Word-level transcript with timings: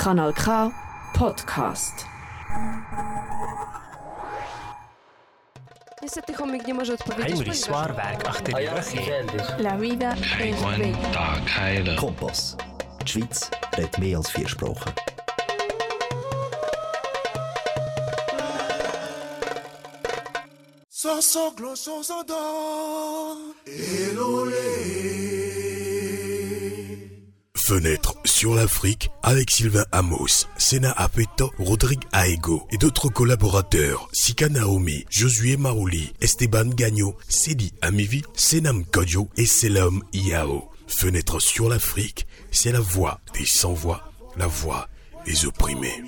Kanal 0.00 0.32
K 0.32 0.70
Podcast. 1.12 2.06
Niestety 6.02 6.34
chomik 6.34 6.66
nie 6.66 6.74
może 6.74 6.94
odpowiedzieć. 6.94 7.34
Heinrich 7.34 7.56
Swarberg, 7.56 8.28
ach 8.28 8.40
ty 8.42 8.52
La 9.58 9.78
vida 9.78 10.14
es 10.40 10.60
Tag 11.12 11.50
heilen. 11.50 11.96
Kompass. 11.96 12.56
Die 13.00 13.08
Schweiz 13.08 13.50
redet 13.76 13.98
mehr 13.98 14.16
als 14.16 14.30
vier 14.30 14.48
Sprachen. 14.48 14.92
So, 20.88 21.22
so, 21.22 21.52
glosso, 21.56 22.02
so, 22.02 22.04
so, 22.04 22.24
do. 22.24 23.36
Elole. 23.66 24.79
Fenêtre 27.70 28.16
sur 28.24 28.56
l'Afrique 28.56 29.12
avec 29.22 29.48
Sylvain 29.48 29.84
Amos, 29.92 30.48
Sena 30.58 30.90
Apeto, 30.96 31.52
Rodrigue 31.56 32.02
Aego 32.10 32.66
et 32.72 32.78
d'autres 32.78 33.08
collaborateurs, 33.08 34.08
Sika 34.10 34.48
Naomi, 34.48 35.04
Josué 35.08 35.56
Marouli, 35.56 36.12
Esteban 36.20 36.64
Gagno, 36.64 37.16
Sedi 37.28 37.72
Amivi, 37.80 38.22
Senam 38.34 38.84
Kodjo 38.84 39.28
et 39.36 39.46
Selam 39.46 40.02
Iao. 40.12 40.68
Fenêtre 40.88 41.38
sur 41.38 41.68
l'Afrique, 41.68 42.26
c'est 42.50 42.72
la 42.72 42.80
voix 42.80 43.20
des 43.38 43.46
sans-voix, 43.46 44.02
la 44.36 44.48
voix 44.48 44.88
des 45.24 45.46
opprimés. 45.46 46.02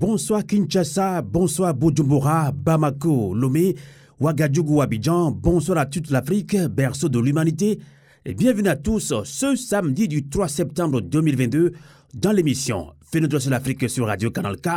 Bonsoir 0.00 0.46
Kinshasa, 0.46 1.20
bonsoir 1.20 1.74
Bujumbura, 1.74 2.52
Bamako, 2.52 3.34
Lomé, 3.34 3.74
Ouagadougou, 4.18 4.80
Abidjan, 4.80 5.30
bonsoir 5.30 5.76
à 5.76 5.84
toute 5.84 6.08
l'Afrique, 6.08 6.56
berceau 6.56 7.10
de 7.10 7.18
l'humanité, 7.18 7.78
et 8.24 8.32
bienvenue 8.32 8.70
à 8.70 8.76
tous 8.76 9.12
ce 9.22 9.54
samedi 9.56 10.08
du 10.08 10.26
3 10.26 10.48
septembre 10.48 11.02
2022 11.02 11.72
dans 12.14 12.32
l'émission 12.32 12.94
Fenêtre 13.12 13.38
sur 13.40 13.50
l'Afrique 13.50 13.90
sur 13.90 14.06
Radio 14.06 14.30
Canal 14.30 14.56
K 14.56 14.68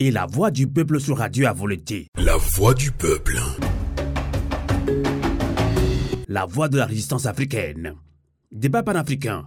et 0.00 0.10
La 0.10 0.26
Voix 0.26 0.50
du 0.50 0.66
Peuple 0.66 0.98
sur 0.98 1.18
Radio 1.18 1.46
à 1.46 1.52
volonté. 1.52 2.08
La 2.16 2.36
voix 2.36 2.74
du 2.74 2.90
peuple. 2.90 3.38
La 6.26 6.46
voix 6.46 6.68
de 6.68 6.78
la 6.78 6.86
résistance 6.86 7.26
africaine. 7.26 7.92
Débat 8.50 8.82
panafricain. 8.82 9.44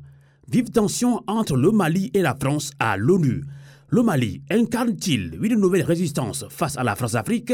Vive 0.49 0.71
tension 0.71 1.21
entre 1.27 1.57
le 1.57 1.71
Mali 1.71 2.11
et 2.13 2.21
la 2.21 2.33
France 2.33 2.71
à 2.79 2.95
l'ONU. 2.95 3.43
Le 3.89 4.03
Mali 4.03 4.41
incarne-t-il 4.51 5.39
une 5.41 5.55
nouvelle 5.55 5.83
résistance 5.83 6.43
face 6.49 6.77
à 6.77 6.83
la 6.83 6.93
France-Afrique? 6.97 7.53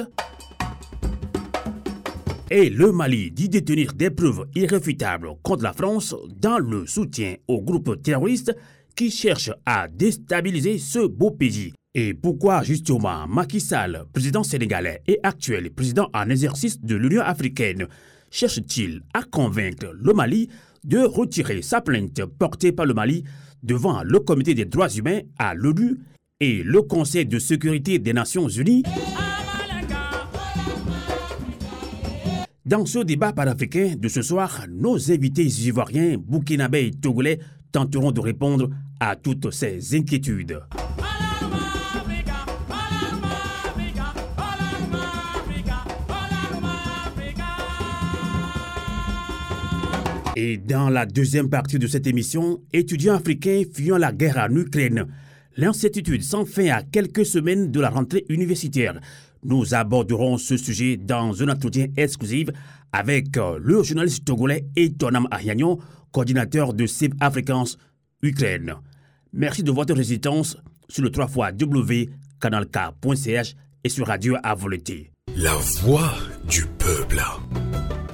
Et 2.50 2.72
le 2.72 2.92
Mali 2.92 3.30
dit 3.30 3.50
détenir 3.50 3.94
des 3.94 4.09
preuves 4.09 4.48
irréfutables 4.56 5.30
contre 5.44 5.62
la 5.62 5.73
France 5.73 6.16
dans 6.42 6.58
le 6.58 6.88
soutien 6.88 7.36
aux 7.48 7.62
groupes 7.62 8.02
terroristes 8.02 8.56
qui 8.95 9.12
cherchent 9.12 9.52
à 9.64 9.88
déstabiliser 9.88 10.80
ce 10.80 11.06
beau 11.06 11.30
pays. 11.30 11.72
Et 11.94 12.16
pourquoi 12.16 12.63
justement 12.63 13.28
Macky 13.28 13.59
Sall, 13.62 14.06
président 14.12 14.41
sénégalais 14.41 15.03
et 15.06 15.19
actuel 15.22 15.69
président 15.69 16.09
en 16.16 16.28
exercice 16.31 16.81
de 16.81 16.96
l'Union 16.96 17.22
africaine, 17.22 17.88
cherche-t-il 18.31 19.03
à 19.13 19.22
convaincre 19.22 19.94
le 19.94 20.13
Mali 20.13 20.50
de 20.84 20.97
retirer 20.97 21.62
sa 21.62 21.81
plainte 21.81 22.25
portée 22.25 22.72
par 22.72 22.88
le 22.88 22.96
Mali 22.96 23.24
devant 23.62 24.02
le 24.02 24.19
Comité 24.19 24.56
des 24.56 24.66
droits 24.66 24.90
humains 24.90 25.22
à 25.38 25.53
l'ONU? 25.53 26.00
Et 26.39 26.63
le 26.63 26.81
Conseil 26.81 27.25
de 27.25 27.39
sécurité 27.39 27.99
des 27.99 28.13
Nations 28.13 28.47
Unies 28.47 28.83
Dans 32.66 32.85
ce 32.85 32.99
débat 32.99 33.33
panafricain 33.33 33.94
de 33.97 34.07
ce 34.07 34.21
soir, 34.21 34.66
nos 34.69 35.11
invités 35.11 35.45
ivoiriens, 35.45 36.17
burkinabés 36.17 36.88
et 36.88 36.91
togolais 36.91 37.39
tenteront 37.71 38.11
de 38.11 38.19
répondre 38.19 38.69
à 38.99 39.16
toutes 39.16 39.51
ces 39.51 39.95
inquiétudes. 39.95 40.59
Et 50.35 50.57
dans 50.57 50.89
la 50.89 51.05
deuxième 51.05 51.50
partie 51.50 51.77
de 51.77 51.85
cette 51.85 52.07
émission, 52.07 52.61
étudiants 52.73 53.15
africains 53.15 53.61
fuyant 53.71 53.97
la 53.97 54.11
guerre 54.11 54.47
en 54.50 54.55
Ukraine, 54.55 55.05
l'incertitude 55.56 56.24
sans 56.24 56.46
fin 56.46 56.68
à 56.68 56.84
quelques 56.84 57.25
semaines 57.25 57.72
de 57.72 57.80
la 57.80 57.90
rentrée 57.90 58.25
universitaire. 58.30 59.00
Nous 59.44 59.74
aborderons 59.74 60.38
ce 60.38 60.58
sujet 60.58 60.97
dans 60.97 61.41
un 61.44 61.50
entretien 61.50 61.88
exclusif 61.97 62.50
avec 62.91 63.36
euh, 63.38 63.59
le 63.62 63.84
journaliste 63.84 64.25
togolais 64.25 64.66
Etonam 64.75 65.28
Ahyagnon, 65.31 65.80
coordinateur 66.12 66.74
de 66.74 66.86
Save 66.86 67.12
Africans 67.19 67.66
Ukraine. 68.22 68.75
Merci 69.34 69.63
de 69.63 69.72
votre 69.72 69.94
résistance 69.94 70.58
sur 70.88 71.03
le 71.03 71.09
3 71.09 71.28
fois 71.28 71.52
et 73.84 73.90
sur 73.90 74.08
Radio 74.08 74.36
à. 74.44 74.56
La 75.36 75.56
voix 75.56 76.13
du 76.47 76.66
peuple. 76.78 77.22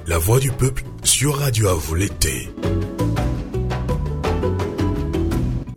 La 0.06 0.18
voix 0.18 0.40
du 0.40 0.50
peuple 0.50 0.82
sur 1.04 1.36
Radio 1.36 1.68
à. 1.68 2.89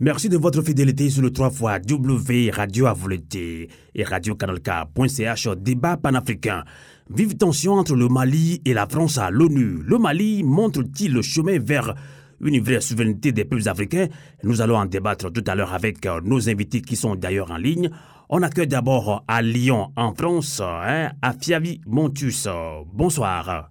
Merci 0.00 0.28
de 0.28 0.36
votre 0.36 0.60
fidélité 0.62 1.08
sur 1.08 1.22
le 1.22 1.30
3 1.30 1.50
fois 1.50 1.78
W 1.78 2.50
Radio 2.50 2.86
à 2.86 2.92
volonté 2.92 3.68
et 3.94 4.04
radiocanalk.ch 4.04 5.48
débat 5.56 5.96
panafricain. 5.96 6.64
Vive 7.10 7.36
tension 7.36 7.74
entre 7.74 7.94
le 7.94 8.08
Mali 8.08 8.60
et 8.64 8.74
la 8.74 8.86
France 8.86 9.18
à 9.18 9.30
l'ONU. 9.30 9.82
Le 9.86 9.98
Mali 9.98 10.42
montre-t-il 10.42 11.12
le 11.12 11.22
chemin 11.22 11.58
vers 11.60 11.94
une 12.40 12.60
vraie 12.60 12.80
souveraineté 12.80 13.30
des 13.30 13.44
peuples 13.44 13.68
africains? 13.68 14.08
Nous 14.42 14.60
allons 14.60 14.76
en 14.76 14.86
débattre 14.86 15.32
tout 15.32 15.44
à 15.46 15.54
l'heure 15.54 15.72
avec 15.72 16.04
euh, 16.06 16.20
nos 16.24 16.48
invités 16.48 16.82
qui 16.82 16.96
sont 16.96 17.14
d'ailleurs 17.14 17.52
en 17.52 17.56
ligne. 17.56 17.88
On 18.28 18.42
accueille 18.42 18.66
d'abord 18.66 19.22
à 19.28 19.42
Lyon, 19.42 19.92
en 19.96 20.12
France, 20.12 20.60
hein, 20.60 21.10
à 21.22 21.32
Fiavi 21.34 21.80
Montus. 21.86 22.48
Bonsoir. 22.92 23.70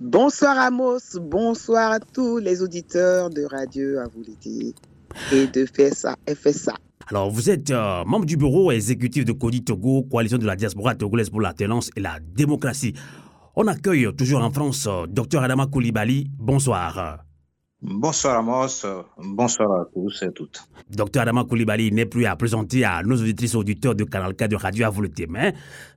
Bonsoir 0.00 0.58
Amos, 0.58 1.18
bonsoir 1.20 1.92
à 1.92 2.00
tous 2.00 2.38
les 2.38 2.60
auditeurs 2.60 3.30
de 3.30 3.44
Radio 3.44 4.00
et 5.32 5.46
de 5.46 5.66
FSA. 5.66 6.16
FSA. 6.28 6.74
Alors, 7.08 7.30
vous 7.30 7.50
êtes 7.50 7.70
euh, 7.70 8.04
membre 8.04 8.26
du 8.26 8.36
bureau 8.36 8.70
exécutif 8.72 9.24
de 9.24 9.32
Codi 9.32 9.64
Togo, 9.64 10.02
coalition 10.04 10.38
de 10.38 10.46
la 10.46 10.56
diaspora 10.56 10.94
togolaise 10.94 11.30
pour 11.30 11.40
l'alternance 11.40 11.90
et 11.96 12.00
la 12.00 12.18
démocratie. 12.20 12.94
On 13.56 13.66
accueille 13.66 14.08
toujours 14.16 14.42
en 14.42 14.50
France 14.50 14.86
euh, 14.88 15.06
Dr 15.08 15.42
Adama 15.42 15.66
Koulibaly. 15.66 16.30
Bonsoir. 16.38 17.24
Bonsoir 17.84 18.38
Amos, 18.38 18.86
bonsoir 19.18 19.80
à 19.80 19.84
tous 19.92 20.22
et 20.22 20.32
toutes. 20.32 20.68
Docteur 20.88 21.22
Adama 21.24 21.42
Koulibaly 21.42 21.90
n'est 21.90 22.06
plus 22.06 22.26
à 22.26 22.36
présenter 22.36 22.84
à 22.84 23.02
nos 23.02 23.16
auditrices 23.16 23.54
et 23.54 23.56
auditeurs 23.56 23.96
de 23.96 24.04
Canal 24.04 24.36
K 24.36 24.46
de 24.46 24.54
Radio 24.54 24.86
à 24.86 24.90
vous 24.90 25.02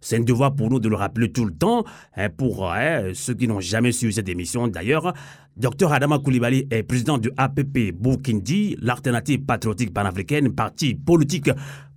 c'est 0.01 0.17
un 0.17 0.21
devoir 0.21 0.55
pour 0.55 0.71
nous 0.71 0.79
de 0.79 0.89
le 0.89 0.95
rappeler 0.95 1.31
tout 1.31 1.45
le 1.45 1.53
temps. 1.53 1.83
hein, 2.17 2.29
pour 2.31 2.71
hein, 2.71 3.11
ceux 3.13 3.35
qui 3.35 3.47
n'ont 3.47 3.59
jamais 3.59 3.91
suivi 3.91 4.13
cette 4.13 4.27
émission 4.27 4.67
d'ailleurs, 4.67 5.13
Docteur 5.57 5.93
Adama 5.93 6.17
Koulibaly 6.17 6.67
est 6.71 6.81
président 6.81 7.19
du 7.19 7.29
APP 7.37 7.93
Burkindi, 7.93 8.77
l'alternative 8.81 9.45
patriotique 9.45 9.93
panafricaine, 9.93 10.55
parti 10.55 10.95
politique 10.95 11.51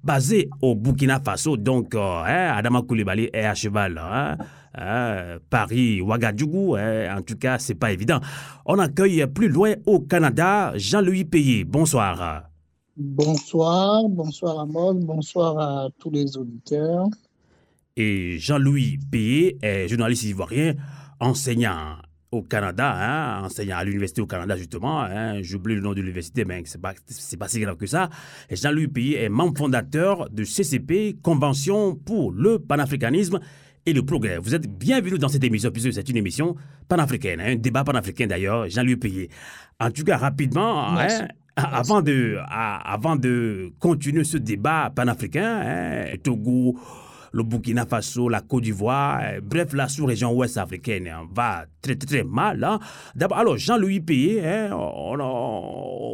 basé 0.08 0.48
au 0.62 0.74
Burkina 0.74 1.20
Faso. 1.20 1.58
Donc, 1.58 1.94
euh, 1.94 2.22
hein, 2.24 2.56
Adama 2.56 2.80
Koulibaly 2.80 3.28
est 3.30 3.44
à 3.44 3.54
cheval. 3.54 3.98
hein, 3.98 4.38
hein, 4.74 5.36
Paris, 5.50 6.00
Ouagadougou, 6.00 6.76
hein, 6.76 7.14
en 7.18 7.20
tout 7.20 7.36
cas, 7.36 7.58
c'est 7.58 7.74
pas 7.74 7.92
évident. 7.92 8.18
On 8.64 8.78
accueille 8.78 9.26
plus 9.26 9.48
loin 9.48 9.74
au 9.84 10.00
Canada 10.00 10.72
Jean-Louis 10.76 11.26
Payé. 11.26 11.64
Bonsoir. 11.64 12.44
Bonsoir, 12.96 14.08
bonsoir 14.08 14.60
Amos, 14.60 14.94
bonsoir 14.94 15.58
à 15.58 15.88
tous 15.98 16.10
les 16.10 16.38
auditeurs. 16.38 17.08
Et 17.94 18.38
Jean-Louis 18.38 18.98
Payé 19.12 19.58
est 19.60 19.88
journaliste 19.88 20.24
ivoirien, 20.24 20.74
enseignant 21.20 21.96
au 22.30 22.42
Canada, 22.42 22.94
hein, 22.94 23.44
enseignant 23.44 23.78
à 23.78 23.84
l'université 23.84 24.20
au 24.20 24.26
Canada 24.26 24.56
justement. 24.56 25.00
Hein, 25.00 25.40
J'oublie 25.42 25.74
le 25.74 25.80
nom 25.80 25.92
de 25.92 26.00
l'université, 26.00 26.44
mais 26.44 26.62
c'est 26.66 26.80
pas, 26.80 26.92
pas 27.38 27.48
si 27.48 27.60
grave 27.60 27.76
que 27.76 27.86
ça. 27.86 28.10
Jean-Louis 28.50 28.88
Payé 28.88 29.22
est 29.22 29.28
membre 29.28 29.56
fondateur 29.56 30.28
de 30.30 30.44
CCP, 30.44 31.18
Convention 31.22 31.94
pour 31.94 32.32
le 32.32 32.58
panafricanisme 32.58 33.40
et 33.86 33.92
le 33.92 34.02
progrès. 34.02 34.38
Vous 34.38 34.54
êtes 34.54 34.66
bienvenue 34.66 35.18
dans 35.18 35.28
cette 35.28 35.44
émission, 35.44 35.70
puisque 35.70 35.92
c'est 35.92 36.08
une 36.08 36.16
émission 36.16 36.54
panafricaine, 36.88 37.40
hein, 37.40 37.52
un 37.52 37.56
débat 37.56 37.84
panafricain 37.84 38.26
d'ailleurs, 38.26 38.68
Jean-Louis 38.68 38.96
Payé. 38.96 39.30
En 39.80 39.90
tout 39.90 40.04
cas, 40.04 40.18
rapidement, 40.18 40.86
hein, 40.98 41.06
avant, 41.56 42.02
de, 42.02 42.36
avant 42.48 43.16
de 43.16 43.72
continuer 43.78 44.24
ce 44.24 44.36
débat 44.36 44.92
panafricain, 44.94 46.04
Togo, 46.22 46.78
le 47.38 47.44
Burkina 47.44 47.86
Faso, 47.86 48.28
la 48.28 48.40
Côte 48.42 48.64
d'Ivoire, 48.64 49.20
euh, 49.22 49.40
bref, 49.42 49.72
la 49.72 49.88
sous-région 49.88 50.32
ouest 50.32 50.58
africaine 50.58 51.08
hein, 51.08 51.26
va 51.32 51.64
très 51.80 51.96
très, 51.96 52.24
mal. 52.24 52.62
Hein. 52.62 52.78
D'abord, 53.14 53.38
alors 53.38 53.56
Jean-Louis 53.56 54.00
Payé, 54.00 54.44
hein, 54.44 54.70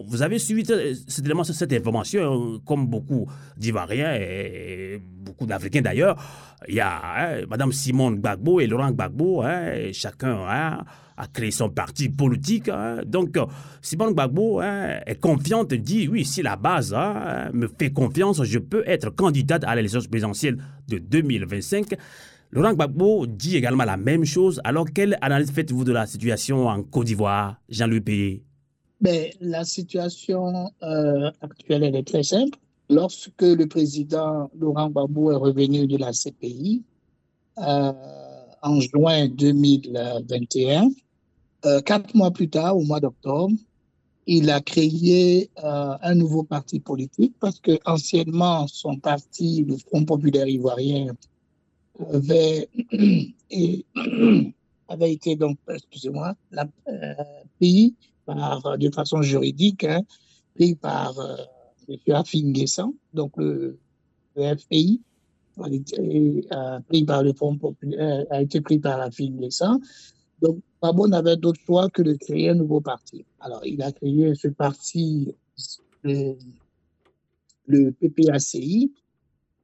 vous 0.06 0.22
avez 0.22 0.38
suivi 0.38 0.64
cette 0.64 1.72
information, 1.72 2.60
comme 2.64 2.86
beaucoup 2.86 3.26
d'Ivoiriens 3.56 4.14
et 4.14 5.00
beaucoup 5.02 5.46
d'Africains 5.46 5.82
d'ailleurs. 5.82 6.16
Il 6.68 6.74
y 6.74 6.80
a 6.80 7.46
Madame 7.48 7.72
Simone 7.72 8.16
Gbagbo 8.16 8.60
et 8.60 8.66
Laurent 8.66 8.90
Gbagbo, 8.90 9.42
chacun 9.92 10.84
a 11.16 11.26
créé 11.26 11.50
son 11.50 11.70
parti 11.70 12.08
politique. 12.08 12.68
Hein. 12.68 13.00
Donc, 13.06 13.36
euh, 13.36 13.46
Simone 13.82 14.12
Gbagbo 14.12 14.60
hein, 14.60 15.00
est 15.06 15.20
confiante, 15.20 15.72
dit 15.74 16.08
oui, 16.08 16.24
si 16.24 16.42
la 16.42 16.56
base 16.56 16.94
hein, 16.94 17.50
me 17.52 17.68
fait 17.68 17.90
confiance, 17.90 18.42
je 18.42 18.58
peux 18.58 18.82
être 18.86 19.10
candidate 19.10 19.64
à 19.64 19.74
l'élection 19.74 20.00
présidentielle 20.00 20.58
de 20.88 20.98
2025. 20.98 21.94
Laurent 22.50 22.74
Gbagbo 22.74 23.26
dit 23.26 23.56
également 23.56 23.84
la 23.84 23.96
même 23.96 24.24
chose. 24.24 24.60
Alors, 24.64 24.86
quelle 24.92 25.18
analyse 25.20 25.50
faites-vous 25.50 25.84
de 25.84 25.92
la 25.92 26.06
situation 26.06 26.68
en 26.68 26.82
Côte 26.82 27.06
d'Ivoire, 27.06 27.56
Jean-Louis 27.68 28.00
Payé 28.00 28.44
ben, 29.00 29.30
La 29.40 29.64
situation 29.64 30.70
euh, 30.82 31.30
actuelle, 31.40 31.82
elle 31.82 31.96
est 31.96 32.06
très 32.06 32.22
simple. 32.22 32.58
Lorsque 32.90 33.42
le 33.42 33.66
président 33.66 34.50
Laurent 34.58 34.88
Gbagbo 34.88 35.32
est 35.32 35.36
revenu 35.36 35.86
de 35.86 35.96
la 35.96 36.12
CPI, 36.12 36.82
euh, 37.58 37.92
en 38.62 38.80
juin 38.80 39.28
2021, 39.28 40.88
euh, 41.66 41.80
quatre 41.80 42.14
mois 42.14 42.30
plus 42.30 42.48
tard, 42.48 42.76
au 42.76 42.82
mois 42.82 43.00
d'octobre, 43.00 43.54
il 44.26 44.50
a 44.50 44.60
créé 44.60 45.50
euh, 45.62 45.96
un 46.00 46.14
nouveau 46.14 46.42
parti 46.42 46.80
politique 46.80 47.34
parce 47.40 47.60
que 47.60 47.78
anciennement 47.84 48.66
son 48.66 48.98
parti, 48.98 49.64
le 49.66 49.76
Front 49.76 50.04
populaire 50.04 50.46
ivoirien, 50.46 51.14
avait, 52.12 52.68
été 55.00 55.36
donc, 55.36 55.58
excusez-moi, 55.68 56.34
euh, 56.56 57.14
par, 58.26 58.78
de 58.78 58.90
façon 58.90 59.22
juridique, 59.22 59.84
hein, 59.84 60.02
par 60.74 61.14
M. 61.88 61.96
Afin 62.14 62.52
donc 63.12 63.32
le, 63.36 63.78
FPI, 64.36 65.00
a 65.62 65.68
été, 65.68 66.48
pris 66.88 67.04
par 67.04 67.22
le 67.22 67.32
Front 67.32 67.56
populaire, 67.56 68.24
a 68.30 68.42
été 68.42 68.60
pris 68.60 68.78
par 68.78 69.08
donc, 70.42 70.58
Babon 70.84 71.08
n'avait 71.08 71.38
d'autre 71.38 71.60
choix 71.64 71.88
que 71.88 72.02
de 72.02 72.12
créer 72.12 72.50
un 72.50 72.56
nouveau 72.56 72.82
parti. 72.82 73.24
Alors, 73.40 73.64
il 73.64 73.80
a 73.80 73.90
créé 73.90 74.34
ce 74.34 74.48
parti, 74.48 75.34
le, 76.02 76.36
PPACI, 77.92 78.92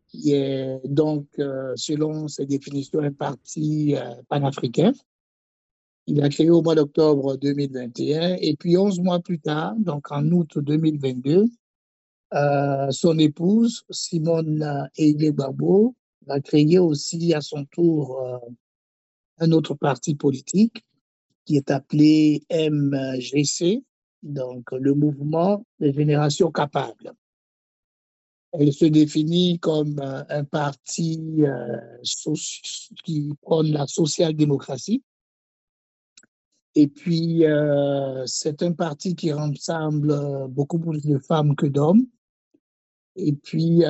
qui 0.07 0.33
est 0.33 0.81
donc, 0.89 1.27
euh, 1.39 1.75
selon 1.77 2.27
ses 2.27 2.47
définitions, 2.47 3.01
un 3.01 3.13
parti 3.13 3.95
euh, 3.97 4.15
panafricain. 4.31 4.93
Il 6.07 6.23
a 6.23 6.31
créé 6.31 6.49
au 6.49 6.63
mois 6.63 6.75
d'octobre 6.75 7.37
2021 7.37 8.37
et 8.41 8.57
puis 8.57 8.79
11 8.79 9.01
mois 9.01 9.21
plus 9.21 9.41
tard, 9.41 9.75
donc 9.79 10.11
en 10.11 10.27
août 10.31 10.57
2022, 10.57 11.45
euh, 12.33 12.91
son 12.93 13.19
épouse, 13.19 13.85
Simone 13.91 14.89
Eile 14.97 15.33
Babo, 15.33 15.95
a 16.29 16.41
créé 16.41 16.79
aussi 16.79 17.35
à 17.35 17.43
son 17.43 17.67
tour 17.67 18.19
un 19.39 19.53
autre 19.53 19.75
parti 19.75 20.15
politique 20.15 20.83
qui 21.45 21.57
est 21.57 21.71
appelé 21.71 22.43
MGC, 22.51 23.83
donc 24.23 24.71
le 24.73 24.95
mouvement 24.95 25.65
des 25.79 25.93
générations 25.93 26.51
capables. 26.51 27.13
Elle 28.53 28.73
se 28.73 28.85
définit 28.85 29.61
comme 29.61 30.01
euh, 30.01 30.25
un 30.29 30.45
parti 30.45 31.21
euh, 31.45 31.79
qui 33.05 33.33
prône 33.43 33.71
la 33.71 33.87
social-démocratie. 33.87 35.05
Et 36.75 36.89
puis, 36.89 37.45
euh, 37.47 38.25
c'est 38.27 38.63
un 38.63 38.73
parti 38.73 39.15
qui 39.15 39.33
rassemble 39.33 40.49
beaucoup 40.49 40.79
plus 40.79 41.05
de 41.05 41.19
femmes 41.19 41.55
que 41.55 41.67
d'hommes. 41.67 42.07
Et 43.17 43.33
puis, 43.33 43.85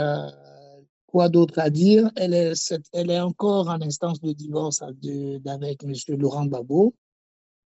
Quoi 1.10 1.28
d'autre 1.28 1.58
à 1.58 1.70
dire? 1.70 2.08
Elle 2.14 2.34
est, 2.34 3.20
encore 3.20 3.68
en 3.68 3.82
instance 3.82 4.20
de 4.20 4.32
divorce 4.32 4.80
avec 4.80 5.82
M. 5.82 5.92
Laurent 6.16 6.44
Babo, 6.44 6.94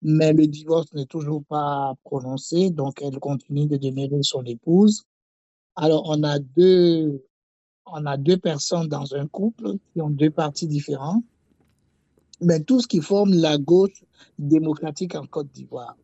mais 0.08 0.34
le 0.34 0.46
divorce 0.46 0.94
n'est 0.94 1.08
toujours 1.08 1.44
pas 1.46 1.96
prononcé, 2.04 2.70
donc 2.70 3.02
elle 3.02 3.18
continue 3.20 3.66
de 3.66 3.78
demeurer 3.78 4.22
son 4.22 4.44
épouse. 4.44 5.02
Alors, 5.76 6.04
on 6.06 6.22
a 6.22 6.38
deux, 6.38 7.26
on 7.88 8.06
a 8.06 8.16
deux 8.16 8.38
personnes 8.38 8.88
dans 8.88 9.16
un 9.16 9.26
couple 9.26 9.74
qui 9.92 10.02
ont 10.02 10.12
deux 10.12 10.30
partis 10.30 10.68
différents, 10.68 11.24
mais 12.40 12.60
tout 12.60 12.82
ce 12.82 12.88
qui 12.88 13.02
forme 13.02 13.34
la 13.34 13.58
gauche 13.58 14.04
démocratique 14.38 15.16
en 15.16 15.26
Côte 15.26 15.52
d'Ivoire. 15.52 15.98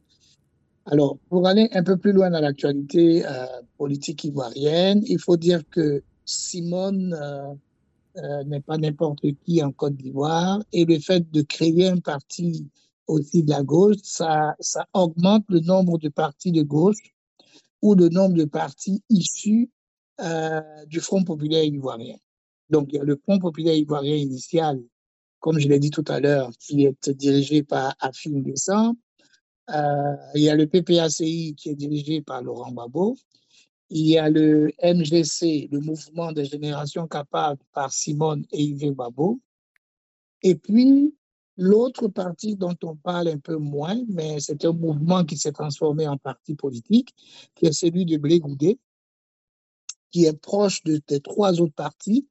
Alors, 0.88 1.20
pour 1.30 1.48
aller 1.48 1.70
un 1.74 1.84
peu 1.84 1.96
plus 1.96 2.12
loin 2.12 2.32
dans 2.32 2.42
l'actualité 2.42 3.24
euh, 3.24 3.46
politique 3.78 4.24
ivoirienne, 4.24 5.04
il 5.06 5.20
faut 5.20 5.38
dire 5.38 5.62
que 5.70 6.02
Simone 6.26 7.14
euh, 7.14 7.54
euh, 8.18 8.44
n'est 8.46 8.62
pas 8.62 8.80
n'importe 8.80 9.28
qui 9.46 9.62
en 9.62 9.72
Côte 9.72 9.96
d'Ivoire 9.96 10.60
et 10.74 10.86
le 10.86 10.98
fait 10.98 11.30
de 11.32 11.44
créer 11.44 11.88
un 11.88 12.00
parti 12.00 12.68
aussi 13.08 13.44
de 13.44 13.50
la 13.50 13.64
gauche, 13.64 13.98
ça, 14.04 14.56
ça 14.60 14.88
augmente 14.94 15.46
le 15.50 15.60
nombre 15.60 15.98
de 15.98 16.10
partis 16.10 16.52
de 16.52 16.62
gauche 16.62 17.14
ou 17.82 17.96
le 17.96 18.10
nombre 18.10 18.36
de 18.36 18.46
partis 18.46 19.04
issus 19.10 19.70
euh, 20.22 20.62
du 20.86 21.00
Front 21.00 21.24
populaire 21.24 21.64
ivoirien. 21.64 22.18
Donc, 22.70 22.90
il 22.92 22.96
y 22.96 23.00
a 23.00 23.04
le 23.04 23.18
Front 23.18 23.40
populaire 23.40 23.76
ivoirien 23.76 24.16
initial, 24.16 24.82
comme 25.40 25.60
je 25.60 25.68
l'ai 25.68 25.80
dit 25.80 25.90
tout 25.90 26.06
à 26.08 26.20
l'heure, 26.20 26.52
qui 26.60 26.86
est 26.86 27.10
dirigé 27.10 27.64
par 27.64 27.96
Afim 28.00 28.42
Descent. 28.42 28.96
Euh, 29.70 30.16
il 30.36 30.44
y 30.44 30.50
a 30.50 30.56
le 30.56 30.68
PPACI 30.68 31.56
qui 31.56 31.70
est 31.70 31.76
dirigé 31.76 32.22
par 32.22 32.42
Laurent 32.44 32.72
Babo. 32.72 33.18
Il 33.90 34.08
y 34.08 34.18
a 34.18 34.30
le 34.30 34.72
MGC, 34.82 35.70
le 35.72 35.80
mouvement 35.80 36.32
des 36.32 36.46
générations 36.46 37.08
capables 37.08 37.62
par 37.74 37.92
Simone 37.92 38.46
et 38.52 38.62
Yves 38.62 38.94
Babo. 38.94 39.40
Et 40.44 40.56
puis, 40.56 41.14
l'autre 41.58 42.08
parti 42.08 42.56
dont 42.56 42.76
on 42.84 42.96
parle 42.96 43.28
un 43.28 43.38
peu 43.38 43.58
moins, 43.58 44.02
mais 44.08 44.40
c'est 44.40 44.66
un 44.66 44.74
mouvement 44.74 45.24
qui 45.24 45.38
s'est 45.38 45.52
transformé 45.52 46.08
en 46.08 46.18
parti 46.18 46.56
politique, 46.56 47.14
qui 47.56 47.66
est 47.66 47.74
celui 47.74 48.06
de 48.06 48.18
Blé 48.18 48.40
Goudé, 48.40 48.80
qui 50.12 50.26
est 50.26 50.40
proche 50.40 50.84
de, 50.84 51.02
des 51.08 51.20
trois 51.20 51.60
autres 51.62 51.74
partis. 51.74 52.28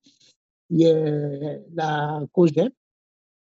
Y 0.70 0.86
a 0.86 1.58
la 1.74 2.20
COGEP, 2.32 2.72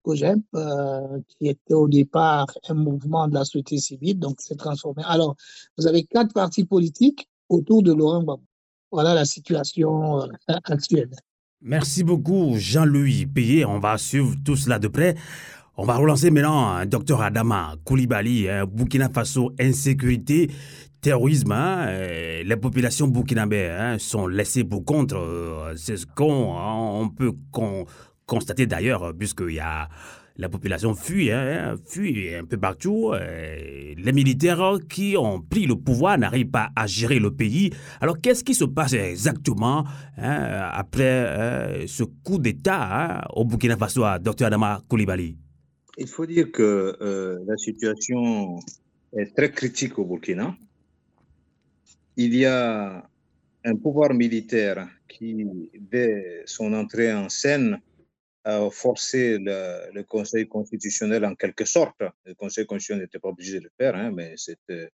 COGEP 0.01 0.39
euh, 0.55 1.19
qui 1.27 1.47
était 1.47 1.73
au 1.73 1.87
départ 1.87 2.47
un 2.67 2.73
mouvement 2.73 3.27
de 3.27 3.35
la 3.35 3.45
société 3.45 3.77
civile, 3.77 4.17
donc 4.17 4.41
s'est 4.41 4.55
transformé. 4.55 5.03
Alors, 5.05 5.35
vous 5.77 5.85
avez 5.85 6.03
quatre 6.05 6.33
partis 6.33 6.65
politiques 6.65 7.29
autour 7.49 7.83
de 7.83 7.93
Laurent 7.93 8.23
Gbagbo. 8.23 8.43
Voilà 8.91 9.13
la 9.13 9.25
situation 9.25 10.21
euh, 10.21 10.27
actuelle. 10.63 11.11
Merci 11.61 12.03
beaucoup, 12.03 12.55
Jean-Louis 12.55 13.25
Payé. 13.25 13.65
On 13.65 13.79
va 13.79 13.97
suivre 13.97 14.33
tout 14.45 14.55
cela 14.55 14.79
de 14.79 14.87
près. 14.87 15.15
On 15.81 15.85
va 15.85 15.95
relancer 15.95 16.29
maintenant 16.29 16.71
un 16.71 16.85
docteur 16.85 17.21
Adama 17.21 17.73
Koulibaly, 17.85 18.49
Burkina 18.69 19.07
Faso, 19.07 19.53
insécurité, 19.57 20.51
terrorisme. 20.99 21.53
Hein, 21.53 21.87
les 22.43 22.57
populations 22.57 23.07
burkinabées 23.07 23.69
hein, 23.69 23.95
sont 23.97 24.27
laissées 24.27 24.65
pour 24.65 24.83
contre. 24.83 25.15
Euh, 25.15 25.73
c'est 25.77 25.95
ce 25.95 26.05
qu'on 26.05 26.53
on 26.53 27.07
peut 27.07 27.31
constater 28.25 28.67
d'ailleurs, 28.67 29.13
puisqu'il 29.17 29.53
y 29.53 29.61
a 29.61 29.87
la 30.35 30.49
population 30.49 30.95
fuit, 30.95 31.31
hein, 31.31 31.75
fuit 31.87 32.35
un 32.35 32.43
peu 32.43 32.57
partout. 32.57 33.13
Euh, 33.13 33.93
les 33.97 34.11
militaires 34.11 34.79
qui 34.89 35.15
ont 35.17 35.39
pris 35.39 35.65
le 35.65 35.77
pouvoir 35.77 36.17
n'arrivent 36.17 36.49
pas 36.49 36.71
à 36.75 36.87
gérer 36.87 37.19
le 37.19 37.31
pays. 37.31 37.71
Alors 38.01 38.19
qu'est-ce 38.19 38.43
qui 38.43 38.53
se 38.53 38.65
passe 38.65 38.91
exactement 38.91 39.85
hein, 40.17 40.69
après 40.73 41.03
euh, 41.03 41.87
ce 41.87 42.03
coup 42.03 42.37
d'État 42.37 43.21
hein, 43.21 43.21
au 43.33 43.45
Burkina 43.45 43.77
Faso 43.77 44.03
Dr 44.19 44.47
Adama 44.47 44.81
Koulibaly? 44.89 45.37
Il 46.01 46.07
faut 46.07 46.25
dire 46.25 46.49
que 46.49 46.97
euh, 47.01 47.39
la 47.45 47.57
situation 47.57 48.57
est 49.11 49.35
très 49.35 49.51
critique 49.51 49.99
au 49.99 50.05
Burkina. 50.05 50.55
Il 52.15 52.33
y 52.33 52.45
a 52.45 53.05
un 53.65 53.75
pouvoir 53.75 54.13
militaire 54.13 54.87
qui, 55.09 55.45
dès 55.77 56.43
son 56.45 56.71
entrée 56.73 57.11
en 57.11 57.27
scène, 57.27 57.81
a 58.45 58.69
forcé 58.69 59.39
le, 59.39 60.01
Conseil 60.03 60.47
constitutionnel 60.47 61.25
en 61.25 61.35
quelque 61.35 61.65
sorte. 61.65 62.01
Le 62.25 62.33
Conseil 62.33 62.65
constitutionnel 62.65 63.03
n'était 63.03 63.19
pas 63.19 63.29
obligé 63.29 63.59
de 63.59 63.65
le 63.65 63.71
faire, 63.77 63.95
hein, 63.95 64.11
mais 64.15 64.35
c'était 64.37 64.87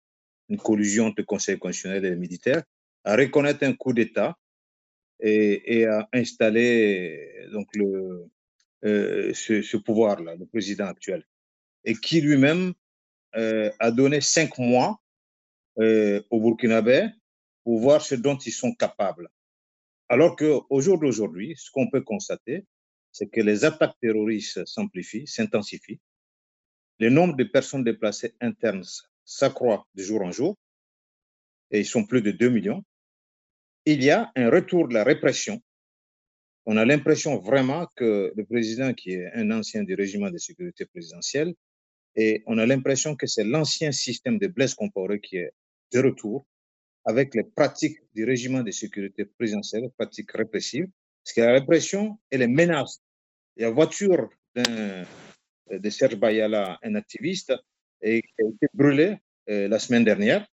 une 0.50 0.58
collusion 0.58 1.06
entre 1.06 1.20
le 1.20 1.26
Conseil 1.26 1.60
constitutionnel 1.60 2.04
et 2.04 2.10
les 2.10 2.16
militaires, 2.16 2.64
à 3.04 3.16
reconnaître 3.16 3.64
un 3.64 3.74
coup 3.74 3.94
d'État 3.94 4.36
et, 5.20 5.82
et, 5.82 5.86
à 5.86 6.10
installer 6.14 7.48
donc 7.52 7.68
le, 7.76 8.28
ce, 8.86 9.78
pouvoir-là, 9.78 10.36
le 10.36 10.46
président 10.46 10.86
actuel, 10.86 11.26
et 11.84 11.96
qui 11.96 12.22
lui-même 12.22 12.74
a 13.34 13.92
donné 13.92 14.22
cinq 14.22 14.58
mois 14.58 15.02
aux 15.78 16.40
Burkinabés 16.40 17.10
pour 17.64 17.80
voir 17.80 18.02
ce 18.02 18.16
dont 18.16 18.38
ils 18.38 18.52
sont 18.52 18.74
capables. 18.74 19.28
Alors 20.08 20.36
qu'au 20.36 20.82
jour 20.82 21.00
d'aujourd'hui, 21.00 21.56
ce 21.58 21.72
qu'on 21.72 21.90
peut 21.90 22.02
constater, 22.02 22.66
c'est 23.12 23.28
que 23.28 23.42
les 23.42 23.66
attaques 23.66 23.98
terroristes 24.02 24.66
s'amplifient, 24.66 25.26
s'intensifient. 25.26 26.00
Le 27.00 27.10
nombre 27.10 27.36
de 27.36 27.44
personnes 27.44 27.84
déplacées 27.84 28.36
internes 28.40 28.84
s'accroît 29.26 29.88
de 29.96 30.04
jour 30.04 30.22
en 30.22 30.32
jour, 30.32 30.56
et 31.72 31.80
ils 31.80 31.86
sont 31.86 32.06
plus 32.06 32.22
de 32.22 32.32
2 32.32 32.50
millions. 32.50 32.84
Il 33.86 34.04
y 34.04 34.12
a 34.12 34.32
un 34.36 34.50
retour 34.50 34.88
de 34.88 34.94
la 34.94 35.04
répression. 35.04 35.62
On 36.66 36.78
a 36.78 36.86
l'impression 36.86 37.38
vraiment 37.38 37.88
que 37.96 38.34
le 38.36 38.46
président, 38.46 38.94
qui 38.94 39.12
est 39.12 39.32
un 39.34 39.52
ancien 39.52 39.84
du 39.84 39.94
régiment 39.94 40.32
de 40.32 40.38
sécurité 40.38 40.86
présidentielle, 40.86 41.54
et 42.16 42.44
on 42.48 42.58
a 42.58 42.66
l'impression 42.66 43.16
que 43.16 43.28
c'est 43.28 43.44
l'ancien 43.44 43.92
système 43.92 44.40
de 44.40 44.48
Blaise 44.48 44.74
Compaoré 44.74 45.20
qui 45.20 45.38
est 45.38 45.52
de 45.94 46.00
retour 46.00 46.46
avec 47.04 47.36
les 47.36 47.44
pratiques 47.44 48.00
du 48.16 48.26
régiment 48.26 48.64
de 48.64 48.72
sécurité 48.72 49.26
présidentielle, 49.26 49.90
pratiques 49.98 50.32
répressives, 50.32 50.88
parce 51.24 51.34
que 51.36 51.42
la 51.42 51.54
répression 51.54 52.18
et 52.32 52.38
les 52.38 52.48
menaces. 52.48 53.00
Il 53.58 53.64
y 53.64 53.66
a 53.66 53.70
voiture 53.70 54.30
de 54.56 55.90
Serge 55.90 56.16
Bayala, 56.16 56.80
un 56.82 56.96
activiste, 56.96 57.54
et 58.02 58.22
qui 58.22 58.44
a 58.44 58.48
été 58.48 58.68
brûlée 58.74 59.18
euh, 59.50 59.68
la 59.68 59.80
semaine 59.80 60.04
dernière. 60.04 60.48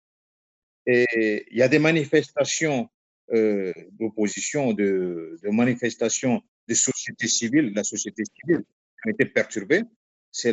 Et 0.85 1.45
il 1.49 1.57
y 1.57 1.61
a 1.61 1.67
des 1.67 1.79
manifestations 1.79 2.89
euh, 3.33 3.73
d'opposition, 3.91 4.73
de, 4.73 5.37
de, 5.41 5.49
manifestations 5.49 6.41
de 6.67 6.73
société 6.73 7.27
civile, 7.27 7.73
la 7.75 7.83
société 7.83 8.23
civile 8.25 8.63
a 9.05 9.09
été 9.09 9.25
perturbée. 9.25 9.81
C'est 10.31 10.51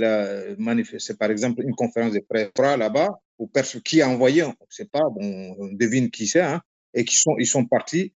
par 1.18 1.30
exemple 1.30 1.62
une 1.62 1.75
conférence 1.75 2.12
de 2.12 2.20
presse 2.20 2.50
là-bas, 2.56 3.08
ou 3.38 3.50
qui 3.84 4.02
a 4.02 4.08
envoyé, 4.08 4.42
on 4.44 4.49
ne 4.49 4.54
sait 4.68 4.87
pas, 4.87 5.08
bon, 5.10 5.56
on 5.58 5.72
devine 5.72 6.10
qui 6.10 6.26
c'est, 6.26 6.42
hein, 6.42 6.60
et 6.92 7.04
qui 7.04 7.16
sont, 7.16 7.34
ils 7.38 7.46
sont 7.46 7.64
partis 7.64 8.12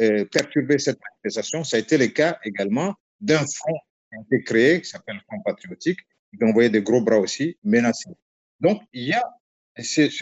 euh, 0.00 0.24
perturber 0.26 0.78
cette 0.78 0.98
manifestation. 1.00 1.64
Ça 1.64 1.76
a 1.76 1.80
été 1.80 1.98
le 1.98 2.06
cas 2.06 2.38
également 2.44 2.94
d'un 3.20 3.44
front 3.44 3.78
qui 4.10 4.16
a 4.16 4.20
été 4.22 4.44
créé, 4.44 4.80
qui 4.80 4.88
s'appelle 4.88 5.20
Front 5.26 5.42
Patriotique, 5.44 5.98
qui 6.36 6.44
a 6.44 6.46
envoyé 6.46 6.70
des 6.70 6.82
gros 6.82 7.02
bras 7.02 7.18
aussi, 7.18 7.58
menacés. 7.64 8.10
Donc, 8.60 8.80
il 8.92 9.08
y 9.08 9.12
a 9.12 9.24
cette, 9.76 10.12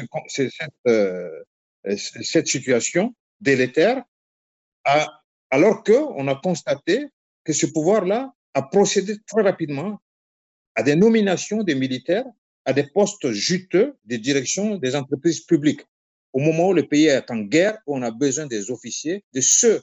euh, 0.86 1.30
cette 1.96 2.46
situation 2.46 3.14
délétère, 3.40 4.02
alors 5.50 5.82
qu'on 5.82 6.28
a 6.28 6.34
constaté 6.36 7.06
que 7.44 7.52
ce 7.52 7.66
pouvoir-là 7.66 8.32
a 8.54 8.62
procédé 8.62 9.16
très 9.26 9.42
rapidement 9.42 10.00
à 10.74 10.82
des 10.82 10.96
nominations 10.96 11.62
des 11.62 11.74
militaires 11.74 12.26
à 12.66 12.72
des 12.72 12.82
postes 12.82 13.30
juteux 13.30 13.96
de 14.04 14.16
direction 14.16 14.76
des 14.76 14.96
entreprises 14.96 15.40
publiques. 15.40 15.86
Au 16.32 16.40
moment 16.40 16.68
où 16.68 16.72
le 16.74 16.86
pays 16.86 17.06
est 17.06 17.30
en 17.30 17.38
guerre, 17.38 17.78
on 17.86 18.02
a 18.02 18.10
besoin 18.10 18.46
des 18.46 18.70
officiers, 18.70 19.24
de 19.32 19.40
ceux, 19.40 19.82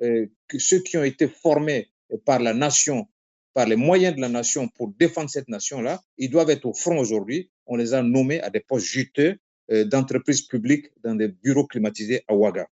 euh, 0.00 0.26
ceux 0.56 0.80
qui 0.80 0.96
ont 0.96 1.04
été 1.04 1.26
formés 1.28 1.90
par 2.24 2.38
la 2.38 2.54
nation, 2.54 3.08
par 3.52 3.66
les 3.66 3.76
moyens 3.76 4.14
de 4.14 4.20
la 4.20 4.28
nation 4.28 4.68
pour 4.68 4.88
défendre 4.96 5.28
cette 5.28 5.48
nation-là, 5.48 6.00
ils 6.16 6.30
doivent 6.30 6.50
être 6.50 6.66
au 6.66 6.72
front 6.72 6.96
aujourd'hui. 6.98 7.50
On 7.66 7.76
les 7.76 7.92
a 7.94 8.02
nommés 8.02 8.40
à 8.40 8.48
des 8.48 8.60
postes 8.60 8.86
juteux 8.86 9.36
euh, 9.72 9.84
d'entreprises 9.84 10.42
publiques 10.42 10.86
dans 11.02 11.16
des 11.16 11.28
bureaux 11.28 11.66
climatisés 11.66 12.22
à 12.28 12.34
Ouaga, 12.34 12.68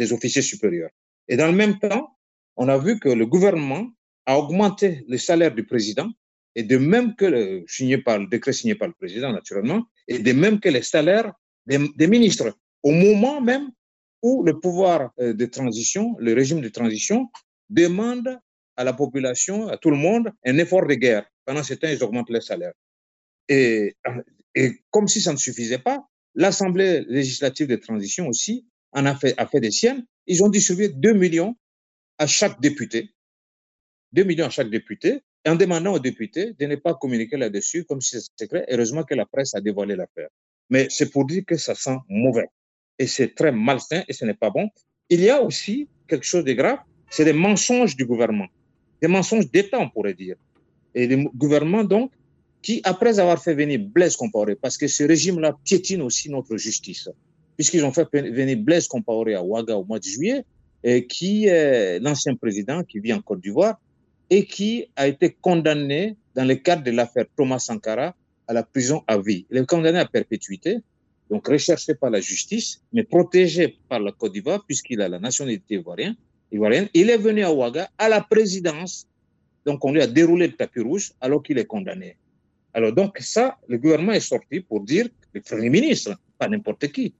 des 0.00 0.12
officiers 0.16 0.46
supérieurs. 0.52 0.92
Et 1.28 1.36
dans 1.36 1.50
le 1.52 1.58
même 1.62 1.78
temps, 1.78 2.04
on 2.56 2.66
a 2.68 2.78
vu 2.78 2.98
que 2.98 3.10
le 3.20 3.26
gouvernement 3.34 3.84
a 4.26 4.38
augmenté 4.38 5.04
le 5.12 5.18
salaire 5.18 5.54
du 5.54 5.64
président 5.72 6.10
et 6.56 6.64
de 6.72 6.78
même 6.78 7.14
que 7.14 7.26
le, 7.26 7.44
décret 8.34 8.54
signé 8.60 8.74
par 8.80 8.88
le 8.88 8.94
président, 9.02 9.30
naturellement, 9.32 9.80
et 10.08 10.18
de 10.18 10.32
même 10.32 10.58
que 10.58 10.70
les 10.76 10.82
salaires 10.82 11.32
des, 11.66 12.08
ministres, 12.16 12.48
au 12.82 12.92
moment 12.92 13.40
même 13.40 13.66
où 14.22 14.42
le 14.42 14.58
pouvoir 14.58 14.98
euh, 15.20 15.32
de 15.32 15.46
transition, 15.46 16.16
le 16.18 16.32
régime 16.40 16.60
de 16.60 16.70
transition, 16.78 17.28
demande 17.68 18.28
à 18.76 18.82
la 18.84 18.94
population, 19.02 19.68
à 19.68 19.76
tout 19.76 19.90
le 19.90 19.96
monde, 19.96 20.26
un 20.44 20.56
effort 20.58 20.86
de 20.86 20.94
guerre. 20.94 21.26
Pendant 21.44 21.62
ce 21.62 21.74
temps, 21.74 21.88
ils 21.88 22.02
augmentent 22.02 22.30
les 22.30 22.40
salaires. 22.40 22.76
Et, 23.48 23.94
et 24.54 24.66
comme 24.90 25.08
si 25.08 25.20
ça 25.20 25.32
ne 25.32 25.38
suffisait 25.38 25.78
pas, 25.78 25.98
l'Assemblée 26.34 27.04
législative 27.08 27.68
de 27.68 27.76
transition 27.76 28.26
aussi 28.26 28.66
en 28.92 29.06
a 29.06 29.14
fait, 29.14 29.36
des 29.54 29.70
siennes. 29.70 30.04
Ils 30.26 30.42
ont 30.44 30.48
distribué 30.48 30.88
2 30.88 31.12
millions 31.12 31.56
à 32.18 32.26
chaque 32.26 32.60
député. 32.60 33.10
2 34.12 34.24
millions 34.24 34.46
à 34.46 34.50
chaque 34.50 34.70
député 34.70 35.22
en 35.46 35.54
demandant 35.54 35.94
aux 35.94 35.98
députés 35.98 36.54
de 36.58 36.66
ne 36.66 36.76
pas 36.76 36.94
communiquer 36.94 37.36
là-dessus 37.36 37.84
comme 37.84 38.00
si 38.00 38.20
c'était 38.20 38.44
secret. 38.44 38.66
Heureusement 38.68 39.04
que 39.04 39.14
la 39.14 39.26
presse 39.26 39.54
a 39.54 39.60
dévoilé 39.60 39.96
l'affaire. 39.96 40.28
Mais 40.68 40.88
c'est 40.90 41.10
pour 41.10 41.26
dire 41.26 41.44
que 41.46 41.56
ça 41.56 41.74
sent 41.74 41.96
mauvais. 42.08 42.48
Et 42.98 43.06
c'est 43.06 43.34
très 43.34 43.52
malsain 43.52 44.04
et 44.08 44.12
ce 44.12 44.24
n'est 44.24 44.34
pas 44.34 44.50
bon. 44.50 44.68
Il 45.08 45.20
y 45.20 45.30
a 45.30 45.42
aussi 45.42 45.88
quelque 46.06 46.26
chose 46.26 46.44
de 46.44 46.52
grave, 46.52 46.78
c'est 47.10 47.24
des 47.24 47.32
mensonges 47.32 47.96
du 47.96 48.04
gouvernement. 48.04 48.48
Des 49.00 49.08
mensonges 49.08 49.50
d'État, 49.50 49.78
on 49.78 49.88
pourrait 49.88 50.14
dire. 50.14 50.36
Et 50.94 51.06
le 51.06 51.28
gouvernement, 51.34 51.84
donc, 51.84 52.12
qui, 52.62 52.80
après 52.84 53.18
avoir 53.18 53.42
fait 53.42 53.54
venir 53.54 53.80
Blaise 53.80 54.16
Compaoré, 54.16 54.54
parce 54.54 54.76
que 54.76 54.86
ce 54.86 55.04
régime-là 55.04 55.56
piétine 55.64 56.02
aussi 56.02 56.28
notre 56.28 56.56
justice, 56.56 57.08
puisqu'ils 57.60 57.84
ont 57.84 57.92
fait 57.92 58.08
venir 58.14 58.56
Blaise 58.56 58.88
Compaoré 58.88 59.34
à 59.34 59.42
Ouaga 59.42 59.76
au 59.76 59.84
mois 59.84 59.98
de 59.98 60.04
juillet, 60.04 60.46
et 60.82 61.06
qui 61.06 61.44
est 61.44 61.98
l'ancien 61.98 62.34
président 62.34 62.82
qui 62.84 63.00
vit 63.00 63.12
en 63.12 63.20
Côte 63.20 63.42
d'Ivoire, 63.42 63.78
et 64.30 64.46
qui 64.46 64.86
a 64.96 65.06
été 65.06 65.36
condamné 65.42 66.16
dans 66.34 66.46
le 66.46 66.54
cadre 66.54 66.82
de 66.82 66.90
l'affaire 66.90 67.26
Thomas 67.36 67.58
Sankara 67.58 68.14
à 68.48 68.54
la 68.54 68.62
prison 68.62 69.02
à 69.06 69.18
vie. 69.18 69.44
Il 69.50 69.58
est 69.58 69.66
condamné 69.66 69.98
à 69.98 70.06
perpétuité, 70.06 70.78
donc 71.28 71.46
recherché 71.48 71.94
par 71.94 72.08
la 72.08 72.22
justice, 72.22 72.80
mais 72.94 73.04
protégé 73.04 73.76
par 73.90 74.00
la 74.00 74.12
Côte 74.12 74.32
d'Ivoire 74.32 74.64
puisqu'il 74.66 75.02
a 75.02 75.10
la 75.10 75.18
nationalité 75.18 75.74
ivoirienne. 75.74 76.16
ivoirienne. 76.52 76.88
Il 76.94 77.10
est 77.10 77.18
venu 77.18 77.42
à 77.42 77.52
Ouaga 77.52 77.90
à 77.98 78.08
la 78.08 78.22
présidence, 78.22 79.06
donc 79.66 79.84
on 79.84 79.92
lui 79.92 80.00
a 80.00 80.06
déroulé 80.06 80.46
le 80.46 80.54
tapis 80.54 80.80
rouge 80.80 81.12
alors 81.20 81.42
qu'il 81.42 81.58
est 81.58 81.66
condamné. 81.66 82.16
Alors 82.72 82.94
donc 82.94 83.18
ça, 83.18 83.58
le 83.68 83.76
gouvernement 83.76 84.12
est 84.12 84.20
sorti 84.20 84.60
pour 84.60 84.80
dire, 84.80 85.10
le 85.34 85.42
Premier 85.42 85.68
ministre, 85.68 86.18
pas 86.38 86.48
n'importe 86.48 86.88
qui. 86.90 87.12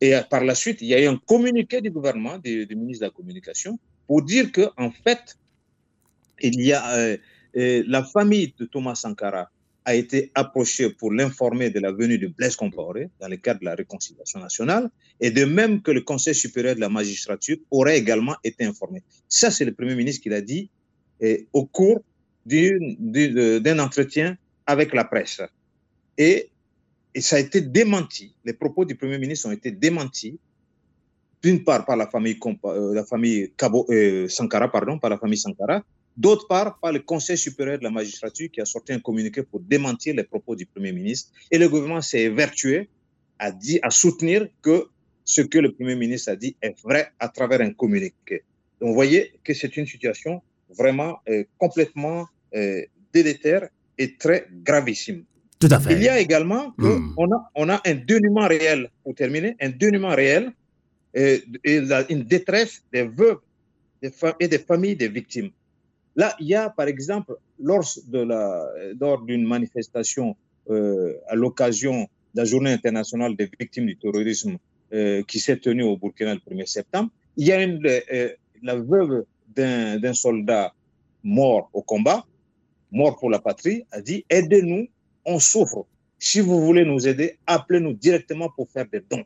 Et 0.00 0.14
par 0.30 0.44
la 0.44 0.54
suite, 0.54 0.80
il 0.80 0.88
y 0.88 0.94
a 0.94 1.02
eu 1.02 1.06
un 1.06 1.16
communiqué 1.16 1.80
du 1.80 1.90
gouvernement, 1.90 2.38
du, 2.38 2.66
du 2.66 2.74
ministre 2.74 3.02
de 3.04 3.10
la 3.10 3.10
Communication, 3.10 3.78
pour 4.06 4.22
dire 4.22 4.50
que 4.50 4.68
en 4.76 4.90
fait, 4.90 5.36
il 6.40 6.60
y 6.60 6.72
a 6.72 6.96
euh, 6.96 7.16
euh, 7.56 7.84
la 7.86 8.02
famille 8.02 8.54
de 8.58 8.64
Thomas 8.64 8.94
Sankara 8.94 9.50
a 9.84 9.94
été 9.94 10.30
approchée 10.34 10.90
pour 10.90 11.12
l'informer 11.12 11.70
de 11.70 11.80
la 11.80 11.92
venue 11.92 12.18
de 12.18 12.28
Blaise 12.28 12.56
Compaoré 12.56 13.08
dans 13.20 13.28
le 13.28 13.36
cadre 13.36 13.60
de 13.60 13.66
la 13.66 13.74
réconciliation 13.74 14.40
nationale, 14.40 14.90
et 15.20 15.30
de 15.30 15.44
même 15.44 15.82
que 15.82 15.90
le 15.90 16.00
Conseil 16.00 16.34
supérieur 16.34 16.74
de 16.74 16.80
la 16.80 16.88
magistrature 16.88 17.56
aurait 17.70 17.98
également 17.98 18.36
été 18.44 18.64
informé. 18.64 19.02
Ça, 19.28 19.50
c'est 19.50 19.64
le 19.64 19.72
Premier 19.72 19.94
ministre 19.94 20.22
qui 20.22 20.28
l'a 20.28 20.40
dit 20.40 20.70
au 21.52 21.66
cours 21.66 22.02
d'un 22.46 23.78
entretien 23.78 24.36
avec 24.66 24.94
la 24.94 25.04
presse. 25.04 25.42
Et, 26.18 26.50
et, 27.14 27.20
ça 27.20 27.36
a 27.36 27.38
été 27.38 27.60
démenti. 27.60 28.34
Les 28.44 28.52
propos 28.52 28.84
du 28.84 28.94
Premier 28.96 29.18
ministre 29.18 29.48
ont 29.48 29.52
été 29.52 29.70
démentis, 29.70 30.38
d'une 31.42 31.64
part 31.64 31.86
par 31.86 31.96
la 31.96 32.06
famille, 32.06 32.38
euh, 32.64 33.46
Cabo, 33.56 33.86
Sankara, 34.28 34.70
pardon, 34.70 34.98
par 34.98 35.10
la 35.10 35.18
famille 35.18 35.38
Sankara, 35.38 35.82
D'autre 36.16 36.46
part, 36.48 36.78
par 36.80 36.92
le 36.92 37.00
Conseil 37.00 37.38
supérieur 37.38 37.78
de 37.78 37.84
la 37.84 37.90
magistrature 37.90 38.50
qui 38.50 38.60
a 38.60 38.64
sorti 38.64 38.92
un 38.92 39.00
communiqué 39.00 39.42
pour 39.42 39.60
démentir 39.60 40.14
les 40.14 40.24
propos 40.24 40.54
du 40.56 40.66
Premier 40.66 40.92
ministre. 40.92 41.32
Et 41.50 41.56
le 41.56 41.68
gouvernement 41.68 42.02
s'est 42.02 42.22
évertué 42.22 42.88
à, 43.38 43.52
dire, 43.52 43.80
à 43.82 43.90
soutenir 43.90 44.48
que 44.60 44.88
ce 45.24 45.40
que 45.40 45.58
le 45.58 45.72
Premier 45.72 45.94
ministre 45.94 46.30
a 46.32 46.36
dit 46.36 46.56
est 46.60 46.78
vrai 46.82 47.12
à 47.18 47.28
travers 47.28 47.60
un 47.60 47.72
communiqué. 47.72 48.42
Donc, 48.80 48.90
vous 48.90 48.94
voyez 48.94 49.32
que 49.44 49.54
c'est 49.54 49.76
une 49.76 49.86
situation 49.86 50.42
vraiment 50.76 51.20
euh, 51.28 51.44
complètement 51.58 52.26
euh, 52.54 52.82
délétère 53.12 53.68
et 53.96 54.16
très 54.16 54.46
gravissime. 54.50 55.24
Tout 55.60 55.68
à 55.70 55.78
fait. 55.78 55.92
Il 55.92 56.02
y 56.02 56.08
a 56.08 56.18
également 56.18 56.72
hmm. 56.78 57.14
on, 57.16 57.30
a, 57.32 57.50
on 57.54 57.68
a 57.68 57.80
un 57.86 57.94
dénuement 57.94 58.48
réel, 58.48 58.90
pour 59.04 59.14
terminer, 59.14 59.56
un 59.60 59.68
dénuement 59.68 60.14
réel 60.14 60.52
euh, 61.16 61.38
et 61.64 61.78
une 62.08 62.22
détresse 62.24 62.82
des 62.92 63.04
veuves 63.04 63.40
et 64.02 64.48
des 64.48 64.58
familles 64.58 64.96
des 64.96 65.08
victimes. 65.08 65.50
Là, 66.16 66.34
il 66.40 66.48
y 66.48 66.54
a, 66.54 66.70
par 66.70 66.88
exemple, 66.88 67.36
lors 67.58 67.84
d'une 69.26 69.46
manifestation 69.46 70.34
euh, 70.70 71.14
à 71.28 71.34
l'occasion 71.34 72.08
de 72.34 72.40
la 72.40 72.44
Journée 72.44 72.72
internationale 72.72 73.36
des 73.36 73.50
victimes 73.58 73.86
du 73.86 73.96
terrorisme 73.96 74.56
euh, 74.92 75.22
qui 75.24 75.38
s'est 75.38 75.58
tenue 75.58 75.82
au 75.82 75.96
Burkina 75.96 76.34
le 76.34 76.40
1er 76.40 76.66
septembre, 76.66 77.10
il 77.36 77.46
y 77.46 77.52
a 77.52 77.62
une, 77.62 77.80
euh, 77.86 78.30
la 78.62 78.76
veuve 78.76 79.24
d'un 79.54 80.14
soldat 80.14 80.72
mort 81.22 81.68
au 81.72 81.82
combat, 81.82 82.24
mort 82.90 83.18
pour 83.18 83.30
la 83.30 83.38
patrie, 83.38 83.84
a 83.90 84.00
dit 84.00 84.24
Aidez-nous, 84.30 84.88
on 85.24 85.38
souffre. 85.38 85.86
Si 86.18 86.40
vous 86.40 86.64
voulez 86.64 86.84
nous 86.84 87.08
aider, 87.08 87.38
appelez-nous 87.46 87.94
directement 87.94 88.50
pour 88.50 88.70
faire 88.70 88.86
des 88.90 89.00
dons. 89.10 89.24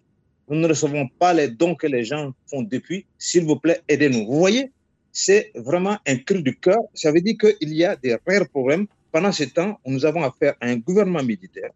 Nous 0.49 0.59
ne 0.59 0.69
recevons 0.69 1.09
pas 1.19 1.33
les 1.33 1.49
dons 1.49 1.75
que 1.75 1.87
les 1.87 2.05
gens 2.05 2.33
font 2.49 2.63
depuis. 2.63 3.07
S'il 3.19 3.45
vous 3.45 3.57
plaît, 3.57 3.81
aidez-nous. 3.89 4.27
Vous 4.27 4.39
voyez 4.39 4.71
c'est 5.17 5.53
vraiment 5.55 5.97
un 6.07 6.17
cri 6.17 6.43
du 6.43 6.57
cœur. 6.57 6.81
Ça 6.93 7.13
veut 7.13 7.21
dire 7.21 7.37
qu'il 7.39 7.73
y 7.73 7.85
a 7.85 7.95
des 7.95 8.19
réels 8.27 8.49
problèmes. 8.49 8.87
Pendant 9.13 9.31
ce 9.31 9.45
temps, 9.45 9.79
nous 9.87 10.05
avons 10.05 10.25
affaire 10.25 10.55
à 10.61 10.67
un 10.67 10.77
gouvernement 10.77 11.23
militaire 11.23 11.71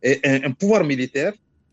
et 0.00 0.20
un, 0.24 0.44
un 0.44 0.52
pouvoir 0.52 0.84
militaire 0.84 1.32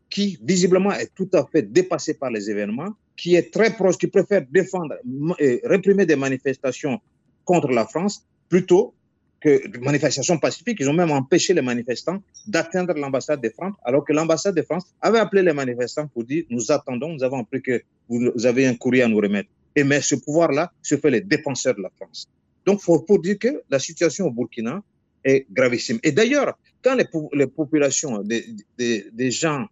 qui 0.09 0.39
visiblement 0.41 0.91
est 0.93 1.11
tout 1.13 1.29
à 1.33 1.45
fait 1.45 1.61
dépassé 1.61 2.15
par 2.15 2.31
les 2.31 2.49
événements, 2.49 2.91
qui 3.15 3.35
est 3.35 3.53
très 3.53 3.71
proche, 3.71 3.97
qui 3.99 4.07
préfère 4.07 4.43
défendre 4.49 4.95
et 5.37 5.61
réprimer 5.63 6.07
des 6.07 6.15
manifestations 6.15 6.99
contre 7.43 7.69
la 7.69 7.85
France 7.85 8.25
plutôt 8.49 8.95
que 9.41 9.77
manifestations 9.79 10.37
pacifiques. 10.37 10.77
Ils 10.79 10.89
ont 10.89 10.93
même 10.93 11.11
empêché 11.11 11.53
les 11.53 11.61
manifestants 11.61 12.21
d'atteindre 12.47 12.93
l'ambassade 12.93 13.41
de 13.41 13.49
France, 13.49 13.75
alors 13.83 14.03
que 14.05 14.13
l'ambassade 14.13 14.55
de 14.55 14.61
France 14.61 14.85
avait 15.01 15.19
appelé 15.19 15.43
les 15.43 15.53
manifestants 15.53 16.07
pour 16.07 16.23
dire 16.23 16.43
nous 16.49 16.71
attendons, 16.71 17.09
nous 17.09 17.23
avons 17.23 17.39
appris 17.39 17.61
que 17.61 17.81
vous 18.09 18.45
avez 18.45 18.65
un 18.65 18.75
courrier 18.75 19.03
à 19.03 19.07
nous 19.07 19.17
remettre. 19.17 19.49
Et 19.75 19.83
mais 19.83 20.01
ce 20.01 20.15
pouvoir-là 20.15 20.71
se 20.81 20.97
fait 20.97 21.11
les 21.11 21.21
défenseurs 21.21 21.75
de 21.75 21.81
la 21.81 21.91
France. 21.95 22.27
Donc, 22.65 22.81
faut 22.81 22.99
pour 22.99 23.21
dire 23.21 23.37
que 23.37 23.61
la 23.69 23.79
situation 23.79 24.25
au 24.25 24.31
Burkina 24.31 24.81
est 25.23 25.45
gravissime. 25.51 25.99
Et 26.03 26.11
d'ailleurs, 26.11 26.57
quand 26.81 26.95
les, 26.95 27.47
populations, 27.47 28.23
des 28.23 29.31
gens 29.31 29.67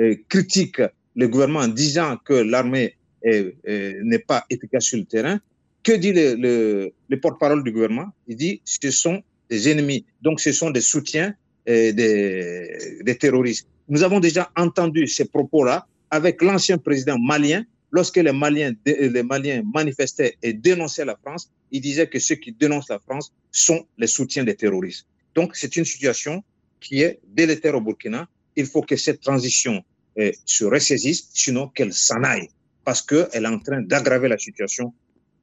euh, 0.00 0.16
critiquent 0.28 0.82
le 1.14 1.28
gouvernement 1.28 1.60
en 1.60 1.68
disant 1.68 2.16
que 2.24 2.34
l'armée 2.34 2.94
n'est 3.24 4.18
pas 4.20 4.44
efficace 4.48 4.84
sur 4.84 4.98
le 4.98 5.04
terrain, 5.04 5.40
que 5.82 5.92
dit 5.92 6.12
le, 6.12 6.34
le, 6.34 6.92
le 7.08 7.20
porte-parole 7.20 7.62
du 7.64 7.72
gouvernement? 7.72 8.10
Il 8.26 8.36
dit 8.36 8.60
ce 8.64 8.90
sont 8.90 9.22
des 9.50 9.68
ennemis, 9.70 10.04
donc 10.22 10.40
ce 10.40 10.52
sont 10.52 10.70
des 10.70 10.80
soutiens 10.80 11.34
euh, 11.68 11.92
des, 11.92 13.00
des 13.02 13.16
terroristes. 13.16 13.66
Nous 13.88 14.02
avons 14.02 14.20
déjà 14.20 14.50
entendu 14.56 15.06
ces 15.06 15.26
propos-là 15.26 15.86
avec 16.10 16.42
l'ancien 16.42 16.78
président 16.78 17.18
malien 17.18 17.64
lorsque 17.90 18.16
les 18.16 18.32
Maliens, 18.32 18.74
les 18.84 19.22
Maliens 19.22 19.62
manifestaient 19.74 20.36
et 20.42 20.52
dénonçaient 20.52 21.06
la 21.06 21.16
France, 21.16 21.50
ils 21.70 21.80
disaient 21.80 22.06
que 22.06 22.18
ceux 22.18 22.34
qui 22.34 22.52
dénoncent 22.52 22.90
la 22.90 22.98
France 22.98 23.32
sont 23.50 23.86
les 23.96 24.06
soutiens 24.06 24.44
des 24.44 24.54
terroristes. 24.54 25.06
Donc, 25.34 25.56
c'est 25.56 25.76
une 25.76 25.84
situation 25.84 26.42
qui 26.80 27.00
est 27.02 27.20
délétère 27.26 27.74
au 27.74 27.80
Burkina. 27.80 28.28
Il 28.56 28.66
faut 28.66 28.82
que 28.82 28.96
cette 28.96 29.20
transition 29.20 29.82
eh, 30.16 30.34
se 30.44 30.64
ressaisisse, 30.64 31.28
sinon 31.32 31.68
qu'elle 31.68 31.92
s'en 31.92 32.22
aille, 32.24 32.48
parce 32.84 33.02
qu'elle 33.02 33.44
est 33.44 33.46
en 33.46 33.58
train 33.58 33.80
d'aggraver 33.80 34.28
la 34.28 34.38
situation 34.38 34.92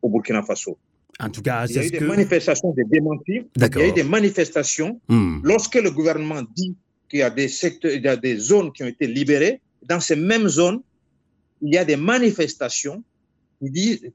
au 0.05 0.09
Burkina 0.09 0.41
Faso. 0.43 0.77
En 1.19 1.29
tout 1.29 1.41
cas, 1.41 1.65
il 1.67 1.75
y 1.75 1.79
a 1.79 1.85
eu 1.85 1.89
des 1.91 1.97
que... 1.99 2.03
manifestations 2.15 2.71
de 2.79 2.83
démentis. 2.95 3.41
Il 3.55 3.61
y 3.61 3.81
a 3.85 3.87
eu 3.87 3.93
des 4.01 4.03
manifestations 4.17 4.91
Hmm. 5.07 5.39
lorsque 5.51 5.75
le 5.87 5.91
gouvernement 5.91 6.41
dit 6.59 6.75
qu'il 7.09 7.19
y 7.19 7.23
a 7.29 7.29
des 7.41 7.47
secteurs, 7.61 7.93
il 7.99 8.03
y 8.03 8.07
a 8.07 8.17
des 8.27 8.35
zones 8.37 8.69
qui 8.73 8.83
ont 8.83 8.87
été 8.95 9.05
libérées. 9.07 9.55
Dans 9.91 9.99
ces 10.07 10.15
mêmes 10.31 10.47
zones, 10.59 10.79
il 11.61 11.73
y 11.73 11.77
a 11.77 11.85
des 11.85 11.95
manifestations 12.13 12.97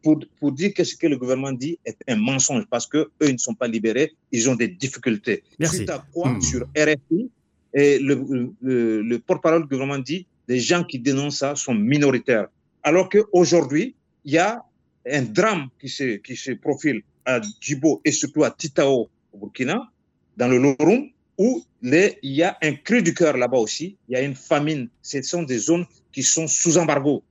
pour, 0.02 0.16
pour 0.38 0.52
dire 0.52 0.70
que 0.76 0.84
ce 0.84 0.94
que 1.00 1.06
le 1.06 1.16
gouvernement 1.16 1.52
dit 1.64 1.78
est 1.88 1.96
un 2.06 2.16
mensonge 2.16 2.64
parce 2.74 2.86
que 2.92 2.98
eux 2.98 3.28
ils 3.32 3.38
ne 3.40 3.44
sont 3.48 3.54
pas 3.54 3.66
libérés, 3.76 4.12
ils 4.36 4.44
ont 4.50 4.54
des 4.62 4.68
difficultés. 4.68 5.42
Merci. 5.58 5.76
Suite 5.78 5.90
à 5.90 6.04
quoi, 6.12 6.28
Hmm. 6.32 6.40
sur 6.50 6.60
RFI, 6.86 7.20
et 7.72 7.98
le, 7.98 8.14
le, 8.60 9.00
le 9.02 9.18
porte-parole 9.18 9.62
du 9.62 9.68
gouvernement 9.68 9.98
dit 10.12 10.26
les 10.48 10.58
gens 10.60 10.84
qui 10.84 10.98
dénoncent 10.98 11.38
ça 11.38 11.54
sont 11.64 11.74
minoritaires. 11.74 12.48
Alors 12.82 13.08
qu'aujourd'hui, 13.08 13.94
il 14.24 14.32
y 14.34 14.38
a 14.38 14.62
un 15.06 15.22
drame 15.22 15.68
qui 15.80 15.88
se, 15.88 16.16
qui 16.16 16.36
se 16.36 16.52
profile 16.52 17.02
à 17.24 17.40
Djibo 17.60 18.00
et 18.04 18.12
surtout 18.12 18.44
à 18.44 18.50
Titao 18.50 19.08
au 19.32 19.38
Burkina, 19.38 19.90
dans 20.36 20.48
le 20.48 20.58
Lorum, 20.58 21.08
où 21.38 21.64
il 21.82 22.12
y 22.22 22.42
a 22.42 22.58
un 22.62 22.74
cri 22.74 23.02
du 23.02 23.14
cœur 23.14 23.36
là-bas 23.36 23.58
aussi. 23.58 23.96
Il 24.08 24.12
y 24.12 24.16
a 24.16 24.22
une 24.22 24.34
famine. 24.34 24.88
Ce 25.00 25.22
sont 25.22 25.42
des 25.42 25.58
zones 25.58 25.86
qui 26.12 26.22
sont 26.22 26.46
sous 26.46 26.76
embargo 26.76 27.22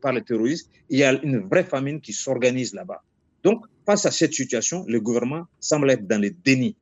par 0.00 0.12
les 0.12 0.22
terroristes. 0.22 0.70
Il 0.88 0.98
y 0.98 1.04
a 1.04 1.12
une 1.22 1.40
vraie 1.40 1.64
famine 1.64 2.00
qui 2.00 2.12
s'organise 2.12 2.72
là-bas. 2.72 3.02
Donc, 3.42 3.64
face 3.84 4.06
à 4.06 4.10
cette 4.10 4.32
situation, 4.32 4.84
le 4.88 5.00
gouvernement 5.00 5.46
semble 5.58 5.90
être 5.90 6.06
dans 6.06 6.20
le 6.20 6.30
déni. 6.30 6.76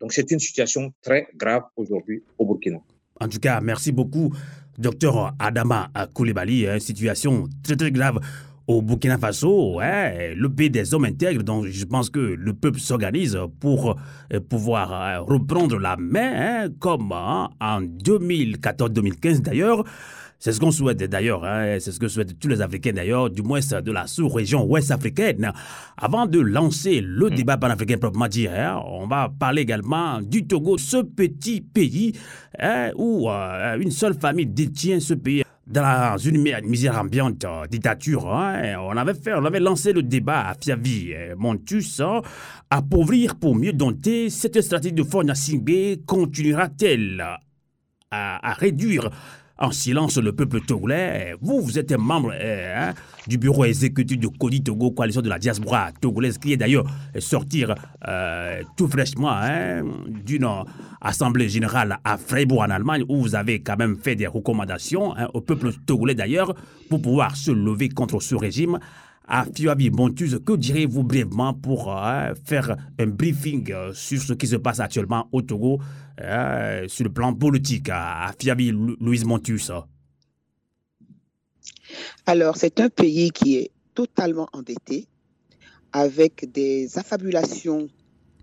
Donc, 0.00 0.12
c'est 0.12 0.30
une 0.30 0.40
situation 0.40 0.92
très 1.02 1.28
grave 1.36 1.62
aujourd'hui 1.76 2.22
au 2.38 2.46
Burkina. 2.46 2.78
En 3.20 3.28
tout 3.28 3.38
cas, 3.38 3.60
merci 3.60 3.92
beaucoup, 3.92 4.34
docteur 4.76 5.34
Adama 5.38 5.90
Koulibaly. 6.14 6.66
Hein, 6.66 6.80
situation 6.80 7.48
très 7.62 7.76
très 7.76 7.92
grave 7.92 8.18
au 8.66 8.80
Burkina 8.80 9.18
Faso, 9.18 9.76
ouais, 9.76 10.34
le 10.34 10.48
pays 10.48 10.70
des 10.70 10.94
hommes 10.94 11.04
intègres, 11.04 11.42
donc 11.42 11.66
je 11.66 11.84
pense 11.84 12.08
que 12.08 12.18
le 12.18 12.54
peuple 12.54 12.80
s'organise 12.80 13.38
pour 13.60 13.96
euh, 14.32 14.40
pouvoir 14.40 14.92
euh, 14.92 15.20
reprendre 15.20 15.78
la 15.78 15.96
main, 15.96 16.64
hein, 16.64 16.68
comme 16.78 17.12
hein, 17.12 17.50
en 17.60 17.82
2014-2015 17.82 19.42
d'ailleurs. 19.42 19.84
C'est 20.38 20.52
ce 20.52 20.60
qu'on 20.60 20.70
souhaite 20.70 20.98
d'ailleurs, 20.98 21.44
hein, 21.44 21.76
c'est 21.78 21.92
ce 21.92 21.98
que 21.98 22.08
souhaitent 22.08 22.38
tous 22.38 22.48
les 22.48 22.60
Africains 22.60 22.92
d'ailleurs, 22.92 23.30
du 23.30 23.42
moins 23.42 23.60
de 23.60 23.92
la 23.92 24.06
sous-région 24.06 24.64
ouest 24.64 24.90
africaine. 24.90 25.52
Avant 25.96 26.26
de 26.26 26.38
lancer 26.38 27.00
le 27.00 27.30
débat 27.30 27.56
panafricain 27.56 27.96
proprement 27.96 28.28
dit, 28.28 28.48
hein, 28.48 28.78
on 28.86 29.06
va 29.06 29.30
parler 29.38 29.62
également 29.62 30.20
du 30.20 30.46
Togo, 30.46 30.76
ce 30.76 30.98
petit 30.98 31.60
pays 31.62 32.12
hein, 32.58 32.90
où 32.96 33.30
euh, 33.30 33.78
une 33.78 33.90
seule 33.90 34.14
famille 34.14 34.46
détient 34.46 35.00
ce 35.00 35.14
pays 35.14 35.44
dans 35.66 36.18
une 36.18 36.42
mi- 36.42 36.52
misère 36.64 36.98
ambiante, 37.00 37.44
euh, 37.44 37.66
dictature. 37.66 38.32
hein. 38.32 38.76
on 38.80 38.96
avait 38.96 39.14
fait, 39.14 39.32
on 39.34 39.44
avait 39.44 39.60
lancé 39.60 39.92
le 39.92 40.02
débat 40.02 40.48
à 40.48 40.54
Fiavi, 40.54 41.12
euh, 41.14 41.34
Montus, 41.36 42.00
hein, 42.00 42.20
appauvrir 42.70 43.36
pour 43.36 43.54
mieux 43.56 43.72
dompter. 43.72 44.28
Cette 44.30 44.60
stratégie 44.60 44.92
de 44.94 45.04
Singbe 45.34 46.04
continuera-t-elle 46.06 47.24
à 48.10 48.52
réduire 48.54 49.10
en 49.58 49.70
silence 49.70 50.18
le 50.18 50.32
peuple 50.32 50.60
togolais. 50.60 51.34
Vous, 51.40 51.60
vous 51.60 51.78
êtes 51.78 51.92
membre 51.92 52.32
euh, 52.34 52.88
hein, 52.90 52.94
du 53.26 53.38
bureau 53.38 53.64
exécutif 53.64 54.18
de 54.18 54.26
Codi 54.26 54.62
Togo, 54.62 54.90
coalition 54.90 55.22
de 55.22 55.28
la 55.28 55.38
diaspora 55.38 55.92
togolaise, 56.00 56.38
qui 56.38 56.52
est 56.52 56.56
d'ailleurs 56.56 56.84
sortir 57.18 57.74
euh, 58.08 58.62
tout 58.76 58.88
fraîchement 58.88 59.30
hein, 59.32 59.82
d'une 60.08 60.48
assemblée 61.00 61.48
générale 61.48 61.98
à 62.04 62.16
Freiburg 62.18 62.60
en 62.60 62.70
Allemagne, 62.70 63.04
où 63.08 63.20
vous 63.20 63.34
avez 63.34 63.60
quand 63.60 63.76
même 63.76 63.96
fait 63.96 64.16
des 64.16 64.26
recommandations 64.26 65.16
hein, 65.16 65.28
au 65.34 65.40
peuple 65.40 65.72
togolais 65.86 66.14
d'ailleurs 66.14 66.54
pour 66.88 67.00
pouvoir 67.00 67.36
se 67.36 67.50
lever 67.50 67.88
contre 67.88 68.20
ce 68.20 68.34
régime. 68.34 68.78
À 69.26 69.46
Fiabi 69.46 69.88
Montus, 69.90 70.36
que 70.44 70.52
direz-vous 70.54 71.02
brièvement 71.02 71.54
pour 71.54 71.96
euh, 71.96 72.34
faire 72.44 72.76
un 72.98 73.06
briefing 73.06 73.72
euh, 73.72 73.92
sur 73.94 74.20
ce 74.20 74.34
qui 74.34 74.46
se 74.46 74.56
passe 74.56 74.80
actuellement 74.80 75.28
au 75.32 75.40
Togo 75.40 75.80
euh, 76.20 76.86
sur 76.88 77.04
le 77.04 77.12
plan 77.12 77.32
politique 77.34 77.88
à, 77.90 78.32
Lou- 78.46 78.96
Louise 79.00 79.24
Montus? 79.24 79.70
Alors, 82.26 82.56
c'est 82.56 82.80
un 82.80 82.90
pays 82.90 83.30
qui 83.30 83.56
est 83.56 83.70
totalement 83.94 84.46
endetté, 84.52 85.08
avec 85.92 86.52
des 86.52 86.98
affabulations 86.98 87.88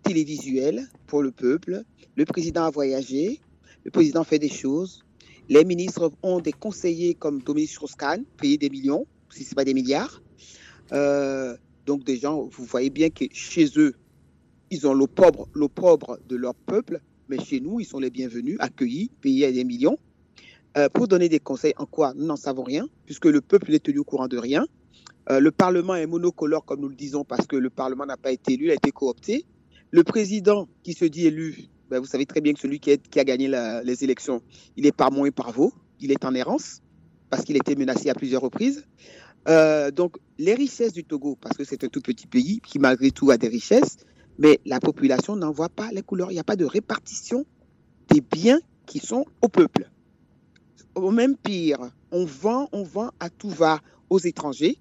télévisuelles 0.02 0.88
pour 1.06 1.22
le 1.22 1.32
peuple. 1.32 1.84
Le 2.16 2.26
président 2.26 2.64
a 2.64 2.72
voyagé, 2.72 3.40
le 3.84 3.92
président 3.92 4.24
fait 4.24 4.40
des 4.40 4.50
choses. 4.50 5.04
Les 5.48 5.64
ministres 5.64 6.12
ont 6.24 6.40
des 6.40 6.54
conseillers 6.54 7.14
comme 7.14 7.40
Dominique 7.44 7.70
Strauss-Kahn, 7.70 8.24
payés 8.38 8.58
des 8.58 8.70
millions, 8.72 9.06
si 9.30 9.44
ce 9.44 9.52
n'est 9.52 9.56
pas 9.56 9.66
des 9.66 9.76
milliards. 9.76 10.24
Euh, 10.94 11.56
donc, 11.86 12.04
des 12.04 12.18
gens, 12.18 12.44
vous 12.52 12.66
voyez 12.66 12.90
bien 12.90 13.10
que 13.10 13.26
chez 13.32 13.68
eux, 13.78 13.96
ils 14.70 14.88
ont 14.88 14.94
l'opprobre, 14.94 15.48
de 16.28 16.36
leur 16.36 16.56
peuple, 16.56 17.02
mais 17.28 17.40
chez 17.40 17.60
nous, 17.60 17.80
ils 17.80 17.86
sont 17.86 18.00
les 18.00 18.10
bienvenus, 18.10 18.58
accueillis, 18.60 19.10
payés 19.22 19.52
des 19.52 19.64
millions. 19.64 19.98
Euh, 20.78 20.88
pour 20.88 21.10
donner 21.10 21.28
des 21.28 21.40
conseils 21.40 21.74
en 21.78 21.86
quoi 21.86 22.14
nous 22.16 22.26
n'en 22.26 22.38
savons 22.38 22.64
rien, 22.64 22.88
puisque 23.06 23.26
le 23.26 23.42
peuple 23.42 23.72
n'est 23.72 23.80
tenu 23.80 24.00
au 24.00 24.04
courant 24.06 24.30
de 24.30 24.38
rien. 24.38 24.66
Euh, 25.30 25.42
le 25.42 25.52
Parlement 25.52 25.96
est 25.96 26.08
monocolore, 26.08 26.64
comme 26.64 26.80
nous 26.80 26.88
le 26.88 26.96
disons, 26.96 27.26
parce 27.26 27.46
que 27.46 27.58
le 27.58 27.70
Parlement 27.70 28.06
n'a 28.06 28.16
pas 28.16 28.32
été 28.32 28.54
élu, 28.54 28.66
il 28.66 28.72
a 28.72 28.76
été 28.76 28.92
coopté. 28.92 29.46
Le 29.92 30.04
président 30.04 30.70
qui 30.84 30.94
se 30.94 31.04
dit 31.04 31.28
élu, 31.28 31.66
ben, 31.90 32.00
vous 32.00 32.06
savez 32.06 32.26
très 32.26 32.40
bien 32.40 32.54
que 32.54 32.60
celui 32.60 32.80
qui, 32.80 32.92
a 32.92 33.24
gagné 33.26 33.50
les 33.84 34.04
élections, 34.06 34.42
il 34.78 34.86
est 34.86 34.94
par 34.94 35.12
mots 35.12 35.26
et 35.26 35.32
par 35.32 35.52
vaux, 35.52 35.74
il 36.00 36.12
est 36.12 36.24
en 36.24 36.34
errance, 36.34 36.82
parce 37.30 37.44
qu'il 37.44 37.56
a 37.56 37.60
été 37.60 37.76
menacé 37.76 38.10
à 38.10 38.14
plusieurs 38.14 38.42
reprises. 38.42 38.86
Euh, 39.48 39.92
donc, 39.92 40.18
les 40.38 40.54
richesses 40.54 40.94
du 40.94 41.04
Togo, 41.04 41.38
parce 41.40 41.58
que 41.58 41.64
c'est 41.64 41.84
un 41.84 41.88
tout 41.88 42.02
petit 42.02 42.28
pays 42.28 42.62
qui, 42.62 42.80
malgré 42.80 43.12
tout, 43.12 43.32
a 43.32 43.38
des 43.38 43.48
richesses, 43.48 43.98
mais 44.38 44.60
la 44.66 44.80
population 44.80 45.36
n'en 45.36 45.52
voit 45.52 45.70
pas 45.70 45.92
les 45.92 46.02
couleurs. 46.02 46.32
Il 46.32 46.36
n'y 46.36 46.40
a 46.40 46.44
pas 46.44 46.56
de 46.56 46.66
répartition 46.66 47.46
des 48.10 48.22
biens 48.22 48.60
qui 48.86 49.00
sont 49.00 49.26
au 49.42 49.48
peuple 49.48 49.90
au 50.96 51.12
même 51.12 51.36
pire, 51.38 51.80
on 52.12 52.26
vend, 52.26 52.70
on 52.72 52.84
vend 52.84 53.12
à 53.20 53.30
tout 53.30 53.50
va 53.50 53.80
aux 54.10 54.20
étrangers. 54.20 54.78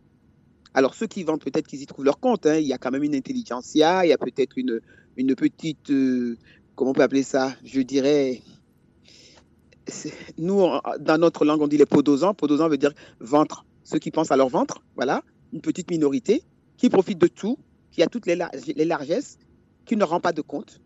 Alors 0.75 0.95
ceux 0.95 1.07
qui 1.07 1.25
vendent, 1.25 1.43
peut-être 1.43 1.67
qu'ils 1.67 1.83
y 1.83 1.87
trouvent 1.87 2.05
leur 2.05 2.21
compte. 2.21 2.47
hein. 2.47 2.57
Il 2.57 2.67
y 2.67 2.73
a 2.73 2.79
quand 2.79 2.91
même 2.91 3.03
une 3.03 3.15
intelligentsia, 3.15 4.05
il 4.05 4.09
y 4.09 4.13
a 4.13 4.19
peut-être 4.19 4.57
une, 4.57 4.81
une 5.17 5.35
petite, 5.35 5.91
euh, 5.91 6.37
comment 6.75 6.91
on 6.91 6.95
peut 6.95 7.03
appeler 7.03 7.23
ça? 7.23 7.55
Je 7.65 7.81
dirais, 7.81 8.43
nous, 10.39 10.63
dans 11.01 11.19
notre 11.19 11.45
langue, 11.45 11.61
on 11.61 11.69
dit 11.69 11.79
les 11.79 11.87
podosans. 11.87 12.35
Podosans 12.35 12.69
veut 12.69 12.79
dire 12.79 12.93
ventre. 13.19 13.65
Ceux 13.91 13.99
qui 13.99 14.13
pensent 14.13 14.31
à 14.31 14.37
leur 14.37 14.49
ventre, 14.49 14.85
voilà, 14.95 15.23
une 15.53 15.61
petite 15.61 15.91
minorité 15.91 16.45
qui 16.77 16.89
profite 16.91 17.19
de 17.19 17.27
tout, 17.27 17.59
qui 17.91 18.05
a 18.05 18.07
toutes 18.07 18.27
les, 18.27 18.37
lar- 18.37 18.53
les 18.67 18.85
largesses, 18.85 19.37
qui 19.85 19.97
ne 19.97 20.05
rend 20.05 20.21
pas 20.21 20.33
de 20.33 20.43
compte. 20.43 20.81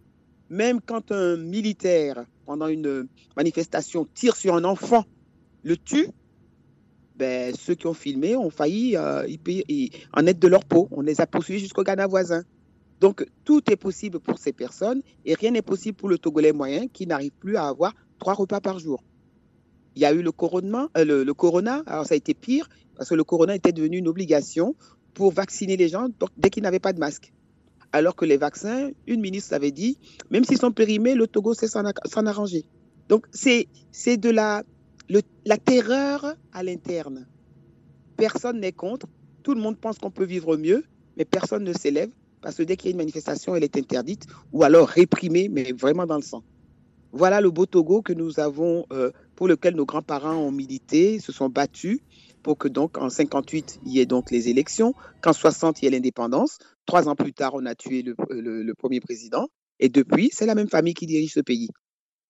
Même 0.49 0.81
quand 0.81 1.13
un 1.13 1.37
militaire, 1.37 2.25
pendant 2.47 2.67
une 2.69 3.07
manifestation, 3.37 4.07
tire 4.15 4.37
sur 4.37 4.55
un 4.55 4.65
enfant, 4.65 5.05
le 5.63 5.77
tue, 5.77 6.09
ben, 7.17 7.55
ceux 7.55 7.75
qui 7.75 7.87
ont 7.87 7.95
filmé 7.95 8.37
ont 8.37 8.49
failli 8.51 8.97
euh, 8.97 9.27
en 10.15 10.27
être 10.27 10.39
de 10.39 10.49
leur 10.49 10.65
peau. 10.65 10.89
On 10.91 11.03
les 11.03 11.21
a 11.21 11.27
poursuivis 11.27 11.61
jusqu'au 11.61 11.83
Ghana 11.83 12.07
voisin. 12.07 12.43
Donc, 13.01 13.27
tout 13.45 13.71
est 13.71 13.77
possible 13.77 14.19
pour 14.19 14.39
ces 14.39 14.55
personnes 14.55 15.03
et 15.27 15.35
rien 15.35 15.51
n'est 15.51 15.63
possible 15.63 15.97
pour 15.97 16.09
le 16.09 16.17
Togolais 16.17 16.53
moyen 16.53 16.89
qui 16.89 17.07
n'arrive 17.07 17.33
plus 17.33 17.57
à 17.57 17.69
avoir 17.69 17.93
trois 18.19 18.33
repas 18.33 18.63
par 18.63 18.79
jour. 18.79 19.05
Il 19.97 20.03
y 20.03 20.05
a 20.05 20.13
eu 20.13 20.23
le, 20.23 20.31
euh, 20.31 21.25
le, 21.25 21.35
corona, 21.35 21.83
alors 21.87 22.07
ça 22.07 22.15
a 22.15 22.17
été 22.17 22.35
pire 22.35 22.69
parce 22.97 23.09
que 23.09 23.15
le 23.15 23.25
corona 23.25 23.55
était 23.55 23.73
devenu 23.73 23.99
une 23.99 24.09
obligation 24.09 24.75
pour 25.15 25.33
vacciner 25.33 25.77
les 25.77 25.89
gens 25.89 26.09
dès 26.37 26.51
qu'ils 26.51 26.63
n'avaient 26.63 26.81
pas 26.81 26.93
de 26.93 26.99
masque. 26.99 27.33
Alors 27.93 28.17
que 28.17 28.25
les 28.25 28.37
vaccins, 28.37 28.91
une 29.07 29.21
ministre 29.21 29.55
avait 29.55 29.71
dit, 29.71 29.99
même 30.31 30.45
s'ils 30.45 30.59
sont 30.59 30.73
périmés, 30.73 31.15
le 31.15 31.29
Togo 31.29 31.55
sait 31.55 31.69
s'en 31.69 32.27
arranger. 32.27 32.65
Donc, 33.09 33.27
c'est 33.33 33.69
de 34.17 34.31
la 34.31 34.65
la 35.45 35.59
terreur 35.59 36.35
à 36.53 36.63
l'interne. 36.63 37.27
Personne 38.17 38.61
n'est 38.61 38.73
contre. 38.73 39.07
Tout 39.43 39.55
le 39.55 39.61
monde 39.61 39.77
pense 39.77 39.99
qu'on 39.99 40.11
peut 40.11 40.25
vivre 40.25 40.57
mieux, 40.57 40.85
mais 41.17 41.25
personne 41.25 41.65
ne 41.65 41.73
s'élève 41.73 42.11
parce 42.41 42.57
que 42.57 42.63
dès 42.63 42.77
qu'il 42.77 42.89
y 42.89 42.91
a 42.91 42.93
une 42.93 42.99
manifestation, 42.99 43.57
elle 43.57 43.65
est 43.65 43.77
interdite 43.77 44.27
ou 44.53 44.65
alors 44.65 44.89
réprimée, 44.89 45.49
mais 45.49 45.73
vraiment 45.73 46.07
dans 46.07 46.17
le 46.17 46.23
sang. 46.23 46.43
Voilà 47.11 47.41
le 47.41 47.51
beau 47.51 47.65
Togo 47.65 48.03
que 48.03 48.13
nous 48.13 48.39
avons, 48.39 48.85
euh, 48.93 49.13
pour 49.37 49.49
lequel 49.49 49.75
nos 49.75 49.87
grands-parents 49.87 50.37
ont 50.37 50.53
milité, 50.53 51.19
se 51.21 51.33
sont 51.33 51.49
battus 51.49 52.01
pour 52.43 52.59
que 52.59 52.69
donc 52.69 52.99
en 52.99 53.09
58 53.09 53.81
il 53.87 53.93
y 53.93 54.01
ait 54.01 54.07
donc 54.07 54.31
les 54.31 54.49
élections, 54.49 54.95
qu'en 55.23 55.33
60 55.33 55.81
il 55.81 55.87
y 55.87 55.89
ait 55.89 55.91
l'indépendance. 55.91 56.59
Trois 56.87 57.09
ans 57.09 57.17
plus 57.17 57.33
tard, 57.33 57.53
on 57.55 57.65
a 57.65 57.75
tué 57.75 58.03
le 58.03 58.73
premier 58.75 59.01
président, 59.01 59.49
et 59.81 59.89
depuis, 59.89 60.31
c'est 60.33 60.47
la 60.47 60.55
même 60.55 60.69
famille 60.69 60.95
qui 60.95 61.07
dirige 61.07 61.33
ce 61.33 61.41
pays. 61.41 61.69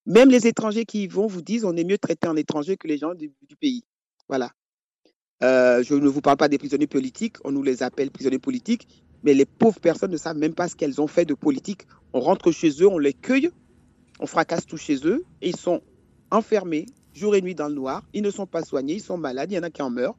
Même 0.05 0.29
les 0.29 0.47
étrangers 0.47 0.85
qui 0.85 1.03
y 1.03 1.07
vont 1.07 1.27
vous 1.27 1.41
disent 1.41 1.65
on 1.65 1.75
est 1.75 1.83
mieux 1.83 1.97
traité 1.97 2.27
en 2.27 2.35
étranger 2.35 2.77
que 2.77 2.87
les 2.87 2.97
gens 2.97 3.13
du, 3.15 3.33
pays. 3.59 3.83
Voilà. 4.27 4.51
Euh, 5.43 5.83
je 5.83 5.95
ne 5.95 6.07
vous 6.07 6.21
parle 6.21 6.37
pas 6.37 6.47
des 6.47 6.57
prisonniers 6.57 6.87
politiques, 6.87 7.37
on 7.43 7.51
nous 7.51 7.63
les 7.63 7.83
appelle 7.83 8.11
prisonniers 8.11 8.39
politiques, 8.39 8.87
mais 9.23 9.33
les 9.33 9.45
pauvres 9.45 9.79
personnes 9.79 10.11
ne 10.11 10.17
savent 10.17 10.37
même 10.37 10.53
pas 10.53 10.67
ce 10.67 10.75
qu'elles 10.75 11.01
ont 11.01 11.07
fait 11.07 11.25
de 11.25 11.33
politique. 11.33 11.81
On 12.13 12.19
rentre 12.19 12.51
chez 12.51 12.69
eux, 12.81 12.87
on 12.87 12.99
les 12.99 13.13
cueille, 13.13 13.49
on 14.19 14.27
fracasse 14.27 14.65
tout 14.65 14.77
chez 14.77 15.05
eux, 15.05 15.25
et 15.41 15.49
ils 15.49 15.57
sont 15.57 15.81
enfermés 16.31 16.85
jour 17.13 17.35
et 17.35 17.41
nuit 17.41 17.55
dans 17.55 17.67
le 17.67 17.73
noir. 17.73 18.03
Ils 18.13 18.21
ne 18.21 18.29
sont 18.29 18.45
pas 18.45 18.63
soignés, 18.63 18.95
ils 18.95 19.01
sont 19.01 19.17
malades, 19.17 19.51
il 19.51 19.55
y 19.55 19.59
en 19.59 19.63
a 19.63 19.69
qui 19.69 19.81
en 19.81 19.89
meurent. 19.89 20.17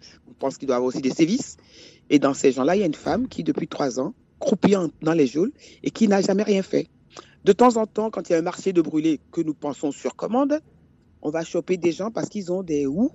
Je 0.00 0.32
pense 0.38 0.58
qu'il 0.58 0.66
doit 0.66 0.76
y 0.76 0.78
avoir 0.78 0.88
aussi 0.88 1.00
des 1.00 1.10
sévices. 1.10 1.56
Et 2.08 2.18
dans 2.18 2.34
ces 2.34 2.52
gens-là, 2.52 2.76
il 2.76 2.80
y 2.80 2.82
a 2.82 2.86
une 2.86 2.94
femme 2.94 3.28
qui, 3.28 3.44
depuis 3.44 3.68
trois 3.68 4.00
ans, 4.00 4.14
croupit 4.38 4.74
dans 5.02 5.12
les 5.12 5.26
geôles 5.26 5.52
et 5.82 5.90
qui 5.90 6.08
n'a 6.08 6.20
jamais 6.20 6.42
rien 6.42 6.62
fait. 6.62 6.88
De 7.44 7.52
temps 7.52 7.76
en 7.76 7.86
temps, 7.86 8.10
quand 8.10 8.28
il 8.28 8.32
y 8.32 8.34
a 8.34 8.38
un 8.38 8.42
marché 8.42 8.72
de 8.72 8.82
brûlés 8.82 9.20
que 9.30 9.40
nous 9.40 9.54
pensons 9.54 9.92
sur 9.92 10.16
commande, 10.16 10.60
on 11.22 11.30
va 11.30 11.44
choper 11.44 11.76
des 11.76 11.92
gens 11.92 12.10
parce 12.10 12.28
qu'ils 12.28 12.50
ont 12.50 12.62
des 12.62 12.86
houes 12.86 13.12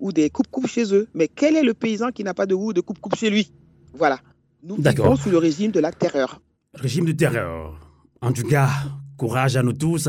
ou 0.00 0.12
des 0.12 0.30
coupes-coupes 0.30 0.66
chez 0.66 0.92
eux. 0.94 1.08
Mais 1.14 1.28
quel 1.28 1.56
est 1.56 1.62
le 1.62 1.74
paysan 1.74 2.10
qui 2.10 2.24
n'a 2.24 2.34
pas 2.34 2.46
de 2.46 2.54
ou 2.54 2.72
de 2.72 2.80
coupe-coupe 2.80 3.16
chez 3.16 3.30
lui? 3.30 3.52
Voilà. 3.92 4.20
Nous 4.62 4.76
vivons 4.76 5.16
sous 5.16 5.30
le 5.30 5.38
régime 5.38 5.70
de 5.70 5.80
la 5.80 5.92
terreur. 5.92 6.40
Régime 6.74 7.04
de 7.04 7.12
terreur. 7.12 7.78
En 8.20 8.32
tout 8.32 8.46
cas, 8.46 8.68
courage 9.16 9.56
à 9.56 9.62
nous 9.62 9.74
tous. 9.74 10.08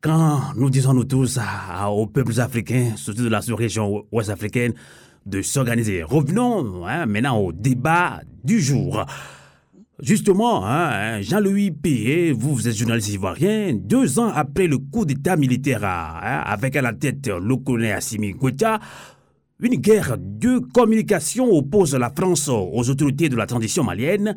Quand 0.00 0.54
nous 0.54 0.70
disons 0.70 0.94
nous 0.94 1.04
tous 1.04 1.40
aux 1.88 2.06
peuples 2.06 2.40
africains, 2.40 2.92
surtout 2.94 3.24
de 3.24 3.28
la 3.28 3.42
sous-région 3.42 4.06
ouest 4.12 4.30
africaine, 4.30 4.72
de 5.26 5.42
s'organiser. 5.42 6.04
Revenons 6.04 6.86
hein, 6.86 7.06
maintenant 7.06 7.38
au 7.38 7.52
débat 7.52 8.20
du 8.44 8.60
jour. 8.60 9.04
Justement, 10.00 10.64
hein, 10.64 10.90
hein, 10.92 11.20
Jean-Louis 11.20 11.72
P., 11.72 12.30
vous, 12.30 12.54
vous 12.54 12.68
êtes 12.68 12.76
journaliste 12.76 13.08
ivoirien, 13.08 13.74
deux 13.74 14.20
ans 14.20 14.30
après 14.32 14.68
le 14.68 14.78
coup 14.78 15.04
d'État 15.04 15.34
militaire 15.34 15.82
avec 15.82 16.76
à 16.76 16.82
la 16.82 16.92
tête 16.92 17.26
le 17.26 17.56
colonel 17.56 17.94
Assimi 17.94 18.30
Goïta, 18.34 18.78
une 19.58 19.74
guerre 19.74 20.16
de 20.16 20.60
communication 20.60 21.50
oppose 21.50 21.96
la 21.96 22.10
France 22.10 22.48
aux 22.48 22.88
autorités 22.88 23.28
de 23.28 23.34
la 23.34 23.46
transition 23.46 23.82
malienne 23.82 24.36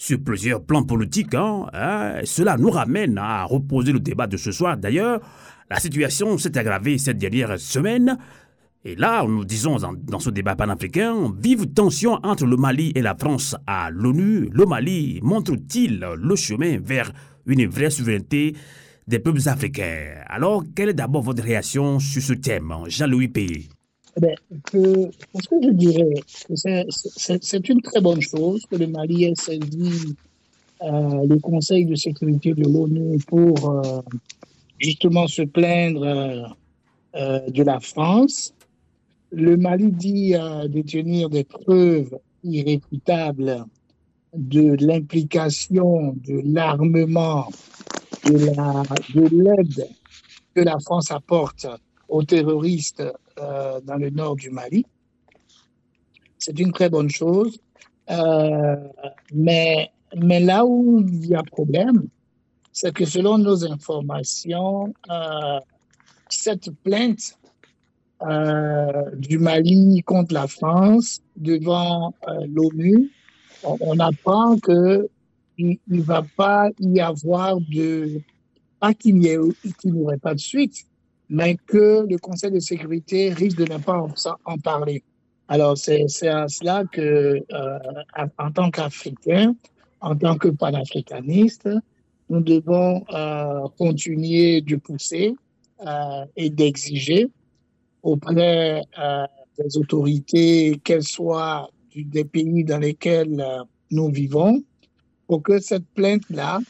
sur 0.00 0.18
plusieurs 0.18 0.64
plans 0.64 0.82
politiques. 0.82 1.32
cela 1.32 2.56
nous 2.56 2.70
ramène 2.70 3.18
à 3.18 3.44
reposer 3.44 3.92
le 3.92 4.00
débat 4.00 4.26
de 4.26 4.38
ce 4.38 4.50
soir. 4.50 4.78
D'ailleurs, 4.78 5.20
la 5.68 5.78
situation 5.78 6.38
s'est 6.38 6.56
aggravée 6.56 6.96
cette 6.96 7.18
dernière 7.18 7.60
semaine 7.60 8.16
et 8.82 8.96
là, 8.96 9.26
nous 9.28 9.44
disons 9.44 9.76
dans, 9.76 10.18
ce 10.18 10.30
débat 10.30 10.56
panafricain, 10.56 11.34
vive 11.38 11.66
tension 11.66 12.18
entre 12.22 12.46
le 12.46 12.56
Mali 12.56 12.92
et 12.94 13.02
la 13.02 13.14
France 13.14 13.54
à 13.66 13.90
l'ONU. 13.90 14.48
Le 14.50 14.64
Mali 14.64 15.20
montre-t-il 15.22 16.00
le 16.16 16.34
chemin 16.34 16.78
vers 16.82 17.12
une 17.44 17.66
vraie 17.66 17.90
souveraineté 17.90 18.56
des 19.06 19.18
peuples 19.18 19.46
africains? 19.50 20.22
Alors, 20.28 20.64
quelle 20.74 20.88
est 20.88 20.94
d'abord 20.94 21.20
votre 21.20 21.42
réaction 21.42 21.98
sur 21.98 22.22
ce 22.22 22.32
thème, 22.32 22.72
Jean-Louis 22.86 23.28
Payet? 23.28 23.68
Eh 24.16 24.20
bien, 24.20 24.34
que, 24.64 25.10
ce 25.40 25.48
que 25.48 25.62
je 25.62 25.70
dirais 25.70 26.22
que 26.48 26.54
c'est 27.40 27.68
une 27.68 27.80
très 27.80 28.00
bonne 28.00 28.20
chose 28.20 28.66
que 28.66 28.76
le 28.76 28.86
Mali 28.86 29.24
ait 29.24 29.34
saisi 29.34 30.16
euh, 30.82 31.26
le 31.26 31.38
Conseil 31.38 31.84
de 31.84 31.94
sécurité 31.94 32.54
de 32.54 32.64
l'ONU 32.64 33.18
pour 33.26 33.70
euh, 33.70 34.00
justement 34.78 35.26
se 35.26 35.42
plaindre 35.42 36.56
euh, 37.14 37.50
de 37.50 37.62
la 37.62 37.80
France. 37.80 38.54
Le 39.30 39.56
Mali 39.56 39.92
dit 39.92 40.34
détenir 40.70 41.28
des 41.28 41.44
preuves 41.44 42.18
irréfutables 42.42 43.64
de 44.34 44.76
l'implication 44.84 46.16
de 46.26 46.40
l'armement, 46.44 47.48
de 48.24 49.28
l'aide 49.30 49.88
que 50.54 50.62
la 50.62 50.80
France 50.80 51.12
apporte 51.12 51.66
aux 52.10 52.24
terroristes 52.24 53.02
euh, 53.38 53.80
dans 53.82 53.96
le 53.96 54.10
nord 54.10 54.36
du 54.36 54.50
Mali. 54.50 54.84
C'est 56.38 56.58
une 56.58 56.72
très 56.72 56.90
bonne 56.90 57.10
chose. 57.10 57.58
Euh, 58.10 58.76
mais, 59.32 59.90
mais 60.16 60.40
là 60.40 60.66
où 60.66 61.00
il 61.06 61.26
y 61.26 61.34
a 61.34 61.42
problème, 61.42 62.08
c'est 62.72 62.92
que 62.92 63.04
selon 63.04 63.38
nos 63.38 63.64
informations, 63.64 64.92
euh, 65.10 65.60
cette 66.28 66.70
plainte 66.82 67.36
du 69.16 69.38
Mali 69.38 70.02
contre 70.04 70.34
la 70.34 70.46
France 70.46 71.22
devant 71.36 72.12
l'ONU, 72.54 73.10
on, 73.62 73.98
apprend 73.98 74.58
que 74.58 75.08
il 75.56 75.78
ne 75.88 76.02
va 76.02 76.22
pas 76.36 76.68
y 76.78 77.00
avoir 77.00 77.58
de, 77.60 78.20
pas 78.78 78.92
qu'il 78.92 79.16
n'y 79.16 79.30
aurait 79.36 80.18
pas 80.18 80.34
de 80.34 80.40
suite, 80.40 80.84
mais 81.30 81.56
que 81.66 82.06
le 82.08 82.18
Conseil 82.18 82.50
de 82.50 82.60
sécurité 82.60 83.32
risque 83.32 83.58
de 83.58 83.72
ne 83.72 83.78
pas 83.78 84.06
en, 84.44 84.58
parler. 84.58 85.02
Alors, 85.48 85.78
c'est 85.78 86.04
à 86.28 86.48
cela 86.48 86.84
que, 86.90 87.42
euh, 87.52 87.78
en 88.38 88.50
tant 88.50 88.70
qu'Africains, 88.70 89.54
en 90.00 90.16
tant 90.16 90.36
que 90.36 90.48
panafricanistes, 90.48 91.68
nous 92.28 92.40
devons 92.40 93.04
continuer 93.78 94.60
de 94.60 94.76
pousser 94.76 95.34
et 96.36 96.50
d'exiger 96.50 97.28
auprès 98.02 98.82
euh, 98.98 99.26
des 99.58 99.76
autorités, 99.76 100.80
qu'elles 100.84 101.02
soient 101.02 101.68
des 101.94 102.24
pays 102.24 102.64
dans 102.64 102.78
lesquels 102.78 103.40
euh, 103.40 103.62
nous 103.90 104.10
vivons, 104.10 104.62
pour 105.26 105.42
que 105.42 105.58
cette 105.58 105.86
plainte-là 105.94 106.60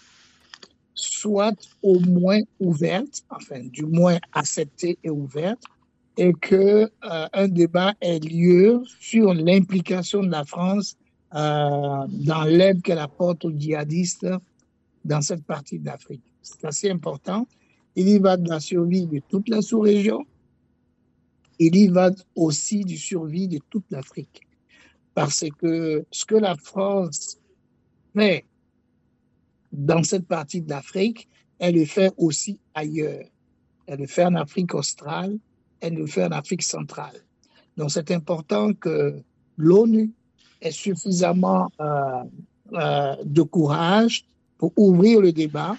soit 0.94 1.54
au 1.82 1.98
moins 2.00 2.40
ouverte, 2.58 3.22
enfin 3.30 3.60
du 3.60 3.86
moins 3.86 4.18
acceptée 4.32 4.98
et 5.02 5.10
ouverte, 5.10 5.62
et 6.16 6.32
que 6.32 6.90
euh, 7.04 7.26
un 7.32 7.48
débat 7.48 7.94
ait 8.00 8.18
lieu 8.18 8.82
sur 9.00 9.32
l'implication 9.32 10.22
de 10.22 10.30
la 10.30 10.44
France 10.44 10.96
dans 11.32 12.44
l'aide 12.44 12.82
qu'elle 12.82 12.98
apporte 12.98 13.44
aux 13.44 13.52
djihadistes 13.52 14.26
dans 15.04 15.20
cette 15.20 15.44
partie 15.44 15.78
d'Afrique. 15.78 16.24
C'est 16.42 16.64
assez 16.64 16.90
important. 16.90 17.46
Il 17.94 18.08
y 18.08 18.18
va 18.18 18.36
de 18.36 18.48
la 18.48 18.60
survie 18.60 19.06
de 19.06 19.20
toute 19.28 19.48
la 19.48 19.62
sous-région, 19.62 20.24
il 21.58 21.76
y 21.76 21.88
va 21.88 22.10
aussi 22.34 22.84
du 22.84 22.96
survie 22.96 23.46
de 23.46 23.60
toute 23.68 23.84
l'Afrique. 23.90 24.40
Parce 25.14 25.44
que 25.58 26.04
ce 26.10 26.24
que 26.24 26.36
la 26.36 26.56
France 26.56 27.38
fait 28.14 28.46
dans 29.72 30.02
cette 30.02 30.26
partie 30.26 30.62
de 30.62 30.70
l'Afrique, 30.70 31.28
elle 31.58 31.74
le 31.74 31.84
fait 31.84 32.12
aussi 32.16 32.58
ailleurs. 32.74 33.24
Elle 33.86 34.00
le 34.00 34.06
fait 34.06 34.24
en 34.24 34.34
Afrique 34.34 34.74
australe, 34.74 35.38
elle 35.80 35.94
le 35.94 36.06
fait 36.06 36.24
en 36.24 36.32
Afrique 36.32 36.62
centrale. 36.62 37.16
Donc 37.76 37.90
c'est 37.90 38.10
important 38.10 38.72
que 38.72 39.20
l'ONU 39.56 40.10
ait 40.60 40.70
suffisamment 40.70 41.70
euh, 41.80 42.24
euh, 42.72 43.16
de 43.24 43.42
courage 43.42 44.24
pour 44.58 44.72
ouvrir 44.76 45.20
le 45.20 45.32
débat 45.32 45.76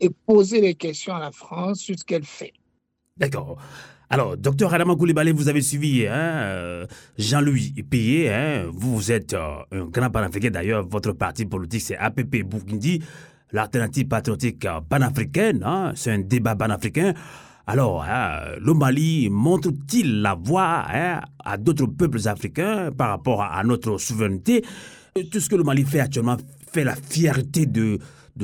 et 0.00 0.10
poser 0.10 0.60
les 0.60 0.74
questions 0.74 1.14
à 1.14 1.20
la 1.20 1.32
France 1.32 1.80
sur 1.80 1.98
ce 1.98 2.04
qu'elle 2.04 2.24
fait. 2.24 2.52
D'accord. 3.16 3.58
Alors, 4.14 4.36
docteur 4.36 4.72
Adama 4.72 4.94
Koulibaly, 4.94 5.32
vous 5.32 5.48
avez 5.48 5.60
suivi 5.60 6.06
hein, 6.06 6.12
euh, 6.14 6.86
Jean-Louis 7.18 7.72
Payet. 7.90 8.32
Hein, 8.32 8.70
vous, 8.72 9.10
êtes 9.10 9.34
euh, 9.34 9.56
un 9.72 9.86
grand 9.86 10.08
panafricain. 10.08 10.52
D'ailleurs, 10.52 10.86
votre 10.86 11.10
parti 11.10 11.46
politique, 11.46 11.80
c'est 11.80 11.96
APP 11.96 12.44
Bourgundi, 12.44 13.02
l'alternative 13.50 14.06
patriotique 14.06 14.68
panafricaine. 14.88 15.64
Hein, 15.64 15.94
c'est 15.96 16.12
un 16.12 16.20
débat 16.20 16.54
panafricain. 16.54 17.12
Alors, 17.66 18.04
le 18.60 18.72
Mali 18.72 19.28
montre-t-il 19.30 20.22
la 20.22 20.36
voie 20.36 20.84
à 21.44 21.56
d'autres 21.56 21.86
peuples 21.86 22.28
africains 22.28 22.92
par 22.96 23.08
rapport 23.08 23.42
à, 23.42 23.64
notre 23.64 23.98
souveraineté? 23.98 24.64
Tout 25.32 25.40
ce 25.40 25.48
que 25.48 25.56
le 25.56 25.64
Mali 25.64 25.82
fait 25.82 25.98
actuellement 25.98 26.36
fait 26.70 26.84
la 26.84 26.94
fierté 26.94 27.66
de, 27.66 27.98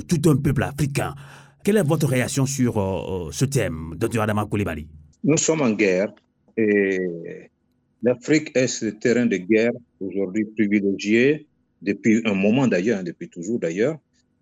tout 0.09 0.29
un 0.29 0.35
peuple 0.35 0.65
africain. 0.65 1.15
Quelle 1.63 1.77
est 1.77 1.83
votre 1.83 2.09
réaction 2.09 2.45
sur 2.45 2.79
euh, 2.79 3.29
euh, 3.29 3.31
ce 3.31 3.45
thème, 3.45 3.95
Dr. 3.97 4.23
Adama 4.23 4.47
Koulibaly? 4.47 4.89
Nous 5.23 5.37
sommes 5.37 5.61
en 5.61 5.73
guerre 5.73 6.15
et 6.57 7.51
l'Afrique 8.03 8.57
est 8.57 8.69
ce 8.69 8.87
terrain 8.87 9.27
de 9.27 9.37
guerre 9.37 9.73
aujourd'hui 10.01 10.47
privilégié 10.47 11.47
depuis 11.83 12.23
un 12.25 12.35
moment 12.35 12.67
d'ailleurs, 12.67 13.05
depuis 13.05 13.29
toujours 13.29 13.59
d'ailleurs, 13.59 13.99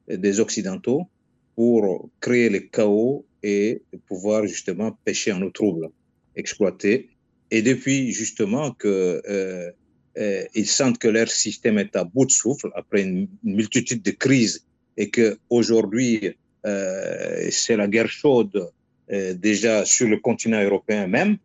des 0.08 0.38
Occidentaux 0.38 1.08
pour 1.56 2.08
créer 2.20 2.48
le 2.48 2.60
chaos 2.60 3.26
et 3.42 3.82
pouvoir 4.06 4.46
justement 4.46 4.96
pêcher 5.04 5.32
en 5.32 5.42
eau 5.42 5.50
trouble, 5.50 5.88
exploiter. 6.36 7.08
Et 7.50 7.62
depuis 7.62 8.12
justement 8.12 8.70
que 8.70 9.20
euh, 9.28 9.72
euh, 10.18 10.44
ils 10.54 10.66
sentent 10.66 10.98
que 10.98 11.08
leur 11.08 11.28
système 11.28 11.78
est 11.78 11.96
à 11.96 12.04
bout 12.04 12.26
de 12.26 12.30
souffle 12.30 12.70
après 12.76 13.02
une, 13.02 13.28
multitude 13.42 14.02
de 14.02 14.12
crises 14.12 14.64
et 14.96 15.10
que 15.10 15.38
aujourd'hui 15.50 16.36
euh, 16.66 17.48
c'est 17.50 17.76
la 17.76 17.88
guerre 17.88 18.08
chaude 18.08 18.70
déjà 19.10 19.84
sur 19.84 20.06
le 20.08 20.18
continent 20.18 20.62
européen 20.62 21.06
même, 21.06 21.38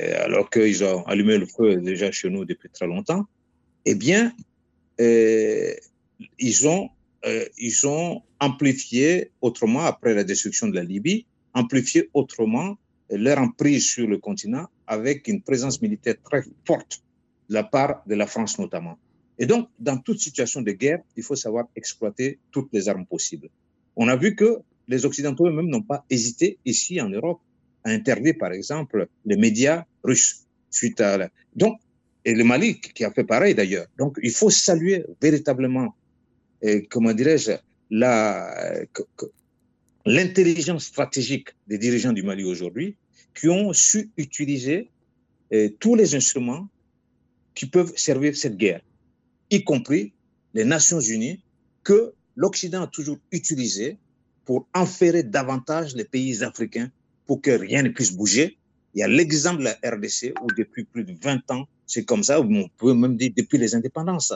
euh, 0.00 0.24
alors 0.24 0.48
qu'ils 0.48 0.84
ont 0.84 1.02
allumé 1.06 1.38
le 1.38 1.46
feu 1.46 1.76
déjà 1.76 2.12
chez 2.12 2.30
nous 2.30 2.44
depuis 2.44 2.68
très 2.70 2.86
longtemps, 2.86 3.26
eh 3.84 3.94
bien, 3.94 4.32
euh, 5.00 5.74
ils 6.38 6.68
ont 6.68 6.90
euh, 7.26 7.44
ils 7.58 7.86
ont 7.86 8.22
amplifié 8.38 9.32
autrement, 9.40 9.84
après 9.84 10.14
la 10.14 10.22
destruction 10.22 10.68
de 10.68 10.76
la 10.76 10.84
Libye, 10.84 11.26
amplifié 11.52 12.10
autrement 12.14 12.78
leur 13.10 13.38
emprise 13.38 13.88
sur 13.88 14.06
le 14.06 14.18
continent 14.18 14.66
avec 14.86 15.26
une 15.26 15.42
présence 15.42 15.82
militaire 15.82 16.14
très 16.22 16.42
forte 16.64 17.02
de 17.48 17.54
la 17.54 17.64
part 17.64 18.02
de 18.06 18.14
la 18.14 18.28
France 18.28 18.58
notamment. 18.60 18.98
Et 19.40 19.46
donc, 19.46 19.68
dans 19.80 19.98
toute 19.98 20.20
situation 20.20 20.62
de 20.62 20.70
guerre, 20.70 21.00
il 21.16 21.24
faut 21.24 21.34
savoir 21.34 21.66
exploiter 21.74 22.38
toutes 22.52 22.68
les 22.72 22.88
armes 22.88 23.06
possibles. 23.06 23.48
On 23.96 24.06
a 24.06 24.14
vu 24.14 24.36
que 24.36 24.58
les 24.88 25.04
Occidentaux 25.06 25.46
eux-mêmes 25.46 25.68
n'ont 25.68 25.82
pas 25.82 26.04
hésité 26.10 26.58
ici 26.64 27.00
en 27.00 27.08
Europe 27.08 27.40
à 27.84 27.90
interdire, 27.90 28.34
par 28.38 28.52
exemple, 28.52 29.08
les 29.24 29.36
médias 29.36 29.84
russes 30.02 30.46
suite 30.70 31.00
à. 31.00 31.30
Donc, 31.54 31.78
et 32.24 32.34
le 32.34 32.44
Mali 32.44 32.80
qui 32.80 33.04
a 33.04 33.12
fait 33.12 33.24
pareil 33.24 33.54
d'ailleurs. 33.54 33.86
Donc, 33.96 34.18
il 34.22 34.32
faut 34.32 34.50
saluer 34.50 35.04
véritablement 35.22 35.94
comment 36.90 37.14
dirais-je, 37.14 37.52
l'intelligence 40.04 40.84
stratégique 40.84 41.50
des 41.66 41.78
dirigeants 41.78 42.12
du 42.12 42.22
Mali 42.22 42.44
aujourd'hui 42.44 42.96
qui 43.34 43.48
ont 43.48 43.72
su 43.72 44.10
utiliser 44.16 44.90
tous 45.78 45.94
les 45.94 46.14
instruments 46.14 46.68
qui 47.54 47.66
peuvent 47.66 47.92
servir 47.96 48.36
cette 48.36 48.56
guerre, 48.56 48.82
y 49.50 49.64
compris 49.64 50.12
les 50.54 50.64
Nations 50.64 51.00
Unies 51.00 51.40
que 51.84 52.12
l'Occident 52.36 52.82
a 52.82 52.86
toujours 52.88 53.18
utilisé 53.32 53.98
pour 54.48 54.66
enferrer 54.74 55.24
davantage 55.24 55.94
les 55.94 56.06
pays 56.06 56.42
africains 56.42 56.90
pour 57.26 57.42
que 57.42 57.50
rien 57.50 57.82
ne 57.82 57.90
puisse 57.90 58.12
bouger. 58.12 58.56
Il 58.94 59.00
y 59.00 59.02
a 59.02 59.06
l'exemple 59.06 59.58
de 59.58 59.64
la 59.64 59.76
RDC 59.84 60.32
où 60.42 60.46
depuis 60.56 60.84
plus 60.84 61.04
de 61.04 61.12
20 61.22 61.50
ans, 61.50 61.68
c'est 61.86 62.06
comme 62.06 62.22
ça, 62.22 62.40
on 62.40 62.70
peut 62.78 62.94
même 62.94 63.18
dire 63.18 63.30
depuis 63.36 63.58
les 63.58 63.74
indépendances. 63.74 64.32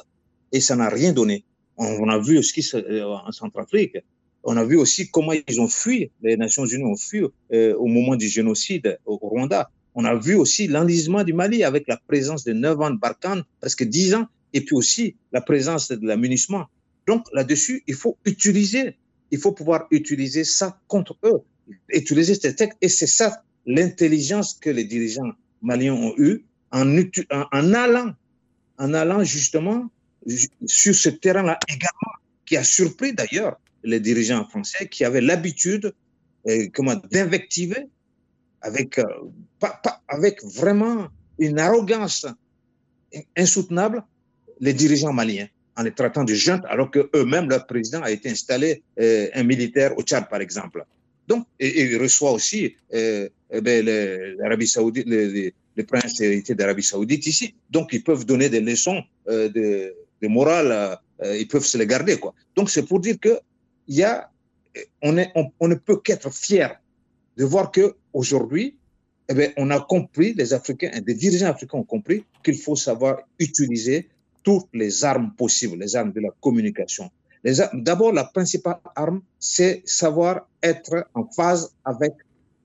Et 0.52 0.60
ça 0.60 0.76
n'a 0.76 0.90
rien 0.90 1.14
donné. 1.14 1.44
On, 1.78 2.10
a 2.10 2.18
vu 2.18 2.42
ce 2.42 2.52
qui 2.52 2.62
se 2.62 2.76
euh, 2.76 3.06
en 3.06 3.32
Centrafrique. 3.32 3.96
On 4.44 4.58
a 4.58 4.64
vu 4.64 4.76
aussi 4.76 5.10
comment 5.10 5.32
ils 5.32 5.60
ont 5.62 5.68
fui, 5.68 6.10
les 6.20 6.36
Nations 6.36 6.66
Unies 6.66 6.84
ont 6.84 6.96
fui 6.98 7.22
euh, 7.54 7.74
au 7.76 7.86
moment 7.86 8.14
du 8.14 8.28
génocide 8.28 8.98
au, 9.06 9.16
Rwanda. 9.16 9.70
On 9.94 10.04
a 10.04 10.14
vu 10.14 10.34
aussi 10.34 10.66
l'enlisement 10.68 11.24
du 11.24 11.32
Mali 11.32 11.64
avec 11.64 11.88
la 11.88 11.96
présence 11.96 12.44
de 12.44 12.52
9 12.52 12.80
ans 12.82 12.90
de 12.90 12.98
Barkhane, 12.98 13.44
presque 13.60 13.84
10 13.84 14.16
ans, 14.16 14.26
et 14.52 14.60
puis 14.60 14.76
aussi 14.76 15.16
la 15.32 15.40
présence 15.40 15.90
de 15.90 16.06
la 16.06 16.18
MINUSMA. 16.18 16.68
Donc 17.06 17.24
là-dessus, 17.32 17.82
il 17.86 17.94
faut 17.94 18.18
utiliser, 18.26 18.96
il 19.32 19.38
faut 19.38 19.52
pouvoir 19.52 19.86
utiliser 19.90 20.44
ça 20.44 20.78
contre 20.86 21.16
eux, 21.24 21.40
utiliser 21.88 22.34
ces 22.34 22.54
textes. 22.54 22.76
Et 22.82 22.88
c'est 22.88 23.08
ça 23.08 23.42
l'intelligence 23.66 24.54
que 24.54 24.70
les 24.70 24.84
dirigeants 24.84 25.32
maliens 25.62 25.94
ont 25.94 26.14
eue 26.18 26.44
en, 26.70 26.86
allant, 27.74 28.14
en 28.78 28.94
allant 28.94 29.24
justement 29.24 29.90
sur 30.66 30.94
ce 30.94 31.08
terrain-là 31.08 31.58
également, 31.66 32.14
qui 32.44 32.56
a 32.56 32.64
surpris 32.64 33.14
d'ailleurs 33.14 33.58
les 33.82 34.00
dirigeants 34.00 34.46
français 34.48 34.86
qui 34.88 35.04
avaient 35.04 35.20
l'habitude 35.20 35.94
euh, 36.48 36.68
d'invectiver 37.10 37.88
euh, 38.64 39.04
avec 40.08 40.44
vraiment 40.44 41.08
une 41.38 41.58
arrogance 41.58 42.26
insoutenable 43.36 44.04
les 44.60 44.74
dirigeants 44.74 45.12
maliens 45.12 45.48
en 45.76 45.82
les 45.82 45.92
traitant 45.92 46.24
de 46.24 46.34
junte 46.34 46.64
alors 46.68 46.90
que 46.90 47.10
eux-mêmes 47.14 47.48
leur 47.48 47.66
président 47.66 48.02
a 48.02 48.10
été 48.10 48.28
installé 48.30 48.82
euh, 49.00 49.28
un 49.34 49.42
militaire 49.42 49.96
au 49.98 50.02
Tchad 50.02 50.28
par 50.28 50.40
exemple. 50.40 50.84
Donc 51.28 51.46
et, 51.58 51.82
il 51.82 51.96
reçoit 51.98 52.32
aussi 52.32 52.76
euh, 52.94 53.28
eh 53.50 53.60
ben, 53.60 53.84
l'Arabie 54.38 54.66
Saoudite 54.66 55.06
les, 55.06 55.54
princes 55.84 56.20
héritiers 56.20 56.54
d'Arabie 56.54 56.82
Saoudite 56.82 57.26
ici. 57.26 57.54
Donc 57.70 57.92
ils 57.92 58.02
peuvent 58.02 58.26
donner 58.26 58.48
des 58.48 58.60
leçons 58.60 59.02
euh, 59.28 59.48
de 59.48 60.28
morale, 60.28 60.98
ils 61.34 61.48
peuvent 61.48 61.64
se 61.64 61.76
les 61.76 61.86
garder. 61.86 62.16
Quoi. 62.16 62.32
Donc, 62.54 62.70
c'est 62.70 62.84
pour 62.84 63.00
dire 63.00 63.18
que 63.20 63.40
y 63.88 64.02
a, 64.02 64.30
on, 65.02 65.12
ne 65.12 65.74
peut 65.74 65.96
qu'être 65.96 66.32
fier 66.32 66.80
de 67.36 67.44
voir 67.44 67.70
que 67.70 67.94
aujourd'hui, 68.12 68.76
eh 69.28 69.34
bien, 69.34 69.50
on 69.56 69.70
a 69.70 69.80
compris, 69.80 70.34
les 70.34 70.52
Africains, 70.52 70.90
des 71.00 71.14
dirigeants 71.14 71.48
africains 71.48 71.78
ont 71.78 71.84
compris 71.84 72.24
qu'il 72.44 72.58
faut 72.58 72.76
savoir 72.76 73.20
utiliser 73.38 74.08
toutes 74.42 74.68
les 74.72 75.04
armes 75.04 75.32
possibles, 75.36 75.78
les 75.78 75.96
armes 75.96 76.12
de 76.12 76.20
la 76.20 76.30
communication. 76.40 77.10
D'abord, 77.74 78.12
la 78.12 78.24
principale 78.24 78.78
arme, 78.94 79.22
c'est 79.38 79.82
savoir 79.84 80.48
être 80.62 81.08
en 81.14 81.26
phase 81.26 81.74
avec 81.84 82.12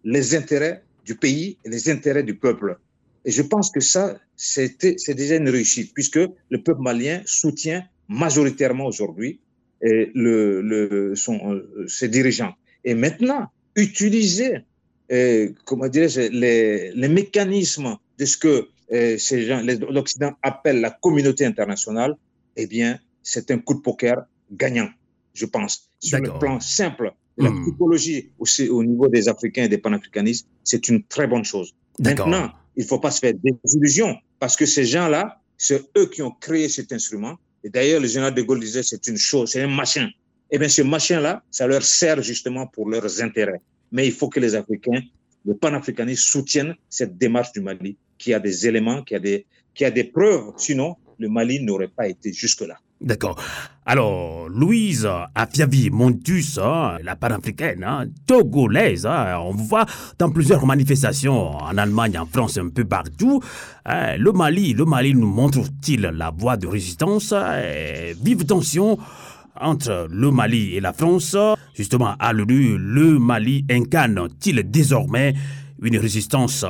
les 0.04 0.36
intérêts 0.36 0.84
du 1.04 1.16
pays 1.16 1.58
et 1.66 1.70
les 1.70 1.90
intérêts 1.90 2.24
du 2.24 2.36
peuple. 2.36 2.78
Et 3.26 3.32
je 3.32 3.42
pense 3.42 3.72
que 3.72 3.80
ça, 3.80 4.20
c'est 4.36 5.14
déjà 5.16 5.36
une 5.36 5.50
réussite, 5.50 5.94
puisque 5.94 6.20
le 6.50 6.64
peuple 6.64 6.82
malien 6.82 7.22
soutient 7.26 7.84
majoritairement 8.08 8.86
aujourd'hui 8.86 9.40
euh, 9.84 11.16
ses 11.88 12.08
dirigeants. 12.08 12.54
Et 12.84 12.94
maintenant, 12.94 13.48
utiliser, 13.76 14.60
comment 15.66 15.86
les, 15.94 17.08
mécanismes 17.10 17.98
de 18.18 18.26
ce 18.26 18.38
que 18.38 18.68
ces 18.90 19.46
gens, 19.46 19.62
l'Occident 19.90 20.34
appelle 20.42 20.82
la 20.82 20.92
communauté 20.92 21.46
internationale, 21.46 22.16
eh 22.56 22.68
bien, 22.68 23.00
c'est 23.22 23.52
un 23.52 23.60
coup 23.60 23.76
de 23.76 23.82
poker 23.82 24.26
gagnant, 24.52 24.90
je 25.34 25.46
pense. 25.46 25.90
Sur 26.00 26.20
le 26.20 26.38
plan 26.40 26.60
simple, 26.60 27.14
la 27.38 27.50
hmm. 27.50 27.64
psychologie 27.64 28.30
aussi 28.40 28.70
au 28.70 28.84
niveau 28.84 29.08
des 29.08 29.28
Africains 29.28 29.64
et 29.64 29.70
des 29.70 29.78
panafricanistes, 29.78 30.48
c'est 30.64 30.88
une 30.90 31.04
très 31.04 31.28
bonne 31.28 31.44
chose. 31.44 31.76
Maintenant, 32.00 32.52
il 32.76 32.84
ne 32.84 32.88
faut 32.88 33.00
pas 33.00 33.12
se 33.12 33.20
faire 33.20 33.34
des 33.34 33.54
illusions 33.76 34.16
parce 34.40 34.56
que 34.56 34.66
ces 34.66 34.86
gens-là, 34.86 35.42
c'est 35.58 35.84
eux 35.98 36.08
qui 36.08 36.22
ont 36.22 36.32
créé 36.32 36.70
cet 36.70 36.92
instrument. 36.92 37.36
Et 37.64 37.70
d'ailleurs, 37.70 38.00
le 38.00 38.08
général 38.08 38.34
de 38.34 38.42
Gaulle 38.42 38.60
disait 38.60 38.84
c'est 38.84 39.08
une 39.08 39.18
chose, 39.18 39.52
c'est 39.52 39.62
un 39.62 39.68
machin. 39.68 40.10
Eh 40.52 40.58
bien, 40.58 40.70
ce 40.70 40.82
machin-là, 40.82 41.44
ça 41.52 41.68
leur 41.68 41.84
sert 41.84 42.22
justement 42.22 42.68
pour 42.68 42.90
leurs 42.90 43.22
intérêts. 43.22 43.62
Mais 43.92 44.06
il 44.08 44.14
faut 44.14 44.30
que 44.30 44.40
les 44.40 44.56
Africains, 44.56 45.02
le 45.46 45.56
panafricanisme, 45.56 46.22
soutiennent 46.22 46.76
cette 46.90 47.18
démarche 47.18 47.52
du 47.52 47.62
Mali, 47.62 47.98
qui 48.18 48.34
a 48.34 48.40
des 48.40 48.68
éléments, 48.68 49.02
qui 49.04 49.16
a 49.16 49.20
des, 49.20 49.46
qui 49.74 49.86
a 49.86 49.92
des 49.92 50.04
preuves. 50.04 50.54
Sinon, 50.58 50.96
le 51.20 51.30
Mali 51.30 51.64
n'aurait 51.64 51.88
pas 51.88 52.08
été 52.08 52.34
jusque-là. 52.34 52.78
D'accord. 53.00 53.40
Alors, 53.86 54.50
Louise 54.50 55.08
Afiavi 55.36 55.92
Montus, 55.92 56.58
hein, 56.58 56.98
la 57.04 57.16
panafricaine, 57.16 57.84
hein, 57.84 58.06
togolaise, 58.26 59.06
hein, 59.06 59.38
on 59.40 59.52
voit 59.52 59.86
dans 60.18 60.32
plusieurs 60.32 60.66
manifestations 60.66 61.58
en 61.58 61.78
Allemagne, 61.78 62.18
en 62.18 62.26
France, 62.26 62.58
un 62.58 62.70
peu 62.70 62.86
partout. 62.86 63.42
le 63.86 64.32
Mali, 64.32 64.74
le 64.74 64.86
Mali 64.86 65.14
nous 65.14 65.28
montre-t-il 65.28 66.02
la 66.02 66.32
voie 66.32 66.58
de 66.58 66.66
résistance? 66.66 67.34
Vive 68.24 68.46
tension 68.46 68.98
entre 69.60 70.08
le 70.12 70.32
Mali 70.32 70.76
et 70.76 70.80
la 70.80 70.92
France. 70.92 71.38
Justement, 71.76 72.16
à 72.20 72.34
l'ONU, 72.34 72.78
le 72.80 73.20
Mali 73.20 73.64
incarne-t-il 73.70 74.70
désormais 74.70 75.36
une 75.82 75.98
résistance, 75.98 76.64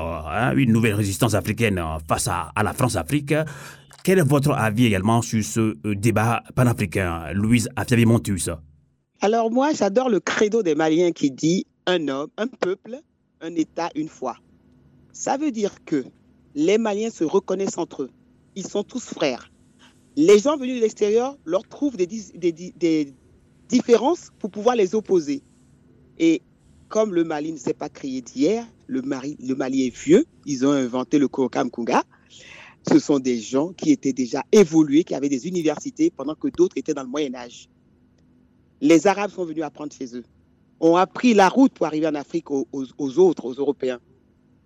une 0.56 0.72
nouvelle 0.72 0.96
résistance 0.96 1.34
africaine 1.34 1.82
face 2.08 2.28
à, 2.28 2.52
la 2.64 2.74
France-Afrique 2.74 3.34
quel 4.08 4.20
est 4.20 4.24
votre 4.24 4.52
avis 4.52 4.86
également 4.86 5.22
sur 5.22 5.44
ce 5.44 5.60
euh, 5.86 5.94
débat 5.94 6.42
panafricain, 6.56 7.34
Louise 7.34 7.68
Afiavi-Montus 7.76 8.50
Alors 9.20 9.52
moi, 9.52 9.74
j'adore 9.74 10.08
le 10.08 10.22
credo 10.22 10.64
des 10.64 10.76
Maliens 10.76 11.12
qui 11.12 11.30
dit 11.30 11.66
un 11.88 12.08
homme, 12.08 12.30
un 12.38 12.48
peuple, 12.48 13.02
un 13.42 13.54
État, 13.56 13.90
une 13.96 14.08
foi. 14.08 14.38
Ça 15.12 15.36
veut 15.36 15.52
dire 15.52 15.84
que 15.84 16.06
les 16.56 16.78
Maliens 16.78 17.10
se 17.10 17.26
reconnaissent 17.26 17.78
entre 17.78 18.04
eux. 18.04 18.10
Ils 18.56 18.66
sont 18.66 18.84
tous 18.84 19.04
frères. 19.04 19.52
Les 20.16 20.40
gens 20.40 20.56
venus 20.56 20.78
de 20.78 20.82
l'extérieur 20.84 21.38
leur 21.44 21.68
trouvent 21.68 21.98
des, 21.98 22.08
des, 22.08 22.54
des 22.54 23.14
différences 23.68 24.30
pour 24.40 24.52
pouvoir 24.52 24.78
les 24.78 24.96
opposer. 24.96 25.44
Et 26.18 26.42
comme 26.90 27.14
le 27.14 27.24
Mali 27.24 27.52
ne 27.52 27.58
s'est 27.58 27.74
pas 27.74 27.90
créé 27.90 28.22
d'hier, 28.22 28.66
le, 28.88 29.02
le, 29.02 29.56
Mali 29.56 29.88
est 29.88 29.96
vieux, 29.96 30.26
ils 30.46 30.66
ont 30.66 30.72
inventé 30.72 31.20
le 31.20 31.28
Kokam 31.28 31.70
Kunga. 31.70 32.04
Ce 32.90 33.00
sont 33.00 33.20
des 33.20 33.40
gens 33.40 33.74
qui 33.74 33.92
étaient 33.92 34.14
déjà 34.14 34.44
évolués, 34.52 35.04
qui 35.04 35.14
avaient 35.14 35.30
des 35.30 35.48
universités 35.48 36.10
pendant 36.10 36.36
que 36.36 36.48
d'autres 36.48 36.78
étaient 36.78 36.94
dans 36.94 37.04
le 37.04 37.10
Moyen 37.10 37.36
Âge. 37.36 37.70
Les 38.80 39.08
Arabes 39.08 39.32
sont 39.32 39.44
venus 39.44 39.64
apprendre 39.64 39.92
chez 39.92 40.16
eux, 40.16 40.24
ont 40.80 40.96
appris 40.96 41.34
la 41.34 41.50
route 41.50 41.74
pour 41.74 41.86
arriver 41.86 42.08
en 42.08 42.16
Afrique 42.16 42.50
aux, 42.52 42.68
aux 42.72 43.20
autres, 43.20 43.46
aux 43.46 43.54
Européens. 43.54 44.00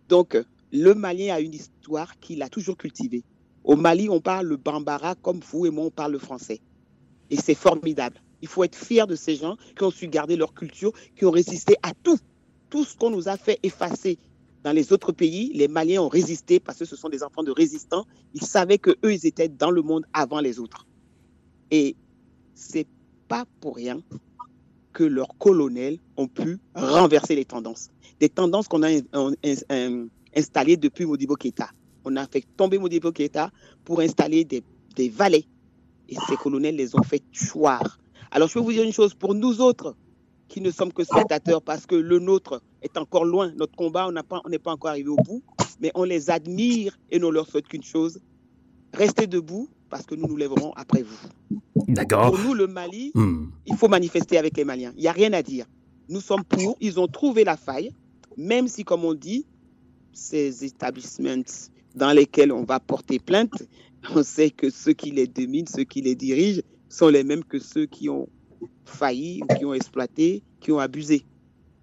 Donc, 0.07 0.37
le 0.71 0.93
Malien 0.93 1.33
a 1.33 1.39
une 1.39 1.53
histoire 1.53 2.19
qu'il 2.19 2.43
a 2.43 2.49
toujours 2.49 2.77
cultivée. 2.77 3.23
Au 3.63 3.75
Mali, 3.75 4.09
on 4.09 4.21
parle 4.21 4.47
le 4.47 4.57
bambara 4.57 5.15
comme 5.15 5.39
vous 5.39 5.65
et 5.65 5.69
moi, 5.69 5.85
on 5.85 5.91
parle 5.91 6.13
le 6.13 6.19
français. 6.19 6.59
Et 7.29 7.37
c'est 7.37 7.55
formidable. 7.55 8.21
Il 8.41 8.47
faut 8.47 8.63
être 8.63 8.75
fier 8.75 9.07
de 9.07 9.15
ces 9.15 9.35
gens 9.35 9.57
qui 9.75 9.83
ont 9.83 9.91
su 9.91 10.07
garder 10.07 10.35
leur 10.35 10.53
culture, 10.53 10.91
qui 11.15 11.25
ont 11.25 11.31
résisté 11.31 11.75
à 11.83 11.93
tout. 11.93 12.17
Tout 12.69 12.83
ce 12.83 12.95
qu'on 12.95 13.09
nous 13.09 13.27
a 13.27 13.37
fait 13.37 13.59
effacer 13.63 14.17
dans 14.63 14.71
les 14.71 14.93
autres 14.93 15.11
pays, 15.11 15.51
les 15.53 15.67
Maliens 15.67 16.01
ont 16.01 16.07
résisté 16.07 16.59
parce 16.59 16.77
que 16.77 16.85
ce 16.85 16.95
sont 16.95 17.09
des 17.09 17.23
enfants 17.23 17.43
de 17.43 17.51
résistants. 17.51 18.05
Ils 18.33 18.45
savaient 18.45 18.77
que 18.77 18.91
eux, 19.03 19.13
ils 19.13 19.25
étaient 19.25 19.49
dans 19.49 19.71
le 19.71 19.81
monde 19.81 20.05
avant 20.13 20.39
les 20.39 20.59
autres. 20.59 20.87
Et 21.71 21.95
c'est 22.53 22.87
pas 23.27 23.45
pour 23.59 23.75
rien 23.75 24.01
que 24.93 25.03
leurs 25.03 25.37
colonels 25.37 25.99
ont 26.17 26.27
pu 26.27 26.59
renverser 26.75 27.35
les 27.35 27.45
tendances. 27.45 27.89
Des 28.19 28.29
tendances 28.29 28.67
qu'on 28.67 28.83
a 28.83 28.89
installées 30.35 30.77
depuis 30.77 31.05
Modibo 31.05 31.35
Keita. 31.35 31.69
On 32.03 32.15
a 32.17 32.27
fait 32.27 32.45
tomber 32.57 32.77
Modibo 32.77 33.11
Keita 33.11 33.51
pour 33.83 34.01
installer 34.01 34.43
des, 34.45 34.63
des 34.95 35.09
valets. 35.09 35.45
Et 36.09 36.15
ces 36.27 36.35
colonels 36.35 36.75
les 36.75 36.93
ont 36.95 37.03
fait 37.03 37.23
choir. 37.33 37.99
Alors, 38.31 38.47
je 38.47 38.53
peux 38.53 38.59
vous 38.61 38.71
dire 38.71 38.83
une 38.83 38.93
chose, 38.93 39.13
pour 39.13 39.35
nous 39.35 39.61
autres, 39.61 39.95
qui 40.47 40.61
ne 40.61 40.71
sommes 40.71 40.91
que 40.91 41.03
spectateurs, 41.03 41.61
parce 41.61 41.85
que 41.85 41.95
le 41.95 42.19
nôtre 42.19 42.61
est 42.81 42.97
encore 42.97 43.25
loin, 43.25 43.51
notre 43.55 43.75
combat, 43.75 44.07
on 44.07 44.11
n'est 44.11 44.23
pas, 44.23 44.41
pas 44.63 44.71
encore 44.71 44.89
arrivé 44.89 45.09
au 45.09 45.17
bout, 45.17 45.43
mais 45.81 45.91
on 45.95 46.03
les 46.03 46.29
admire 46.29 46.97
et 47.09 47.19
ne 47.19 47.27
leur 47.27 47.47
souhaite 47.47 47.67
qu'une 47.67 47.83
chose, 47.83 48.19
restez 48.93 49.27
debout, 49.27 49.69
parce 49.89 50.05
que 50.05 50.15
nous 50.15 50.27
nous 50.27 50.37
lèverons 50.37 50.71
après 50.75 51.03
vous. 51.03 51.59
D'accord. 51.87 52.31
Pour 52.31 52.39
nous, 52.39 52.53
le 52.53 52.67
Mali, 52.67 53.11
hmm. 53.13 53.47
il 53.65 53.75
faut 53.75 53.89
manifester 53.89 54.37
avec 54.37 54.55
les 54.55 54.63
Maliens. 54.63 54.93
Il 54.95 55.01
n'y 55.01 55.07
a 55.07 55.11
rien 55.11 55.33
à 55.33 55.43
dire. 55.43 55.65
Nous 56.07 56.21
sommes 56.21 56.43
pour, 56.43 56.77
ils 56.79 56.99
ont 56.99 57.07
trouvé 57.07 57.43
la 57.43 57.57
faille, 57.57 57.91
même 58.37 58.67
si, 58.67 58.83
comme 58.83 59.03
on 59.03 59.13
dit, 59.13 59.45
ces 60.13 60.63
établissements 60.63 61.43
dans 61.95 62.11
lesquels 62.11 62.51
on 62.51 62.63
va 62.63 62.79
porter 62.79 63.19
plainte, 63.19 63.63
on 64.15 64.23
sait 64.23 64.49
que 64.49 64.69
ceux 64.69 64.93
qui 64.93 65.11
les 65.11 65.27
dominent, 65.27 65.67
ceux 65.67 65.83
qui 65.83 66.01
les 66.01 66.15
dirigent, 66.15 66.61
sont 66.91 67.07
les 67.07 67.23
mêmes 67.23 67.43
que 67.43 67.57
ceux 67.57 67.85
qui 67.85 68.09
ont 68.09 68.27
failli 68.85 69.41
ou 69.41 69.55
qui 69.55 69.65
ont 69.65 69.73
exploité, 69.73 70.43
qui 70.59 70.71
ont 70.71 70.79
abusé. 70.79 71.23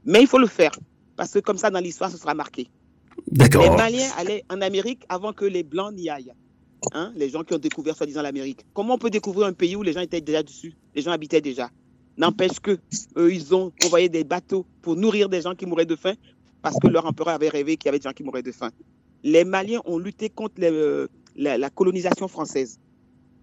Mais 0.04 0.20
il 0.20 0.26
faut 0.26 0.38
le 0.38 0.46
faire, 0.46 0.72
parce 1.16 1.32
que 1.32 1.38
comme 1.38 1.58
ça, 1.58 1.70
dans 1.70 1.80
l'histoire, 1.80 2.10
ce 2.10 2.18
sera 2.18 2.34
marqué. 2.34 2.68
D'accord. 3.26 3.62
Les 3.62 3.70
Maliens 3.70 4.08
allaient 4.16 4.44
en 4.50 4.60
Amérique 4.60 5.04
avant 5.08 5.32
que 5.32 5.44
les 5.44 5.62
Blancs 5.62 5.92
n'y 5.94 6.08
aillent. 6.08 6.32
Hein, 6.92 7.12
les 7.16 7.28
gens 7.28 7.42
qui 7.42 7.54
ont 7.54 7.58
découvert 7.58 7.96
soi-disant 7.96 8.22
l'Amérique. 8.22 8.64
Comment 8.72 8.94
on 8.94 8.98
peut 8.98 9.10
découvrir 9.10 9.48
un 9.48 9.52
pays 9.52 9.74
où 9.74 9.82
les 9.82 9.92
gens 9.92 10.00
étaient 10.00 10.20
déjà 10.20 10.44
dessus, 10.44 10.74
les 10.94 11.02
gens 11.02 11.10
habitaient 11.10 11.40
déjà? 11.40 11.70
N'empêche 12.16 12.60
que 12.60 12.78
eux, 13.16 13.32
ils 13.32 13.54
ont 13.54 13.72
envoyé 13.84 14.08
des 14.08 14.24
bateaux 14.24 14.64
pour 14.82 14.94
nourrir 14.94 15.28
des 15.28 15.40
gens 15.40 15.54
qui 15.54 15.66
mouraient 15.66 15.86
de 15.86 15.96
faim, 15.96 16.14
parce 16.62 16.76
que 16.78 16.86
leur 16.86 17.06
empereur 17.06 17.34
avait 17.34 17.48
rêvé 17.48 17.76
qu'il 17.76 17.86
y 17.86 17.88
avait 17.88 17.98
des 17.98 18.04
gens 18.04 18.12
qui 18.12 18.22
mouraient 18.22 18.42
de 18.42 18.52
faim. 18.52 18.70
Les 19.24 19.44
Maliens 19.44 19.80
ont 19.86 19.98
lutté 19.98 20.28
contre 20.28 20.54
euh, 20.62 21.08
la 21.34 21.70
colonisation 21.70 22.28
française. 22.28 22.78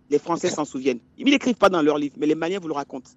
Les 0.10 0.20
Français 0.20 0.50
s'en 0.50 0.66
souviennent. 0.66 1.00
Ils 1.18 1.26
n'écrivent 1.26 1.56
pas 1.56 1.70
dans 1.70 1.82
leurs 1.82 1.98
livres, 1.98 2.16
mais 2.20 2.28
les 2.28 2.36
Maliens 2.36 2.60
vous 2.60 2.68
le 2.68 2.74
racontent. 2.74 3.10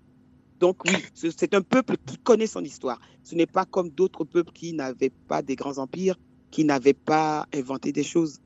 Donc 0.58 0.82
oui, 0.86 0.96
c'est 1.14 1.54
un 1.54 1.62
peuple 1.62 1.96
qui 2.04 2.16
connaît 2.18 2.46
son 2.46 2.64
histoire. 2.64 3.00
Ce 3.22 3.34
n'est 3.34 3.46
pas 3.46 3.64
comme 3.64 3.90
d'autres 3.90 4.24
peuples 4.24 4.52
qui 4.52 4.72
n'avaient 4.72 5.12
pas 5.28 5.42
des 5.42 5.54
grands 5.54 5.78
empires, 5.78 6.16
qui 6.50 6.64
n'avaient 6.64 6.94
pas 6.94 7.46
inventé 7.54 7.92
des 7.92 8.02
choses. 8.02 8.40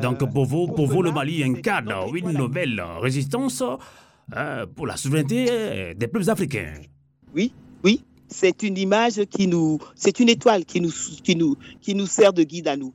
Donc 0.00 0.30
pour 0.32 0.44
vous, 0.44 0.66
pour 0.66 0.86
vous 0.86 1.02
le 1.02 1.10
Mali 1.10 1.42
incarne 1.42 1.92
une 2.14 2.32
nouvelle 2.32 2.82
résistance 3.00 3.62
euh, 4.36 4.66
pour 4.66 4.86
la 4.86 4.96
souveraineté 4.96 5.94
des 5.94 6.08
peuples 6.08 6.28
africains. 6.28 6.74
Oui, 7.34 7.52
oui, 7.82 8.04
c'est 8.28 8.62
une 8.62 8.76
image 8.76 9.24
qui 9.26 9.46
nous, 9.46 9.78
c'est 9.94 10.20
une 10.20 10.28
étoile 10.28 10.66
qui 10.66 10.80
nous, 10.82 10.92
qui 11.22 11.34
nous, 11.34 11.56
qui 11.80 11.94
nous 11.94 12.06
sert 12.06 12.34
de 12.34 12.42
guide 12.42 12.68
à 12.68 12.76
nous, 12.76 12.92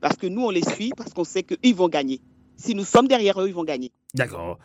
parce 0.00 0.16
que 0.16 0.26
nous 0.26 0.42
on 0.42 0.50
les 0.50 0.62
suit 0.62 0.92
parce 0.94 1.14
qu'on 1.14 1.24
sait 1.24 1.42
qu'ils 1.42 1.74
vont 1.74 1.88
gagner. 1.88 2.20
Si 2.64 2.74
nous 2.74 2.84
sommes 2.84 3.06
derrière 3.06 3.38
eux, 3.42 3.48
ils 3.48 3.54
vont 3.54 3.62
gagner. 3.62 3.92
D'accord. 4.14 4.58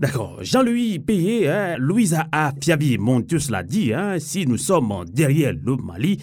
D'accord. 0.00 0.38
Jean-Louis 0.40 0.98
Payé, 0.98 1.48
hein, 1.48 1.76
Louisa 1.78 2.26
A. 2.32 2.52
Fiabi 2.60 2.98
Montius 2.98 3.50
l'a 3.50 3.62
dit, 3.62 3.92
hein, 3.92 4.18
si 4.18 4.48
nous 4.48 4.56
sommes 4.56 5.04
derrière 5.08 5.52
le 5.52 5.76
Mali, 5.76 6.18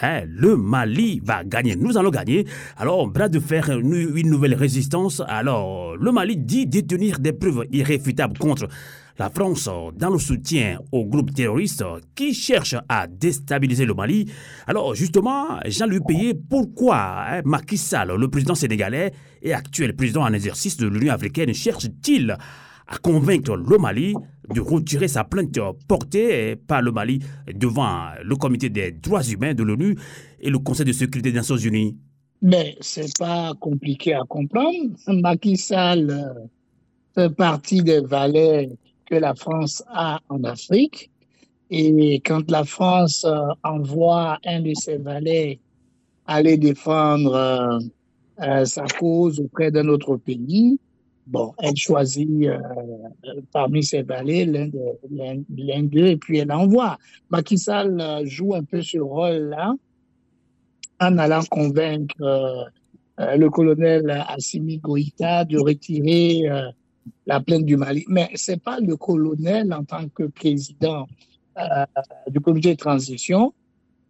hein, 0.00 0.22
le 0.28 0.56
Mali 0.56 1.20
va 1.24 1.42
gagner. 1.42 1.74
Nous 1.74 1.98
allons 1.98 2.10
gagner. 2.10 2.46
Alors, 2.76 3.00
on 3.00 3.08
de 3.08 3.40
faire 3.40 3.68
une, 3.70 4.30
nouvelle 4.30 4.54
résistance. 4.54 5.20
Alors, 5.26 5.96
le 5.96 6.12
Mali 6.12 6.36
dit 6.36 6.66
détenir 6.66 7.18
des 7.18 7.32
preuves 7.32 7.66
irréfutables 7.72 8.38
contre 8.38 8.68
la 9.18 9.30
France 9.30 9.68
dans 9.96 10.10
le 10.10 10.18
soutien 10.18 10.78
aux 10.92 11.04
groupes 11.04 11.34
terroristes 11.34 11.84
qui 12.14 12.34
cherchent 12.34 12.76
à 12.88 13.06
déstabiliser 13.06 13.86
le 13.86 13.94
Mali. 13.94 14.30
Alors 14.66 14.94
justement, 14.94 15.60
Jean-Louis 15.66 16.00
Payé, 16.06 16.34
pourquoi 16.34 17.40
Macky 17.44 17.76
Sall, 17.76 18.14
le 18.16 18.28
président 18.28 18.54
sénégalais 18.54 19.12
et 19.44 19.52
actuel 19.52 19.94
président 19.94 20.22
en 20.22 20.32
exercice 20.32 20.76
de 20.78 20.88
l'Union 20.88 21.12
africaine, 21.12 21.52
cherche-t-il 21.52 22.36
à 22.86 22.98
convaincre 22.98 23.56
le 23.56 23.78
Mali 23.78 24.14
de 24.52 24.60
retirer 24.60 25.08
sa 25.08 25.24
plainte 25.24 25.58
portée 25.86 26.56
par 26.56 26.82
le 26.82 26.90
Mali 26.90 27.20
devant 27.54 28.08
le 28.22 28.36
Comité 28.36 28.68
des 28.70 28.92
droits 28.92 29.22
humains 29.22 29.54
de 29.54 29.62
l'ONU 29.62 29.96
et 30.40 30.50
le 30.50 30.58
Conseil 30.58 30.86
de 30.86 30.92
sécurité 30.92 31.30
des 31.30 31.36
Nations 31.36 31.56
Unies? 31.56 31.96
Mais 32.42 32.76
c'est 32.80 33.16
pas 33.18 33.52
compliqué 33.60 34.14
à 34.14 34.22
comprendre. 34.28 34.90
Macky 35.06 35.56
Sall 35.56 36.10
euh, 36.10 36.46
fait 37.14 37.34
partie 37.34 37.82
des 37.82 38.00
valets 38.00 38.70
que 39.06 39.14
la 39.14 39.34
France 39.34 39.82
a 39.88 40.20
en 40.28 40.44
Afrique. 40.44 41.10
Et 41.70 42.16
quand 42.16 42.50
la 42.50 42.64
France 42.64 43.24
euh, 43.24 43.46
envoie 43.62 44.38
un 44.44 44.60
de 44.60 44.74
ses 44.74 44.98
valets 44.98 45.58
aller 46.26 46.58
défendre 46.58 47.78
euh, 48.40 48.44
euh, 48.44 48.64
sa 48.64 48.84
cause 48.86 49.40
auprès 49.40 49.70
d'un 49.70 49.88
autre 49.88 50.16
pays, 50.16 50.78
bon, 51.26 51.52
elle 51.58 51.76
choisit 51.76 52.28
parmi 53.52 53.82
ses 53.82 54.02
valets 54.02 54.44
l'un 54.44 55.82
d'eux 55.82 56.06
et 56.06 56.16
puis 56.16 56.38
elle 56.38 56.52
envoie. 56.52 56.98
Macky 57.30 57.58
Sall 57.58 58.22
joue 58.24 58.54
un 58.54 58.64
peu 58.64 58.82
ce 58.82 58.98
rôle-là 58.98 59.74
en 61.00 61.18
allant 61.18 61.42
convaincre 61.50 62.14
le 63.18 63.48
colonel 63.48 64.24
Assimi 64.28 64.78
Goïta 64.78 65.44
de 65.44 65.58
retirer 65.58 66.48
la 67.26 67.40
plainte 67.40 67.64
du 67.64 67.76
Mali. 67.76 68.04
Mais 68.08 68.30
ce 68.34 68.52
n'est 68.52 68.58
pas 68.58 68.80
le 68.80 68.96
colonel 68.96 69.72
en 69.72 69.84
tant 69.84 70.08
que 70.08 70.24
président 70.24 71.06
euh, 71.58 71.86
du 72.28 72.40
comité 72.40 72.74
de 72.74 72.78
transition 72.78 73.54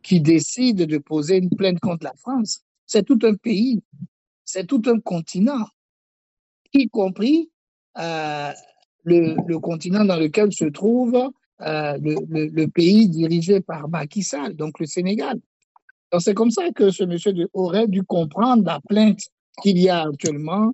qui 0.03 0.21
décide 0.21 0.87
de 0.87 0.99
poser 0.99 1.39
une 1.39 1.51
plainte 1.51 1.81
contre 1.81 2.05
la 2.05 2.15
France. 2.15 2.63
C'est 2.87 3.05
tout 3.05 3.19
un 3.23 3.35
pays, 3.35 3.83
c'est 4.45 4.67
tout 4.67 4.83
un 4.87 5.01
continent, 5.01 5.67
y 6.73 6.89
compris 6.89 7.51
euh, 7.99 8.53
le, 9.05 9.59
continent 9.59 10.05
dans 10.05 10.17
lequel 10.17 10.53
se 10.53 10.65
trouve 10.65 11.15
euh, 11.61 11.99
le, 12.01 12.67
pays 12.67 13.09
dirigé 13.09 13.61
par 13.61 13.89
Macky 13.89 14.23
Sall, 14.23 14.57
donc 14.57 14.81
le 14.81 14.87
Sénégal. 14.87 15.41
Donc 16.11 16.23
c'est 16.23 16.35
comme 16.35 16.51
ça 16.51 16.71
que 16.73 16.91
ce 16.91 17.05
monsieur 17.05 17.33
aurait 17.53 17.89
dû 17.89 18.03
comprendre 18.03 18.65
la 18.65 18.81
plainte 18.89 19.21
qu'il 19.63 19.79
y 19.79 19.89
a 19.89 20.03
actuellement 20.03 20.73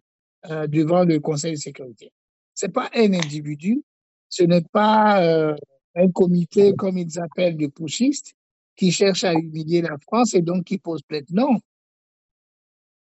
euh, 0.50 0.66
devant 0.66 1.04
le 1.04 1.20
Conseil 1.20 1.52
de 1.52 1.59
sécurité. 1.59 2.12
Ce 2.54 2.66
n'est 2.66 2.72
pas 2.72 2.90
un 2.94 3.12
individu, 3.12 3.83
ce 4.28 4.42
n'est 4.44 4.64
pas 4.72 5.54
un 5.94 6.11
comité, 6.12 6.74
comme 6.76 6.98
ils 6.98 7.18
appellent, 7.18 7.56
de 7.56 7.66
pushistes 7.66 8.35
qui 8.76 8.92
cherche 8.92 9.24
à 9.24 9.35
humilier 9.35 9.83
la 9.83 9.98
France 9.98 10.35
et 10.35 10.42
donc 10.42 10.64
qui 10.64 10.78
pose 10.78 11.02
plainte. 11.02 11.30
Non. 11.30 11.59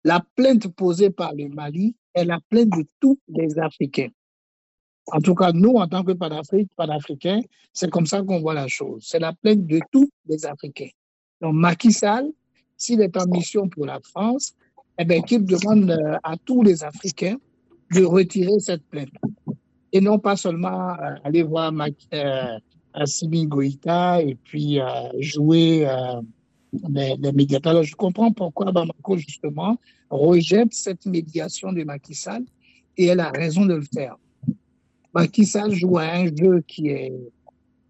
La 0.08 0.22
plainte 0.36 0.70
posée 0.70 1.10
par 1.10 1.34
le 1.36 1.50
Mali 1.50 1.94
est 2.14 2.24
la 2.24 2.40
plainte 2.50 2.70
de 2.70 2.86
tous 3.02 3.20
les 3.28 3.60
Africains. 3.60 4.08
En 5.08 5.20
tout 5.20 5.36
cas, 5.36 5.52
nous, 5.52 5.74
en 5.74 5.86
tant 5.86 6.02
que 6.02 6.14
panafricains, 6.14 7.42
c'est 7.74 7.90
comme 7.90 8.06
ça 8.06 8.22
qu'on 8.22 8.40
voit 8.40 8.54
la 8.54 8.70
chose. 8.70 9.04
C'est 9.06 9.20
la 9.20 9.34
plainte 9.34 9.68
de 9.68 9.82
tous 9.92 10.10
les 10.30 10.46
Africains. 10.46 10.88
Donc, 11.42 11.56
Macky 11.56 11.92
Sall, 11.92 12.32
s'il 12.78 13.02
est 13.02 13.18
en 13.18 13.28
mission 13.28 13.68
pour 13.68 13.86
la 13.86 14.00
France, 14.00 14.54
eh 14.98 15.04
bien, 15.04 15.22
qu'il 15.24 15.44
demande 15.44 15.92
euh, 15.92 16.18
à 16.24 16.38
tous 16.38 16.64
les 16.64 16.86
Africains 16.86 17.36
de 17.92 18.06
retirer 18.06 18.60
cette 18.60 18.88
plainte. 18.88 19.12
Et 19.92 20.00
non 20.00 20.20
pas 20.20 20.38
seulement 20.38 20.92
euh, 20.92 21.16
aller 21.26 21.44
voir 21.44 21.74
euh, 22.14 22.60
Assimi 22.94 23.46
Goïta 23.46 24.22
et 24.22 24.36
puis 24.36 24.80
euh, 24.80 24.86
jouer 25.20 25.86
les, 26.74 27.32
médiateurs. 27.32 27.72
Alors, 27.72 27.84
je 27.84 27.96
comprends 27.96 28.32
pourquoi 28.32 28.72
Bamako, 28.72 29.18
justement, 29.18 29.78
rejette 30.10 30.74
cette 30.74 31.06
médiation 31.06 31.72
de 31.72 31.84
Macky 31.84 32.16
Sall 32.16 32.44
et 32.98 33.06
elle 33.06 33.20
a 33.20 33.30
raison 33.32 33.66
de 33.66 33.76
le 33.76 33.86
faire. 33.94 34.18
Macky 35.14 35.46
Sall 35.46 35.74
joue 35.74 35.98
à 35.98 36.06
un 36.06 36.26
jeu 36.28 36.64
qui 36.68 36.90
est, 36.90 37.14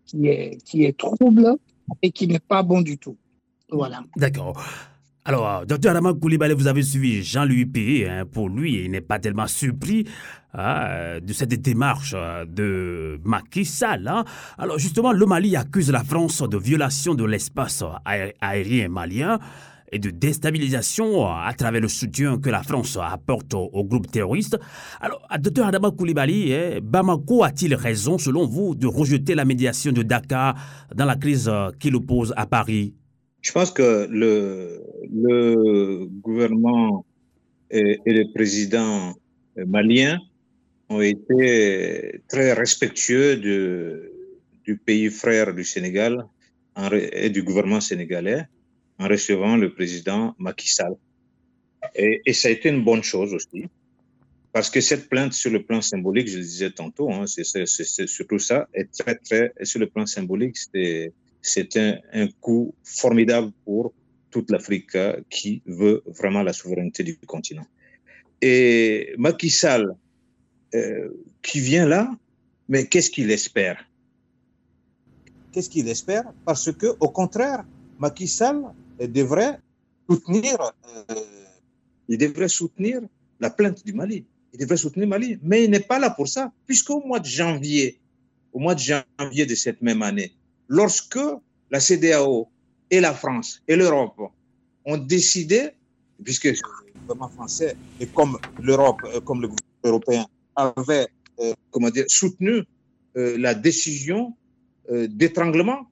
qui 0.06 0.28
est, 0.28 0.64
qui 0.64 0.84
est 0.84 0.98
trouble 0.98 1.56
et 2.02 2.12
qui 2.12 2.28
n'est 2.28 2.40
pas 2.40 2.64
bon 2.64 2.82
du 2.82 2.98
tout. 2.98 3.18
Voilà. 3.70 4.04
D'accord. 4.16 4.64
Alors, 5.30 5.66
docteur 5.66 5.92
Adama 5.92 6.14
Koulibaly, 6.14 6.54
vous 6.54 6.68
avez 6.68 6.82
suivi 6.84 7.22
Jean-Louis 7.22 7.66
P. 7.66 8.08
Hein, 8.08 8.24
pour 8.26 8.48
lui, 8.48 8.86
il 8.86 8.92
n'est 8.92 9.02
pas 9.02 9.20
tellement 9.20 9.46
surpris 9.46 10.08
hein, 10.54 11.20
de 11.22 11.34
cette 11.34 11.54
démarche 11.62 12.14
euh, 12.16 12.46
de 12.46 13.20
Macky 13.26 13.66
Sall. 13.66 14.08
Hein. 14.08 14.24
Alors, 14.58 14.80
justement, 14.80 15.12
le 15.12 15.26
Mali 15.26 15.58
accuse 15.58 15.92
la 15.92 16.06
France 16.06 16.42
de 16.44 16.58
violation 16.58 17.14
de 17.14 17.26
l'espace 17.26 17.84
aérien 18.40 18.88
malien 18.88 19.38
et 19.92 20.00
de 20.00 20.12
déstabilisation 20.12 21.28
à 21.28 21.52
travers 21.52 21.82
le 21.82 21.90
soutien 21.90 22.38
que 22.38 22.50
la 22.50 22.64
France 22.64 22.98
apporte 22.98 23.54
au, 23.54 23.84
groupe 23.84 24.10
terroriste. 24.10 24.58
Alors, 25.02 25.22
docteur 25.42 25.68
Adama 25.68 25.92
Koulibaly, 25.92 26.80
Bamako 26.82 27.44
a-t-il 27.44 27.76
raison, 27.76 28.18
selon 28.18 28.46
vous, 28.46 28.76
de 28.76 28.88
rejeter 28.88 29.36
la 29.36 29.44
médiation 29.44 29.92
de 29.92 30.04
Dakar 30.04 30.56
dans 30.96 31.04
la 31.04 31.18
crise 31.18 31.50
euh, 31.50 31.70
qui 31.78 31.90
l'oppose 31.90 32.34
à 32.38 32.46
Paris? 32.46 32.94
Je 33.42 33.52
pense 33.52 33.72
que 33.72 34.08
le, 34.10 34.84
gouvernement 36.22 37.06
et, 37.72 38.00
le 38.06 38.32
président 38.34 39.14
malien 39.56 40.20
ont 40.90 41.02
été 41.02 42.22
très 42.28 42.54
respectueux 42.54 43.38
du 43.38 44.78
pays 44.78 45.10
frère 45.10 45.54
du 45.54 45.64
Sénégal 45.64 46.26
et 46.92 47.30
du 47.30 47.44
gouvernement 47.44 47.82
sénégalais 47.82 48.46
en 49.00 49.08
recevant 49.08 49.58
le 49.58 49.74
président 49.74 50.36
Macky 50.40 50.70
Sall. 50.72 50.96
Et, 51.96 52.22
et, 52.26 52.34
ça 52.34 52.48
a 52.48 52.52
été 52.52 52.70
une 52.70 52.84
bonne 52.84 53.04
chose 53.04 53.34
aussi, 53.34 53.66
parce 54.52 54.70
que 54.70 54.82
cette 54.82 55.08
plainte 55.10 55.34
sur 55.34 55.52
le 55.52 55.64
plan 55.64 55.82
symbolique, 55.82 56.28
je 56.28 56.38
le 56.38 56.44
disais 56.44 56.72
tantôt, 56.72 57.12
hein, 57.12 57.26
c'est 57.28 57.66
surtout 58.08 58.40
ça, 58.40 58.68
est 58.74 58.92
très, 58.92 59.16
très, 59.16 59.54
sur 59.64 59.80
le 59.80 59.88
plan 59.88 60.06
symbolique, 60.06 60.58
c'était 60.58 61.14
c'est 61.42 61.78
un, 61.78 62.28
coup 62.42 62.74
formidable 62.84 63.52
pour 63.66 63.94
toute 64.32 64.52
l'Afrique 64.52 64.98
qui 65.30 65.62
veut 65.66 66.04
vraiment 66.06 66.44
la 66.44 66.54
souveraineté 66.54 67.04
du 67.04 67.18
continent. 67.18 67.66
Et 68.42 69.16
Macky 69.18 69.50
Sall, 69.50 69.96
euh, 70.76 71.10
qui 71.42 71.60
vient 71.60 71.86
là, 71.86 72.12
mais 72.68 72.86
qu'est-ce 72.88 73.10
qu'il 73.10 73.32
espère? 73.32 73.84
Qu'est-ce 75.52 75.70
qu'il 75.70 75.88
espère? 75.88 76.26
Parce 76.46 76.72
que, 76.72 76.88
au 77.00 77.10
contraire, 77.10 77.64
Macky 78.00 78.28
Sall 78.28 78.64
devrait 79.00 79.60
soutenir, 80.10 80.58
euh, 81.10 81.16
devrait 82.10 82.50
soutenir 82.50 83.02
la 83.40 83.50
plainte 83.50 83.86
du 83.86 83.94
Mali. 83.94 84.26
Il 84.54 84.60
devrait 84.60 84.78
soutenir 84.78 85.08
Mali, 85.08 85.40
mais 85.42 85.64
il 85.64 85.72
n'est 85.72 85.80
pas 85.80 86.00
là 86.00 86.10
pour 86.10 86.28
ça, 86.28 86.52
puisqu'au 86.66 87.02
mois 87.06 87.20
de 87.20 87.26
janvier, 87.26 88.00
au 88.54 88.60
mois 88.60 88.76
de 88.76 88.82
janvier 88.82 89.46
de 89.46 89.56
cette 89.56 89.82
même 89.82 90.02
année, 90.02 90.34
lorsque 90.68 91.20
la 91.72 91.80
CDAO 91.80 92.50
et 92.92 93.00
la 93.00 93.14
France 93.14 93.62
et 93.68 93.76
l'Europe 93.76 94.20
ont 94.86 94.98
décidé, 94.98 95.72
puisque 96.24 96.46
le 96.46 96.56
gouvernement 97.02 97.30
français 97.30 97.76
et 98.00 98.08
comme 98.08 98.38
l'Europe, 98.62 99.02
euh, 99.06 99.20
comme 99.22 99.42
le 99.42 99.50
gouvernement 99.50 99.84
européen 99.84 100.26
avaient 100.56 101.08
euh, 101.40 101.54
soutenu 102.08 102.64
euh, 103.16 103.38
la 103.38 103.54
décision 103.54 104.34
d'étranglement 104.90 105.86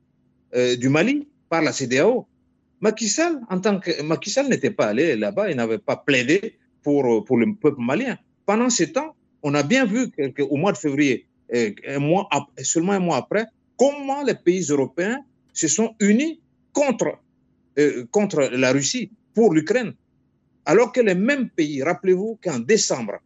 du 0.80 0.88
Mali 0.88 1.28
par 1.50 1.62
la 1.62 1.74
CDAO. 1.74 2.26
Macky 2.80 3.10
Sall, 3.10 3.42
en 3.50 3.60
tant 3.60 3.78
que 3.82 4.02
Macky 4.04 4.34
n'était 4.48 4.72
pas 4.72 4.86
allé 4.86 5.18
là-bas, 5.18 5.52
il 5.52 5.58
n'avait 5.58 5.80
pas 5.80 5.98
plaidé 5.98 6.58
pour, 6.82 7.26
pour 7.26 7.36
le 7.36 7.54
peuple 7.56 7.82
malien. 7.82 8.18
Pendant 8.46 8.70
ce 8.70 8.86
temps, 8.86 9.14
on 9.44 9.54
a 9.54 9.64
bien 9.64 9.86
vu 9.86 10.10
qu'au 10.32 10.56
mois 10.56 10.72
de 10.72 10.78
février, 10.78 11.28
seulement 12.64 12.94
un 12.94 13.00
mois 13.00 13.18
après, 13.18 13.48
comment 13.78 14.24
les 14.24 14.36
pays 14.36 14.66
européens 14.70 15.24
se 15.54 15.68
sont 15.68 15.96
unis 16.00 16.42
contre, 16.74 17.20
euh, 17.78 18.06
contre 18.12 18.50
la 18.54 18.72
Russie 18.72 19.12
pour 19.34 19.54
l'Ukraine. 19.54 19.94
Alors 20.66 20.92
que 20.92 21.02
les 21.02 21.16
mêmes 21.16 21.50
pays, 21.50 21.84
rappelez-vous 21.84 22.40
qu'en 22.44 22.60
décembre, 22.60 23.20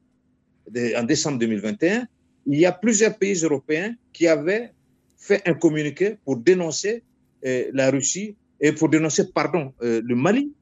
en 0.97 1.04
décembre 1.04 1.39
2021, 1.39 2.08
il 2.47 2.60
y 2.60 2.66
a 2.66 2.72
plusieurs 2.72 3.18
pays 3.18 3.36
européens 3.43 3.95
qui 4.14 4.28
avaient 4.28 4.72
fait 5.18 5.47
un 5.47 5.54
communiqué 5.54 6.18
pour 6.26 6.38
dénoncer 6.38 7.04
euh, 7.45 7.66
la 7.74 7.91
Russie 7.91 8.36
et 8.60 8.72
pour 8.74 8.89
dénoncer, 8.89 9.32
pardon, 9.32 9.74
euh, 9.82 10.02
le 10.04 10.16
Mali, 10.16 10.54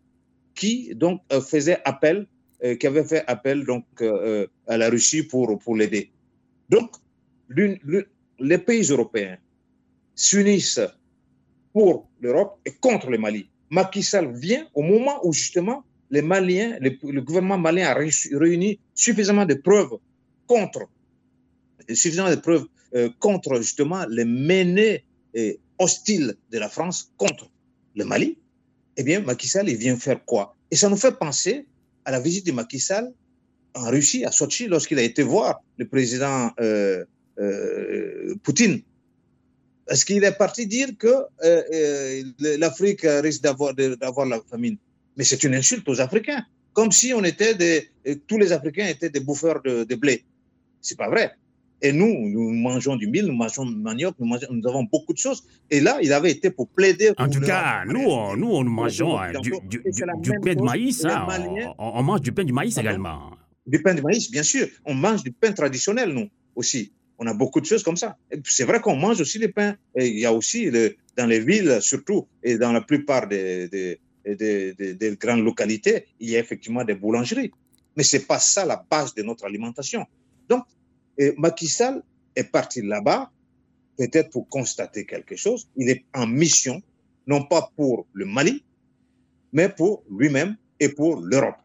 qui 0.56 0.94
donc 0.96 1.22
faisait 1.48 1.80
appel, 1.86 2.26
qui 2.80 2.88
avait 2.88 3.04
fait 3.04 3.24
appel 3.28 3.64
donc 3.64 3.86
à 4.66 4.78
la 4.78 4.90
Russie 4.90 5.22
pour 5.22 5.60
l'aider. 5.76 6.10
Donc, 6.70 6.90
les 7.50 8.58
pays 8.58 8.82
européens 8.90 9.38
s'unissent 10.18 10.82
pour 11.72 12.10
l'Europe 12.20 12.60
et 12.66 12.72
contre 12.72 13.10
le 13.10 13.18
Mali. 13.18 13.50
Macky 13.70 14.04
Sall 14.04 14.36
vient 14.36 14.68
au 14.74 14.82
moment 14.82 15.26
où 15.26 15.32
justement 15.32 15.86
les 16.10 16.22
Maliens, 16.22 16.78
le, 16.82 17.22
gouvernement 17.22 17.58
malien 17.58 17.88
a 17.88 17.94
réuni 17.94 18.80
suffisamment 18.96 19.46
de 19.46 19.54
preuves 19.54 19.98
contre, 20.48 20.90
suffisamment 21.90 22.30
de 22.30 22.36
preuves 22.36 22.66
euh, 22.96 23.10
contre 23.20 23.58
justement 23.58 24.06
les 24.10 24.26
menées 24.26 25.04
euh, 25.36 25.54
hostiles 25.78 26.36
de 26.52 26.58
la 26.58 26.70
France 26.70 27.12
contre 27.18 27.52
le 27.96 28.06
Mali. 28.06 28.38
Eh 28.96 29.04
bien, 29.04 29.20
Macky 29.20 29.48
Sall, 29.48 29.70
il 29.70 29.78
vient 29.78 29.98
faire 29.98 30.24
quoi? 30.26 30.56
Et 30.72 30.76
ça 30.76 30.90
nous 30.90 30.98
fait 30.98 31.18
penser 31.18 31.68
à 32.06 32.12
la 32.12 32.20
visite 32.20 32.48
de 32.48 32.54
Macky 32.54 32.80
Sall 32.80 33.14
en 33.76 33.90
Russie, 33.92 34.26
à 34.26 34.32
Sochi, 34.32 34.68
lorsqu'il 34.68 34.98
a 34.98 35.04
été 35.04 35.22
voir 35.22 35.62
le 35.78 35.88
président 35.88 36.52
euh, 36.60 37.06
Poutine 38.42 38.82
est-ce 39.90 40.06
qu'il 40.06 40.24
est 40.24 40.38
parti 40.38 40.68
dire 40.68 40.90
que 40.98 41.08
euh, 41.08 41.24
euh, 41.44 42.58
l'Afrique 42.58 43.02
risque 43.04 43.42
d'avoir 43.44 44.26
la 44.26 44.42
famine? 44.50 44.78
Mais 45.16 45.24
c'est 45.24 45.44
une 45.44 45.56
insulte 45.56 45.88
aux 45.90 46.00
Africains, 46.02 46.44
comme 46.74 46.92
si 46.92 47.14
on 47.14 47.24
était 47.24 47.56
des, 47.56 47.90
tous 48.28 48.38
les 48.38 48.52
Africains 48.52 48.88
étaient 48.88 49.10
des 49.10 49.20
bouffeurs 49.20 49.62
de, 49.64 49.84
de 49.84 49.96
blé. 49.96 50.26
C'est 50.82 50.98
pas 50.98 51.10
vrai. 51.10 51.32
Et 51.82 51.92
nous, 51.92 52.30
nous 52.30 52.52
mangeons 52.54 52.96
du 52.96 53.08
mil, 53.08 53.26
nous 53.28 53.36
mangeons 53.36 53.66
du 53.66 53.76
manioc, 53.76 54.16
nous, 54.20 54.28
nous 54.28 54.68
avons 54.68 54.84
beaucoup 54.84 55.14
de 55.14 55.18
choses. 55.18 55.44
Et 55.70 55.80
là, 55.80 56.00
il 56.02 56.12
avait 56.12 56.32
été 56.32 56.50
pour 56.50 56.68
plaider. 56.70 57.12
En 57.18 57.30
tout 57.30 57.40
cas, 57.40 57.86
nous, 57.86 58.00
on, 58.00 58.36
nous, 58.36 58.48
on 58.48 58.64
mangeons 58.64 59.18
hein, 59.18 59.32
du, 59.42 59.52
du, 59.70 59.84
du, 60.22 60.32
pain 60.42 60.56
de 60.56 60.64
maïs. 60.64 61.06
Hein, 61.06 61.28
on, 61.78 62.00
on, 62.00 62.04
mange 62.04 62.22
du 62.22 62.32
pain 62.32 62.44
du 62.44 62.54
maïs 62.54 62.78
également. 62.78 63.32
Du 63.68 63.82
pain 63.82 63.94
de 63.94 64.02
maïs, 64.02 64.32
bien 64.32 64.44
sûr. 64.44 64.68
On 64.86 64.96
mange 64.96 65.24
du 65.24 65.32
pain 65.32 65.52
traditionnel, 65.52 66.10
nous 66.10 66.30
aussi. 66.56 66.94
On 67.20 67.28
a 67.28 67.34
beaucoup 67.34 67.62
de 67.62 67.66
choses 67.66 67.84
comme 67.84 67.98
ça. 67.98 68.18
C'est 68.44 68.64
vrai 68.64 68.80
qu'on 68.80 68.96
mange 68.96 69.20
aussi 69.22 69.40
des 69.40 69.48
pains. 69.48 69.76
Et 69.96 70.08
il 70.08 70.20
y 70.20 70.26
a 70.26 70.34
aussi, 70.34 70.70
dans 71.18 71.26
les 71.26 71.40
villes 71.40 71.80
surtout, 71.82 72.28
et 72.44 72.58
dans 72.58 72.72
la 72.72 72.82
plupart 72.82 73.28
des, 73.28 73.68
des, 74.24 75.18
grandes 75.20 75.44
localités, 75.44 76.06
il 76.20 76.30
y 76.30 76.36
a 76.36 76.40
effectivement 76.40 76.84
des 76.84 76.96
boulangeries. 76.96 77.52
Mais 77.96 78.04
ce 78.04 78.18
n'est 78.18 78.24
pas 78.24 78.40
ça 78.40 78.66
la 78.66 78.86
base 78.90 79.16
de 79.16 79.24
notre 79.24 79.46
alimentation. 79.46 80.06
Donc, 80.48 80.64
Macky 81.38 81.68
Sall 81.68 82.04
est 82.36 82.44
parti 82.44 82.82
là-bas, 82.84 83.32
peut-être 83.98 84.30
pour 84.30 84.48
constater 84.48 85.06
quelque 85.06 85.36
chose. 85.36 85.68
Il 85.76 85.90
est 85.90 86.06
en 86.14 86.28
mission, 86.28 86.82
non 87.26 87.44
pas 87.46 87.72
pour 87.76 88.06
le 88.14 88.26
Mali, 88.26 88.64
mais 89.52 89.70
pour 89.70 90.04
lui-même 90.10 90.56
et 90.80 90.90
pour 90.90 91.20
l'Europe. 91.22 91.58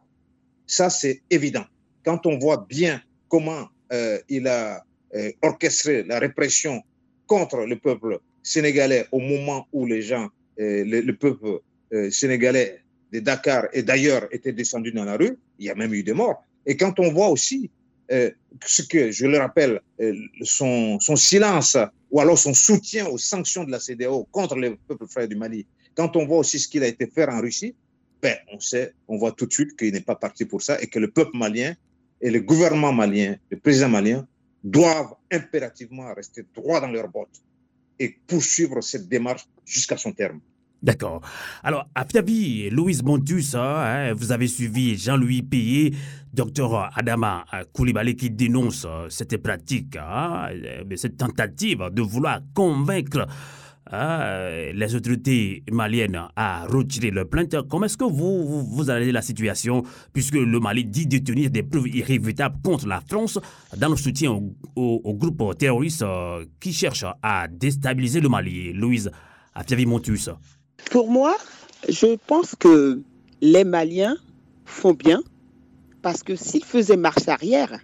Ça, 0.65 0.89
c'est 0.89 1.21
évident. 1.29 1.65
Quand 2.03 2.25
on 2.25 2.39
voit 2.39 2.65
bien 2.67 3.01
comment 3.27 3.67
euh, 3.91 4.19
il 4.29 4.47
a 4.47 4.83
orchestrer 5.41 6.03
la 6.03 6.19
répression 6.19 6.81
contre 7.27 7.65
le 7.65 7.77
peuple 7.77 8.19
sénégalais 8.41 9.07
au 9.11 9.19
moment 9.19 9.67
où 9.71 9.85
les 9.85 10.01
gens, 10.01 10.29
euh, 10.59 10.83
le, 10.85 11.15
peuple 11.15 11.59
euh, 11.93 12.09
sénégalais 12.11 12.81
de 13.11 13.19
Dakar 13.19 13.67
et 13.73 13.83
d'ailleurs 13.83 14.27
étaient 14.31 14.53
descendus 14.53 14.91
dans 14.91 15.05
la 15.05 15.17
rue, 15.17 15.37
il 15.59 15.65
y 15.65 15.69
a 15.69 15.75
même 15.75 15.93
eu 15.93 16.03
des 16.03 16.13
morts. 16.13 16.43
Et 16.65 16.77
quand 16.77 16.99
on 16.99 17.11
voit 17.11 17.29
aussi 17.29 17.71
ce 18.09 18.83
que, 18.83 19.11
je 19.11 19.25
le 19.25 19.39
rappelle, 19.39 19.81
son, 20.43 20.99
silence 21.15 21.77
ou 22.11 22.19
alors 22.19 22.37
son 22.37 22.53
soutien 22.53 23.07
aux 23.07 23.17
sanctions 23.17 23.63
de 23.63 23.71
la 23.71 23.79
CDAO 23.79 24.27
contre 24.29 24.55
le 24.55 24.75
peuple 24.75 25.07
frère 25.07 25.27
du 25.27 25.35
Mali, 25.35 25.65
quand 25.95 26.15
on 26.15 26.25
voit 26.25 26.37
aussi 26.37 26.59
ce 26.59 26.67
qu'il 26.67 26.83
a 26.83 26.87
été 26.87 27.07
fait 27.07 27.27
en 27.27 27.41
Russie, 27.41 27.75
ben, 28.21 28.35
on 28.51 28.59
sait, 28.59 28.93
on 29.07 29.17
voit 29.17 29.31
tout 29.31 29.45
de 29.45 29.53
suite 29.53 29.75
qu'il 29.77 29.93
n'est 29.93 30.01
pas 30.01 30.15
parti 30.15 30.45
pour 30.45 30.61
ça 30.61 30.79
et 30.81 30.87
que 30.87 30.99
le 30.99 31.09
peuple 31.09 31.35
malien 31.35 31.73
et 32.21 32.29
le 32.29 32.39
gouvernement 32.39 32.93
malien, 32.93 33.35
le 33.49 33.57
président 33.57 33.89
malien, 33.89 34.27
doivent 34.63 35.15
impérativement 35.31 36.13
rester 36.13 36.45
droits 36.55 36.79
dans 36.79 36.91
leurs 36.91 37.09
bottes 37.09 37.41
et 37.99 38.17
poursuivre 38.27 38.81
cette 38.81 39.07
démarche 39.07 39.45
jusqu'à 39.65 39.97
son 39.97 40.11
terme. 40.11 40.39
D'accord. 40.81 41.21
Alors, 41.63 41.87
à 41.95 42.03
Fiabi, 42.03 42.69
Louise 42.69 43.03
Montus, 43.03 43.55
hein, 43.55 44.13
vous 44.13 44.33
avez 44.33 44.47
suivi 44.49 44.97
Jean-Louis 44.97 45.41
Payé, 45.41 45.95
docteur 46.33 46.91
Adama 46.97 47.45
Koulibaly 47.71 48.17
qui 48.17 48.29
dénonce 48.29 48.85
euh, 48.85 49.07
cette 49.09 49.37
pratique, 49.37 49.95
hein, 49.95 50.49
cette 50.97 51.15
tentative 51.15 51.89
de 51.89 52.01
vouloir 52.01 52.41
convaincre 52.53 53.27
ah, 53.95 54.71
les 54.73 54.95
autorités 54.95 55.63
maliennes 55.71 56.19
à 56.35 56.65
retirer 56.65 57.11
leur 57.11 57.29
plainte. 57.29 57.55
Comment 57.69 57.85
est-ce 57.85 57.95
que 57.95 58.05
vous, 58.05 58.65
vous, 58.65 58.89
allez 58.89 59.11
la 59.11 59.21
situation, 59.21 59.83
puisque 60.13 60.33
le 60.33 60.59
Mali 60.59 60.83
dit 60.83 61.05
détenir 61.05 61.51
des 61.51 61.61
preuves 61.61 61.87
irréfutables 61.89 62.57
contre 62.63 62.87
la 62.87 63.01
France 63.01 63.37
dans 63.77 63.89
le 63.89 63.95
soutien 63.95 64.31
au, 64.31 65.01
au, 65.03 65.13
groupe 65.13 65.55
terroriste 65.59 66.01
euh, 66.01 66.43
qui 66.59 66.73
cherche 66.73 67.05
à 67.21 67.47
déstabiliser 67.47 68.19
le 68.19 68.29
Mali? 68.29 68.73
Louise 68.73 69.11
à 69.53 69.63
Fiavi 69.63 69.85
Montus 69.85 70.27
Pour 70.89 71.11
moi, 71.11 71.37
je 71.87 72.17
pense 72.25 72.55
que 72.55 72.99
les 73.41 73.63
Maliens 73.63 74.15
font 74.65 74.93
bien 74.93 75.21
parce 76.01 76.23
que 76.23 76.35
s'ils 76.35 76.65
faisaient 76.65 76.97
marche 76.97 77.27
arrière, 77.27 77.79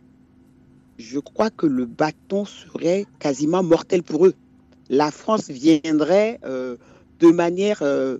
je 0.97 1.19
crois 1.19 1.51
que 1.51 1.67
le 1.67 1.85
bâton 1.85 2.45
serait 2.45 3.05
quasiment 3.19 3.61
mortel 3.61 4.01
pour 4.01 4.25
eux. 4.25 4.33
La 4.89 5.11
France 5.11 5.49
viendrait 5.49 6.39
euh, 6.43 6.77
de 7.19 7.27
manière, 7.31 7.79
euh, 7.83 8.17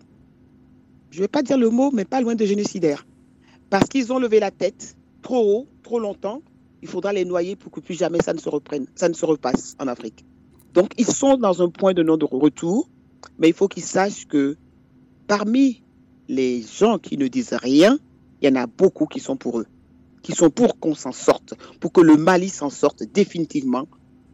je 1.09 1.17
ne 1.17 1.23
vais 1.23 1.27
pas 1.27 1.41
dire 1.41 1.57
le 1.57 1.69
mot, 1.69 1.89
mais 1.91 2.05
pas 2.05 2.21
loin 2.21 2.35
de 2.35 2.45
génocidaire. 2.45 3.05
Parce 3.69 3.89
qu'ils 3.89 4.13
ont 4.13 4.19
levé 4.19 4.39
la 4.39 4.51
tête 4.51 4.95
trop 5.21 5.61
haut, 5.61 5.67
trop 5.83 5.99
longtemps. 5.99 6.41
Il 6.81 6.87
faudra 6.87 7.11
les 7.11 7.25
noyer 7.25 7.55
pour 7.55 7.71
que 7.71 7.79
plus 7.79 7.95
jamais 7.95 8.19
ça 8.21 8.33
ne 8.33 8.39
se 8.39 8.49
reprenne, 8.49 8.85
ça 8.95 9.09
ne 9.09 9.13
se 9.13 9.25
repasse 9.25 9.75
en 9.79 9.87
Afrique. 9.87 10.23
Donc 10.73 10.91
ils 10.97 11.07
sont 11.07 11.37
dans 11.37 11.61
un 11.61 11.69
point 11.69 11.93
de 11.93 12.03
non-retour, 12.03 12.87
mais 13.37 13.49
il 13.49 13.53
faut 13.53 13.67
qu'ils 13.67 13.83
sachent 13.83 14.27
que 14.27 14.55
parmi 15.27 15.83
les 16.27 16.61
gens 16.61 16.99
qui 16.99 17.17
ne 17.17 17.27
disent 17.27 17.53
rien, 17.53 17.97
il 18.41 18.49
y 18.49 18.51
en 18.51 18.55
a 18.55 18.67
beaucoup 18.67 19.07
qui 19.07 19.19
sont 19.19 19.35
pour 19.35 19.59
eux, 19.59 19.65
qui 20.21 20.31
sont 20.33 20.49
pour 20.49 20.79
qu'on 20.79 20.95
s'en 20.95 21.11
sorte, 21.11 21.55
pour 21.79 21.91
que 21.91 22.01
le 22.01 22.15
Mali 22.15 22.49
s'en 22.49 22.69
sorte 22.69 23.03
définitivement. 23.03 23.87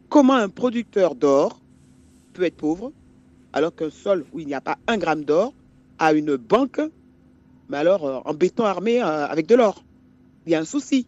Comment 0.08 0.34
un 0.34 0.48
producteur 0.48 1.14
d'or 1.14 1.60
peut 2.36 2.44
être 2.44 2.56
pauvre 2.56 2.92
alors 3.52 3.74
qu'un 3.74 3.90
sol 3.90 4.24
où 4.32 4.40
il 4.40 4.46
n'y 4.46 4.54
a 4.54 4.60
pas 4.60 4.78
un 4.86 4.98
gramme 4.98 5.24
d'or 5.24 5.54
a 5.98 6.12
une 6.12 6.36
banque, 6.36 6.80
mais 7.70 7.78
alors 7.78 8.04
euh, 8.06 8.18
en 8.24 8.34
béton 8.34 8.64
armé 8.64 9.02
euh, 9.02 9.26
avec 9.26 9.46
de 9.46 9.54
l'or 9.54 9.82
Il 10.44 10.52
y 10.52 10.54
a 10.54 10.60
un 10.60 10.64
souci. 10.66 11.06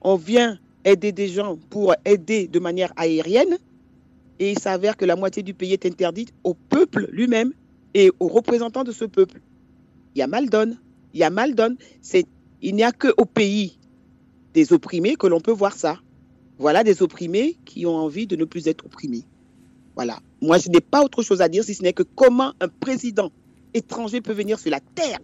On 0.00 0.16
vient 0.16 0.58
aider 0.84 1.12
des 1.12 1.28
gens 1.28 1.58
pour 1.68 1.94
aider 2.06 2.48
de 2.48 2.58
manière 2.58 2.92
aérienne 2.96 3.58
et 4.38 4.52
il 4.52 4.58
s'avère 4.58 4.96
que 4.96 5.04
la 5.04 5.16
moitié 5.16 5.42
du 5.42 5.52
pays 5.52 5.74
est 5.74 5.84
interdite 5.84 6.32
au 6.42 6.54
peuple 6.54 7.08
lui-même 7.12 7.52
et 7.92 8.10
aux 8.18 8.28
représentants 8.28 8.84
de 8.84 8.92
ce 8.92 9.04
peuple. 9.04 9.40
Il 10.14 10.20
y 10.20 10.22
a 10.22 10.26
mal 10.26 10.48
donne. 10.48 10.78
Il 11.12 11.20
y 11.20 11.24
a 11.24 11.30
mal 11.30 11.54
donne. 11.54 11.76
Il 12.62 12.74
n'y 12.74 12.84
a 12.84 12.92
que 12.92 13.08
au 13.18 13.24
pays 13.24 13.78
des 14.54 14.72
opprimés 14.72 15.16
que 15.16 15.26
l'on 15.26 15.40
peut 15.40 15.52
voir 15.52 15.74
ça. 15.74 15.98
Voilà 16.58 16.82
des 16.82 17.02
opprimés 17.02 17.58
qui 17.66 17.84
ont 17.84 17.96
envie 17.96 18.26
de 18.26 18.36
ne 18.36 18.44
plus 18.44 18.68
être 18.68 18.86
opprimés. 18.86 19.24
Voilà. 19.98 20.20
Moi, 20.40 20.58
je 20.58 20.68
n'ai 20.68 20.80
pas 20.80 21.02
autre 21.02 21.24
chose 21.24 21.40
à 21.40 21.48
dire 21.48 21.64
si 21.64 21.74
ce 21.74 21.82
n'est 21.82 21.92
que 21.92 22.04
comment 22.04 22.52
un 22.60 22.68
président 22.68 23.32
étranger 23.74 24.20
peut 24.20 24.32
venir 24.32 24.56
sur 24.60 24.70
la 24.70 24.78
terre 24.78 25.18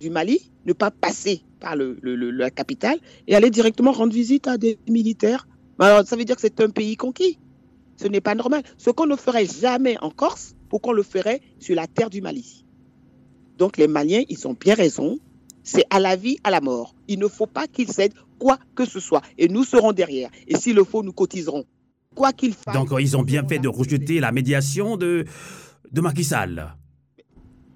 du 0.00 0.08
Mali, 0.08 0.50
ne 0.64 0.72
pas 0.72 0.90
passer 0.90 1.42
par 1.60 1.76
la 1.76 2.50
capitale 2.50 2.98
et 3.26 3.34
aller 3.34 3.50
directement 3.50 3.92
rendre 3.92 4.14
visite 4.14 4.48
à 4.48 4.56
des 4.56 4.78
militaires. 4.88 5.46
Alors, 5.78 6.06
ça 6.06 6.16
veut 6.16 6.24
dire 6.24 6.36
que 6.36 6.40
c'est 6.40 6.62
un 6.62 6.70
pays 6.70 6.96
conquis. 6.96 7.38
Ce 7.98 8.08
n'est 8.08 8.22
pas 8.22 8.34
normal. 8.34 8.62
Ce 8.78 8.88
qu'on 8.88 9.04
ne 9.04 9.16
ferait 9.16 9.44
jamais 9.44 9.98
en 10.00 10.08
Corse, 10.08 10.56
pourquoi 10.70 10.94
on 10.94 10.96
le 10.96 11.02
ferait 11.02 11.42
sur 11.58 11.76
la 11.76 11.86
terre 11.86 12.08
du 12.08 12.22
Mali 12.22 12.64
Donc 13.58 13.76
les 13.76 13.86
Maliens, 13.86 14.22
ils 14.30 14.48
ont 14.48 14.56
bien 14.58 14.74
raison. 14.74 15.18
C'est 15.62 15.84
à 15.90 16.00
la 16.00 16.16
vie, 16.16 16.38
à 16.42 16.50
la 16.50 16.62
mort. 16.62 16.94
Il 17.06 17.18
ne 17.18 17.28
faut 17.28 17.46
pas 17.46 17.66
qu'ils 17.66 17.92
cèdent 17.92 18.14
quoi 18.38 18.58
que 18.74 18.86
ce 18.86 18.98
soit. 18.98 19.20
Et 19.36 19.48
nous 19.48 19.64
serons 19.64 19.92
derrière. 19.92 20.30
Et 20.48 20.56
s'il 20.56 20.74
le 20.74 20.84
faut, 20.84 21.02
nous 21.02 21.12
cotiserons. 21.12 21.66
Quoi 22.14 22.32
qu'il 22.32 22.54
fasse. 22.54 22.74
Donc 22.74 22.88
ils 22.98 23.16
ont 23.16 23.22
bien 23.22 23.46
fait 23.46 23.58
de 23.58 23.68
rejeter 23.68 24.20
la 24.20 24.32
médiation 24.32 24.96
de, 24.96 25.24
de 25.90 26.00
Macky 26.00 26.24
Sall. 26.24 26.74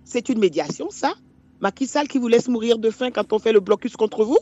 C'est 0.05 0.29
une 0.29 0.39
médiation, 0.39 0.89
ça 0.91 1.15
Macky 1.61 1.87
Sall 1.87 2.07
qui 2.07 2.19
vous 2.19 2.29
laisse 2.29 2.49
mourir 2.49 2.79
de 2.79 2.91
faim 2.91 3.11
quand 3.11 3.33
on 3.33 3.39
fait 3.39 3.53
le 3.53 3.61
blocus 3.61 3.97
contre 3.97 4.25
vous 4.25 4.39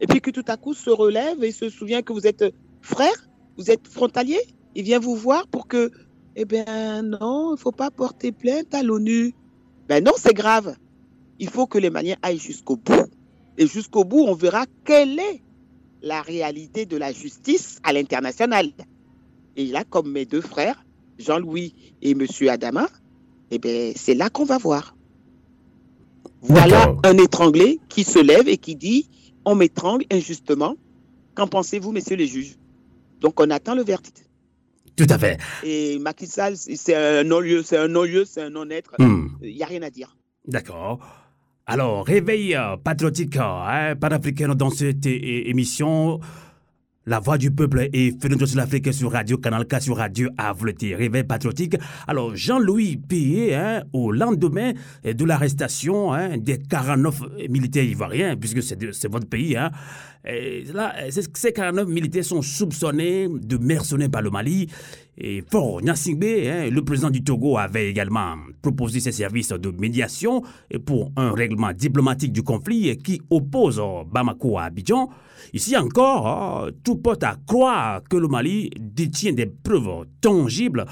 Et 0.00 0.06
puis 0.06 0.20
que 0.20 0.30
tout 0.30 0.44
à 0.48 0.56
coup 0.56 0.72
se 0.72 0.88
relève 0.88 1.44
et 1.44 1.52
se 1.52 1.68
souvient 1.68 2.00
que 2.00 2.12
vous 2.12 2.26
êtes 2.26 2.44
frère, 2.80 3.28
vous 3.58 3.70
êtes 3.70 3.86
frontalier 3.86 4.40
il 4.78 4.84
vient 4.84 5.00
vous 5.00 5.16
voir 5.16 5.48
pour 5.48 5.66
que, 5.66 5.90
eh 6.36 6.44
bien 6.44 7.02
non, 7.02 7.50
il 7.50 7.52
ne 7.54 7.56
faut 7.56 7.72
pas 7.72 7.90
porter 7.90 8.30
plainte 8.30 8.72
à 8.74 8.84
l'ONU. 8.84 9.34
Ben 9.88 10.04
non, 10.04 10.12
c'est 10.16 10.34
grave. 10.34 10.76
Il 11.40 11.48
faut 11.48 11.66
que 11.66 11.78
les 11.78 11.90
Maliens 11.90 12.16
aillent 12.22 12.38
jusqu'au 12.38 12.76
bout. 12.76 13.06
Et 13.56 13.66
jusqu'au 13.66 14.04
bout, 14.04 14.20
on 14.20 14.34
verra 14.34 14.66
quelle 14.84 15.18
est 15.18 15.42
la 16.00 16.22
réalité 16.22 16.86
de 16.86 16.96
la 16.96 17.10
justice 17.12 17.80
à 17.82 17.92
l'international. 17.92 18.70
Et 19.58 19.66
là, 19.66 19.82
comme 19.82 20.12
mes 20.12 20.24
deux 20.24 20.40
frères, 20.40 20.86
Jean-Louis 21.18 21.74
et 22.00 22.12
M. 22.12 22.24
Adama, 22.48 22.88
eh 23.50 23.58
bien, 23.58 23.90
c'est 23.96 24.14
là 24.14 24.30
qu'on 24.30 24.44
va 24.44 24.56
voir. 24.56 24.96
Voilà 26.40 26.94
un 27.04 27.18
étranglé 27.18 27.80
qui 27.88 28.04
se 28.04 28.20
lève 28.20 28.46
et 28.48 28.56
qui 28.56 28.76
dit 28.76 29.10
on 29.44 29.56
m'étrangle 29.56 30.04
injustement. 30.12 30.76
Qu'en 31.34 31.48
pensez-vous, 31.48 31.90
messieurs 31.90 32.14
les 32.14 32.28
juges? 32.28 32.56
Donc, 33.20 33.40
on 33.40 33.50
attend 33.50 33.74
le 33.74 33.82
verdict. 33.82 34.28
Tout 34.96 35.06
à 35.10 35.18
fait. 35.18 35.38
Et 35.64 35.98
Macky 35.98 36.28
Sall, 36.28 36.56
c'est 36.56 36.94
un 36.94 37.24
non-lieu, 37.24 37.64
c'est 37.64 37.78
un 37.78 37.88
non-lieu, 37.88 38.24
c'est 38.24 38.42
un 38.42 38.50
non-être. 38.50 38.92
Hmm. 39.00 39.26
Il 39.42 39.56
n'y 39.56 39.62
a 39.64 39.66
rien 39.66 39.82
à 39.82 39.90
dire. 39.90 40.16
D'accord. 40.46 41.00
Alors, 41.66 42.06
réveil 42.06 42.56
patriotique 42.84 43.36
hein, 43.36 43.96
panafricain 44.00 44.54
dans 44.54 44.70
cette 44.70 45.04
émission. 45.06 46.20
La 47.08 47.20
voix 47.20 47.38
du 47.38 47.50
peuple 47.50 47.88
et 47.94 48.12
Phénomène 48.20 48.46
de 48.46 48.56
l'Afrique 48.58 48.92
sur 48.92 49.10
Radio 49.10 49.38
Canal 49.38 49.66
K 49.66 49.80
sur 49.80 49.96
Radio 49.96 50.28
Avleté. 50.36 50.94
Réveil 50.94 51.24
patriotique. 51.24 51.74
Alors, 52.06 52.36
Jean-Louis 52.36 52.98
Payé, 52.98 53.54
hein, 53.54 53.82
au 53.94 54.12
lendemain 54.12 54.72
de 55.04 55.24
l'arrestation 55.24 56.12
hein, 56.12 56.36
des 56.36 56.58
49 56.58 57.48
militaires 57.48 57.84
ivoiriens, 57.84 58.36
puisque 58.36 58.62
c'est 58.62 59.10
votre 59.10 59.26
pays, 59.26 59.56
hein, 59.56 59.70
là, 60.74 60.94
ces 61.08 61.50
49 61.50 61.88
militaires 61.88 62.26
sont 62.26 62.42
soupçonnés 62.42 63.26
de 63.26 63.56
mercenaires 63.56 64.10
par 64.10 64.20
le 64.20 64.28
Mali. 64.28 64.68
Et 65.16 65.42
Fort 65.50 65.80
Nyassingbe, 65.80 66.22
le 66.22 66.80
président 66.82 67.08
du 67.08 67.24
Togo, 67.24 67.56
avait 67.56 67.88
également 67.88 68.34
proposé 68.60 69.00
ses 69.00 69.12
services 69.12 69.48
de 69.48 69.70
médiation 69.70 70.42
pour 70.84 71.10
un 71.16 71.32
règlement 71.32 71.72
diplomatique 71.72 72.32
du 72.32 72.42
conflit 72.42 72.98
qui 72.98 73.22
oppose 73.30 73.80
Bamako 74.12 74.58
à 74.58 74.64
Abidjan. 74.64 75.08
Ici 75.52 75.76
encore, 75.76 76.26
hein, 76.26 76.70
tout 76.84 76.96
porte 76.96 77.24
à 77.24 77.36
croire 77.46 78.02
que 78.08 78.16
le 78.16 78.28
Mali 78.28 78.70
détient 78.78 79.32
des 79.32 79.46
preuves 79.46 80.06
tangibles 80.20 80.84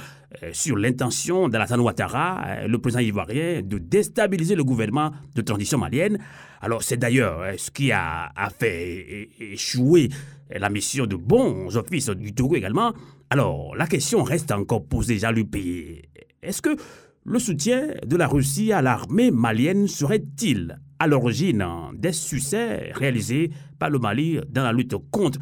euh, 0.43 0.51
sur 0.53 0.77
l'intention 0.77 1.49
d'Alassane 1.49 1.81
Ouattara, 1.81 2.43
euh, 2.47 2.69
le 2.69 2.79
président 2.79 3.01
ivoirien, 3.01 3.63
de 3.63 3.79
déstabiliser 3.79 4.55
le 4.55 4.65
gouvernement 4.65 5.13
de 5.35 5.43
transition 5.43 5.79
malienne. 5.79 6.19
Alors 6.61 6.83
c'est 6.83 6.97
d'ailleurs 6.97 7.41
euh, 7.41 7.53
ce 7.57 7.71
qui 7.71 7.93
a, 7.93 8.33
fait 8.59 9.29
échouer 9.39 10.09
la 10.51 10.71
mission 10.71 11.07
de 11.07 11.17
bons 11.17 11.77
offices 11.77 12.11
du 12.11 12.35
Togo 12.35 12.57
également. 12.57 12.93
Alors 13.31 13.75
la 13.77 13.87
question 13.87 14.23
reste 14.23 14.53
encore 14.53 14.85
posée, 14.85 15.19
jean 15.19 15.33
pays. 15.45 16.03
Est-ce 16.43 16.63
que 16.63 16.77
le 17.25 17.39
soutien 17.39 17.89
de 18.07 18.17
la 18.17 18.27
Russie 18.27 18.73
à 18.73 18.83
l'armée 18.83 19.31
malienne 19.31 19.89
serait-il 19.89 20.79
à 20.99 21.07
l'origine 21.07 21.65
des 21.95 22.13
succès 22.13 22.93
réalisés 22.95 23.51
par 23.79 23.91
le 23.91 23.99
Mali 23.99 24.39
dans 24.51 24.62
la 24.62 24.72
lutte 24.72 24.95
contre 25.11 25.39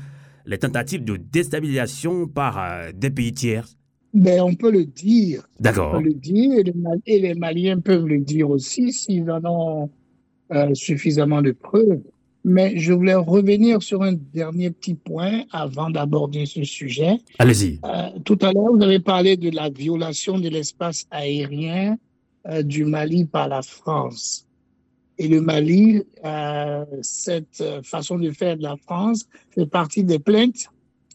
les 0.47 0.59
tentatives 0.59 1.05
de 1.05 1.16
déstabilisation 1.16 2.26
par 2.26 2.59
euh, 2.59 2.93
des 2.95 3.11
pays 3.11 3.32
tiers 3.32 3.66
mais 4.16 4.39
on 4.39 4.55
peut 4.55 4.70
le 4.70 4.85
dire. 4.85 5.43
D'accord. 5.59 5.93
On 5.93 5.99
peut 5.99 6.05
le 6.05 6.14
dire 6.14 6.62
et 7.05 7.18
les, 7.18 7.35
Maliens 7.35 7.80
peuvent 7.80 8.07
le 8.07 8.20
dire 8.20 8.49
aussi 8.49 8.93
s'ils 8.93 9.28
en 9.28 9.45
ont 9.45 9.91
euh, 10.53 10.72
suffisamment 10.72 11.43
de 11.43 11.51
preuves. 11.51 12.01
Mais 12.45 12.78
je 12.78 12.93
voulais 12.93 13.16
revenir 13.16 13.82
sur 13.82 14.05
un 14.05 14.12
dernier 14.12 14.70
petit 14.70 14.95
point 14.95 15.43
avant 15.51 15.91
d'aborder 15.91 16.47
ce 16.47 16.62
sujet. 16.62 17.18
Allez-y. 17.41 17.80
Euh, 17.85 18.11
tout 18.24 18.39
à 18.43 18.53
l'heure, 18.53 18.72
vous 18.72 18.85
avez 18.85 19.01
parlé 19.01 19.37
de 19.37 19.51
la 19.51 19.68
violation 19.68 20.39
de 20.39 20.49
l'espace 20.49 21.09
aérien 21.11 21.97
du 22.62 22.85
Mali 22.85 23.24
par 23.24 23.49
la 23.49 23.62
France. 23.62 24.43
Et 25.19 25.29
le 25.29 25.41
Mali, 25.41 26.03
euh, 26.25 26.85
cette 27.03 27.62
façon 27.83 28.19
de 28.19 28.31
faire 28.33 28.57
de 28.57 28.62
la 28.62 28.77
France 28.77 29.29
fait 29.51 29.67
partie 29.67 30.03
des 30.03 30.19
plaintes, 30.19 30.69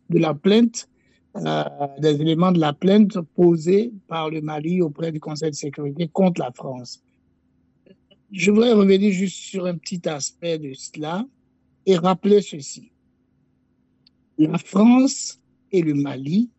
de 0.10 0.20
la 0.20 0.34
plainte, 0.34 0.88
euh, 1.36 1.64
des 2.00 2.20
éléments 2.22 2.52
de 2.52 2.60
la 2.60 2.74
plainte 2.74 3.20
posée 3.36 3.94
par 4.08 4.30
le 4.30 4.42
Mali 4.42 4.82
auprès 4.82 5.12
du 5.12 5.20
Conseil 5.20 5.52
de 5.52 5.56
sécurité 5.56 6.08
contre 6.08 6.42
la 6.42 6.52
France. 6.52 7.04
Je 8.32 8.52
voudrais 8.52 8.74
revenir 8.74 9.12
juste 9.12 9.36
sur 9.36 9.66
un 9.66 9.76
petit 9.76 10.08
aspect 10.10 10.58
de 10.58 10.74
cela 10.74 11.26
et 11.86 11.98
rappeler 11.98 12.42
ceci. 12.42 12.92
La 14.38 14.58
France 14.58 15.40
et 15.72 15.82
le 15.82 15.94
Mali 15.94 16.50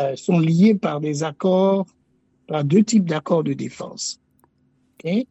euh, 0.00 0.16
sont 0.16 0.38
liés 0.38 0.74
par 0.74 1.00
des 1.00 1.22
accords, 1.22 1.86
par 2.48 2.64
deux 2.64 2.82
types 2.82 3.04
d'accords 3.04 3.44
de 3.44 3.52
défense. 3.52 4.20
Okay? 4.94 5.26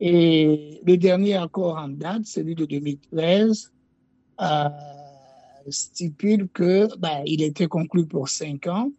Et 0.00 0.80
le 0.86 0.96
dernier 0.96 1.34
accord 1.34 1.76
en 1.76 1.88
date, 1.88 2.24
celui 2.24 2.54
de 2.54 2.64
2013, 2.64 3.70
euh, 4.40 4.68
stipule 5.68 6.48
que 6.48 6.88
ben, 6.98 7.22
il 7.26 7.42
était 7.42 7.66
conclu 7.66 8.06
pour 8.06 8.30
cinq 8.30 8.66
ans, 8.66 8.90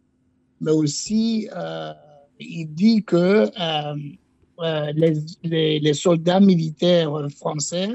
mais 0.60 0.70
aussi 0.70 1.48
euh, 1.56 1.92
il 2.38 2.66
dit 2.66 3.02
que 3.02 3.50
euh, 3.60 4.92
les, 4.94 5.94
soldats 5.94 6.38
militaires 6.38 7.28
français 7.36 7.88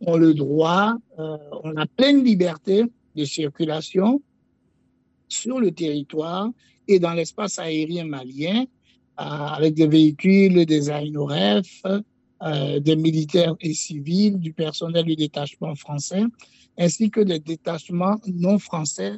ont 0.00 0.16
le 0.16 0.32
droit, 0.32 0.94
ont 1.18 1.70
la 1.70 1.86
pleine 1.86 2.22
liberté 2.22 2.84
de 3.16 3.24
circulation 3.24 4.22
sur 5.28 5.58
le 5.58 5.72
territoire 5.72 6.50
et 6.86 7.00
dans 7.00 7.14
l'espace 7.14 7.58
aérien 7.58 8.04
malien 8.04 8.64
avec 9.16 9.74
des 9.74 9.88
véhicules, 9.88 10.64
des 10.66 10.90
aéronefs, 12.44 12.82
des 12.82 12.96
militaires 12.96 13.56
et 13.60 13.74
civils, 13.74 14.38
du 14.38 14.52
personnel 14.52 15.04
du 15.04 15.16
détachement 15.16 15.74
français, 15.74 16.24
ainsi 16.78 17.10
que 17.10 17.20
des 17.20 17.38
détachements 17.38 18.16
non 18.26 18.58
français 18.58 19.14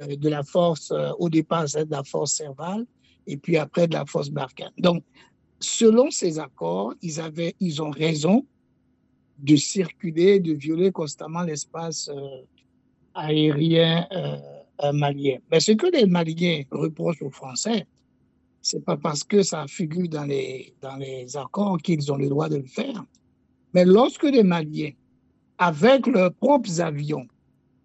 de 0.00 0.28
la 0.28 0.42
force, 0.42 0.92
au 1.18 1.28
départ, 1.28 1.64
de 1.64 1.90
la 1.90 2.02
force 2.04 2.32
Serval, 2.34 2.86
et 3.26 3.36
puis 3.36 3.56
après 3.56 3.86
de 3.86 3.94
la 3.94 4.06
force 4.06 4.30
Barkhane. 4.30 4.72
Donc, 4.78 5.04
selon 5.60 6.10
ces 6.10 6.38
accords, 6.38 6.94
ils, 7.02 7.20
avaient, 7.20 7.54
ils 7.60 7.82
ont 7.82 7.90
raison 7.90 8.46
de 9.38 9.56
circuler, 9.56 10.40
de 10.40 10.52
violer 10.52 10.90
constamment 10.90 11.42
l'espace 11.42 12.10
euh, 12.12 12.42
aérien 13.14 14.06
euh, 14.12 14.36
euh, 14.82 14.92
malien. 14.92 15.38
Mais 15.50 15.60
ce 15.60 15.72
que 15.72 15.86
les 15.86 16.06
Maliens 16.06 16.62
reprochent 16.70 17.22
aux 17.22 17.30
Français, 17.30 17.86
c'est 18.62 18.84
pas 18.84 18.96
parce 18.96 19.24
que 19.24 19.42
ça 19.42 19.66
figure 19.66 20.08
dans 20.08 20.24
les, 20.24 20.74
dans 20.80 20.96
les 20.96 21.36
accords 21.36 21.78
qu'ils 21.78 22.12
ont 22.12 22.16
le 22.16 22.28
droit 22.28 22.48
de 22.48 22.56
le 22.56 22.66
faire. 22.66 23.04
Mais 23.74 23.84
lorsque 23.84 24.24
les 24.24 24.42
Maliens, 24.42 24.90
avec 25.58 26.06
leurs 26.06 26.32
propres 26.34 26.80
avions, 26.80 27.26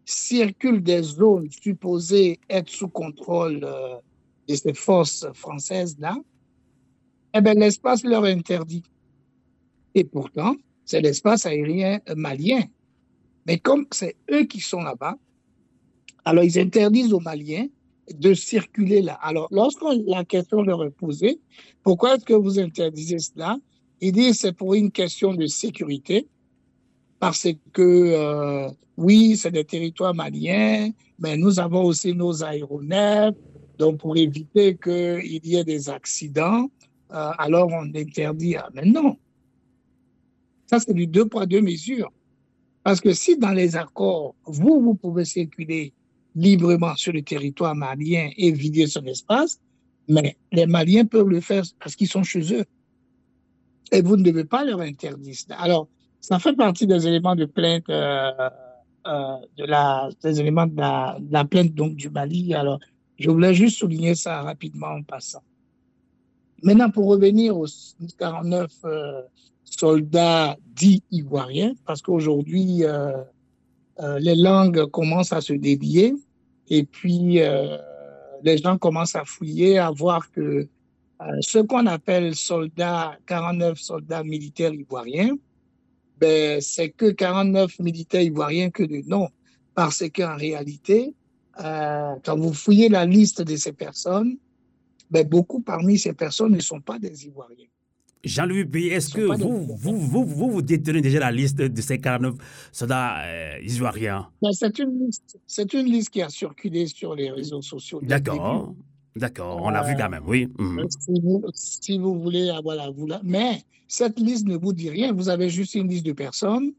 circulent 0.06 0.84
des 0.84 1.02
zones 1.02 1.50
supposées 1.50 2.40
être 2.50 2.70
sous 2.70 2.88
contrôle 2.88 3.60
de 4.48 4.56
ces 4.56 4.74
forces 4.74 5.26
françaises-là, 5.34 6.18
eh 7.34 7.42
bien, 7.42 7.54
l'espace 7.54 8.04
leur 8.04 8.24
interdit. 8.24 8.84
Et 9.94 10.04
pourtant, 10.04 10.56
c'est 10.86 11.02
l'espace 11.02 11.46
aérien 11.46 12.00
malien. 12.16 12.62
Mais 13.46 13.60
comme 13.60 13.86
c'est 13.92 14.16
eux 14.32 14.44
qui 14.44 14.60
sont 14.60 14.82
là-bas, 14.82 15.16
alors 16.24 16.44
ils 16.44 16.60
interdisent 16.60 17.14
aux 17.14 17.20
Maliens 17.20 17.68
de 18.14 18.34
circuler 18.34 19.02
là. 19.02 19.14
Alors, 19.22 19.48
lorsque 19.52 19.82
la 20.06 20.24
question 20.24 20.62
leur 20.62 20.84
est 20.84 20.92
posée, 20.92 21.40
pourquoi 21.84 22.16
est-ce 22.16 22.26
que 22.26 22.34
vous 22.34 22.60
interdisez 22.60 23.20
cela? 23.20 23.58
Ils 24.02 24.12
disent 24.12 24.40
c'est 24.40 24.54
pour 24.54 24.74
une 24.74 24.92
question 24.92 25.34
de 25.34 25.46
sécurité, 25.48 26.28
parce 27.20 27.48
que 27.74 27.82
euh, 27.82 28.70
oui, 28.98 29.38
c'est 29.38 29.52
des 29.52 29.66
territoires 29.66 30.14
maliens, 30.14 30.92
mais 31.18 31.38
nous 31.38 31.60
avons 31.60 31.84
aussi 31.84 32.14
nos 32.14 32.44
aéronefs, 32.44 33.36
donc 33.78 34.00
pour 34.00 34.16
éviter 34.18 34.78
qu'il 34.78 35.46
y 35.46 35.56
ait 35.56 35.64
des 35.64 35.90
accidents, 35.90 36.70
euh, 37.12 37.32
alors 37.38 37.70
on 37.72 37.90
interdit. 37.96 38.56
Ah, 38.56 38.70
mais 38.74 38.86
non, 38.86 39.18
ça, 40.68 40.80
c'est 40.80 40.94
du 40.94 41.08
deux 41.08 41.26
poids, 41.28 41.46
deux 41.46 41.62
mesures. 41.62 42.12
Parce 42.84 43.02
que 43.02 43.14
si 43.14 43.38
dans 43.38 43.52
les 43.52 43.76
accords, 43.76 44.36
vous, 44.46 44.82
vous 44.82 44.96
pouvez 44.96 45.26
circuler 45.26 45.94
librement 46.36 46.96
sur 46.96 47.14
le 47.14 47.22
territoire 47.22 47.76
malien 47.76 48.30
et 48.38 48.52
vider 48.52 48.88
son 48.88 49.06
espace, 49.06 49.60
mais 50.08 50.38
les 50.52 50.66
Maliens 50.66 51.06
peuvent 51.06 51.30
le 51.30 51.42
faire 51.42 51.64
parce 51.80 51.96
qu'ils 51.96 52.10
sont 52.10 52.24
chez 52.24 52.54
eux. 52.54 52.66
Et 53.92 54.02
vous 54.02 54.18
ne 54.18 54.24
devez 54.24 54.46
pas 54.46 54.66
leur 54.66 54.82
interdire. 54.82 55.36
Alors, 55.58 55.88
ça 56.20 56.40
fait 56.40 56.54
partie 56.54 56.88
des 56.88 57.08
éléments 57.08 57.36
de 57.36 57.46
plainte, 57.46 57.88
euh, 57.90 58.32
euh, 59.08 59.38
de 59.58 59.64
la, 59.64 60.10
des 60.24 60.40
éléments 60.40 60.66
de 60.66 60.76
la, 60.78 61.46
plainte 61.46 61.74
donc, 61.74 61.96
du 61.96 62.10
Mali. 62.10 62.54
Alors, 62.54 62.80
je 63.18 63.30
voulais 63.30 63.54
juste 63.54 63.78
souligner 63.78 64.16
ça 64.16 64.42
rapidement 64.42 64.88
en 64.88 65.04
passant. 65.04 65.44
Maintenant, 66.64 66.90
pour 66.90 67.08
revenir 67.08 67.58
aux 67.58 67.68
49 68.18 68.72
soldats 69.64 70.58
dits 70.74 71.04
ivoiriens, 71.12 71.74
parce 71.86 72.02
qu'aujourd'hui, 72.02 72.84
euh, 74.00 74.04
euh, 74.04 74.20
les 74.20 74.36
langues 74.36 74.86
commencent 74.92 75.34
à 75.34 75.42
se 75.42 75.54
dévier 75.54 76.14
et 76.70 76.84
puis 76.84 77.42
euh, 77.42 77.78
les 78.44 78.58
gens 78.58 78.78
commencent 78.78 79.16
à 79.16 79.26
fouiller, 79.26 79.78
à 79.78 79.92
voir 79.92 80.32
que 80.32 80.68
ce 81.40 81.60
qu'on 81.60 81.86
appelle 81.86 82.36
soldats, 82.36 83.18
49 83.26 83.80
soldats 83.80 84.24
militaires 84.24 84.74
ivoiriens, 84.74 85.38
ben, 86.20 86.60
c'est 86.60 86.90
que 86.90 87.12
49 87.12 87.80
militaires 87.80 88.22
ivoiriens 88.22 88.70
que 88.70 88.84
de 88.84 89.02
nom, 89.08 89.30
parce 89.74 90.04
qu'en 90.14 90.36
réalité, 90.36 91.14
quand 91.58 92.38
vous 92.38 92.54
fouillez 92.54 92.90
la 92.90 93.06
liste 93.06 93.42
de 93.42 93.56
ces 93.56 93.72
personnes, 93.72 94.38
ben, 95.10 95.26
beaucoup 95.26 95.62
parmi 95.62 95.98
ces 95.98 96.14
personnes 96.14 96.54
ne 96.54 96.60
sont 96.60 96.82
pas 96.82 97.00
des 97.00 97.26
Ivoiriens. 97.26 97.68
Jean-Louis 98.26 98.88
est-ce 98.88 99.14
que 99.14 99.22
vous 99.22 99.68
vous, 99.78 99.98
vous, 99.98 100.26
vous, 100.26 100.52
vous, 100.52 100.62
détenez 100.62 101.02
déjà 101.02 101.20
la 101.20 101.32
liste 101.32 101.58
de 101.58 101.82
ces 101.82 102.00
49 102.00 102.34
soldats 102.72 103.20
euh, 103.20 103.58
ivoiriens? 103.64 104.28
C'est 104.52 104.80
une, 104.80 105.10
une, 105.74 105.86
liste 105.86 106.10
qui 106.10 106.22
a 106.22 106.30
circulé 106.30 106.88
sur 106.88 107.16
les 107.16 107.30
réseaux 107.30 107.62
sociaux. 107.62 108.02
D'accord, 108.02 108.74
d'accord, 109.16 109.62
on 109.62 109.70
l'a 109.70 109.84
vu 109.84 109.96
quand 109.96 110.10
même, 110.10 110.24
oui. 110.26 110.48
Mhm. 110.58 110.88
Si, 111.54 111.98
vous, 112.00 112.20
voulez, 112.20 112.50
ah, 112.50 112.62
voilà, 112.64 112.90
vous 112.90 113.08
mais 113.24 113.62
cette 113.88 114.20
liste 114.20 114.48
ne 114.48 114.58
vous 114.58 114.74
dit 114.74 114.90
rien, 114.90 115.14
vous 115.14 115.30
avez 115.30 115.50
juste 115.50 115.76
une 115.76 115.88
liste 115.88 116.06
de 116.06 116.14
personnes 116.14 116.72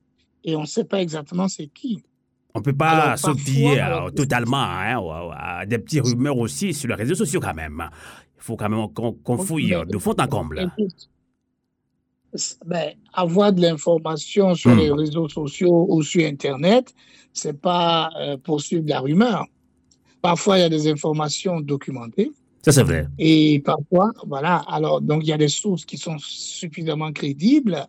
et 0.45 0.57
on 0.57 0.63
ne 0.63 0.67
sait 0.67 0.85
pas 0.85 1.01
exactement 1.01 1.49
c'est 1.49 1.69
qui. 1.69 2.03
On 2.55 2.61
ne 2.61 2.65
peut 2.65 2.73
pas 2.73 3.17
se 3.17 3.35
fier 3.35 4.05
euh, 4.07 4.11
totalement 4.11 4.57
hein, 4.57 4.99
à 5.37 5.67
des 5.67 5.79
petits 5.79 6.01
rumeurs 6.01 6.39
aussi 6.39 6.73
sur 6.73 6.89
les 6.89 6.95
réseaux 6.95 7.15
sociaux 7.15 7.39
quand 7.39 7.55
même. 7.55 7.85
Il 8.39 8.43
faut 8.43 8.57
quand 8.57 8.69
même 8.69 8.89
qu'on 8.93 9.39
fouille 9.39 9.75
de 9.87 9.99
fond 9.99 10.15
en 10.19 10.27
comble 10.27 10.71
ben, 12.65 12.93
avoir 13.13 13.53
de 13.53 13.61
l'information 13.63 14.55
sur 14.55 14.71
hmm. 14.75 14.79
les 14.79 14.91
réseaux 14.91 15.29
sociaux 15.29 15.87
ou 15.89 16.03
sur 16.03 16.25
Internet, 16.25 16.95
c'est 17.33 17.61
pas 17.61 18.11
euh, 18.19 18.37
poursuivre 18.37 18.85
la 18.87 19.01
rumeur. 19.01 19.47
Parfois, 20.23 20.59
il 20.59 20.63
y 20.63 20.65
a 20.65 20.69
des 20.69 20.89
informations 20.89 21.61
documentées. 21.61 22.33
Ça, 22.63 22.73
c'est 22.73 22.83
vrai. 22.83 23.07
Et 23.19 23.61
parfois, 23.65 24.13
voilà, 24.27 24.57
alors, 24.67 25.01
donc 25.01 25.23
il 25.23 25.29
y 25.29 25.33
a 25.33 25.39
des 25.39 25.49
sources 25.49 25.85
qui 25.85 25.99
sont 25.99 26.17
suffisamment 26.19 27.13
crédibles 27.13 27.87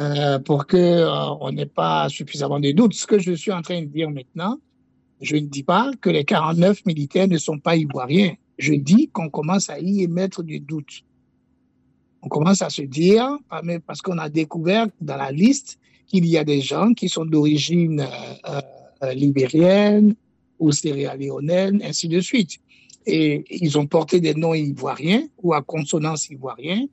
euh, 0.00 0.38
pour 0.40 0.66
qu'on 0.66 0.76
euh, 0.76 1.36
on 1.40 1.52
n'ait 1.52 1.64
pas 1.64 2.08
suffisamment 2.08 2.60
de 2.60 2.72
doutes. 2.72 2.94
Ce 2.94 3.06
que 3.06 3.18
je 3.18 3.32
suis 3.32 3.52
en 3.52 3.62
train 3.62 3.80
de 3.80 3.86
dire 3.86 4.10
maintenant, 4.10 4.58
je 5.20 5.36
ne 5.36 5.46
dis 5.46 5.62
pas 5.62 5.90
que 6.00 6.10
les 6.10 6.24
49 6.24 6.84
militaires 6.84 7.28
ne 7.28 7.38
sont 7.38 7.58
pas 7.58 7.76
ivoiriens. 7.76 8.34
Je 8.58 8.74
dis 8.74 9.08
qu'on 9.08 9.30
commence 9.30 9.70
à 9.70 9.78
y 9.78 10.02
émettre 10.02 10.42
du 10.42 10.60
doute 10.60 11.02
on 12.24 12.28
commence 12.28 12.62
à 12.62 12.70
se 12.70 12.82
dire, 12.82 13.28
ah, 13.50 13.60
parce 13.86 14.00
qu'on 14.00 14.16
a 14.16 14.30
découvert 14.30 14.86
dans 15.00 15.16
la 15.16 15.30
liste 15.30 15.78
qu'il 16.06 16.26
y 16.26 16.38
a 16.38 16.44
des 16.44 16.62
gens 16.62 16.94
qui 16.94 17.08
sont 17.10 17.26
d'origine 17.26 18.00
euh, 18.00 18.60
euh, 19.02 19.12
libérienne 19.12 20.14
ou 20.58 20.72
sierra-léonaine, 20.72 21.82
ainsi 21.84 22.08
de 22.08 22.20
suite. 22.20 22.58
Et 23.06 23.44
ils 23.50 23.78
ont 23.78 23.86
porté 23.86 24.20
des 24.20 24.34
noms 24.34 24.54
ivoiriens 24.54 25.26
ou 25.42 25.52
à 25.52 25.60
consonance 25.60 26.30
ivoirienne 26.30 26.88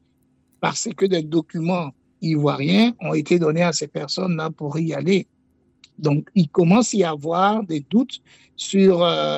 parce 0.60 0.90
que 0.96 1.06
des 1.06 1.24
documents 1.24 1.92
ivoiriens 2.22 2.94
ont 3.00 3.14
été 3.14 3.40
donnés 3.40 3.64
à 3.64 3.72
ces 3.72 3.88
personnes-là 3.88 4.50
pour 4.50 4.78
y 4.78 4.94
aller. 4.94 5.28
Donc, 5.98 6.30
il 6.36 6.50
commence 6.50 6.94
à 6.94 6.98
y 6.98 7.04
avoir 7.06 7.64
des 7.64 7.86
doutes 7.90 8.20
sur 8.58 9.02
euh, 9.02 9.38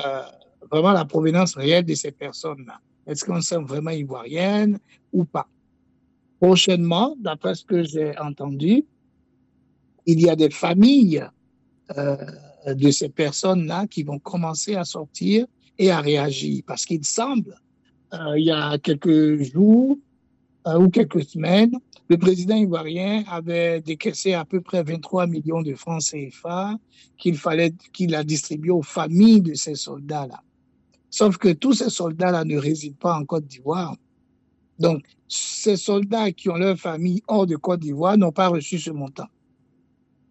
vraiment 0.70 0.92
la 0.92 1.04
provenance 1.04 1.54
réelle 1.54 1.84
de 1.84 1.94
ces 1.94 2.10
personnes-là. 2.10 2.80
Est-ce 3.06 3.24
qu'on 3.24 3.40
sont 3.40 3.62
vraiment 3.62 3.90
ivoiriennes 3.90 4.80
ou 5.12 5.24
pas? 5.24 5.46
Prochainement, 6.44 7.16
d'après 7.18 7.54
ce 7.54 7.64
que 7.64 7.82
j'ai 7.82 8.18
entendu, 8.18 8.84
il 10.04 10.20
y 10.20 10.28
a 10.28 10.36
des 10.36 10.50
familles 10.50 11.24
euh, 11.96 12.16
de 12.66 12.90
ces 12.90 13.08
personnes-là 13.08 13.86
qui 13.86 14.02
vont 14.02 14.18
commencer 14.18 14.74
à 14.74 14.84
sortir 14.84 15.46
et 15.78 15.90
à 15.90 16.02
réagir. 16.02 16.62
Parce 16.66 16.84
qu'il 16.84 17.02
semble, 17.02 17.56
euh, 18.12 18.38
il 18.38 18.44
y 18.44 18.50
a 18.50 18.76
quelques 18.76 19.42
jours 19.42 19.96
euh, 20.66 20.78
ou 20.78 20.90
quelques 20.90 21.24
semaines, 21.24 21.72
le 22.10 22.18
président 22.18 22.56
ivoirien 22.56 23.24
avait 23.26 23.80
décaissé 23.80 24.34
à 24.34 24.44
peu 24.44 24.60
près 24.60 24.82
23 24.82 25.26
millions 25.26 25.62
de 25.62 25.74
francs 25.74 26.02
CFA 26.02 26.76
qu'il 27.16 27.38
fallait 27.38 27.72
qu'il 27.94 28.14
a 28.14 28.22
distribué 28.22 28.70
aux 28.70 28.82
familles 28.82 29.40
de 29.40 29.54
ces 29.54 29.76
soldats-là. 29.76 30.42
Sauf 31.08 31.38
que 31.38 31.54
tous 31.54 31.72
ces 31.72 31.88
soldats-là 31.88 32.44
ne 32.44 32.58
résident 32.58 32.98
pas 33.00 33.18
en 33.18 33.24
Côte 33.24 33.46
d'Ivoire. 33.46 33.96
Donc, 34.78 35.04
ces 35.28 35.76
soldats 35.76 36.32
qui 36.32 36.48
ont 36.48 36.56
leur 36.56 36.76
famille 36.76 37.22
hors 37.28 37.46
de 37.46 37.56
Côte 37.56 37.80
d'Ivoire 37.80 38.16
n'ont 38.16 38.32
pas 38.32 38.48
reçu 38.48 38.78
ce 38.78 38.90
montant. 38.90 39.28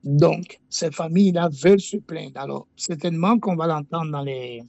Donc, 0.03 0.59
ces 0.69 0.91
familles-là 0.91 1.49
veulent 1.49 1.79
se 1.79 1.97
plaindre. 1.97 2.39
Alors, 2.39 2.67
certainement 2.75 3.39
qu'on 3.39 3.55
va 3.55 3.67
l'entendre 3.67 4.11
dans 4.11 4.21
les, 4.21 4.63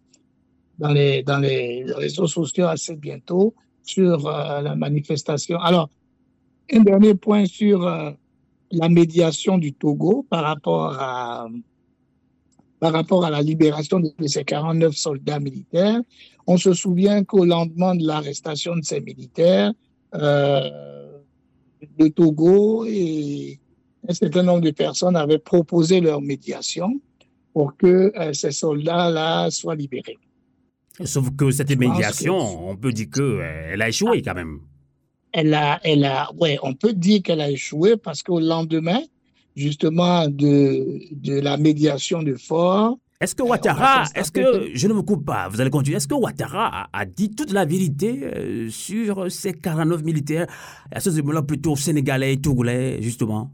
dans, 0.78 0.90
les, 0.90 1.22
dans 1.22 1.38
les 1.38 1.84
réseaux 1.92 2.28
sociaux 2.28 2.66
assez 2.66 2.94
bientôt 2.94 3.54
sur 3.82 4.26
euh, 4.26 4.60
la 4.60 4.76
manifestation. 4.76 5.58
Alors, 5.58 5.90
un 6.72 6.80
dernier 6.80 7.14
point 7.14 7.46
sur 7.46 7.86
euh, 7.86 8.12
la 8.70 8.88
médiation 8.88 9.58
du 9.58 9.72
Togo 9.72 10.24
par 10.30 10.44
rapport 10.44 10.94
à, 10.98 11.48
par 12.84 12.92
rapport 12.92 13.24
à 13.24 13.30
la 13.30 13.40
libération 13.40 13.98
de 13.98 14.26
ces 14.26 14.44
49 14.44 14.94
soldats 14.94 15.40
militaires. 15.40 16.02
On 16.46 16.58
se 16.58 16.74
souvient 16.74 17.24
qu'au 17.24 17.46
lendemain 17.46 17.94
de 17.94 18.06
l'arrestation 18.06 18.76
de 18.76 18.82
ces 18.82 19.00
militaires, 19.00 19.72
euh, 20.14 20.68
le 21.98 22.10
Togo 22.10 22.84
et 22.86 23.58
un 24.06 24.12
certain 24.12 24.42
nombre 24.42 24.60
de 24.60 24.70
personnes 24.70 25.16
avaient 25.16 25.38
proposé 25.38 26.02
leur 26.02 26.20
médiation 26.20 27.00
pour 27.54 27.74
que 27.74 28.12
euh, 28.18 28.34
ces 28.34 28.50
soldats-là 28.50 29.50
soient 29.50 29.76
libérés. 29.76 30.18
Sauf 31.06 31.34
que 31.34 31.50
cette 31.52 31.74
médiation, 31.78 32.68
on 32.68 32.76
peut 32.76 32.92
dire 32.92 33.06
qu'elle 33.10 33.80
euh, 33.80 33.80
a 33.80 33.88
échoué 33.88 34.20
quand 34.20 34.34
même. 34.34 34.60
elle 35.32 35.54
a, 35.54 35.80
elle 35.84 36.04
a, 36.04 36.30
ouais, 36.38 36.58
on 36.62 36.74
peut 36.74 36.92
dire 36.92 37.22
qu'elle 37.22 37.40
a 37.40 37.50
échoué 37.50 37.96
parce 37.96 38.22
qu'au 38.22 38.40
lendemain, 38.40 39.00
justement, 39.56 40.28
de, 40.28 41.00
de 41.12 41.40
la 41.40 41.56
médiation 41.56 42.22
de 42.22 42.34
Fort, 42.34 42.98
est-ce 43.20 43.34
que 43.34 43.42
Ouattara, 43.42 44.04
est-ce 44.14 44.30
que, 44.30 44.70
je 44.74 44.88
ne 44.88 44.92
me 44.92 45.02
coupe 45.02 45.24
pas, 45.24 45.48
vous 45.48 45.60
allez 45.60 45.70
continuer, 45.70 45.96
est-ce 45.96 46.08
que 46.08 46.14
Ouattara 46.14 46.88
a, 46.92 47.04
dit 47.06 47.30
toute 47.30 47.52
la 47.52 47.64
vérité 47.64 48.20
euh, 48.22 48.68
sur 48.68 49.30
ces 49.30 49.54
49 49.54 50.02
militaires, 50.02 50.46
à 50.90 51.00
ce 51.00 51.08
moment-là 51.08 51.42
plutôt 51.42 51.76
sénégalais 51.76 52.34
et 52.34 52.40
togolais, 52.40 53.00
justement? 53.00 53.50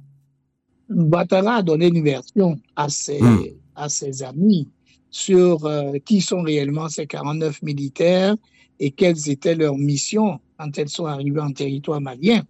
Ouattara 0.88 1.56
a 1.56 1.62
donné 1.62 1.86
une 1.88 2.02
version 2.02 2.58
à 2.74 2.88
ses, 2.88 3.20
hmm. 3.20 3.44
à 3.76 3.88
ses 3.88 4.22
amis 4.22 4.68
sur 5.10 5.64
euh, 5.66 5.92
qui 6.04 6.20
sont 6.20 6.42
réellement 6.42 6.88
ces 6.88 7.06
49 7.06 7.62
militaires 7.62 8.36
et 8.78 8.90
quelles 8.90 9.28
étaient 9.28 9.54
leurs 9.54 9.76
missions 9.76 10.40
quand 10.58 10.76
elles 10.78 10.88
sont 10.88 11.06
arrivées 11.06 11.40
en 11.40 11.52
territoire 11.52 12.00
malien. 12.00 12.42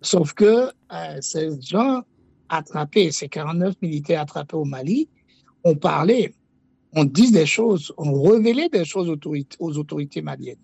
Sauf 0.00 0.32
que 0.32 0.70
euh, 0.92 1.18
ces 1.20 1.50
gens 1.60 2.02
attrapés, 2.48 3.10
ces 3.10 3.28
49 3.28 3.74
militaires 3.82 4.22
attrapés 4.22 4.56
au 4.56 4.64
Mali, 4.64 5.08
ont 5.64 5.74
parlé 5.74 6.32
on 6.94 7.04
dit 7.04 7.30
des 7.30 7.46
choses, 7.46 7.92
on 7.96 8.22
révélait 8.22 8.68
des 8.68 8.84
choses 8.84 9.14
aux 9.58 9.78
autorités, 9.78 10.22
maliennes. 10.22 10.56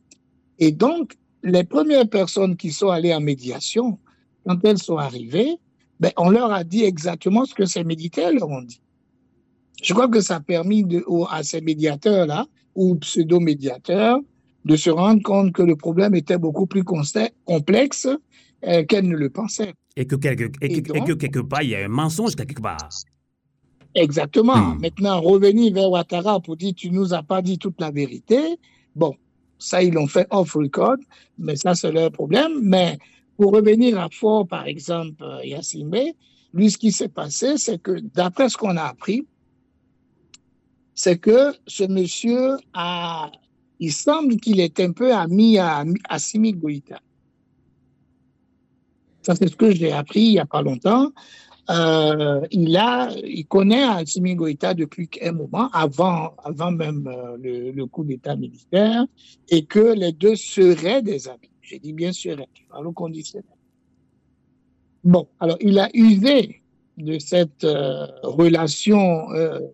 Et 0.58 0.72
donc, 0.72 1.14
les 1.42 1.64
premières 1.64 2.08
personnes 2.08 2.56
qui 2.56 2.70
sont 2.72 2.88
allées 2.88 3.14
en 3.14 3.20
médiation, 3.20 3.98
quand 4.46 4.64
elles 4.64 4.78
sont 4.78 4.96
arrivées, 4.96 5.56
ben, 6.00 6.12
on 6.16 6.30
leur 6.30 6.52
a 6.52 6.64
dit 6.64 6.84
exactement 6.84 7.44
ce 7.44 7.54
que 7.54 7.66
ces 7.66 7.84
militaires 7.84 8.32
leur 8.32 8.48
ont 8.48 8.62
dit. 8.62 8.80
Je 9.82 9.92
crois 9.92 10.08
que 10.08 10.20
ça 10.20 10.36
a 10.36 10.40
permis 10.40 10.84
à 11.30 11.42
ces 11.42 11.60
médiateurs-là, 11.60 12.46
ou 12.74 12.96
pseudo-médiateurs, 12.96 14.20
de 14.64 14.76
se 14.76 14.90
rendre 14.90 15.22
compte 15.22 15.52
que 15.52 15.62
le 15.62 15.76
problème 15.76 16.14
était 16.14 16.38
beaucoup 16.38 16.66
plus 16.66 16.84
complexe 16.84 18.08
euh, 18.66 18.84
qu'elles 18.84 19.08
ne 19.08 19.16
le 19.16 19.28
pensaient. 19.28 19.74
Et 19.96 20.06
que, 20.06 20.16
quelque, 20.16 20.50
et 20.60 20.82
que 20.82 21.12
quelque 21.12 21.38
part, 21.38 21.62
il 21.62 21.70
y 21.70 21.74
a 21.76 21.84
un 21.84 21.88
mensonge 21.88 22.34
quelque 22.34 22.60
part. 22.60 22.88
Exactement. 23.94 24.56
Hmm. 24.56 24.80
Maintenant, 24.80 25.20
revenir 25.20 25.72
vers 25.72 25.88
Ouattara 25.90 26.40
pour 26.40 26.56
dire 26.56 26.72
tu 26.76 26.90
nous 26.90 27.14
as 27.14 27.22
pas 27.22 27.42
dit 27.42 27.58
toute 27.58 27.80
la 27.80 27.90
vérité. 27.90 28.58
Bon, 28.96 29.14
ça, 29.58 29.82
ils 29.82 29.94
l'ont 29.94 30.08
fait 30.08 30.26
off 30.30 30.54
record, 30.54 30.96
mais 31.38 31.56
ça, 31.56 31.74
c'est 31.74 31.92
leur 31.92 32.10
problème. 32.10 32.60
Mais 32.62 32.98
pour 33.36 33.52
revenir 33.52 33.98
à 34.00 34.08
Fort, 34.10 34.46
par 34.46 34.66
exemple, 34.66 35.22
euh, 35.22 35.44
Yassine 35.44 35.90
lui, 36.52 36.70
ce 36.70 36.78
qui 36.78 36.92
s'est 36.92 37.08
passé, 37.08 37.56
c'est 37.56 37.82
que 37.82 37.98
d'après 38.14 38.48
ce 38.48 38.56
qu'on 38.56 38.76
a 38.76 38.84
appris, 38.84 39.26
c'est 40.94 41.18
que 41.18 41.52
ce 41.66 41.82
monsieur 41.82 42.56
a, 42.72 43.32
il 43.80 43.92
semble 43.92 44.36
qu'il 44.36 44.60
est 44.60 44.78
un 44.78 44.92
peu 44.92 45.12
ami 45.12 45.58
à, 45.58 45.84
à 46.08 46.18
Simi 46.20 46.52
Goïta. 46.52 47.00
Ça, 49.24 49.34
c'est 49.34 49.48
ce 49.48 49.56
que 49.56 49.70
j'ai 49.72 49.92
appris 49.92 50.20
il 50.20 50.32
n'y 50.32 50.38
a 50.38 50.46
pas 50.46 50.62
longtemps. 50.62 51.10
Euh, 51.70 52.46
il, 52.50 52.76
a, 52.76 53.10
il 53.24 53.46
connaît 53.46 53.84
Assimi 53.84 54.34
Goïta 54.34 54.74
depuis 54.74 55.08
un 55.22 55.32
moment, 55.32 55.70
avant, 55.72 56.34
avant 56.44 56.70
même 56.70 57.06
euh, 57.06 57.72
le, 57.74 57.86
coup 57.86 58.04
d'État 58.04 58.36
militaire, 58.36 59.06
et 59.48 59.64
que 59.64 59.94
les 59.94 60.12
deux 60.12 60.36
seraient 60.36 61.00
des 61.02 61.26
amis. 61.26 61.50
J'ai 61.62 61.78
dit 61.78 61.94
bien 61.94 62.12
sûr, 62.12 62.36
par 62.68 62.82
le 62.82 62.90
conditionnel. 62.90 63.48
Bon, 65.02 65.26
alors 65.40 65.56
il 65.60 65.78
a 65.78 65.88
usé 65.94 66.60
de 66.98 67.18
cette 67.18 67.64
euh, 67.64 68.06
relation 68.22 69.26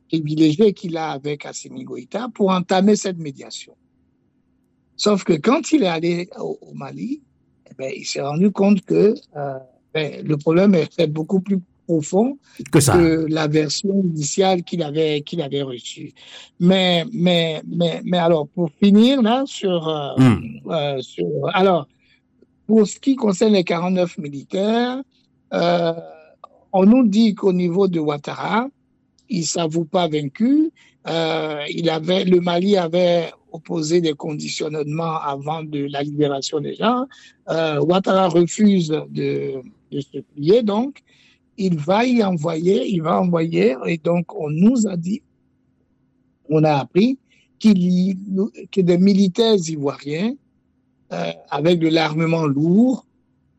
privilégiée 0.09 0.73
qu'il 0.73 0.97
a 0.97 1.11
avec 1.11 1.45
Assimi 1.45 1.83
Goïta 1.83 2.29
pour 2.33 2.51
entamer 2.51 2.95
cette 2.95 3.19
médiation. 3.19 3.75
Sauf 4.97 5.25
que 5.25 5.33
quand 5.33 5.73
il 5.73 5.83
est 5.83 5.89
allé 5.89 6.29
au, 6.39 6.59
Mali, 6.75 7.23
ben, 7.81 7.93
il 7.97 8.05
s'est 8.05 8.21
rendu 8.21 8.51
compte 8.51 8.83
que 8.83 9.15
ben, 9.95 10.25
le 10.25 10.37
problème 10.37 10.75
est 10.75 11.07
beaucoup 11.07 11.41
plus 11.41 11.59
profond 11.91 12.39
que, 12.71 12.81
ça. 12.81 12.97
la 13.29 13.49
version 13.49 14.03
initiale 14.05 14.63
qu'il 14.63 14.83
avait, 14.83 15.23
qu'il 15.23 15.43
avait 15.43 15.63
reçue. 15.63 16.13
Mais, 16.61 17.05
mais, 17.13 17.63
mais, 17.67 18.01
mais 18.05 18.19
alors, 18.19 18.47
pour 18.49 18.71
finir 18.83 19.23
là, 19.23 19.43
sur, 19.47 19.89
euh, 19.89 20.15
hmm. 20.17 20.71
euh, 20.71 21.01
sur, 21.01 21.27
alors, 21.53 21.89
pour 22.67 22.87
ce 22.87 23.01
qui 23.01 23.17
concerne 23.17 23.55
les 23.55 23.65
49 23.65 24.19
militaires, 24.19 25.03
euh, 25.53 25.93
on 26.73 26.85
nous 26.87 27.07
dit 27.09 27.35
qu'au 27.35 27.53
niveau 27.53 27.89
de 27.89 27.99
Ouattara, 27.99 28.69
il 29.29 29.41
ne 29.41 29.45
s'avoue 29.45 29.85
pas 29.85 30.07
vaincu. 30.07 30.71
il 31.07 31.91
avait, 31.91 32.25
le 32.25 32.41
Mali 32.41 32.77
avait 32.77 33.33
opposé 33.53 34.01
des 34.01 34.15
conditionnements 34.15 35.19
avant 35.21 35.63
de 35.63 35.87
la 35.91 36.03
libération 36.03 36.61
des 36.61 36.75
gens. 36.75 37.07
Ouattara 37.49 38.29
refuse 38.29 38.89
de, 38.89 39.63
de 39.91 40.01
se 40.01 40.19
plier, 40.19 40.63
donc 40.63 41.03
il 41.57 41.79
va 41.79 42.07
y 42.07 42.23
envoyer, 42.23 42.89
il 42.89 43.03
va 43.03 43.21
envoyer, 43.21 43.77
et 43.87 43.99
donc 43.99 44.35
on 44.35 44.49
nous 44.49 44.87
a 44.87 44.97
dit, 44.97 45.23
on 46.49 46.65
a 46.65 46.75
appris 46.75 47.19
qu'il 47.59 48.17
que 48.73 48.81
des 48.81 48.99
militaires 48.99 49.57
ivoiriens 49.69 50.35
euh, 51.13 51.33
avec 51.51 51.79
de 51.79 51.89
l'armement 51.89 52.47
lourd 52.47 53.07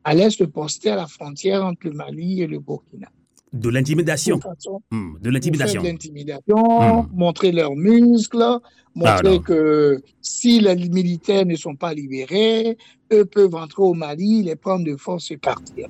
allaient 0.03 0.31
se 0.31 0.43
poster 0.43 0.89
à 0.89 0.95
la 0.95 1.07
frontière 1.07 1.63
entre 1.63 1.87
le 1.87 1.93
Mali 1.93 2.41
et 2.41 2.47
le 2.47 2.59
Burkina. 2.59 3.09
De 3.53 3.69
l'intimidation. 3.69 4.39
Hmm, 4.91 5.19
de 5.19 5.29
l'intimidation. 5.29 5.81
De 5.81 5.87
l'intimidation, 5.87 7.03
hmm. 7.03 7.09
montrer 7.13 7.51
leurs 7.51 7.75
muscles, 7.75 8.59
montrer 8.95 9.39
que 9.39 10.01
si 10.21 10.59
les 10.61 10.75
militaires 10.75 11.45
ne 11.45 11.55
sont 11.55 11.75
pas 11.75 11.93
libérés, 11.93 12.77
eux 13.11 13.25
peuvent 13.25 13.55
entrer 13.55 13.83
au 13.83 13.93
Mali, 13.93 14.43
les 14.43 14.55
prendre 14.55 14.85
de 14.85 14.95
force 14.95 15.31
et 15.31 15.37
partir. 15.37 15.89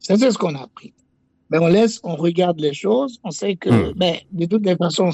C'est 0.00 0.18
ce 0.18 0.36
qu'on 0.36 0.54
a 0.54 0.62
appris 0.62 0.92
mais 1.50 1.58
on 1.58 1.66
laisse, 1.66 2.00
on 2.04 2.14
regarde 2.16 2.60
les 2.60 2.72
choses, 2.72 3.18
on 3.24 3.30
sait 3.30 3.56
que, 3.56 3.70
hmm. 3.70 3.94
mais 3.96 4.24
de 4.32 4.46
toutes 4.46 4.64
les 4.64 4.76
façons, 4.76 5.10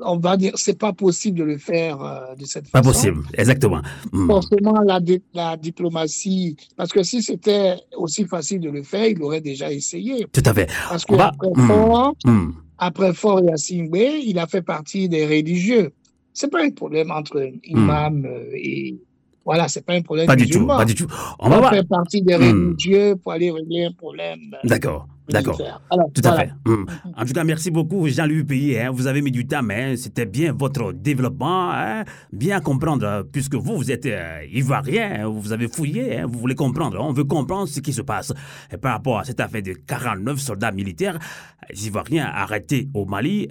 on 0.00 0.18
va 0.18 0.36
dire, 0.36 0.52
c'est 0.56 0.78
pas 0.78 0.92
possible 0.92 1.38
de 1.38 1.44
le 1.44 1.58
faire 1.58 2.02
euh, 2.02 2.34
de 2.34 2.44
cette 2.44 2.68
façon. 2.68 2.72
Pas 2.72 2.82
possible, 2.82 3.22
exactement. 3.34 3.82
Hmm. 4.12 4.26
Forcément, 4.26 4.80
la, 4.82 5.00
la, 5.34 5.56
diplomatie, 5.56 6.56
parce 6.76 6.92
que 6.92 7.02
si 7.02 7.22
c'était 7.22 7.76
aussi 7.96 8.24
facile 8.24 8.60
de 8.60 8.70
le 8.70 8.82
faire, 8.82 9.06
il 9.06 9.22
aurait 9.22 9.40
déjà 9.40 9.72
essayé. 9.72 10.26
Tout 10.32 10.42
à 10.44 10.54
fait. 10.54 10.68
Parce 10.88 11.04
que 11.04 11.14
va... 11.14 11.28
après, 11.28 11.50
hmm. 11.54 11.66
Fort, 11.66 12.14
après 12.78 13.12
Fort 13.12 13.40
et 13.40 14.22
il 14.24 14.38
a 14.38 14.46
fait 14.46 14.62
partie 14.62 15.08
des 15.08 15.26
religieux. 15.26 15.92
C'est 16.32 16.50
pas 16.50 16.62
un 16.62 16.70
problème 16.70 17.10
entre 17.10 17.50
imam 17.64 18.24
euh, 18.24 18.50
et 18.54 18.98
voilà, 19.44 19.68
c'est 19.68 19.84
pas 19.84 19.94
un 19.94 20.02
problème. 20.02 20.26
Pas 20.26 20.36
du 20.36 20.48
tout, 20.48 20.66
pas 20.66 20.84
du 20.84 20.94
tout. 20.94 21.06
On, 21.38 21.48
va 21.48 21.70
faire 21.70 21.86
partie 21.86 22.22
des 22.22 22.36
hmm. 22.36 22.42
religieux 22.42 23.16
pour 23.16 23.32
aller 23.32 23.50
régler 23.50 23.84
un 23.84 23.92
problème. 23.92 24.56
D'accord. 24.64 25.08
D'accord. 25.30 25.82
Tout 26.14 26.22
à 26.24 26.36
fait. 26.36 26.50
Hmm. 26.64 26.84
En 27.16 27.24
tout 27.24 27.32
cas, 27.32 27.44
merci 27.44 27.70
beaucoup, 27.70 28.08
Jean-Louis 28.08 28.44
Payet. 28.44 28.82
Hein. 28.82 28.90
Vous 28.92 29.06
avez 29.06 29.22
mis 29.22 29.30
du 29.30 29.46
temps, 29.46 29.62
mais 29.62 29.96
c'était 29.96 30.26
bien 30.26 30.52
votre 30.52 30.92
développement. 30.92 31.70
Hein. 31.72 32.04
Bien 32.32 32.60
comprendre, 32.60 33.06
euh, 33.06 33.22
puisque 33.22 33.54
vous, 33.54 33.76
vous 33.76 33.90
êtes 33.90 34.06
euh, 34.06 34.44
ivoirien, 34.52 35.24
hein. 35.24 35.28
vous 35.28 35.52
avez 35.52 35.68
fouillé, 35.68 36.22
vous 36.24 36.38
voulez 36.38 36.54
comprendre. 36.54 36.98
On 37.00 37.12
veut 37.12 37.24
comprendre 37.24 37.68
ce 37.68 37.80
qui 37.80 37.92
se 37.92 38.02
passe 38.02 38.32
et 38.72 38.76
par 38.76 38.92
rapport 38.92 39.18
à 39.18 39.24
cette 39.24 39.40
affaire 39.40 39.62
de 39.62 39.72
49 39.72 40.38
soldats 40.38 40.72
militaires 40.72 41.18
ivoiriens 41.74 42.26
arrêtés 42.26 42.88
au 42.94 43.04
Mali. 43.04 43.48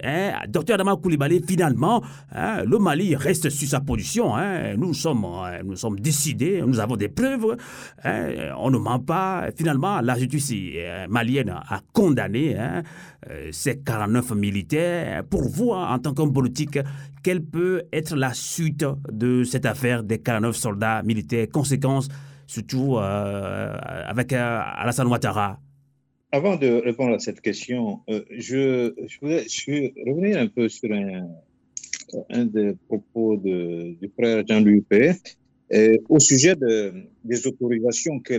Docteur 0.48 0.74
Adama 0.74 0.96
Koulibaly, 0.96 1.42
finalement, 1.46 2.02
le 2.34 2.78
Mali 2.78 3.16
reste 3.16 3.48
sur 3.48 3.68
sa 3.68 3.80
position. 3.80 4.34
Nous, 4.76 4.94
sommes, 4.94 5.24
euh, 5.24 5.62
nous 5.64 5.76
sommes 5.76 5.98
décidés, 5.98 6.62
nous 6.66 6.80
avons 6.80 6.96
des 6.96 7.08
preuves. 7.08 7.56
On 8.04 8.70
ne 8.70 8.78
ment 8.78 8.98
pas. 8.98 9.46
Finalement, 9.56 10.00
la 10.00 10.18
justice 10.18 10.52
malienne 11.08 11.54
a 11.70 11.80
condamné 11.92 12.56
hein, 12.56 12.82
euh, 13.30 13.48
ces 13.52 13.78
49 13.78 14.32
militaires. 14.32 15.24
Pour 15.24 15.48
vous, 15.48 15.70
en 15.70 15.98
tant 15.98 16.12
qu'homme 16.12 16.32
politique, 16.32 16.78
quelle 17.22 17.42
peut 17.42 17.84
être 17.92 18.16
la 18.16 18.34
suite 18.34 18.84
de 19.10 19.44
cette 19.44 19.66
affaire 19.66 20.02
des 20.02 20.18
49 20.18 20.56
soldats 20.56 21.02
militaires? 21.02 21.46
Conséquences, 21.50 22.08
surtout 22.46 22.96
euh, 22.98 23.76
avec 24.06 24.32
euh, 24.32 24.60
Alassane 24.76 25.06
Ouattara. 25.06 25.58
Avant 26.32 26.56
de 26.56 26.68
répondre 26.84 27.14
à 27.14 27.18
cette 27.18 27.40
question, 27.40 28.00
je, 28.08 28.92
je, 29.08 29.18
voulais 29.20 29.44
revenir 30.06 30.38
un 30.38 30.46
peu 30.46 30.68
sur 30.68 30.92
un, 30.92 31.26
un 32.30 32.44
des 32.44 32.74
propos 32.86 33.36
de, 33.36 33.96
du 34.00 34.08
frère 34.16 34.44
Jean-Louis 34.46 34.84
P 35.70 36.00
au 36.08 36.18
sujet 36.18 36.56
de, 36.56 36.92
des 37.24 37.46
autorisations 37.46 38.18
que 38.20 38.34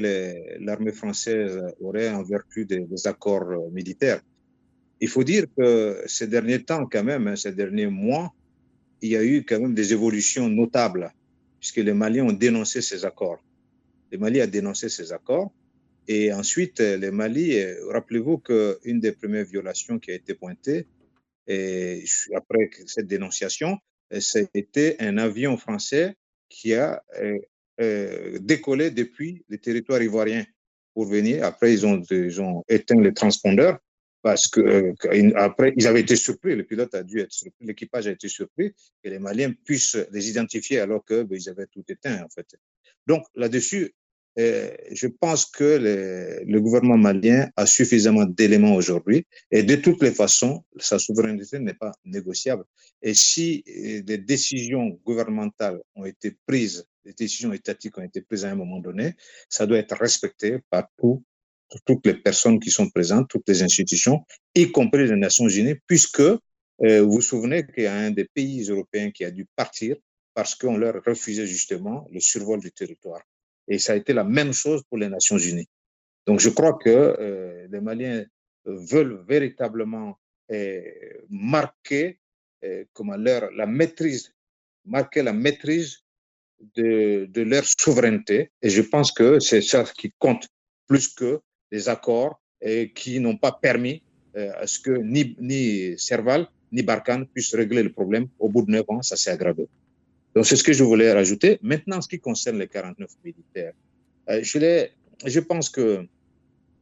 l'armée 0.59 0.91
française 0.91 1.61
aurait 1.79 2.09
en 2.09 2.23
vertu 2.23 2.65
des, 2.65 2.85
accords 3.05 3.71
militaires, 3.71 4.21
il 4.99 5.07
faut 5.07 5.23
dire 5.23 5.45
que 5.57 6.03
ces 6.05 6.27
derniers 6.27 6.63
temps, 6.63 6.85
quand 6.85 7.03
même, 7.03 7.27
hein, 7.27 7.35
ces 7.35 7.53
derniers 7.53 7.87
mois, 7.87 8.33
il 9.01 9.11
y 9.11 9.15
a 9.15 9.23
eu 9.23 9.43
quand 9.43 9.59
même 9.59 9.73
des 9.73 9.93
évolutions 9.93 10.47
notables, 10.47 11.11
puisque 11.59 11.77
les 11.77 11.93
Maliens 11.93 12.25
ont 12.25 12.33
dénoncé 12.33 12.81
ces 12.81 13.05
accords. 13.05 13.41
Le 14.11 14.17
Mali 14.17 14.41
a 14.41 14.47
dénoncé 14.47 14.89
ces 14.89 15.11
accords. 15.13 15.51
Et 16.07 16.33
ensuite, 16.33 16.79
les 16.79 17.11
Mali, 17.11 17.55
rappelez-vous 17.89 18.39
qu'une 18.39 18.99
des 18.99 19.13
premières 19.13 19.45
violations 19.45 19.97
qui 19.99 20.11
a 20.11 20.15
été 20.15 20.33
pointée, 20.33 20.85
après 21.47 22.69
cette 22.85 23.07
dénonciation, 23.07 23.77
c'était 24.19 24.97
un 24.99 25.17
avion 25.17 25.55
français 25.57 26.15
qui 26.51 26.75
a 26.75 27.01
euh, 27.19 27.39
euh, 27.79 28.37
décollé 28.39 28.91
depuis 28.91 29.43
les 29.49 29.57
territoires 29.57 30.03
ivoiriens 30.03 30.45
pour 30.93 31.05
venir. 31.05 31.43
Après, 31.43 31.73
ils 31.73 31.85
ont, 31.85 32.01
ils 32.11 32.41
ont 32.41 32.63
éteint 32.67 33.01
les 33.01 33.13
transpondeurs 33.13 33.79
parce 34.21 34.47
que 34.47 34.61
euh, 34.61 35.31
après 35.35 35.73
ils 35.77 35.87
avaient 35.87 36.01
été 36.01 36.15
surpris, 36.15 36.55
le 36.55 36.63
pilote 36.63 36.93
a 36.93 37.01
dû 37.01 37.21
être 37.21 37.31
surpris, 37.31 37.65
l'équipage 37.65 38.05
a 38.05 38.11
été 38.11 38.27
surpris 38.27 38.71
que 39.03 39.09
les 39.09 39.17
Maliens 39.17 39.51
puissent 39.65 39.97
les 40.11 40.29
identifier 40.29 40.79
alors 40.79 41.03
que 41.03 41.23
ben, 41.23 41.39
avaient 41.47 41.65
tout 41.65 41.83
éteint 41.87 42.21
en 42.21 42.29
fait. 42.29 42.45
Donc 43.07 43.23
là-dessus, 43.33 43.95
je 44.37 45.07
pense 45.07 45.45
que 45.45 45.63
le, 45.63 46.43
le, 46.45 46.61
gouvernement 46.61 46.97
malien 46.97 47.49
a 47.57 47.65
suffisamment 47.65 48.25
d'éléments 48.25 48.75
aujourd'hui 48.75 49.25
et 49.51 49.63
de 49.63 49.75
toutes 49.75 50.01
les 50.01 50.11
façons, 50.11 50.63
sa 50.77 50.99
souveraineté 50.99 51.59
n'est 51.59 51.73
pas 51.73 51.91
négociable. 52.05 52.63
Et 53.01 53.13
si 53.13 53.63
euh, 53.67 54.01
des 54.01 54.17
décisions 54.17 54.99
gouvernementales 55.05 55.81
ont 55.95 56.05
été 56.05 56.35
prises, 56.45 56.85
des 57.03 57.13
décisions 57.13 57.51
étatiques 57.51 57.97
ont 57.97 58.03
été 58.03 58.21
prises 58.21 58.45
à 58.45 58.51
un 58.51 58.55
moment 58.55 58.79
donné, 58.79 59.15
ça 59.49 59.65
doit 59.65 59.79
être 59.79 59.97
respecté 59.97 60.59
par 60.69 60.87
tout, 60.97 61.23
toutes 61.85 62.05
les 62.05 62.13
personnes 62.13 62.59
qui 62.59 62.69
sont 62.69 62.89
présentes, 62.89 63.27
toutes 63.29 63.47
les 63.47 63.63
institutions, 63.63 64.23
y 64.53 64.71
compris 64.71 65.07
les 65.07 65.15
Nations 65.15 65.47
Unies, 65.47 65.75
puisque 65.87 66.19
euh, 66.19 66.37
vous 66.79 67.13
vous 67.13 67.21
souvenez 67.21 67.65
qu'il 67.65 67.83
y 67.83 67.87
a 67.87 67.95
un 67.95 68.11
des 68.11 68.25
pays 68.25 68.69
européens 68.69 69.11
qui 69.11 69.25
a 69.25 69.31
dû 69.31 69.45
partir 69.55 69.95
parce 70.33 70.55
qu'on 70.55 70.77
leur 70.77 71.03
refusait 71.05 71.47
justement 71.47 72.07
le 72.11 72.19
survol 72.19 72.59
du 72.59 72.71
territoire. 72.71 73.21
Et 73.67 73.79
ça 73.79 73.93
a 73.93 73.95
été 73.95 74.13
la 74.13 74.23
même 74.23 74.53
chose 74.53 74.83
pour 74.89 74.97
les 74.97 75.09
Nations 75.09 75.37
Unies. 75.37 75.67
Donc 76.25 76.39
je 76.39 76.49
crois 76.49 76.77
que 76.77 76.89
euh, 76.89 77.67
les 77.71 77.81
Maliens 77.81 78.25
veulent 78.65 79.23
véritablement 79.27 80.17
euh, 80.51 80.81
marquer 81.29 82.19
euh, 82.63 82.83
comment 82.93 83.15
la 83.15 83.65
maîtrise, 83.65 84.33
marquer 84.85 85.23
la 85.23 85.33
maîtrise 85.33 86.03
de, 86.75 87.41
leur 87.41 87.63
souveraineté. 87.65 88.51
Et 88.61 88.69
je 88.69 88.81
pense 88.81 89.11
que 89.11 89.39
c'est 89.39 89.61
ça 89.61 89.83
qui 89.97 90.13
compte 90.19 90.47
plus 90.87 91.07
que 91.07 91.39
les 91.71 91.89
accords 91.89 92.41
qui 92.93 93.19
n'ont 93.19 93.37
pas 93.37 93.53
permis 93.53 94.03
euh, 94.37 94.51
à 94.55 94.67
ce 94.67 94.79
que 94.79 94.91
ni, 94.91 95.35
ni 95.39 95.97
Serval 95.97 96.47
ni 96.71 96.83
Barkhane 96.83 97.27
puissent 97.27 97.55
régler 97.55 97.83
le 97.83 97.91
problème. 97.91 98.27
Au 98.39 98.47
bout 98.47 98.61
de 98.61 98.71
neuf 98.71 98.85
ans, 98.87 99.01
ça 99.01 99.17
s'est 99.17 99.31
aggravé. 99.31 99.67
Donc, 100.35 100.45
c'est 100.45 100.55
ce 100.55 100.63
que 100.63 100.73
je 100.73 100.83
voulais 100.83 101.11
rajouter. 101.11 101.59
Maintenant, 101.61 101.97
en 101.97 102.01
ce 102.01 102.07
qui 102.07 102.19
concerne 102.19 102.57
les 102.57 102.67
49 102.67 103.09
militaires, 103.23 103.73
euh, 104.29 104.41
je, 104.43 105.39
pense 105.39 105.69
que 105.69 106.05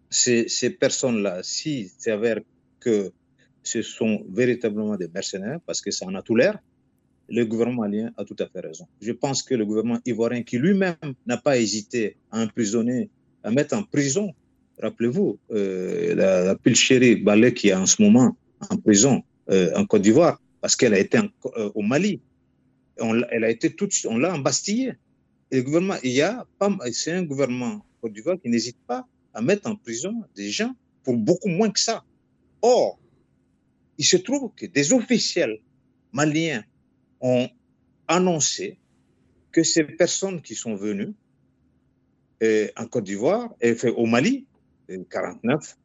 ces, 0.09 0.69
personnes-là, 0.79 1.41
s'il 1.43 1.89
s'avère 1.89 2.39
que 2.79 3.11
ce 3.63 3.81
sont 3.81 4.25
véritablement 4.31 4.95
des 4.97 5.07
mercenaires, 5.07 5.59
parce 5.65 5.81
que 5.81 5.91
ça 5.91 6.05
en 6.05 6.15
a 6.15 6.21
tout 6.21 6.35
l'air, 6.35 6.59
le 7.27 7.43
gouvernement 7.45 7.83
malien 7.83 8.11
a 8.17 8.23
tout 8.23 8.35
à 8.39 8.47
fait 8.47 8.59
raison. 8.59 8.87
Je 9.01 9.11
pense 9.11 9.43
que 9.43 9.53
le 9.55 9.65
gouvernement 9.65 9.99
ivoirien, 10.05 10.43
qui 10.43 10.57
lui-même 10.57 10.95
n'a 11.25 11.37
pas 11.37 11.57
hésité 11.57 12.17
à 12.31 12.41
emprisonner, 12.41 13.09
à 13.43 13.51
mettre 13.51 13.75
en 13.75 13.83
prison, 13.83 14.33
rappelez-vous, 14.81 15.37
euh, 15.51 16.15
la, 16.15 16.43
la 16.43 16.55
Pilchéri 16.55 17.17
Balé 17.17 17.53
qui 17.53 17.69
est 17.69 17.73
en 17.73 17.85
ce 17.85 18.01
moment 18.01 18.35
en 18.69 18.77
prison 18.77 19.23
euh, 19.49 19.71
en 19.75 19.85
Côte 19.85 20.01
d'Ivoire, 20.01 20.39
parce 20.61 20.75
qu'elle 20.75 20.93
a 20.93 20.99
été 20.99 21.19
au 21.75 21.81
Mali, 21.81 22.19
on, 23.01 23.21
elle 23.29 23.43
a 23.43 23.49
été 23.49 23.73
toute, 23.73 23.93
on 24.05 24.17
l'a 24.17 24.33
embastillée. 24.33 24.93
Le 25.51 25.61
gouvernement, 25.61 25.95
il 26.03 26.11
y 26.11 26.21
a 26.21 26.45
pas, 26.57 26.75
c'est 26.91 27.11
un 27.11 27.23
gouvernement 27.23 27.85
Côte 28.01 28.13
d'Ivoire 28.13 28.37
qui 28.41 28.49
n'hésite 28.49 28.77
pas 28.87 29.07
à 29.33 29.41
mettre 29.41 29.69
en 29.69 29.75
prison 29.75 30.23
des 30.35 30.49
gens 30.49 30.73
pour 31.03 31.17
beaucoup 31.17 31.49
moins 31.49 31.69
que 31.69 31.79
ça. 31.79 32.03
Or, 32.61 32.99
il 33.97 34.05
se 34.05 34.17
trouve 34.17 34.51
que 34.55 34.65
des 34.65 34.93
officiels 34.93 35.59
maliens 36.13 36.63
ont 37.19 37.49
annoncé 38.07 38.77
que 39.51 39.63
ces 39.63 39.83
personnes 39.83 40.41
qui 40.41 40.55
sont 40.55 40.75
venues 40.75 41.13
euh, 42.43 42.69
en 42.77 42.85
Côte 42.85 43.03
d'Ivoire 43.03 43.53
et 43.59 43.75
fait 43.75 43.89
au 43.89 44.05
Mali, 44.05 44.45
49 45.09 45.77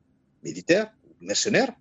militaires, 0.42 0.92
mercenaires, 1.20 1.72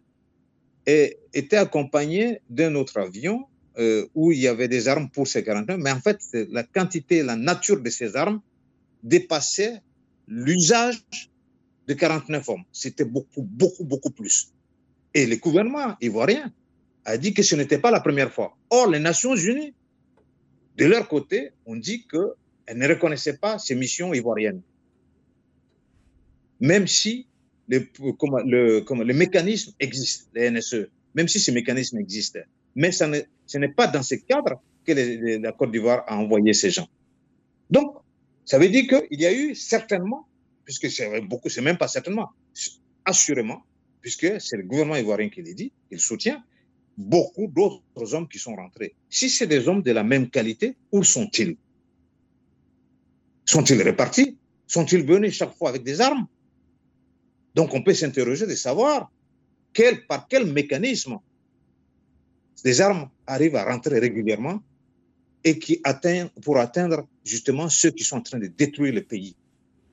et 0.86 1.17
étaient 1.34 1.57
accompagnés 1.57 2.41
d'un 2.49 2.75
autre 2.75 2.97
avion 2.97 3.45
euh, 3.78 4.07
où 4.13 4.32
il 4.32 4.39
y 4.39 4.47
avait 4.47 4.67
des 4.67 4.88
armes 4.88 5.09
pour 5.09 5.28
ces 5.28 5.43
49, 5.43 5.78
mais 5.80 5.91
en 5.91 5.99
fait, 5.99 6.19
la 6.51 6.63
quantité, 6.63 7.24
la 7.24 7.36
nature 7.36 7.82
de 7.82 7.89
ces 7.89 8.15
armes 8.15 8.41
dépassait 9.01 9.82
l'usage 10.28 11.03
de 11.88 11.93
49 11.93 12.49
hommes. 12.49 12.63
C'était 12.71 13.05
beaucoup, 13.05 13.41
beaucoup, 13.41 13.84
beaucoup 13.84 14.11
plus. 14.11 14.51
Et 15.13 15.26
le 15.26 15.36
gouvernement 15.38 15.95
ivoirien 16.01 16.51
a 17.05 17.17
dit 17.17 17.34
que 17.34 17.43
ce 17.43 17.55
n'était 17.55 17.80
pas 17.80 17.91
la 17.91 17.99
première 17.99 18.32
fois. 18.32 18.55
Or, 18.69 18.89
les 18.89 18.99
Nations 18.99 19.36
Unies, 19.36 19.74
de 20.78 20.86
leur 20.86 21.07
côté, 21.07 21.51
ont 21.65 21.76
dit 21.76 22.05
qu'elles 22.07 22.78
ne 22.78 22.88
reconnaissaient 22.88 23.38
pas 23.38 23.59
ces 23.59 23.76
missions 23.76 24.13
ivoiriennes. 24.13 24.61
Même 26.59 26.88
si 26.88 27.28
le, 27.67 29.13
mécanisme 29.13 29.74
existe, 29.80 30.30
les 30.34 30.49
NSE, 30.49 30.88
même 31.15 31.28
si 31.28 31.39
ces 31.39 31.51
mécanismes 31.51 31.97
existent. 31.97 32.39
Mais 32.76 32.91
ça 32.91 33.07
ne, 33.07 33.19
ce 33.46 33.58
n'est 33.58 33.70
pas 33.70 33.88
dans 33.88 34.04
ce 34.04 34.16
cadre 34.16 34.62
que 34.86 34.91
la 34.91 35.52
Côte 35.52 35.72
d'Ivoire 35.72 36.04
a 36.08 36.18
envoyé 36.18 36.54
ces 36.54 36.72
gens. 36.72 36.88
Donc, 37.70 37.96
ça 38.46 38.60
veut 38.60 38.70
dire 38.70 38.88
qu'il 38.88 39.22
y 39.22 39.26
a 39.26 39.34
eu 39.34 39.56
certainement, 39.56 40.28
puisque 40.66 40.89
c'est 40.89 41.22
beaucoup, 41.22 41.50
c'est 41.50 41.62
même 41.62 41.78
pas 41.78 41.88
certainement, 41.88 42.30
assurément, 43.06 43.64
puisque 44.02 44.39
c'est 44.41 44.58
le 44.58 44.64
gouvernement 44.64 44.98
ivoirien 44.98 45.30
qui 45.30 45.41
l'a 45.41 45.54
dit, 45.54 45.72
il 45.91 46.00
soutient, 46.00 46.44
beaucoup 46.98 47.48
d'autres 47.48 48.14
hommes 48.14 48.28
qui 48.28 48.39
sont 48.39 48.56
rentrés. 48.56 48.96
Si 49.10 49.30
c'est 49.30 49.48
des 49.48 49.68
hommes 49.68 49.82
de 49.82 49.91
la 49.91 50.04
même 50.04 50.30
qualité, 50.30 50.76
où 50.91 51.04
sont-ils? 51.04 51.56
Sont-ils 53.46 53.82
répartis? 53.82 54.38
Sont-ils 54.68 55.04
venus 55.04 55.34
chaque 55.34 55.56
fois 55.56 55.70
avec 55.70 55.84
des 55.84 56.02
armes? 56.02 56.28
Donc 57.56 57.74
on 57.74 57.84
peut 57.84 57.94
s'interroger 57.94 58.48
de 58.48 58.56
savoir 58.56 59.12
quel, 59.74 60.06
par 60.06 60.28
quel 60.28 60.46
mécanisme 60.46 61.20
les 62.64 62.82
armes 62.82 63.10
arrivent 63.28 63.55
à 63.55 63.65
rentrer 63.65 63.99
régulièrement 63.99 64.61
et 65.43 65.59
qui 65.59 65.82
pour 66.41 66.57
atteindre 66.57 67.07
justement 67.26 67.69
ceux 67.69 67.91
qui 67.91 68.03
sont 68.03 68.17
en 68.17 68.21
train 68.21 68.39
de 68.39 68.47
détruire 68.47 68.93
le 68.93 69.03
pays. 69.03 69.36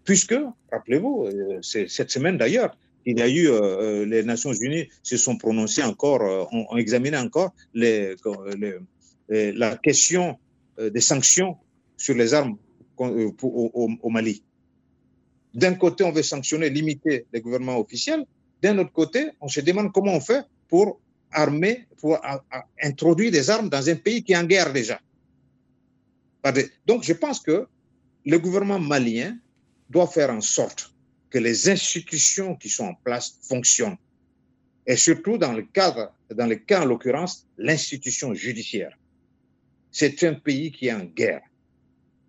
Puisque, 0.05 0.35
rappelez-vous, 0.73 1.29
c'est 1.63 1.89
cette 1.89 2.11
semaine 2.11 2.39
d'ailleurs, 2.39 2.77
il 3.07 3.19
y 3.19 3.23
a 3.23 3.29
eu, 3.29 3.49
euh, 3.49 4.05
les 4.05 4.23
Nations 4.23 4.53
Unies 4.53 4.89
se 5.03 5.17
sont 5.17 5.37
prononcées 5.37 5.83
encore, 5.83 6.23
euh, 6.23 6.45
ont, 6.53 6.77
examiné 6.77 7.17
encore 7.17 7.53
la 7.75 8.17
question 9.83 10.39
euh, 10.79 10.91
des 10.91 11.01
sanctions 11.01 11.57
sur 11.97 12.15
les 12.15 12.35
armes 12.35 12.57
au 12.99 14.11
Mali. 14.11 14.43
D'un 15.55 15.75
côté, 15.75 16.05
on 16.05 16.13
veut 16.13 16.23
sanctionner, 16.23 16.69
limiter 16.69 17.27
les 17.33 17.41
gouvernements 17.41 17.79
officiels. 17.81 18.25
D'un 18.63 18.79
autre 18.79 18.93
côté, 18.93 19.31
on 19.41 19.49
se 19.49 19.61
demande 19.61 19.91
comment 19.93 20.13
on 20.13 20.21
fait 20.21 20.45
pour 20.69 21.01
armer, 21.33 21.87
pour 21.99 22.19
introduire 22.83 23.31
des 23.31 23.51
armes 23.51 23.69
dans 23.69 23.89
un 23.89 23.97
pays 23.97 24.23
qui 24.23 24.33
est 24.33 24.37
en 24.37 24.45
guerre 24.45 24.73
déjà. 24.73 25.01
Donc, 26.87 27.05
je 27.05 27.13
pense 27.13 27.41
que 27.41 27.67
le 28.25 28.39
gouvernement 28.39 28.79
malien 28.79 29.37
doit 29.89 30.07
faire 30.07 30.31
en 30.31 30.41
sorte 30.41 30.95
que 31.29 31.39
les 31.39 31.69
institutions 31.69 32.57
qui 32.57 32.69
sont 32.69 32.85
en 32.87 32.95
place 32.95 33.39
fonctionnent. 33.43 33.99
Et 34.87 34.97
surtout 34.97 35.39
dans 35.39 35.53
le 35.53 35.63
cadre, 35.63 36.13
dans 36.35 36.47
le 36.47 36.57
cas 36.57 36.83
en 36.83 36.87
l'occurrence, 36.87 37.47
l'institution 37.59 38.35
judiciaire. 38.35 38.97
C'est 39.93 40.23
un 40.25 40.35
pays 40.35 40.73
qui 40.73 40.87
est 40.87 40.93
en 40.93 41.05
guerre. 41.05 41.43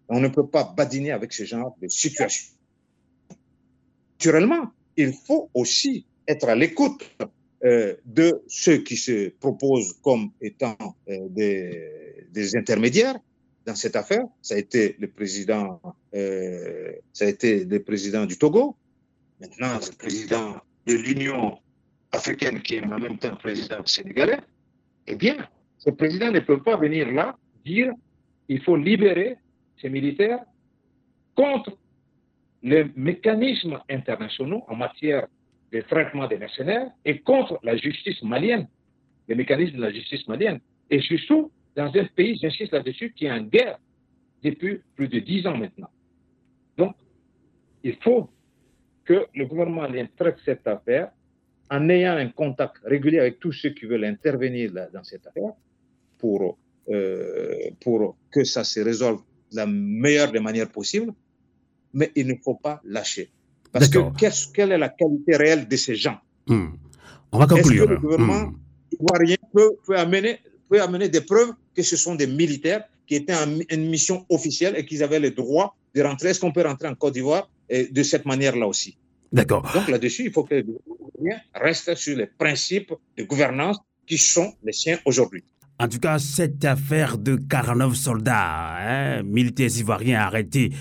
On 0.10 0.20
ne 0.20 0.28
peut 0.28 0.48
pas 0.48 0.66
badiner 0.66 1.12
avec 1.12 1.32
ce 1.32 1.46
genre 1.46 1.76
de 1.82 1.88
situation. 1.88 2.54
Naturellement, 4.20 4.72
il 4.98 5.14
faut 5.14 5.50
aussi 5.54 6.06
être 6.28 6.50
à 6.50 6.56
l'écoute 6.56 7.10
de 7.64 8.42
ceux 8.48 8.78
qui 8.78 8.98
se 8.98 9.30
proposent 9.30 9.94
comme 10.02 10.32
étant 10.42 10.76
euh, 11.10 11.28
des, 11.30 12.26
des, 12.32 12.56
intermédiaires 12.56 13.18
dans 13.66 13.76
cette 13.76 13.96
affaire. 13.96 14.24
Ça 14.42 14.56
a 14.56 14.58
été 14.58 14.96
le 15.00 15.08
président, 15.08 15.80
euh, 16.16 16.94
ça 17.14 17.26
a 17.26 17.28
été 17.28 17.66
le 17.66 17.84
président 17.84 18.26
du 18.26 18.38
Togo, 18.38 18.76
maintenant 19.40 19.78
le 19.80 19.96
président 19.96 20.56
de 20.88 20.94
l'Union 20.94 21.60
africaine 22.12 22.62
qui 22.62 22.76
est 22.76 22.84
en 22.84 23.00
même 23.00 23.18
temps 23.18 23.36
président 23.36 23.86
sénégalais. 23.86 24.40
Eh 25.08 25.16
bien, 25.16 25.48
ce 25.78 25.92
président 25.92 26.32
ne 26.32 26.40
peut 26.40 26.62
pas 26.62 26.78
venir 26.78 27.12
là 27.12 27.38
dire 27.64 27.94
il 28.50 28.62
faut 28.64 28.76
libérer 28.76 29.38
ces 29.80 29.90
militaires 29.90 30.40
contre 31.36 31.78
les 32.64 32.86
mécanismes 32.96 33.80
internationaux 33.90 34.64
en 34.68 34.76
matière 34.76 35.28
de 35.72 35.82
traitement 35.82 36.28
des 36.28 36.38
mercenaires 36.38 36.92
et 37.06 37.20
contre 37.20 37.60
la 37.64 37.78
justice 37.78 38.22
malienne, 38.24 38.68
les 39.28 39.36
mécanismes 39.36 39.78
de 39.78 39.82
la 39.82 39.92
justice 39.92 40.28
malienne. 40.28 40.60
Et 40.90 41.00
surtout, 41.02 41.52
dans 41.76 41.92
un 41.96 42.06
pays, 42.06 42.38
j'insiste 42.42 42.74
là-dessus, 42.74 43.14
qui 43.14 43.26
est 43.26 43.32
en 43.32 43.42
guerre 43.42 43.80
depuis 44.44 44.82
plus 44.96 45.08
de 45.08 45.20
dix 45.20 45.46
ans 45.48 45.58
maintenant. 45.58 45.90
Donc, 46.78 46.96
il 47.84 47.96
faut 47.98 48.30
que 49.06 49.26
le 49.34 49.46
gouvernement 49.46 49.84
malien 49.84 50.08
traite 50.16 50.38
cette 50.46 50.68
affaire 50.68 51.12
en 51.70 51.90
ayant 51.90 52.18
un 52.18 52.30
contact 52.30 52.78
régulier 52.84 53.20
avec 53.20 53.40
tous 53.40 53.54
ceux 53.54 53.70
qui 53.70 53.86
veulent 53.86 54.04
intervenir 54.04 54.72
dans 54.94 55.04
cette 55.04 55.26
affaire 55.26 55.54
pour, 56.18 56.58
euh, 56.90 57.72
pour 57.80 58.18
que 58.32 58.44
ça 58.44 58.64
se 58.64 58.82
résolve 58.82 59.22
la 59.54 59.66
meilleure 59.66 60.32
des 60.32 60.40
manières 60.40 60.70
possibles, 60.70 61.14
mais 61.94 62.12
il 62.16 62.28
ne 62.28 62.36
faut 62.36 62.56
pas 62.56 62.82
lâcher. 62.84 63.30
Parce 63.72 63.90
que 63.90 64.00
quelle 64.54 64.72
est 64.72 64.78
la 64.78 64.90
qualité 64.90 65.36
réelle 65.36 65.68
de 65.68 65.76
ces 65.76 65.96
gens? 65.96 66.20
Hmm. 66.48 66.68
On 67.32 67.40
va 67.40 67.48
conclure. 67.48 67.84
Est-ce 67.84 67.90
que 67.90 67.94
le 67.94 68.00
gouvernement 68.00 68.48
hmm. 68.48 68.56
ivoirien 69.00 69.38
peut, 69.54 69.72
peut, 69.86 69.98
amener, 69.98 70.40
peut 70.70 70.82
amener 70.82 71.10
des 71.10 71.22
preuves 71.22 71.54
que 71.76 71.84
ce 71.84 71.96
sont 71.96 72.16
des 72.16 72.28
militaires 72.28 72.84
qui 73.08 73.16
étaient 73.16 73.36
en 73.36 73.60
une 73.70 73.90
mission 73.90 74.26
officielle 74.30 74.76
et 74.78 74.86
qu'ils 74.86 75.04
avaient 75.04 75.20
le 75.20 75.32
droit 75.32 75.76
de 75.96 76.02
rentrer? 76.02 76.30
Est-ce 76.30 76.40
qu'on 76.40 76.52
peut 76.52 76.64
rentrer 76.64 76.88
en 76.88 76.96
Côte 76.96 77.14
d'Ivoire 77.14 77.50
de 77.70 78.04
cette 78.04 78.26
manière-là 78.26 78.68
aussi? 78.68 78.98
D'accord. 79.32 79.70
Donc 79.74 79.88
là-dessus, 79.88 80.26
il 80.26 80.32
faut 80.32 80.44
que 80.44 80.56
le 80.56 80.64
gouvernement 80.64 81.42
reste 81.56 81.96
sur 81.96 82.18
les 82.18 82.28
principes 82.28 82.94
de 83.18 83.24
gouvernance 83.24 83.80
qui 84.06 84.18
sont 84.18 84.54
les 84.64 84.74
siens 84.74 85.00
aujourd'hui. 85.06 85.44
En 85.80 85.88
tout 85.88 86.00
cas, 86.00 86.20
cette 86.20 86.64
affaire 86.66 87.18
de 87.18 87.38
49 87.38 87.96
soldats 87.96 88.76
hein, 88.78 89.24
militaires 89.24 89.76
ivoiriens 89.78 90.20
arrêtés 90.20 90.72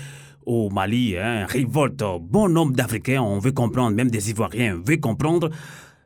au 0.45 0.69
Mali, 0.69 1.17
hein, 1.17 1.45
révolte 1.47 2.03
bon 2.21 2.49
nombre 2.49 2.73
d'Africains, 2.73 3.21
on 3.21 3.39
veut 3.39 3.51
comprendre, 3.51 3.95
même 3.95 4.09
des 4.09 4.29
Ivoiriens 4.29 4.79
veulent 4.85 4.99
comprendre. 4.99 5.49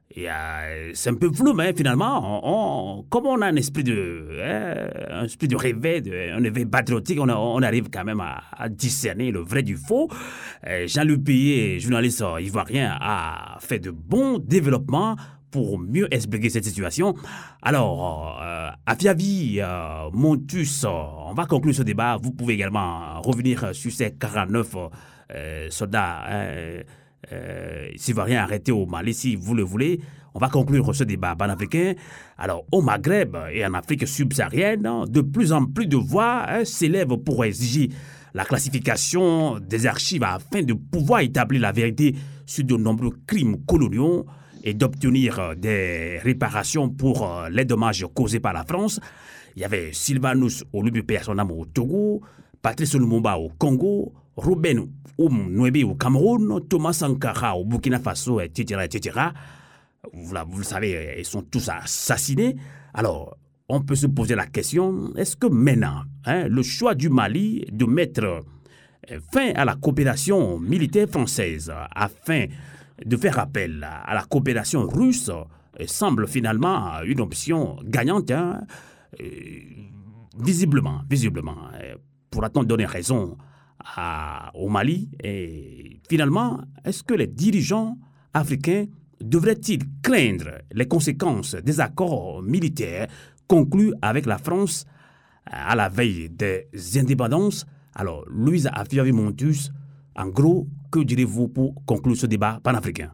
c'est 0.09 1.09
un 1.09 1.15
peu 1.15 1.31
flou, 1.31 1.53
mais 1.53 1.73
finalement, 1.73 2.41
on, 2.43 3.03
comme 3.03 3.25
on 3.27 3.41
a 3.41 3.47
un 3.47 3.55
esprit 3.55 3.83
de, 3.83 4.39
hein, 4.41 4.87
un 5.11 5.23
esprit 5.25 5.47
de 5.47 5.55
réveil, 5.55 6.03
un 6.31 6.41
réveil 6.41 6.65
patriotique, 6.65 7.19
on, 7.19 7.61
arrive 7.61 7.89
quand 7.91 8.03
même 8.03 8.21
à, 8.21 8.69
discerner 8.69 9.31
le 9.31 9.39
vrai 9.39 9.63
du 9.63 9.75
faux. 9.75 10.09
Jean-Luc 10.85 11.23
Payet, 11.23 11.79
journaliste 11.79 12.23
ivoirien, 12.39 12.97
a 12.99 13.57
fait 13.59 13.79
de 13.79 13.91
bons 13.91 14.39
développements 14.39 15.15
pour 15.55 15.79
mieux 15.79 16.13
expliquer 16.13 16.49
cette 16.49 16.65
situation. 16.65 17.15
Alors, 17.61 18.41
euh, 18.43 18.67
Afiavi, 18.85 19.61
euh, 19.61 20.09
Montus, 20.11 20.83
euh, 20.83 20.89
on 20.89 21.33
va 21.33 21.45
conclure 21.45 21.73
ce 21.73 21.81
débat. 21.81 22.17
Vous 22.21 22.31
pouvez 22.31 22.55
également 22.55 23.21
revenir 23.21 23.73
sur 23.73 23.89
ces 23.89 24.11
49 24.11 24.75
euh, 25.31 25.67
soldats 25.69 26.25
ivoiriens 28.05 28.43
arrêtés 28.43 28.73
au 28.73 28.85
Mali 28.85 29.13
si 29.13 29.37
vous 29.37 29.55
le 29.55 29.63
voulez. 29.63 30.01
On 30.33 30.39
va 30.39 30.49
conclure 30.49 30.93
ce 30.93 31.05
débat 31.05 31.37
panafricain. 31.37 31.93
Alors, 32.37 32.65
au 32.73 32.81
Maghreb 32.81 33.37
et 33.53 33.65
en 33.65 33.75
Afrique 33.75 34.05
subsaharienne, 34.05 35.05
de 35.07 35.21
plus 35.21 35.53
en 35.53 35.65
plus 35.67 35.87
de 35.87 35.95
voix 35.95 36.43
hein, 36.49 36.65
s'élèvent 36.65 37.15
pour 37.15 37.45
exiger 37.45 37.91
la 38.33 38.43
classification 38.43 39.59
des 39.59 39.87
archives 39.87 40.23
afin 40.23 40.63
de 40.63 40.73
pouvoir 40.73 41.21
établir 41.21 41.61
la 41.61 41.71
vérité 41.71 42.13
sur 42.45 42.65
de 42.65 42.75
nombreux 42.75 43.17
crimes 43.25 43.63
coloniaux 43.65 44.25
et 44.65 44.73
d'obtenir 44.73 45.39
euh, 45.39 45.55
des 45.55 46.19
réparations 46.19 46.89
pour 46.89 47.23
euh, 47.23 47.49
les 47.49 47.63
dommages 47.63 48.05
causés 48.13 48.39
par 48.41 48.51
la 48.51 48.65
France. 48.65 48.99
Il 49.55 49.61
y 49.61 49.65
avait 49.65 49.93
Sylvanus 49.93 50.65
Olubi 50.73 51.01
Sonamo 51.21 51.61
au 51.61 51.65
Togo, 51.65 52.21
Patrice 52.61 52.95
Lumumba 52.95 53.37
au 53.37 53.49
Congo, 53.57 54.11
Ruben 54.35 54.87
Nwebe 55.17 55.85
au 55.85 55.95
Cameroun, 55.95 56.59
Thomas 56.67 56.91
Sankara 56.91 57.55
au 57.55 57.63
Burkina 57.63 57.99
Faso, 57.99 58.41
etc. 58.41 58.81
etc. 58.83 59.19
Vous, 60.11 60.35
vous 60.49 60.57
le 60.57 60.63
savez, 60.63 61.15
ils 61.17 61.25
sont 61.25 61.43
tous 61.43 61.69
assassinés. 61.69 62.57
Alors, 62.93 63.37
on 63.69 63.81
peut 63.81 63.95
se 63.95 64.07
poser 64.07 64.35
la 64.35 64.45
question, 64.45 65.13
est-ce 65.15 65.35
que 65.35 65.47
maintenant, 65.47 66.03
hein, 66.25 66.47
le 66.47 66.61
choix 66.63 66.95
du 66.95 67.09
Mali 67.09 67.65
de 67.71 67.85
mettre 67.85 68.23
euh, 68.23 69.19
fin 69.31 69.51
à 69.55 69.65
la 69.65 69.75
coopération 69.75 70.59
militaire 70.59 71.07
française 71.07 71.71
afin 71.95 72.45
de 73.03 73.17
faire 73.17 73.39
appel 73.39 73.83
à 73.83 74.13
la 74.13 74.23
coopération 74.23 74.87
russe 74.87 75.31
semble 75.85 76.27
finalement 76.27 77.01
une 77.01 77.19
option 77.21 77.77
gagnante, 77.83 78.31
hein. 78.31 78.61
visiblement, 80.39 81.01
visiblement. 81.09 81.57
Pourra-t-on 82.29 82.63
donner 82.63 82.85
raison 82.85 83.37
au 84.53 84.69
Mali 84.69 85.09
Et 85.21 85.99
finalement, 86.09 86.61
est-ce 86.83 87.03
que 87.03 87.13
les 87.13 87.27
dirigeants 87.27 87.97
africains 88.33 88.85
devraient-ils 89.21 89.83
craindre 90.01 90.61
les 90.71 90.87
conséquences 90.87 91.55
des 91.55 91.79
accords 91.79 92.41
militaires 92.41 93.07
conclus 93.47 93.93
avec 94.01 94.25
la 94.25 94.37
France 94.37 94.85
à 95.45 95.75
la 95.75 95.89
veille 95.89 96.29
des 96.29 96.67
indépendances? 96.97 97.65
Alors, 97.93 98.25
Louise 98.27 98.69
Afiavi-Montus, 98.73 99.71
en 100.15 100.27
gros, 100.27 100.67
que 100.91 100.99
direz-vous 100.99 101.49
pour 101.49 101.75
conclure 101.85 102.15
ce 102.15 102.25
débat 102.25 102.59
panafricain? 102.63 103.11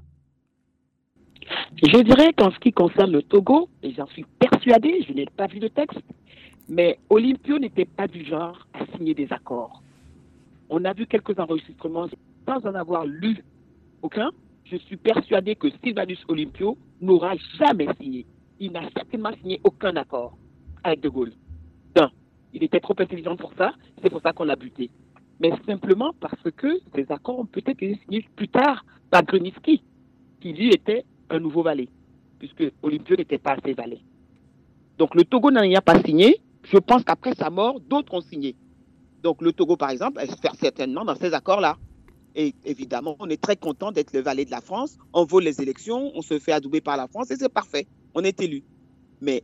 Je 1.84 2.02
dirais 2.04 2.32
qu'en 2.38 2.52
ce 2.52 2.60
qui 2.60 2.72
concerne 2.72 3.12
le 3.12 3.24
Togo, 3.24 3.70
et 3.82 3.92
j'en 3.94 4.06
suis 4.08 4.26
persuadé, 4.40 5.04
je 5.08 5.14
n'ai 5.14 5.26
pas 5.26 5.48
vu 5.48 5.60
de 5.60 5.68
texte, 5.68 6.00
mais 6.70 7.00
Olympio 7.10 7.58
n'était 7.58 7.86
pas 7.86 8.08
du 8.08 8.24
genre 8.24 8.68
à 8.74 8.86
signer 8.96 9.16
des 9.16 9.28
accords. 9.32 9.82
On 10.70 10.86
a 10.86 10.94
vu 10.94 11.08
quelques 11.08 11.38
enregistrements 11.40 12.08
sans 12.48 12.66
en 12.66 12.76
avoir 12.76 13.06
lu 13.06 13.44
aucun. 14.02 14.30
Je 14.66 14.78
suis 14.78 14.98
persuadé 14.98 15.56
que 15.56 15.68
Sylvanus 15.84 16.24
Olympio 16.28 16.78
n'aura 17.02 17.34
jamais 17.58 17.88
signé. 18.00 18.26
Il 18.60 18.72
n'a 18.72 18.88
certainement 18.96 19.32
signé 19.42 19.60
aucun 19.64 19.96
accord 19.96 20.38
avec 20.84 21.02
De 21.02 21.10
Gaulle. 21.10 21.34
Non, 22.00 22.10
il 22.54 22.64
était 22.64 22.80
trop 22.80 22.96
intelligent 22.98 23.36
pour 23.36 23.54
ça, 23.58 23.74
c'est 24.02 24.10
pour 24.10 24.22
ça 24.22 24.34
qu'on 24.34 24.46
l'a 24.46 24.56
buté 24.56 24.92
mais 25.42 25.52
simplement 25.66 26.14
parce 26.20 26.52
que 26.56 26.80
ces 26.94 27.12
accords 27.12 27.40
ont 27.40 27.46
peut-être 27.46 27.82
été 27.82 28.00
signés 28.04 28.26
plus 28.36 28.48
tard 28.48 28.86
par 29.10 29.24
Gruniski, 29.24 29.82
qui 30.40 30.54
lui 30.54 30.70
était 30.70 31.04
un 31.32 31.40
nouveau 31.40 31.64
valet, 31.64 31.90
puisque 32.38 32.72
Olympio 32.84 33.16
n'était 33.16 33.40
pas 33.40 33.54
assez 33.54 33.74
valet. 33.74 34.02
Donc 35.00 35.16
le 35.16 35.24
Togo 35.24 35.50
n'en 35.50 35.62
a 35.74 35.82
pas 35.82 36.00
signé. 36.04 36.40
Je 36.64 36.78
pense 36.78 37.04
qu'après 37.04 37.34
sa 37.34 37.50
mort, 37.50 37.80
d'autres 37.80 38.14
ont 38.14 38.22
signé. 38.22 38.56
Donc 39.24 39.42
le 39.42 39.52
Togo, 39.52 39.76
par 39.78 39.90
exemple, 39.90 40.22
espère 40.22 40.54
certainement 40.54 41.04
dans 41.04 41.16
ces 41.16 41.34
accords-là. 41.34 41.76
Et 42.36 42.54
évidemment, 42.64 43.16
on 43.20 43.28
est 43.28 43.42
très 43.42 43.56
content 43.56 43.92
d'être 43.92 44.14
le 44.14 44.22
valet 44.22 44.46
de 44.46 44.52
la 44.52 44.62
France. 44.62 45.00
On 45.12 45.26
vaut 45.26 45.40
les 45.40 45.60
élections, 45.60 46.12
on 46.14 46.22
se 46.22 46.38
fait 46.38 46.52
adouber 46.52 46.82
par 46.82 46.98
la 46.98 47.08
France 47.08 47.32
et 47.32 47.36
c'est 47.36 47.52
parfait. 47.52 47.88
On 48.14 48.24
est 48.24 48.40
élu. 48.42 48.64
Mais 49.22 49.42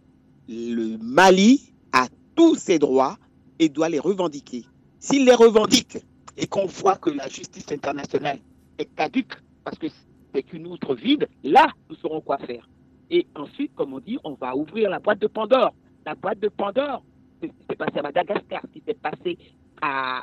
le 0.48 0.98
Mali 0.98 1.74
a 1.92 2.08
tous 2.36 2.56
ses 2.56 2.78
droits 2.78 3.18
et 3.58 3.68
doit 3.68 3.90
les 3.90 4.00
revendiquer. 4.00 4.64
S'il 5.00 5.26
les 5.26 5.36
revendique 5.36 5.98
et 6.38 6.48
qu'on 6.48 6.66
voit 6.66 6.96
que 6.96 7.10
la 7.10 7.28
justice 7.28 7.72
internationale 7.72 8.40
est 8.78 8.94
caduque 8.96 9.34
parce 9.64 9.78
que 9.78 9.88
c'est 10.34 10.54
une 10.54 10.68
outre 10.68 10.96
vide, 10.96 11.28
là, 11.44 11.68
nous 11.90 11.96
saurons 11.96 12.22
quoi 12.22 12.38
faire. 12.38 12.68
Et 13.10 13.26
ensuite, 13.36 13.74
comme 13.76 13.94
on 13.94 14.00
dit, 14.00 14.18
on 14.24 14.34
va 14.34 14.56
ouvrir 14.56 14.90
la 14.90 15.00
boîte 15.00 15.20
de 15.20 15.28
Pandore. 15.28 15.74
La 16.06 16.16
boîte 16.16 16.40
de 16.40 16.50
Pandore, 16.50 17.04
c'est 17.42 17.48
ce 17.48 17.54
qui 17.54 17.66
s'est 17.70 17.76
passé 17.76 18.00
à 18.00 18.02
Madagascar, 18.02 18.62
ce 18.64 18.80
qui 18.80 18.84
s'est 18.86 18.94
passé 18.94 19.38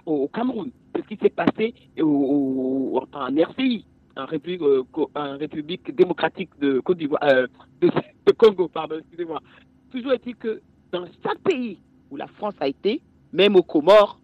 au 0.06 0.28
Cameroun, 0.28 0.70
ce 0.96 1.02
qui 1.02 1.16
s'est 1.16 1.30
passé 1.30 1.74
en 2.00 3.36
RCI, 3.36 3.86
en 4.16 4.26
République, 4.26 4.62
euh, 4.62 5.36
République 5.36 5.94
démocratique 5.94 6.50
de 6.60 6.80
Côte 6.80 6.98
d'Ivoire, 6.98 7.22
euh, 7.24 7.46
de, 7.80 7.88
de, 8.26 8.32
Congo, 8.32 8.68
pardon, 8.68 8.98
excusez-moi. 8.98 9.40
Toujours 9.90 10.12
est-il 10.12 10.36
que 10.36 10.60
dans 10.92 11.04
chaque 11.22 11.38
pays 11.38 11.78
où 12.10 12.16
la 12.16 12.26
France 12.26 12.54
a 12.60 12.68
été, 12.68 13.00
même 13.32 13.56
aux 13.56 13.62
Comores, 13.62 14.20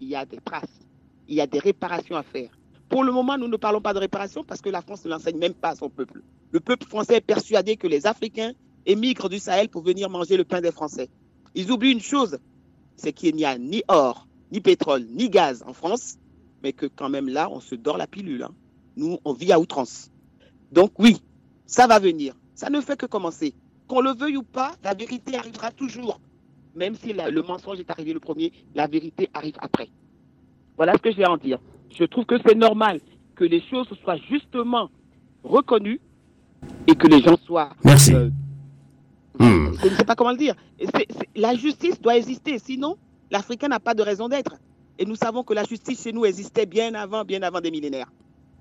il 0.00 0.08
y 0.08 0.16
a 0.16 0.24
des 0.24 0.38
traces, 0.38 0.80
il 1.28 1.34
y 1.34 1.40
a 1.40 1.46
des 1.46 1.58
réparations 1.58 2.16
à 2.16 2.22
faire. 2.22 2.50
Pour 2.88 3.02
le 3.02 3.12
moment, 3.12 3.36
nous 3.36 3.48
ne 3.48 3.56
parlons 3.56 3.80
pas 3.80 3.94
de 3.94 3.98
réparation 3.98 4.44
parce 4.44 4.60
que 4.60 4.68
la 4.68 4.82
France 4.82 5.04
ne 5.04 5.10
l'enseigne 5.10 5.38
même 5.38 5.54
pas 5.54 5.70
à 5.70 5.74
son 5.74 5.90
peuple. 5.90 6.22
Le 6.52 6.60
peuple 6.60 6.86
français 6.86 7.16
est 7.16 7.20
persuadé 7.20 7.76
que 7.76 7.86
les 7.86 8.06
Africains 8.06 8.52
émigrent 8.86 9.28
du 9.28 9.38
Sahel 9.38 9.68
pour 9.68 9.82
venir 9.82 10.08
manger 10.08 10.36
le 10.36 10.44
pain 10.44 10.60
des 10.60 10.70
Français. 10.70 11.08
Ils 11.54 11.72
oublient 11.72 11.92
une 11.92 12.00
chose, 12.00 12.38
c'est 12.96 13.12
qu'il 13.12 13.34
n'y 13.34 13.44
a 13.44 13.58
ni 13.58 13.82
or, 13.88 14.28
ni 14.52 14.60
pétrole, 14.60 15.04
ni 15.10 15.28
gaz 15.28 15.64
en 15.66 15.72
France, 15.72 16.16
mais 16.62 16.72
que 16.72 16.86
quand 16.86 17.08
même 17.08 17.28
là, 17.28 17.48
on 17.50 17.60
se 17.60 17.74
dort 17.74 17.96
la 17.96 18.06
pilule. 18.06 18.44
Hein. 18.44 18.54
Nous, 18.96 19.18
on 19.24 19.32
vit 19.32 19.52
à 19.52 19.58
outrance. 19.58 20.10
Donc 20.70 20.92
oui, 20.98 21.20
ça 21.66 21.86
va 21.86 21.98
venir. 21.98 22.34
Ça 22.54 22.70
ne 22.70 22.80
fait 22.80 22.96
que 22.96 23.06
commencer. 23.06 23.54
Qu'on 23.88 24.00
le 24.00 24.14
veuille 24.14 24.36
ou 24.36 24.42
pas, 24.42 24.74
la 24.82 24.94
vérité 24.94 25.36
arrivera 25.36 25.70
toujours 25.70 26.20
même 26.76 26.94
si 26.94 27.12
le 27.12 27.42
mensonge 27.42 27.80
est 27.80 27.90
arrivé 27.90 28.12
le 28.12 28.20
premier, 28.20 28.52
la 28.74 28.86
vérité 28.86 29.28
arrive 29.34 29.56
après. 29.58 29.88
Voilà 30.76 30.92
ce 30.94 30.98
que 30.98 31.10
je 31.10 31.16
vais 31.16 31.26
en 31.26 31.36
dire. 31.36 31.58
Je 31.90 32.04
trouve 32.04 32.26
que 32.26 32.36
c'est 32.46 32.54
normal 32.54 33.00
que 33.34 33.44
les 33.44 33.62
choses 33.62 33.88
soient 34.02 34.18
justement 34.30 34.90
reconnues 35.42 36.00
et 36.86 36.94
que 36.94 37.06
les 37.06 37.22
gens 37.22 37.36
soient. 37.44 37.70
Merci. 37.84 38.14
Euh, 38.14 38.30
hmm. 39.38 39.72
Je 39.82 39.88
ne 39.88 39.94
sais 39.94 40.04
pas 40.04 40.14
comment 40.14 40.32
le 40.32 40.36
dire. 40.36 40.54
la 41.34 41.54
justice 41.54 42.00
doit 42.00 42.16
exister, 42.16 42.58
sinon 42.58 42.96
l'Africain 43.30 43.68
n'a 43.68 43.80
pas 43.80 43.94
de 43.94 44.02
raison 44.02 44.28
d'être. 44.28 44.56
Et 44.98 45.04
nous 45.04 45.16
savons 45.16 45.42
que 45.42 45.54
la 45.54 45.64
justice 45.64 46.02
chez 46.02 46.12
nous 46.12 46.24
existait 46.24 46.66
bien 46.66 46.94
avant, 46.94 47.24
bien 47.24 47.42
avant 47.42 47.60
des 47.60 47.70
millénaires. 47.70 48.10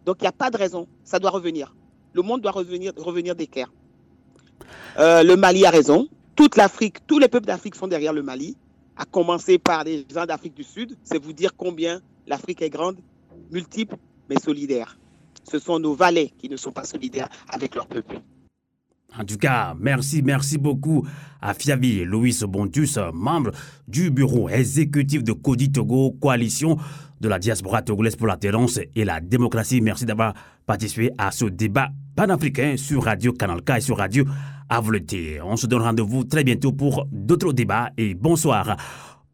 Donc 0.06 0.18
il 0.20 0.24
n'y 0.24 0.28
a 0.28 0.34
pas 0.34 0.50
de 0.50 0.58
raison, 0.58 0.88
ça 1.04 1.20
doit 1.20 1.32
revenir. 1.32 1.74
Le 2.14 2.22
monde 2.22 2.42
doit 2.42 2.52
revenir, 2.52 2.94
revenir 2.98 3.36
d'équerre. 3.36 3.72
Euh, 5.00 5.24
le 5.24 5.36
Mali 5.36 5.66
a 5.66 5.70
raison, 5.70 6.08
toute 6.36 6.58
l'Afrique, 6.58 6.98
tous 7.08 7.20
les 7.20 7.28
peuples 7.28 7.48
d'Afrique 7.48 7.76
sont 7.76 7.88
derrière 7.88 8.14
le 8.14 8.22
Mali, 8.22 8.58
à 8.98 9.06
commencer 9.06 9.58
par 9.58 9.84
les 9.84 10.06
gens 10.14 10.26
d'Afrique 10.26 10.56
du 10.56 10.64
Sud. 10.64 10.98
C'est 11.04 11.22
vous 11.22 11.34
dire 11.34 11.52
combien 11.56 12.02
l'Afrique 12.28 12.62
est 12.62 12.70
grande, 12.70 12.98
multiple, 13.52 13.96
mais 14.30 14.38
solidaire. 14.40 14.98
Ce 15.50 15.60
sont 15.60 15.80
nos 15.80 15.94
valets 15.94 16.32
qui 16.38 16.50
ne 16.50 16.58
sont 16.58 16.72
pas 16.72 16.84
solidaires 16.84 17.30
avec 17.50 17.76
leur 17.76 17.88
peuple. 17.88 18.20
En 19.18 19.24
tout 19.24 19.38
cas, 19.38 19.76
merci, 19.80 20.22
merci 20.22 20.58
beaucoup 20.58 21.08
à 21.42 21.54
Fiavi 21.54 22.04
Louis 22.04 22.38
Bontus, 22.48 23.00
membre 23.14 23.52
du 23.88 24.12
bureau 24.12 24.50
exécutif 24.50 25.24
de 25.24 25.32
Cody 25.32 25.72
Togo, 25.72 26.12
coalition 26.20 26.78
de 27.22 27.30
la 27.30 27.40
diaspora 27.40 27.82
togolaise 27.82 28.18
pour 28.18 28.28
la 28.28 28.36
tolérance 28.36 28.80
et 28.94 29.06
la 29.06 29.22
démocratie. 29.22 29.80
Merci 29.80 30.06
d'avoir 30.06 30.34
participé 30.66 31.12
à 31.18 31.32
ce 31.32 31.46
débat 31.46 31.90
panafricain 32.16 32.76
sur 32.76 33.04
Radio 33.04 33.32
Canal 33.32 33.62
K 33.62 33.78
et 33.78 33.82
sur 33.82 33.98
Radio 33.98 34.26
Avleté. 34.70 35.40
On 35.44 35.56
se 35.56 35.68
donne 35.68 35.82
rendez-vous 35.82 36.24
très 36.24 36.44
bientôt 36.44 36.72
pour 36.72 37.08
d'autres 37.12 37.54
débats 37.54 37.92
et 37.98 38.14
bonsoir. 38.14 38.78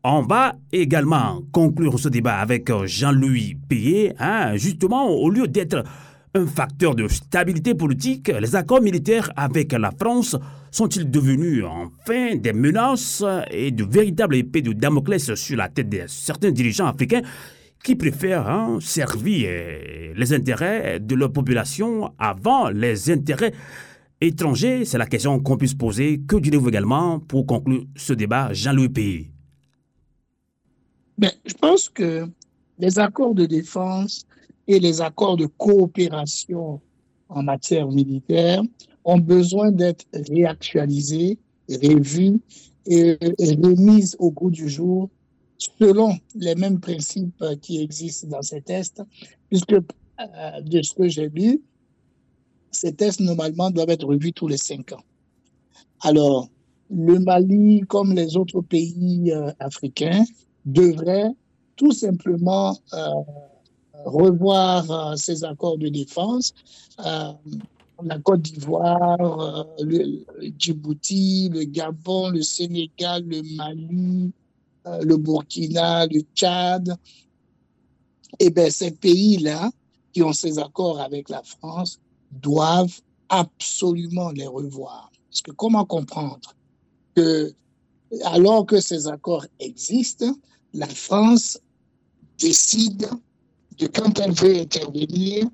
On 0.04 0.24
va 0.24 0.54
également 0.72 1.42
conclure 1.52 2.00
ce 2.00 2.10
débat 2.10 2.38
avec 2.38 2.72
Jean-Louis 2.86 3.56
Payet, 3.70 4.16
hein, 4.20 4.56
justement 4.56 5.10
au 5.10 5.30
lieu 5.30 5.48
d'être 5.48 5.84
un 6.34 6.46
facteur 6.46 6.96
de 6.96 7.08
stabilité 7.08 7.76
politique, 7.76 8.30
les 8.30 8.56
accords 8.56 8.82
militaires 8.82 9.32
avec 9.36 9.74
la 9.74 9.92
France 9.92 10.38
sont-ils 10.72 11.12
devenus 11.12 11.66
enfin 11.66 12.36
des 12.38 12.54
menaces 12.54 13.24
et 13.52 13.72
de 13.72 13.84
véritables 13.84 14.36
épées 14.36 14.62
de 14.62 14.72
Damoclès 14.72 15.34
sur 15.36 15.58
la 15.58 15.68
tête 15.68 15.90
de 15.90 16.04
certains 16.08 16.52
dirigeants 16.52 16.88
africains 16.88 17.22
qui 17.84 17.96
préfèrent 17.96 18.48
hein, 18.48 18.78
servir 18.80 19.50
les 20.16 20.34
intérêts 20.34 21.00
de 21.00 21.16
leur 21.16 21.34
population 21.34 22.14
avant 22.18 22.70
les 22.70 23.12
intérêts 23.12 23.54
étrangers 24.22 24.86
C'est 24.86 24.98
la 24.98 25.08
question 25.08 25.40
qu'on 25.40 25.58
puisse 25.58 25.74
poser. 25.74 26.22
Que 26.22 26.38
direz-vous 26.38 26.70
également 26.70 27.20
pour 27.20 27.46
conclure 27.46 27.84
ce 27.96 28.14
débat, 28.14 28.54
Jean-Louis 28.54 28.90
Pays 28.90 29.32
ben, 31.18 31.32
Je 31.46 31.54
pense 31.54 31.90
que 31.90 32.28
les 32.80 33.00
accords 33.00 33.36
de 33.36 33.46
défense 33.46 34.26
et 34.68 34.80
les 34.80 35.02
accords 35.02 35.38
de 35.38 35.48
coopération 35.48 36.80
en 37.30 37.44
matière 37.44 37.88
militaire 37.88 38.62
ont 39.04 39.18
besoin 39.18 39.72
d'être 39.72 40.06
réactualisés, 40.14 41.40
revus 41.70 42.40
et, 42.86 43.18
remis 43.40 44.14
au 44.20 44.32
goût 44.32 44.52
du 44.52 44.70
jour 44.70 45.10
selon 45.58 46.16
les 46.36 46.56
mêmes 46.56 46.80
principes 46.80 47.44
qui 47.62 47.82
existent 47.82 48.28
dans 48.28 48.42
ces 48.42 48.62
tests, 48.62 49.04
puisque 49.50 49.74
euh, 49.74 50.62
de 50.62 50.82
ce 50.82 50.94
que 50.96 51.08
j'ai 51.08 51.30
lu, 51.30 51.62
ces 52.72 52.94
tests 52.94 53.20
normalement 53.20 53.70
doivent 53.70 53.90
être 53.90 54.06
revus 54.06 54.34
tous 54.34 54.48
les 54.48 54.58
cinq 54.58 54.94
ans. 54.94 55.04
Alors, 56.02 56.50
le 56.90 57.20
Mali, 57.20 57.82
comme 57.88 58.14
les 58.14 58.36
autres 58.36 58.62
pays 58.62 59.32
euh, 59.32 59.52
africains, 59.60 60.24
devrait 60.66 61.32
tout 61.76 61.92
simplement 61.92 62.78
euh, 62.94 63.08
revoir 64.06 64.90
euh, 64.92 65.16
ces 65.16 65.44
accords 65.44 65.78
de 65.78 65.90
défense. 65.90 66.54
Euh, 67.06 67.32
la 68.04 68.20
Côte 68.20 68.42
d'Ivoire, 68.42 69.66
le, 69.80 70.24
Djibouti, 70.58 71.50
le 71.54 71.64
Gabon, 71.66 72.30
le 72.30 72.42
Sénégal, 72.42 73.24
le 73.28 73.42
Mali, 73.56 74.32
le 74.86 75.18
Burkina, 75.18 76.08
le 76.08 76.22
Tchad. 76.36 76.96
Eh 78.40 78.50
bien, 78.50 78.72
ces 78.72 78.92
pays-là 78.92 79.70
qui 80.14 80.24
ont 80.24 80.34
ces 80.34 80.58
accords 80.58 81.00
avec 81.00 81.30
la 81.30 81.44
France 81.44 82.00
doivent 82.32 83.02
absolument 83.30 84.32
les 84.32 84.48
revoir. 84.48 85.12
Parce 85.30 85.42
que 85.42 85.52
comment 85.52 85.86
comprendre 85.86 86.54
que, 87.16 87.54
alors 88.26 88.66
que 88.66 88.80
ces 88.80 89.08
accords 89.08 89.46
existent, 89.60 90.34
la 90.74 90.88
France 90.88 91.60
décide 92.38 93.08
de 93.78 93.88
quand 93.88 94.20
elle 94.20 94.34
veut 94.34 94.58
intervenir 94.60 95.48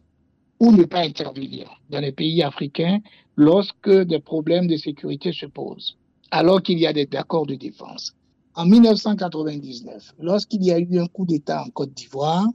ou 0.60 0.72
ne 0.72 0.84
pas 0.84 1.02
intervenir 1.02 1.70
dans 1.90 2.00
les 2.00 2.12
pays 2.12 2.42
africains 2.42 3.00
lorsque 3.36 3.90
des 3.90 4.20
problèmes 4.20 4.68
de 4.68 4.78
sécurité 4.78 5.32
se 5.32 5.46
posent, 5.46 5.98
alors 6.32 6.62
qu'il 6.62 6.80
y 6.80 6.88
a 6.88 6.94
des 6.94 7.08
accords 7.14 7.46
de 7.46 7.56
défense. 7.56 8.16
En 8.56 8.66
1999, 8.66 10.16
lorsqu'il 10.20 10.64
y 10.64 10.72
a 10.72 10.80
eu 10.80 11.00
un 11.00 11.06
coup 11.06 11.26
d'État 11.26 11.64
en 11.64 11.70
Côte 11.70 11.94
d'Ivoire, 11.94 12.48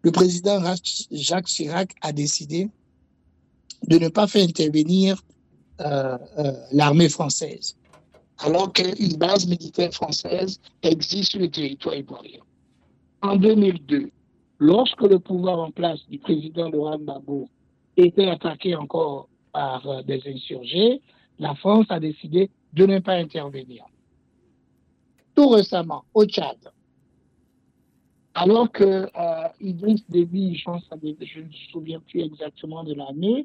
le 0.00 0.10
président 0.10 0.62
Jacques 1.10 1.46
Chirac 1.46 1.94
a 2.00 2.12
décidé 2.12 2.70
de 3.88 3.98
ne 3.98 4.08
pas 4.08 4.26
faire 4.26 4.44
intervenir 4.44 5.20
euh, 5.80 6.18
euh, 6.38 6.52
l'armée 6.72 7.08
française, 7.08 7.76
alors 8.38 8.72
qu'une 8.72 9.16
base 9.16 9.46
militaire 9.46 9.92
française 9.92 10.60
existe 10.82 11.32
sur 11.32 11.40
le 11.40 11.50
territoire 11.50 11.94
ivoirien. 11.96 12.40
En 13.22 13.36
2002, 13.36 14.10
Lorsque 14.60 15.02
le 15.02 15.18
pouvoir 15.18 15.58
en 15.58 15.70
place 15.72 15.98
du 16.08 16.18
président 16.18 16.70
Laurent 16.70 16.98
Gbagbo 16.98 17.48
était 17.96 18.28
attaqué 18.28 18.76
encore 18.76 19.28
par 19.52 19.86
euh, 19.88 20.02
des 20.02 20.22
insurgés, 20.26 21.02
la 21.38 21.54
France 21.56 21.86
a 21.88 21.98
décidé 21.98 22.50
de 22.72 22.86
ne 22.86 23.00
pas 23.00 23.14
intervenir. 23.14 23.84
Tout 25.34 25.48
récemment, 25.48 26.04
au 26.14 26.24
Tchad, 26.24 26.56
alors 28.34 28.70
que 28.70 29.08
Idriss 29.60 30.08
Déby, 30.08 30.56
je, 30.56 30.70
je 31.20 31.40
ne 31.40 31.44
me 31.44 31.52
souviens 31.72 32.00
plus 32.00 32.20
exactement 32.20 32.84
de 32.84 32.94
l'année, 32.94 33.44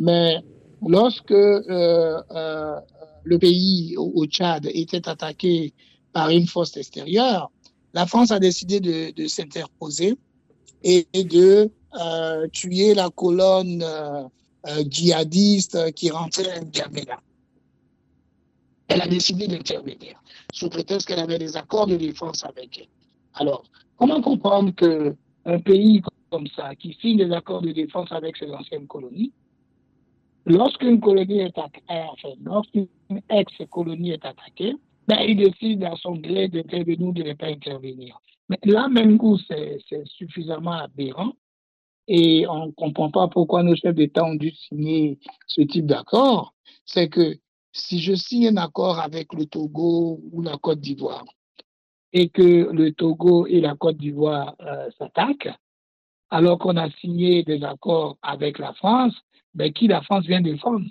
mais 0.00 0.42
lorsque 0.80 1.30
euh, 1.30 2.22
euh, 2.30 2.80
le 3.22 3.38
pays 3.38 3.96
au, 3.98 4.24
Tchad 4.26 4.66
était 4.72 5.06
attaqué 5.08 5.74
par 6.14 6.30
une 6.30 6.46
force 6.46 6.76
extérieure, 6.78 7.50
la 7.92 8.06
France 8.06 8.30
a 8.30 8.38
décidé 8.38 8.80
de, 8.80 9.26
s'interposer 9.26 10.16
et 10.82 11.06
de 11.12 11.70
euh, 12.00 12.48
tuer 12.48 12.94
la 12.94 13.10
colonne 13.10 13.84
djihadiste 14.88 15.92
qui 15.92 16.10
rentrait 16.10 16.50
à 16.50 16.60
N'Djamena. 16.60 17.20
Elle 18.88 19.02
a 19.02 19.06
décidé 19.06 19.48
d'intervenir 19.48 20.22
sous 20.52 20.70
prétexte 20.70 21.06
qu'elle 21.08 21.20
avait 21.20 21.38
des 21.38 21.56
accords 21.56 21.86
de 21.86 21.96
défense 21.96 22.44
avec 22.44 22.78
elle. 22.78 22.88
Alors, 23.34 23.64
comment 23.98 24.20
comprendre 24.22 24.72
qu'un 24.72 25.60
pays 25.60 26.02
comme 26.30 26.46
ça, 26.56 26.74
qui 26.74 26.96
signe 27.00 27.18
des 27.18 27.32
accords 27.32 27.60
de 27.60 27.72
défense 27.72 28.10
avec 28.12 28.36
ses 28.36 28.50
anciennes 28.50 28.86
colonies, 28.86 29.32
lorsqu'une 30.46 31.00
colonie 31.00 31.40
est 31.40 31.58
attaquée, 31.58 32.36
lorsqu'une 32.42 32.88
ex-colonie 33.28 34.12
est 34.12 34.24
attaquée, 34.24 34.74
ben, 35.08 35.18
il 35.26 35.36
décide 35.36 35.84
à 35.84 35.96
son 35.96 36.12
gré 36.12 36.48
d'intervenir 36.48 37.08
ou 37.08 37.12
de 37.12 37.22
ne 37.22 37.32
pas 37.34 37.48
intervenir. 37.48 38.20
Mais 38.48 38.58
là, 38.64 38.88
même 38.88 39.18
coup, 39.18 39.38
c'est 39.38 39.78
suffisamment 40.06 40.72
aberrant 40.72 41.32
et 42.08 42.46
on 42.48 42.66
ne 42.66 42.72
comprend 42.72 43.10
pas 43.10 43.28
pourquoi 43.28 43.62
nos 43.62 43.76
chefs 43.76 43.94
d'État 43.94 44.24
ont 44.24 44.34
dû 44.34 44.50
signer 44.50 45.18
ce 45.46 45.60
type 45.60 45.86
d'accord. 45.86 46.54
C'est 46.84 47.08
que 47.08 47.36
si 47.72 48.00
je 48.00 48.14
signe 48.14 48.48
un 48.48 48.56
accord 48.56 48.98
avec 48.98 49.32
le 49.32 49.46
Togo 49.46 50.20
ou 50.32 50.42
la 50.42 50.56
Côte 50.58 50.80
d'Ivoire 50.80 51.24
et 52.12 52.28
que 52.28 52.70
le 52.72 52.92
Togo 52.92 53.46
et 53.46 53.60
la 53.60 53.76
Côte 53.76 53.96
d'Ivoire 53.96 54.56
euh, 54.60 54.90
s'attaquent, 54.98 55.54
alors 56.30 56.58
qu'on 56.58 56.76
a 56.76 56.90
signé 56.90 57.44
des 57.44 57.62
accords 57.62 58.18
avec 58.22 58.58
la 58.58 58.72
France, 58.74 59.14
ben, 59.54 59.72
qui 59.72 59.88
la 59.88 60.02
France 60.02 60.26
vient 60.26 60.40
défendre 60.40 60.86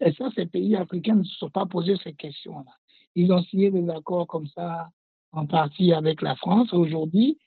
Et 0.00 0.12
ça, 0.12 0.28
ces 0.34 0.46
pays 0.46 0.76
africains 0.76 1.16
ne 1.16 1.24
se 1.24 1.36
sont 1.36 1.50
pas 1.50 1.66
posés 1.66 1.96
ces 2.02 2.12
questions-là. 2.12 2.72
Ils 3.14 3.32
ont 3.32 3.42
signé 3.42 3.70
des 3.70 3.88
accords 3.88 4.26
comme 4.26 4.46
ça 4.48 4.88
en 5.32 5.46
partie 5.46 5.92
avec 5.92 6.22
la 6.22 6.36
France 6.36 6.72
aujourd'hui. 6.72 7.38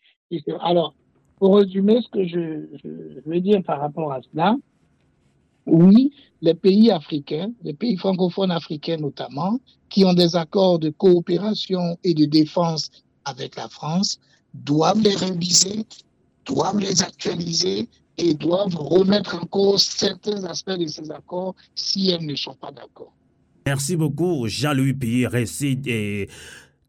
Alors, 0.61 0.93
pour 1.37 1.57
résumer 1.57 2.01
ce 2.01 2.09
que 2.09 2.27
je, 2.27 2.67
veux 3.25 3.41
dire 3.41 3.63
par 3.63 3.79
rapport 3.79 4.11
à 4.11 4.21
cela, 4.21 4.55
oui, 5.65 6.13
les 6.41 6.53
pays 6.53 6.91
africains, 6.91 7.51
les 7.63 7.73
pays 7.73 7.97
francophones 7.97 8.51
africains 8.51 8.97
notamment, 8.97 9.59
qui 9.89 10.05
ont 10.05 10.13
des 10.13 10.35
accords 10.35 10.79
de 10.79 10.89
coopération 10.89 11.97
et 12.03 12.13
de 12.13 12.25
défense 12.25 12.89
avec 13.25 13.55
la 13.55 13.67
France, 13.69 14.19
doivent 14.53 15.01
les 15.01 15.15
réviser, 15.15 15.85
doivent 16.45 16.79
les 16.79 17.03
actualiser 17.03 17.87
et 18.21 18.35
doivent 18.35 18.75
remettre 18.75 19.35
en 19.35 19.45
cause 19.45 19.81
certains 19.81 20.43
aspects 20.43 20.77
de 20.77 20.85
ces 20.85 21.09
accords 21.11 21.55
si 21.73 22.11
elles 22.11 22.25
ne 22.25 22.35
sont 22.35 22.53
pas 22.53 22.71
d'accord. 22.71 23.11
Merci 23.65 23.95
beaucoup, 23.95 24.47
Jean-Louis 24.47 24.93
Pierre. 24.93 25.35
Et 25.35 26.29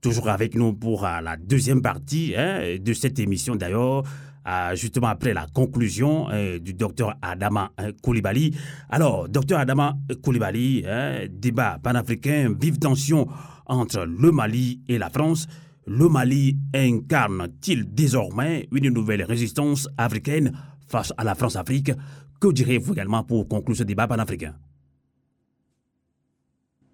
toujours 0.00 0.28
avec 0.28 0.54
nous 0.54 0.74
pour 0.74 1.06
euh, 1.06 1.20
la 1.20 1.36
deuxième 1.36 1.80
partie 1.80 2.34
hein, 2.36 2.76
de 2.78 2.92
cette 2.92 3.18
émission 3.18 3.56
d'ailleurs. 3.56 4.04
Euh, 4.44 4.74
justement 4.74 5.06
après 5.06 5.32
la 5.32 5.46
conclusion 5.46 6.28
euh, 6.30 6.58
du 6.58 6.74
docteur 6.74 7.14
Adama 7.22 7.70
Koulibaly. 8.02 8.56
Alors, 8.90 9.28
docteur 9.28 9.60
Adama 9.60 9.96
Koulibaly, 10.20 10.84
hein, 10.84 11.26
débat 11.30 11.78
panafricain, 11.80 12.52
vive 12.60 12.80
tension 12.80 13.28
entre 13.66 14.04
le 14.04 14.32
Mali 14.32 14.80
et 14.88 14.98
la 14.98 15.10
France. 15.10 15.46
Le 15.86 16.08
Mali 16.08 16.58
incarne-t-il 16.74 17.94
désormais 17.94 18.68
une 18.72 18.88
nouvelle 18.88 19.22
résistance 19.22 19.88
africaine 19.96 20.52
face 20.92 21.12
à 21.16 21.24
la 21.24 21.34
France-Afrique 21.34 21.92
Que 22.40 22.52
direz-vous 22.52 22.92
également 22.92 23.24
pour 23.24 23.48
conclure 23.48 23.76
ce 23.76 23.84
débat 23.84 24.06
panafricain? 24.06 24.54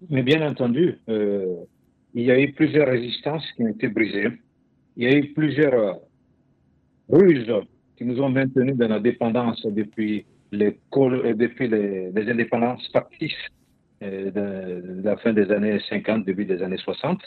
Mais 0.09 0.23
bien 0.23 0.41
entendu, 0.49 0.97
il 2.13 2.23
y 2.23 2.31
a 2.31 2.39
eu 2.39 2.51
plusieurs 2.53 2.87
résistances 2.87 3.45
qui 3.55 3.63
ont 3.63 3.67
été 3.67 3.87
brisées. 3.87 4.29
Il 4.97 5.03
y 5.03 5.07
a 5.07 5.17
eu 5.17 5.33
plusieurs 5.33 5.73
euh, 5.73 5.93
ruses 7.09 7.53
qui 7.97 8.05
nous 8.05 8.19
ont 8.21 8.29
maintenus 8.29 8.75
dans 8.75 8.87
la 8.87 8.99
dépendance 8.99 9.65
depuis 9.65 10.25
les, 10.51 10.77
euh, 10.97 11.33
depuis 11.33 11.67
les, 11.67 12.11
indépendances 12.29 12.87
factices 12.91 13.31
de, 14.01 15.01
la 15.03 15.17
fin 15.17 15.33
des 15.33 15.51
années 15.51 15.79
50, 15.89 16.25
début 16.25 16.45
des 16.45 16.61
années 16.63 16.77
60. 16.77 17.21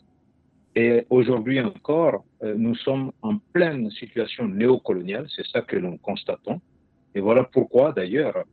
Et 0.74 1.04
aujourd'hui 1.10 1.60
encore, 1.60 2.24
nous 2.42 2.74
sommes 2.74 3.12
en 3.20 3.36
pleine 3.52 3.90
situation 3.90 4.48
néocoloniale, 4.48 5.26
c'est 5.34 5.46
ça 5.46 5.60
que 5.60 5.76
nous 5.76 5.98
constatons. 5.98 6.60
Et 7.14 7.20
voilà 7.20 7.44
pourquoi, 7.44 7.92
d'ailleurs, 7.92 8.44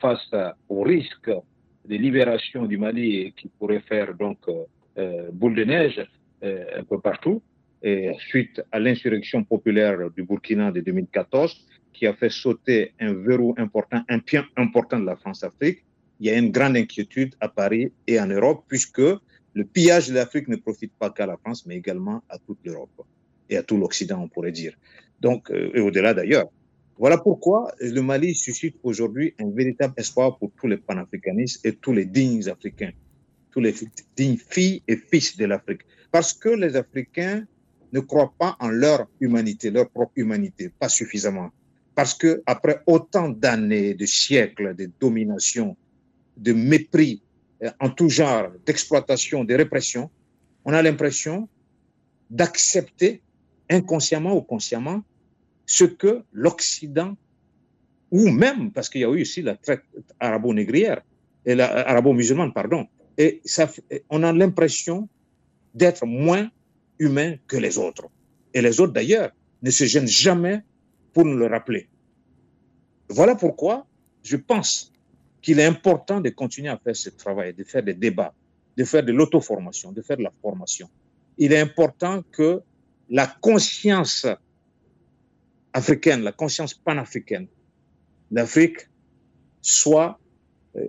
face 0.00 0.30
au 0.68 0.82
risque 0.82 1.30
de 1.88 1.96
libération 1.96 2.66
du 2.66 2.78
Mali 2.78 3.32
qui 3.36 3.48
pourrait 3.48 3.80
faire 3.80 4.14
donc 4.14 4.38
boule 5.32 5.56
de 5.56 5.64
neige 5.64 6.06
un 6.42 6.84
peu 6.84 7.00
partout, 7.00 7.42
et 7.82 8.12
suite 8.28 8.62
à 8.70 8.78
l'insurrection 8.78 9.42
populaire 9.42 10.10
du 10.10 10.22
Burkina 10.22 10.70
de 10.70 10.80
2014, 10.80 11.66
qui 11.92 12.06
a 12.06 12.14
fait 12.14 12.30
sauter 12.30 12.92
un 13.00 13.12
verrou 13.12 13.54
important, 13.58 14.02
un 14.08 14.20
pied 14.20 14.40
important 14.56 15.00
de 15.00 15.06
la 15.06 15.16
France-Afrique, 15.16 15.82
il 16.20 16.26
y 16.26 16.30
a 16.30 16.38
une 16.38 16.50
grande 16.50 16.76
inquiétude 16.76 17.34
à 17.40 17.48
Paris 17.48 17.92
et 18.06 18.20
en 18.20 18.26
Europe, 18.26 18.64
puisque 18.68 19.02
le 19.60 19.66
pillage 19.66 20.08
de 20.08 20.14
l'Afrique 20.14 20.48
ne 20.48 20.56
profite 20.56 20.94
pas 20.98 21.10
qu'à 21.10 21.26
la 21.26 21.36
France, 21.36 21.66
mais 21.66 21.76
également 21.76 22.22
à 22.30 22.38
toute 22.38 22.60
l'Europe 22.64 22.98
et 23.50 23.58
à 23.58 23.62
tout 23.62 23.76
l'Occident, 23.76 24.18
on 24.22 24.28
pourrait 24.34 24.52
dire. 24.62 24.74
Donc, 25.20 25.50
euh, 25.50 25.76
et 25.76 25.80
au-delà 25.80 26.14
d'ailleurs. 26.14 26.48
Voilà 26.98 27.18
pourquoi 27.18 27.58
le 27.80 28.00
Mali 28.00 28.34
suscite 28.34 28.76
aujourd'hui 28.82 29.34
un 29.38 29.50
véritable 29.50 29.92
espoir 29.98 30.38
pour 30.38 30.50
tous 30.58 30.66
les 30.66 30.78
panafricanistes 30.78 31.64
et 31.66 31.74
tous 31.74 31.92
les 31.92 32.06
dignes 32.06 32.48
africains, 32.48 32.92
tous 33.50 33.60
les 33.60 33.74
dignes 34.16 34.38
filles 34.54 34.82
et 34.88 34.96
fils 34.96 35.36
de 35.36 35.44
l'Afrique. 35.44 35.82
Parce 36.10 36.32
que 36.32 36.48
les 36.48 36.74
Africains 36.76 37.44
ne 37.92 38.00
croient 38.00 38.32
pas 38.38 38.56
en 38.60 38.68
leur 38.68 39.08
humanité, 39.20 39.70
leur 39.70 39.90
propre 39.90 40.12
humanité, 40.16 40.70
pas 40.78 40.88
suffisamment. 40.88 41.50
Parce 41.94 42.14
que 42.14 42.42
après 42.46 42.80
autant 42.86 43.28
d'années, 43.28 43.92
de 43.92 44.06
siècles 44.06 44.74
de 44.74 44.90
domination, 44.98 45.76
de 46.38 46.52
mépris 46.54 47.22
en 47.78 47.90
tout 47.90 48.08
genre, 48.08 48.50
d'exploitation, 48.64 49.44
de 49.44 49.54
répression, 49.54 50.10
on 50.64 50.72
a 50.72 50.82
l'impression 50.82 51.48
d'accepter 52.30 53.22
inconsciemment 53.68 54.34
ou 54.34 54.42
consciemment 54.42 55.02
ce 55.66 55.84
que 55.84 56.22
l'Occident, 56.32 57.16
ou 58.10 58.28
même, 58.28 58.72
parce 58.72 58.88
qu'il 58.88 59.02
y 59.02 59.04
a 59.04 59.08
eu 59.08 59.22
aussi 59.22 59.42
la 59.42 59.56
traite 59.56 59.84
arabo-négrière, 60.18 61.02
et 61.46 61.54
la, 61.54 61.88
arabo-musulmane, 61.88 62.52
pardon, 62.52 62.86
et 63.16 63.40
on 64.08 64.22
a 64.22 64.32
l'impression 64.32 65.08
d'être 65.74 66.06
moins 66.06 66.50
humains 66.98 67.36
que 67.46 67.56
les 67.56 67.78
autres. 67.78 68.08
Et 68.54 68.62
les 68.62 68.80
autres, 68.80 68.92
d'ailleurs, 68.92 69.30
ne 69.62 69.70
se 69.70 69.84
gênent 69.84 70.08
jamais 70.08 70.62
pour 71.12 71.24
nous 71.24 71.36
le 71.36 71.46
rappeler. 71.46 71.88
Voilà 73.08 73.34
pourquoi 73.34 73.86
je 74.22 74.36
pense 74.36 74.89
qu'il 75.42 75.58
est 75.58 75.64
important 75.64 76.20
de 76.20 76.30
continuer 76.30 76.68
à 76.68 76.78
faire 76.78 76.96
ce 76.96 77.10
travail, 77.10 77.54
de 77.54 77.64
faire 77.64 77.82
des 77.82 77.94
débats, 77.94 78.34
de 78.76 78.84
faire 78.84 79.02
de 79.02 79.12
l'auto-formation, 79.12 79.92
de 79.92 80.02
faire 80.02 80.16
de 80.16 80.22
la 80.22 80.32
formation. 80.42 80.88
Il 81.38 81.52
est 81.52 81.60
important 81.60 82.22
que 82.30 82.60
la 83.08 83.26
conscience 83.26 84.26
africaine, 85.72 86.22
la 86.22 86.32
conscience 86.32 86.74
panafricaine 86.74 87.46
d'Afrique 88.30 88.88
soit 89.62 90.18
euh, 90.76 90.86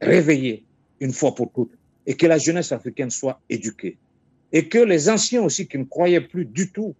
réveillée 0.00 0.64
une 1.00 1.12
fois 1.12 1.34
pour 1.34 1.52
toutes 1.52 1.72
et 2.06 2.14
que 2.14 2.26
la 2.26 2.38
jeunesse 2.38 2.72
africaine 2.72 3.10
soit 3.10 3.40
éduquée 3.48 3.98
et 4.52 4.68
que 4.68 4.78
les 4.78 5.10
anciens 5.10 5.42
aussi 5.42 5.66
qui 5.66 5.78
ne 5.78 5.84
croyaient 5.84 6.20
plus 6.20 6.44
du 6.44 6.72
tout 6.72 6.94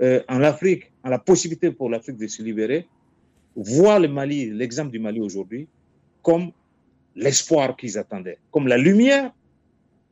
euh, 0.00 0.22
en 0.28 0.38
l'Afrique, 0.38 0.90
en 1.04 1.10
la 1.10 1.18
possibilité 1.18 1.70
pour 1.70 1.90
l'Afrique 1.90 2.16
de 2.16 2.26
se 2.26 2.42
libérer, 2.42 2.86
voient 3.56 3.98
le 3.98 4.08
Mali, 4.08 4.50
l'exemple 4.50 4.90
du 4.90 4.98
Mali 4.98 5.20
aujourd'hui, 5.20 5.68
comme 6.22 6.52
l'espoir 7.14 7.76
qu'ils 7.76 7.98
attendaient, 7.98 8.38
comme 8.50 8.66
la 8.66 8.78
lumière, 8.78 9.32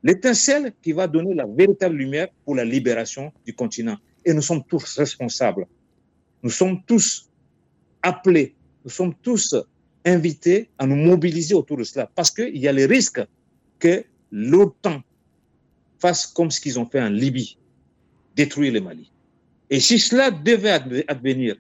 l'étincelle 0.02 0.72
qui 0.82 0.92
va 0.92 1.06
donner 1.06 1.34
la 1.34 1.46
véritable 1.46 1.96
lumière 1.96 2.28
pour 2.44 2.54
la 2.54 2.64
libération 2.64 3.32
du 3.46 3.54
continent. 3.54 3.96
Et 4.24 4.32
nous 4.32 4.42
sommes 4.42 4.62
tous 4.64 4.98
responsables. 4.98 5.66
Nous 6.42 6.50
sommes 6.50 6.82
tous 6.86 7.30
appelés, 8.02 8.54
nous 8.84 8.90
sommes 8.90 9.14
tous 9.22 9.54
invités 10.04 10.70
à 10.78 10.86
nous 10.86 10.96
mobiliser 10.96 11.54
autour 11.54 11.76
de 11.76 11.84
cela, 11.84 12.10
parce 12.14 12.30
qu'il 12.30 12.56
y 12.56 12.66
a 12.66 12.72
le 12.72 12.86
risque 12.86 13.20
que 13.78 14.04
l'OTAN 14.30 15.02
fassent 15.98 16.26
comme 16.26 16.50
ce 16.50 16.60
qu'ils 16.60 16.78
ont 16.78 16.86
fait 16.86 17.00
en 17.00 17.10
Libye, 17.10 17.58
détruire 18.34 18.72
le 18.72 18.80
Mali. 18.80 19.10
Et 19.68 19.80
si 19.80 19.98
cela 19.98 20.30
devait 20.30 21.04
advenir, 21.06 21.56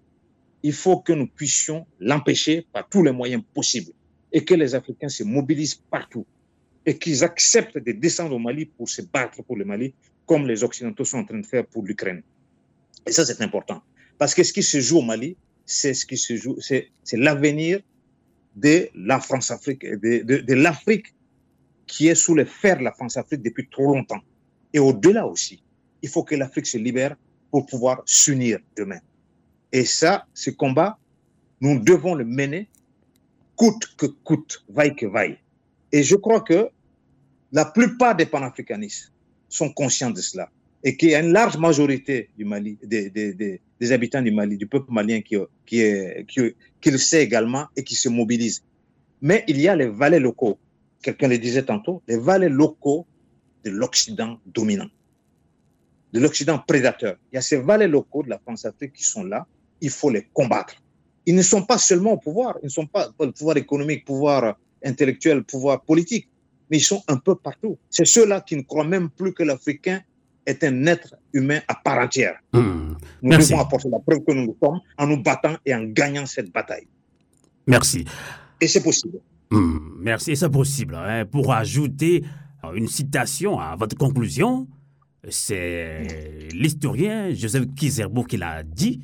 il 0.62 0.72
faut 0.72 0.98
que 0.98 1.12
nous 1.12 1.26
puissions 1.26 1.86
l'empêcher 1.98 2.66
par 2.72 2.88
tous 2.88 3.02
les 3.02 3.12
moyens 3.12 3.42
possibles 3.54 3.92
et 4.32 4.44
que 4.44 4.54
les 4.54 4.74
Africains 4.74 5.08
se 5.08 5.24
mobilisent 5.24 5.74
partout 5.74 6.26
et 6.86 6.98
qu'ils 6.98 7.24
acceptent 7.24 7.78
de 7.78 7.92
descendre 7.92 8.34
au 8.36 8.38
Mali 8.38 8.66
pour 8.66 8.88
se 8.88 9.02
battre 9.02 9.42
pour 9.42 9.56
le 9.56 9.64
Mali 9.64 9.94
comme 10.26 10.46
les 10.46 10.62
Occidentaux 10.62 11.04
sont 11.04 11.18
en 11.18 11.24
train 11.24 11.38
de 11.38 11.46
faire 11.46 11.66
pour 11.66 11.82
l'Ukraine. 11.84 12.22
Et 13.06 13.12
ça, 13.12 13.24
c'est 13.24 13.40
important. 13.42 13.82
Parce 14.18 14.34
que 14.34 14.42
ce 14.42 14.52
qui 14.52 14.62
se 14.62 14.80
joue 14.80 14.98
au 14.98 15.02
Mali, 15.02 15.36
c'est 15.66 15.94
ce 15.94 16.06
qui 16.06 16.16
se 16.16 16.36
joue, 16.36 16.56
c'est 16.60 16.90
l'avenir 17.12 17.80
de 18.54 18.88
la 18.94 19.20
France-Afrique, 19.20 19.84
de, 19.84 20.22
de, 20.22 20.38
de 20.38 20.54
l'Afrique 20.54 21.14
qui 21.86 22.08
est 22.08 22.14
sous 22.14 22.34
les 22.34 22.44
fers 22.44 22.78
de 22.78 22.84
la 22.84 22.92
France-Afrique 22.92 23.42
depuis 23.42 23.68
trop 23.68 23.92
longtemps. 23.92 24.20
Et 24.72 24.78
au-delà 24.78 25.26
aussi, 25.26 25.62
il 26.02 26.08
faut 26.08 26.22
que 26.22 26.34
l'Afrique 26.34 26.66
se 26.66 26.78
libère 26.78 27.16
pour 27.50 27.66
pouvoir 27.66 28.02
s'unir 28.06 28.60
demain. 28.76 29.00
Et 29.72 29.84
ça, 29.84 30.26
ce 30.34 30.50
combat, 30.50 30.98
nous 31.60 31.78
devons 31.78 32.14
le 32.14 32.24
mener 32.24 32.68
coûte 33.56 33.94
que 33.96 34.06
coûte, 34.06 34.64
vaille 34.68 34.96
que 34.96 35.06
vaille. 35.06 35.38
Et 35.92 36.02
je 36.02 36.16
crois 36.16 36.40
que 36.40 36.70
la 37.52 37.64
plupart 37.64 38.16
des 38.16 38.26
panafricanistes 38.26 39.12
sont 39.48 39.70
conscients 39.70 40.10
de 40.10 40.20
cela 40.20 40.50
et 40.82 40.96
qu'il 40.96 41.10
y 41.10 41.14
a 41.14 41.20
une 41.20 41.32
large 41.32 41.58
majorité 41.58 42.30
des, 42.38 43.92
habitants 43.92 44.22
du 44.22 44.30
Mali, 44.30 44.56
du 44.56 44.66
peuple 44.66 44.90
malien 44.90 45.20
qui, 45.20 45.36
le 45.76 46.96
sait 46.96 47.22
également 47.22 47.66
et 47.76 47.84
qui 47.84 47.94
se 47.94 48.08
mobilise. 48.08 48.64
Mais 49.20 49.44
il 49.46 49.60
y 49.60 49.68
a 49.68 49.76
les 49.76 49.88
valets 49.88 50.20
locaux. 50.20 50.58
Quelqu'un 51.02 51.28
le 51.28 51.38
disait 51.38 51.64
tantôt, 51.64 52.02
les 52.08 52.16
valets 52.16 52.48
locaux 52.48 53.06
de 53.64 53.70
l'Occident 53.70 54.38
dominant, 54.46 54.88
de 56.12 56.20
l'Occident 56.20 56.58
prédateur. 56.58 57.16
Il 57.30 57.36
y 57.36 57.38
a 57.38 57.42
ces 57.42 57.58
valets 57.58 57.88
locaux 57.88 58.22
de 58.22 58.30
la 58.30 58.38
France-Afrique 58.38 58.94
qui 58.94 59.04
sont 59.04 59.24
là, 59.24 59.46
il 59.80 59.90
faut 59.90 60.10
les 60.10 60.26
combattre. 60.32 60.74
Ils 61.26 61.34
ne 61.34 61.42
sont 61.42 61.62
pas 61.62 61.78
seulement 61.78 62.12
au 62.12 62.16
pouvoir, 62.18 62.56
ils 62.62 62.66
ne 62.66 62.70
sont 62.70 62.86
pas 62.86 63.08
le 63.20 63.32
pouvoir 63.32 63.56
économique, 63.56 64.04
pouvoir 64.04 64.56
intellectuel, 64.84 65.44
pouvoir 65.44 65.82
politique, 65.82 66.28
mais 66.70 66.78
ils 66.78 66.82
sont 66.82 67.02
un 67.08 67.16
peu 67.16 67.34
partout. 67.34 67.78
C'est 67.90 68.04
ceux-là 68.06 68.40
qui 68.40 68.56
ne 68.56 68.62
croient 68.62 68.84
même 68.84 69.10
plus 69.10 69.32
que 69.32 69.42
l'Africain 69.42 70.00
est 70.46 70.64
un 70.64 70.86
être 70.86 71.14
humain 71.32 71.60
à 71.68 71.74
part 71.74 71.98
entière. 71.98 72.36
Mmh. 72.52 72.58
Nous 72.60 72.96
Merci. 73.22 73.50
devons 73.50 73.60
apporter 73.62 73.88
la 73.90 73.98
preuve 74.00 74.20
que 74.26 74.32
nous 74.32 74.46
le 74.46 74.54
sommes 74.62 74.80
en 74.98 75.06
nous 75.06 75.22
battant 75.22 75.56
et 75.66 75.74
en 75.74 75.84
gagnant 75.84 76.24
cette 76.26 76.50
bataille. 76.50 76.86
Merci. 77.66 78.04
Et 78.60 78.66
c'est 78.66 78.82
possible. 78.82 79.18
Mmh, 79.50 79.78
merci, 80.00 80.36
c'est 80.36 80.48
possible. 80.48 80.94
hein. 80.94 81.26
Pour 81.26 81.52
ajouter 81.52 82.24
euh, 82.64 82.72
une 82.72 82.88
citation 82.88 83.58
à 83.60 83.76
votre 83.76 83.96
conclusion, 83.96 84.66
c'est 85.28 86.48
l'historien 86.52 87.30
Joseph 87.34 87.66
Kizerbo 87.76 88.24
qui 88.24 88.38
l'a 88.38 88.62
dit 88.62 89.00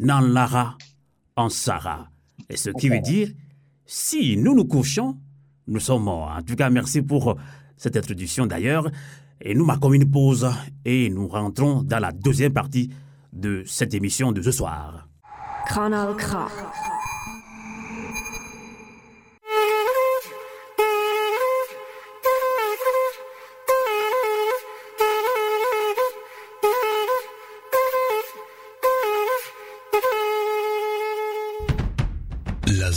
Nan 0.00 0.32
lara 0.32 0.78
en 1.36 1.50
Sara. 1.50 2.08
Et 2.48 2.56
ce 2.56 2.70
qui 2.70 2.88
veut 2.88 3.00
dire 3.00 3.28
si 3.84 4.36
nous 4.38 4.54
nous 4.54 4.64
couchons, 4.64 5.16
nous 5.66 5.80
sommes 5.80 6.04
morts. 6.04 6.32
En 6.36 6.42
tout 6.42 6.56
cas, 6.56 6.70
merci 6.70 7.02
pour 7.02 7.36
cette 7.76 7.96
introduction 7.96 8.46
d'ailleurs. 8.46 8.90
Et 9.42 9.54
nous 9.54 9.64
marquons 9.64 9.92
une 9.92 10.10
pause 10.10 10.50
et 10.84 11.10
nous 11.10 11.28
rentrons 11.28 11.82
dans 11.82 11.98
la 11.98 12.12
deuxième 12.12 12.52
partie 12.52 12.90
de 13.32 13.62
cette 13.66 13.92
émission 13.94 14.32
de 14.32 14.40
ce 14.40 14.50
soir. 14.50 15.06
K. 15.68 15.78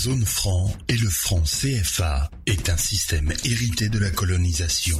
zone 0.03 0.25
franc 0.25 0.69
et 0.89 0.97
le 0.97 1.09
franc 1.09 1.39
CFA 1.43 2.29
est 2.45 2.67
un 2.67 2.75
système 2.75 3.31
hérité 3.45 3.87
de 3.87 3.99
la 3.99 4.09
colonisation. 4.09 4.97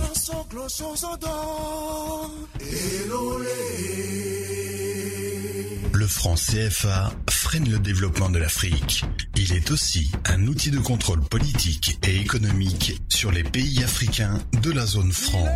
Le 5.91 6.07
franc 6.07 6.35
CFA 6.35 7.11
freine 7.29 7.69
le 7.69 7.79
développement 7.79 8.29
de 8.29 8.37
l'Afrique. 8.39 9.03
Il 9.35 9.51
est 9.51 9.71
aussi 9.71 10.09
un 10.23 10.47
outil 10.47 10.71
de 10.71 10.79
contrôle 10.79 11.19
politique 11.19 11.99
et 12.07 12.15
économique 12.21 13.01
sur 13.09 13.33
les 13.33 13.43
pays 13.43 13.83
africains 13.83 14.39
de 14.61 14.71
la 14.71 14.85
zone 14.85 15.11
franc. 15.11 15.49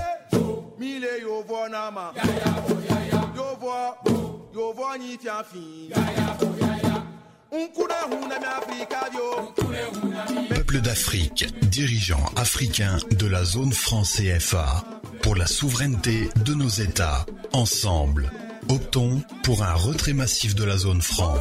Peuple 10.50 10.82
d'Afrique, 10.82 11.46
dirigeants 11.70 12.26
africains 12.36 12.98
de 13.12 13.26
la 13.26 13.46
zone 13.46 13.72
France 13.72 14.18
CFA, 14.18 14.84
pour 15.22 15.36
la 15.36 15.48
souveraineté 15.48 16.30
de 16.44 16.54
nos 16.54 16.68
États, 16.68 17.26
ensemble, 17.54 18.32
optons 18.70 19.22
pour 19.44 19.64
un 19.64 19.74
retrait 19.74 20.14
massif 20.14 20.56
de 20.56 20.66
la 20.66 20.78
zone 20.78 21.02
franc. 21.02 21.36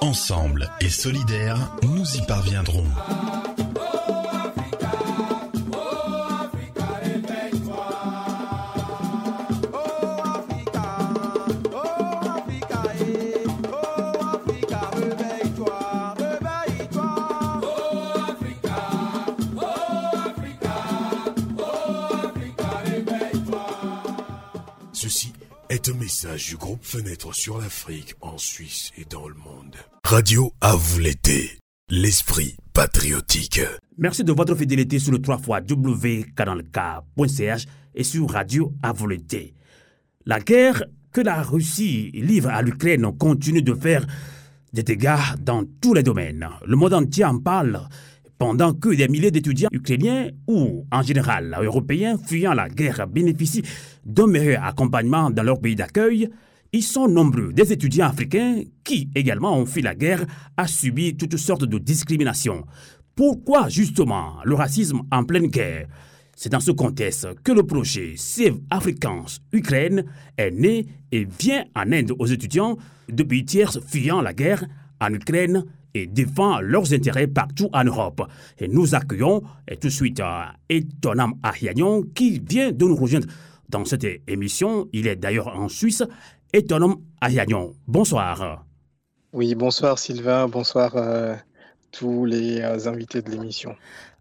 Ensemble 0.00 0.70
et 0.80 0.90
solidaires, 0.90 1.76
nous 1.82 2.04
y 2.16 2.26
parviendrons. 2.26 2.86
Du 26.22 26.56
groupe 26.56 26.82
Fenêtre 26.82 27.34
sur 27.34 27.58
l'Afrique 27.58 28.14
en 28.20 28.36
Suisse 28.36 28.92
et 28.98 29.06
dans 29.06 29.26
le 29.26 29.34
monde. 29.34 29.74
Radio 30.04 30.52
à 30.60 30.76
vous 30.76 30.98
l'été, 30.98 31.58
l'esprit 31.88 32.56
patriotique. 32.74 33.62
Merci 33.96 34.22
de 34.22 34.32
votre 34.32 34.54
fidélité 34.54 34.98
sur 34.98 35.12
le 35.12 35.22
3 35.22 35.38
fois 35.38 35.60
wcanalk.ch 35.60 37.66
et 37.94 38.04
sur 38.04 38.30
Radio 38.30 38.74
à 38.82 38.92
vous 38.92 39.06
l'été. 39.06 39.54
La 40.26 40.40
guerre 40.40 40.84
que 41.10 41.22
la 41.22 41.42
Russie 41.42 42.10
livre 42.12 42.50
à 42.50 42.60
l'Ukraine 42.60 43.16
continue 43.16 43.62
de 43.62 43.72
faire 43.72 44.06
des 44.74 44.82
dégâts 44.82 45.38
dans 45.40 45.64
tous 45.80 45.94
les 45.94 46.02
domaines. 46.02 46.46
Le 46.66 46.76
monde 46.76 46.92
entier 46.92 47.24
en 47.24 47.38
parle 47.38 47.80
pendant 48.40 48.72
que 48.72 48.88
des 48.88 49.06
milliers 49.06 49.30
d'étudiants 49.30 49.68
ukrainiens 49.70 50.30
ou 50.46 50.86
en 50.90 51.02
général 51.02 51.54
européens 51.62 52.16
fuyant 52.16 52.54
la 52.54 52.70
guerre 52.70 53.06
bénéficient 53.06 53.62
d'un 54.06 54.26
meilleur 54.26 54.64
accompagnement 54.64 55.30
dans 55.30 55.42
leur 55.42 55.60
pays 55.60 55.76
d'accueil, 55.76 56.30
ils 56.72 56.82
sont 56.82 57.06
nombreux 57.06 57.52
des 57.52 57.70
étudiants 57.70 58.06
africains 58.06 58.62
qui 58.82 59.10
également 59.14 59.58
ont 59.58 59.66
fui 59.66 59.82
la 59.82 59.94
guerre 59.94 60.24
à 60.56 60.66
subir 60.66 61.12
toutes 61.18 61.36
sortes 61.36 61.66
de 61.66 61.76
discriminations. 61.76 62.64
Pourquoi 63.14 63.68
justement 63.68 64.36
le 64.44 64.54
racisme 64.54 65.02
en 65.12 65.22
pleine 65.24 65.48
guerre? 65.48 65.86
C'est 66.34 66.50
dans 66.52 66.60
ce 66.60 66.70
contexte 66.70 67.28
que 67.44 67.52
le 67.52 67.64
projet 67.64 68.14
Save 68.16 68.58
Africans 68.70 69.26
Ukraine 69.52 70.06
est 70.38 70.50
né 70.50 70.86
et 71.12 71.26
vient 71.26 71.66
en 71.76 71.90
aide 71.90 72.12
aux 72.18 72.26
étudiants 72.26 72.78
de 73.06 73.22
pays 73.22 73.44
tiers 73.44 73.76
fuyant 73.86 74.22
la 74.22 74.32
guerre 74.32 74.64
en 74.98 75.12
Ukraine 75.12 75.66
et 75.94 76.06
défend 76.06 76.60
leurs 76.60 76.92
intérêts 76.92 77.26
partout 77.26 77.68
en 77.72 77.84
Europe. 77.84 78.22
Et 78.58 78.68
nous 78.68 78.94
accueillons 78.94 79.42
et 79.68 79.76
tout 79.76 79.88
de 79.88 79.92
suite 79.92 80.20
euh, 80.20 80.42
Etonam 80.68 81.34
Ahiagnon 81.42 82.02
qui 82.14 82.40
vient 82.40 82.72
de 82.72 82.84
nous 82.84 82.96
rejoindre 82.96 83.26
dans 83.68 83.84
cette 83.84 84.06
émission. 84.26 84.88
Il 84.92 85.06
est 85.06 85.16
d'ailleurs 85.16 85.48
en 85.48 85.68
Suisse. 85.68 86.02
Etonam 86.52 86.96
Ahiagnon, 87.20 87.72
bonsoir. 87.86 88.64
Oui, 89.32 89.54
bonsoir 89.54 89.98
Sylvain, 89.98 90.48
bonsoir 90.48 90.96
euh, 90.96 91.36
tous 91.92 92.24
les 92.24 92.60
euh, 92.60 92.88
invités 92.88 93.22
de 93.22 93.30
l'émission. 93.30 93.76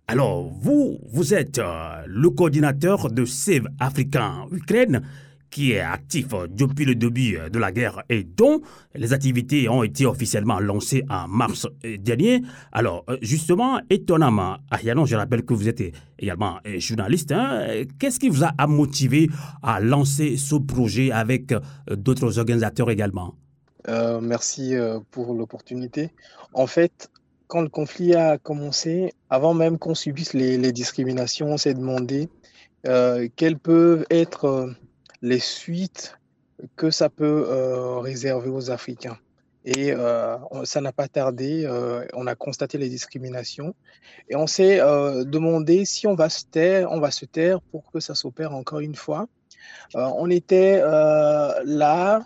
Alors, 0.08 0.50
vous, 0.62 1.00
vous 1.12 1.34
êtes 1.34 1.60
euh, 1.60 2.04
le 2.08 2.30
coordinateur 2.30 3.12
de 3.12 3.26
Save 3.26 3.68
Africain 3.80 4.46
Ukraine 4.52 5.02
qui 5.50 5.74
est 5.74 5.80
actif 5.80 6.28
depuis 6.50 6.86
le 6.86 6.96
début 6.96 7.38
de 7.52 7.60
la 7.60 7.72
guerre 7.72 8.04
et 8.10 8.24
dont 8.24 8.62
les 8.96 9.14
activités 9.14 9.68
ont 9.70 9.84
été 9.84 10.06
officiellement 10.06 10.60
lancées 10.60 11.04
en 11.10 11.28
mars 11.28 11.68
dernier. 12.00 12.42
Alors, 12.72 13.06
justement, 13.22 13.80
étonnamment, 13.90 14.58
Arianon, 14.70 15.06
je 15.06 15.16
rappelle 15.16 15.44
que 15.44 15.54
vous 15.54 15.68
êtes 15.68 15.84
également 16.18 16.60
journaliste. 16.78 17.32
Hein. 17.32 17.84
Qu'est-ce 18.00 18.20
qui 18.20 18.30
vous 18.30 18.44
a 18.44 18.68
motivé 18.68 19.30
à 19.64 19.80
lancer 19.80 20.38
ce 20.38 20.56
projet 20.56 21.12
avec 21.12 21.54
d'autres 21.90 22.38
organisateurs 22.38 22.90
également? 22.90 23.36
Euh, 23.88 24.20
Merci 24.22 24.76
pour 25.12 25.34
l'opportunité. 25.34 26.10
En 26.54 26.68
fait, 26.68 27.10
quand 27.50 27.62
le 27.62 27.70
conflit 27.70 28.14
a 28.14 28.38
commencé, 28.38 29.12
avant 29.30 29.56
même 29.56 29.80
qu'on 29.80 29.96
subisse 29.96 30.34
les, 30.34 30.72
discriminations, 30.72 31.48
on 31.48 31.58
s'est 31.58 31.74
demandé 31.74 32.30
euh, 32.88 33.28
quelles 33.36 33.58
peuvent 33.58 34.06
être 34.12 34.72
les 35.22 35.40
suites 35.40 36.18
que 36.76 36.92
ça 36.92 37.10
peut 37.10 37.46
euh, 37.48 38.00
réserver 38.00 38.50
aux 38.50 38.72
Africains. 38.72 39.18
Et 39.66 39.92
euh, 39.92 40.38
ça 40.64 40.80
n'a 40.82 40.94
pas 40.94 41.08
tardé, 41.08 41.66
euh, 41.66 42.06
on 42.14 42.28
a 42.28 42.36
constaté 42.36 42.78
les 42.78 42.90
discriminations 42.90 43.76
et 44.30 44.36
on 44.36 44.48
s'est 44.48 44.80
demandé 45.26 45.84
si 45.84 46.08
on 46.08 46.16
va 46.16 46.30
se 46.30 46.46
taire, 46.46 46.92
on 46.92 47.00
va 47.00 47.12
se 47.12 47.26
taire 47.26 47.62
pour 47.62 47.92
que 47.92 48.00
ça 48.00 48.16
s'opère 48.16 48.56
encore 48.56 48.80
une 48.80 48.96
fois. 48.96 49.28
On 49.94 50.30
était 50.30 50.82
là 50.82 52.26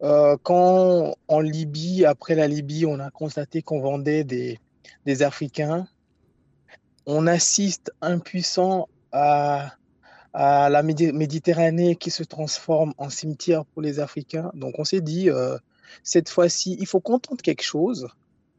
quand 0.00 1.14
en 1.28 1.40
Libye, 1.40 2.04
après 2.04 2.34
la 2.34 2.48
Libye, 2.48 2.84
on 2.84 2.98
a 2.98 3.10
constaté 3.10 3.62
qu'on 3.62 3.80
vendait 3.80 4.24
des, 4.24 4.58
des 5.06 5.22
Africains. 5.22 5.86
On 7.06 7.28
assiste 7.28 7.92
impuissant 8.02 8.88
à 9.12 9.76
à 10.38 10.68
la 10.68 10.82
Méditerranée 10.82 11.96
qui 11.96 12.10
se 12.10 12.22
transforme 12.22 12.92
en 12.98 13.08
cimetière 13.08 13.64
pour 13.64 13.80
les 13.80 14.00
Africains. 14.00 14.50
Donc 14.52 14.78
on 14.78 14.84
s'est 14.84 15.00
dit, 15.00 15.30
euh, 15.30 15.56
cette 16.02 16.28
fois-ci, 16.28 16.76
il 16.78 16.86
faut 16.86 17.00
qu'on 17.00 17.18
tente 17.18 17.40
quelque 17.40 17.62
chose 17.62 18.08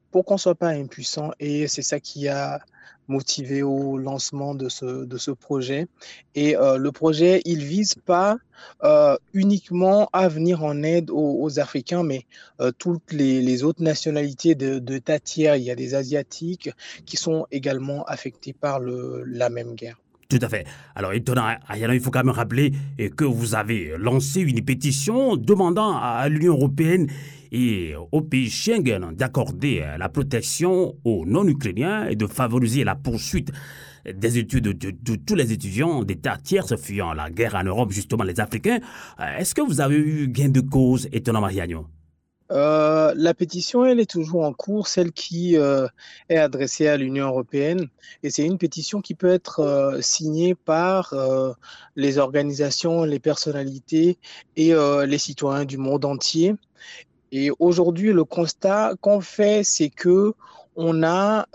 pour 0.10 0.26
qu'on 0.26 0.34
ne 0.34 0.40
soit 0.40 0.56
pas 0.56 0.70
impuissant. 0.70 1.32
Et 1.40 1.68
c'est 1.68 1.84
ça 1.84 2.00
qui 2.00 2.28
a 2.28 2.62
motivé 3.08 3.62
au 3.62 4.00
lancement 4.00 4.56
de 4.56 4.70
ce, 4.70 5.06
de 5.06 5.18
ce 5.20 5.30
projet. 5.30 5.86
Et 6.34 6.58
euh, 6.58 6.78
le 6.78 6.92
projet, 6.92 7.44
il 7.46 7.64
vise 7.64 7.94
pas 7.94 8.38
euh, 8.84 9.16
uniquement 9.34 10.10
à 10.14 10.28
venir 10.30 10.64
en 10.64 10.82
aide 10.82 11.12
aux, 11.12 11.44
aux 11.44 11.60
Africains, 11.60 12.04
mais 12.04 12.26
euh, 12.60 12.72
toutes 12.76 13.12
les, 13.12 13.40
les, 13.40 13.64
autres 13.64 13.84
nationalités 13.84 14.56
de, 14.56 14.80
de 14.80 14.98
tiers. 15.20 15.56
Il 15.58 15.64
y 15.64 15.72
a 15.72 15.76
des 15.76 15.94
Asiatiques 15.94 16.72
qui 17.06 17.18
sont 17.18 17.46
également 17.52 18.04
affectés 18.06 18.54
par 18.54 18.80
le, 18.80 19.24
la 19.26 19.50
même 19.50 19.76
guerre. 19.76 20.00
Tout 20.30 20.40
à 20.42 20.50
fait. 20.50 20.66
Alors, 20.96 21.14
étonnant, 21.14 21.56
il 21.74 22.00
faut 22.02 22.12
quand 22.12 22.24
même 22.24 22.36
rappeler 22.36 22.74
que 23.16 23.24
vous 23.24 23.56
avez 23.56 23.94
lancé 23.98 24.42
une 24.42 24.64
pétition 24.64 25.38
demandant 25.38 25.96
à 25.98 26.28
l'Union 26.28 26.54
européenne 26.54 27.08
et 27.52 27.94
aux 28.12 28.22
pays 28.22 28.50
Schengen 28.50 29.14
d'accorder 29.14 29.86
la 29.98 30.10
protection 30.10 30.96
aux 31.06 31.26
non-ukrainiens 31.26 32.08
et 32.10 32.18
de 32.18 32.28
favoriser 32.28 32.84
la 32.84 32.96
poursuite 32.96 33.52
des 34.14 34.38
études 34.38 34.78
de, 34.78 35.16
tous 35.16 35.36
les 35.36 35.52
étudiants 35.54 36.04
d'États 36.04 36.38
tiers 36.38 36.68
fuyant 36.78 37.14
la 37.14 37.30
guerre 37.30 37.56
en 37.56 37.64
Europe, 37.64 37.92
justement 37.92 38.24
les 38.24 38.40
Africains. 38.40 38.80
Est-ce 39.38 39.56
que 39.56 39.62
vous 39.62 39.82
avez 39.82 39.98
eu 39.98 40.28
gain 40.28 40.50
de 40.50 40.62
cause, 40.62 41.08
étonnant 41.12 41.42
Mariano? 41.42 41.88
Euh, 42.52 43.14
la 43.16 43.34
pétition, 43.34 43.86
elle 43.86 44.00
est 44.00 44.10
toujours 44.10 44.44
en 44.44 44.54
cours, 44.54 44.88
celle 44.88 45.12
qui 45.12 45.58
euh, 45.58 45.88
est 46.30 46.38
adressée 46.38 46.88
à 46.88 46.98
l'Union 46.98 47.28
européenne. 47.28 47.90
Et 48.24 48.30
c'est 48.30 48.46
une 48.46 48.58
pétition 48.58 49.02
qui 49.02 49.16
peut 49.16 49.30
être 49.30 49.60
euh, 49.60 50.02
signée 50.02 50.56
par 50.56 51.14
les 51.96 52.18
organisations, 52.18 53.04
les 53.04 53.20
personnalités 53.20 54.18
et 54.56 54.74
les 54.74 55.18
citoyens 55.18 55.66
du 55.66 55.78
monde 55.78 56.06
entier. 56.06 56.56
Et 57.32 57.50
aujourd'hui, 57.60 58.14
le 58.14 58.24
constat 58.24 58.94
qu'on 59.02 59.22
fait, 59.22 59.64
c'est 59.64 59.90
que 59.90 60.34
on 60.76 61.04
a 61.04 61.48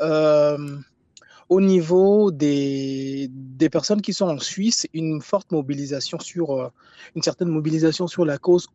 au 1.48 1.60
niveau 1.60 2.30
des, 2.30 3.28
des 3.30 3.68
personnes 3.68 4.00
qui 4.00 4.12
sont 4.12 4.28
en 4.28 4.38
Suisse 4.38 4.86
une 4.92 5.20
forte 5.20 5.52
mobilisation 5.52 6.18
sur 6.18 6.70
une 7.14 7.22
certaine 7.22 7.48
mobilisation 7.48 8.06
sur 8.06 8.24
la 8.24 8.38
cause 8.38 8.68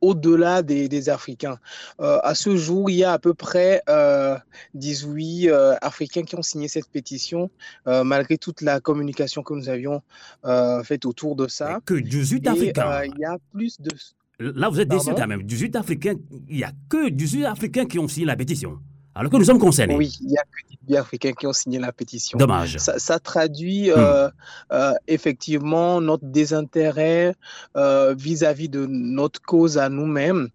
au-delà 0.00 0.62
des, 0.62 0.88
des, 0.88 1.08
Africains. 1.08 1.58
Euh, 2.00 2.18
à 2.22 2.34
ce 2.34 2.56
jour, 2.56 2.90
il 2.90 2.96
y 2.96 3.04
a 3.04 3.12
à 3.12 3.18
peu 3.18 3.34
près 3.34 3.82
euh, 3.88 4.36
18 4.74 5.48
euh, 5.48 5.74
Africains 5.80 6.22
qui 6.22 6.36
ont 6.36 6.42
signé 6.42 6.68
cette 6.68 6.88
pétition, 6.88 7.50
euh, 7.86 8.04
malgré 8.04 8.38
toute 8.38 8.60
la 8.60 8.80
communication 8.80 9.42
que 9.42 9.54
nous 9.54 9.68
avions 9.68 10.02
euh, 10.44 10.82
faite 10.82 11.04
autour 11.04 11.36
de 11.36 11.48
ça. 11.48 11.80
Que 11.84 11.94
18 11.94 12.46
Africains. 12.46 13.04
il 13.04 13.18
y 13.18 13.24
a 13.24 13.38
plus 13.52 13.80
de... 13.80 13.90
Là, 14.38 14.70
vous 14.70 14.80
êtes 14.80 14.88
déçu 14.88 15.10
quand 15.14 15.26
même. 15.26 15.42
18 15.42 15.76
Africains, 15.76 16.14
il 16.48 16.56
n'y 16.56 16.64
a 16.64 16.72
que 16.88 17.10
18 17.10 17.44
Africains 17.44 17.84
qui 17.84 17.98
ont 17.98 18.08
signé 18.08 18.26
la 18.26 18.36
pétition. 18.36 18.78
Alors 19.14 19.30
que 19.30 19.36
nous 19.36 19.44
sommes 19.44 19.58
concernés. 19.58 19.96
Oui, 19.96 20.16
il 20.20 20.28
n'y 20.28 20.38
a 20.38 20.42
que 20.42 20.76
18 20.86 20.96
Africains 20.96 21.32
qui 21.32 21.46
ont 21.46 21.52
signé 21.52 21.78
la 21.78 21.92
pétition. 21.92 22.38
Dommage. 22.38 22.78
Ça, 22.78 22.98
ça 22.98 23.18
traduit 23.18 23.90
euh, 23.90 24.28
hmm. 24.28 24.32
euh, 24.72 24.92
effectivement 25.08 26.00
notre 26.00 26.24
désintérêt 26.24 27.34
vis-à-vis 27.74 28.68
-vis 28.68 28.70
de 28.70 28.86
notre 28.86 29.40
cause 29.42 29.78
à 29.78 29.88
nous-mêmes. 29.88 30.48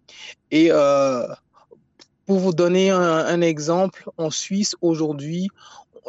Et 0.50 0.68
euh, 0.70 1.26
pour 2.26 2.38
vous 2.38 2.52
donner 2.52 2.90
un, 2.90 3.00
un, 3.00 3.40
exemple, 3.40 4.10
en 4.16 4.30
Suisse 4.30 4.74
aujourd'hui, 4.80 5.48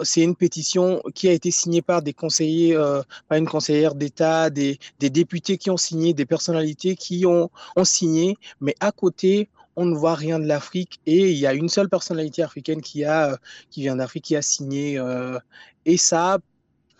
c'est 0.03 0.21
une 0.21 0.35
pétition 0.35 1.01
qui 1.15 1.27
a 1.27 1.31
été 1.31 1.51
signée 1.51 1.81
par 1.81 2.01
des 2.01 2.13
conseillers, 2.13 2.75
euh, 2.75 3.01
par 3.27 3.37
une 3.37 3.47
conseillère 3.47 3.95
d'État, 3.95 4.49
des, 4.49 4.79
des, 4.99 5.09
députés 5.09 5.57
qui 5.57 5.69
ont 5.69 5.77
signé, 5.77 6.13
des 6.13 6.25
personnalités 6.25 6.95
qui 6.95 7.25
ont, 7.25 7.49
ont 7.75 7.83
signé, 7.83 8.37
mais 8.61 8.75
à 8.79 8.91
côté, 8.91 9.49
on 9.77 9.85
ne 9.85 9.95
voit 9.95 10.15
rien 10.15 10.39
de 10.39 10.47
l'Afrique 10.47 10.99
et 11.05 11.31
il 11.31 11.37
y 11.37 11.45
a 11.45 11.53
une 11.53 11.69
seule 11.69 11.87
personnalité 11.87 12.41
africaine 12.41 12.81
qui, 12.81 13.05
a, 13.05 13.37
qui 13.69 13.81
vient 13.81 13.95
d'Afrique 13.95 14.25
qui 14.25 14.35
a 14.35 14.41
signé. 14.41 14.97
Euh, 14.97 15.37
et 15.85 15.97
ça, 15.97 16.39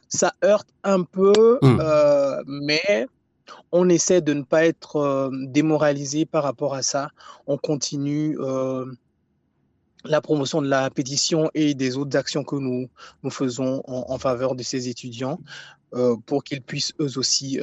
ça 0.08 0.34
heurte 0.46 0.70
un 0.84 1.02
peu, 1.02 1.58
mmh. 1.62 1.80
euh, 1.82 2.44
mais 2.46 3.08
on 3.72 3.90
essaie 3.90 4.22
de 4.22 4.34
ne 4.34 4.44
pas 4.44 4.66
être 4.66 4.98
euh, 4.98 5.30
démoralisé 5.32 6.28
par 6.28 6.44
rapport 6.44 6.76
à 6.76 6.84
ça. 6.84 7.10
On 7.48 7.58
continue 7.58 8.38
euh, 8.40 8.86
la 10.06 10.22
promotion 10.22 10.62
de 10.62 10.68
la 10.68 10.92
pétition 10.92 11.50
et 11.56 11.74
des 11.74 11.98
autres 11.98 12.16
actions 12.16 12.44
que 12.44 12.58
nous, 12.58 12.90
nous 13.24 13.32
faisons 13.32 13.82
en, 13.88 14.06
en 14.14 14.18
faveur 14.20 14.54
de 14.54 14.62
ces 14.62 14.88
étudiants 14.88 15.40
euh, 15.96 16.16
pour 16.28 16.44
qu'ils 16.44 16.62
puissent 16.62 16.94
eux 17.00 17.18
aussi 17.18 17.60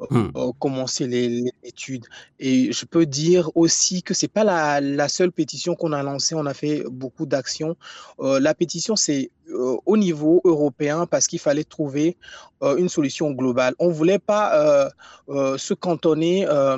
euh, 0.00 0.52
commencer 0.58 1.06
les, 1.06 1.28
les 1.28 1.52
études. 1.62 2.06
Et 2.38 2.72
je 2.72 2.84
peux 2.84 3.06
dire 3.06 3.50
aussi 3.54 4.02
que 4.02 4.14
c'est 4.14 4.28
pas 4.28 4.44
la, 4.44 4.80
la 4.80 5.08
seule 5.08 5.32
pétition 5.32 5.74
qu'on 5.74 5.92
a 5.92 6.02
lancée. 6.02 6.34
On 6.34 6.46
a 6.46 6.54
fait 6.54 6.84
beaucoup 6.90 7.26
d'actions. 7.26 7.76
Euh, 8.20 8.40
la 8.40 8.54
pétition, 8.54 8.96
c'est 8.96 9.30
euh, 9.50 9.76
au 9.86 9.96
niveau 9.96 10.40
européen 10.44 11.06
parce 11.06 11.26
qu'il 11.26 11.38
fallait 11.38 11.64
trouver 11.64 12.16
euh, 12.62 12.76
une 12.76 12.88
solution 12.88 13.30
globale. 13.30 13.74
On 13.78 13.88
voulait 13.88 14.18
pas 14.18 14.90
se 15.28 15.74
cantonner 15.74 16.46
à, 16.46 16.76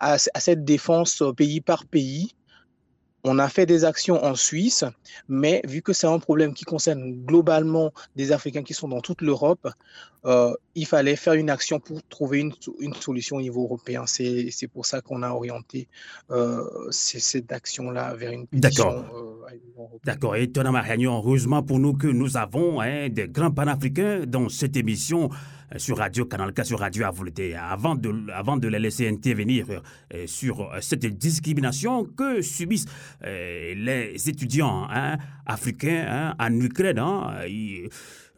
à, 0.00 0.18
cette 0.18 0.64
défense 0.64 1.22
pays 1.36 1.60
par 1.60 1.84
pays. 1.84 2.34
On 3.28 3.40
a 3.40 3.48
fait 3.48 3.66
des 3.66 3.84
actions 3.84 4.22
en 4.24 4.36
Suisse, 4.36 4.84
mais 5.28 5.60
vu 5.66 5.82
que 5.82 5.92
c'est 5.92 6.06
un 6.06 6.20
problème 6.20 6.54
qui 6.54 6.64
concerne 6.64 7.24
globalement 7.24 7.92
des 8.14 8.30
Africains 8.30 8.62
qui 8.62 8.72
sont 8.72 8.86
dans 8.86 9.00
toute 9.00 9.20
l'Europe, 9.20 9.68
euh, 10.26 10.54
il 10.76 10.86
fallait 10.86 11.16
faire 11.16 11.34
une 11.34 11.50
action 11.50 11.80
pour 11.80 12.00
trouver 12.04 12.38
une, 12.38 12.52
une 12.78 12.94
solution 12.94 13.36
au 13.36 13.40
niveau 13.40 13.64
européen. 13.64 14.04
C'est 14.06 14.68
pour 14.72 14.86
ça 14.86 15.00
qu'on 15.00 15.24
a 15.24 15.30
orienté 15.30 15.88
euh, 16.30 16.62
cette 16.90 17.50
action-là 17.50 18.14
vers 18.14 18.30
une. 18.30 18.46
D'accord. 18.52 19.04
Euh, 19.12 19.96
D'accord. 20.04 20.36
Et 20.36 20.48
Thomas 20.48 20.70
Mariagnon, 20.70 21.16
heureusement 21.16 21.64
pour 21.64 21.80
nous 21.80 21.94
que 21.94 22.06
nous 22.06 22.36
avons 22.36 22.80
hein, 22.80 23.08
des 23.08 23.26
grands 23.26 23.50
panafricains 23.50 24.20
dans 24.24 24.48
cette 24.48 24.76
émission 24.76 25.30
sur 25.76 25.98
Radio 25.98 26.26
Canal 26.26 26.52
K, 26.52 26.64
sur 26.64 26.78
Radio 26.78 27.04
Avouleté, 27.04 27.54
avant 27.54 27.94
de, 27.94 28.30
avant 28.32 28.56
de 28.56 28.68
les 28.68 28.78
laisser 28.78 29.08
intervenir 29.08 29.66
euh, 30.14 30.26
sur 30.26 30.70
cette 30.80 31.06
discrimination 31.06 32.04
que 32.04 32.40
subissent 32.42 32.86
euh, 33.24 33.74
les 33.74 34.28
étudiants 34.28 34.86
hein, 34.90 35.18
africains 35.44 36.06
hein, 36.08 36.34
en 36.38 36.60
Ukraine. 36.60 37.02
Ils, 37.48 37.88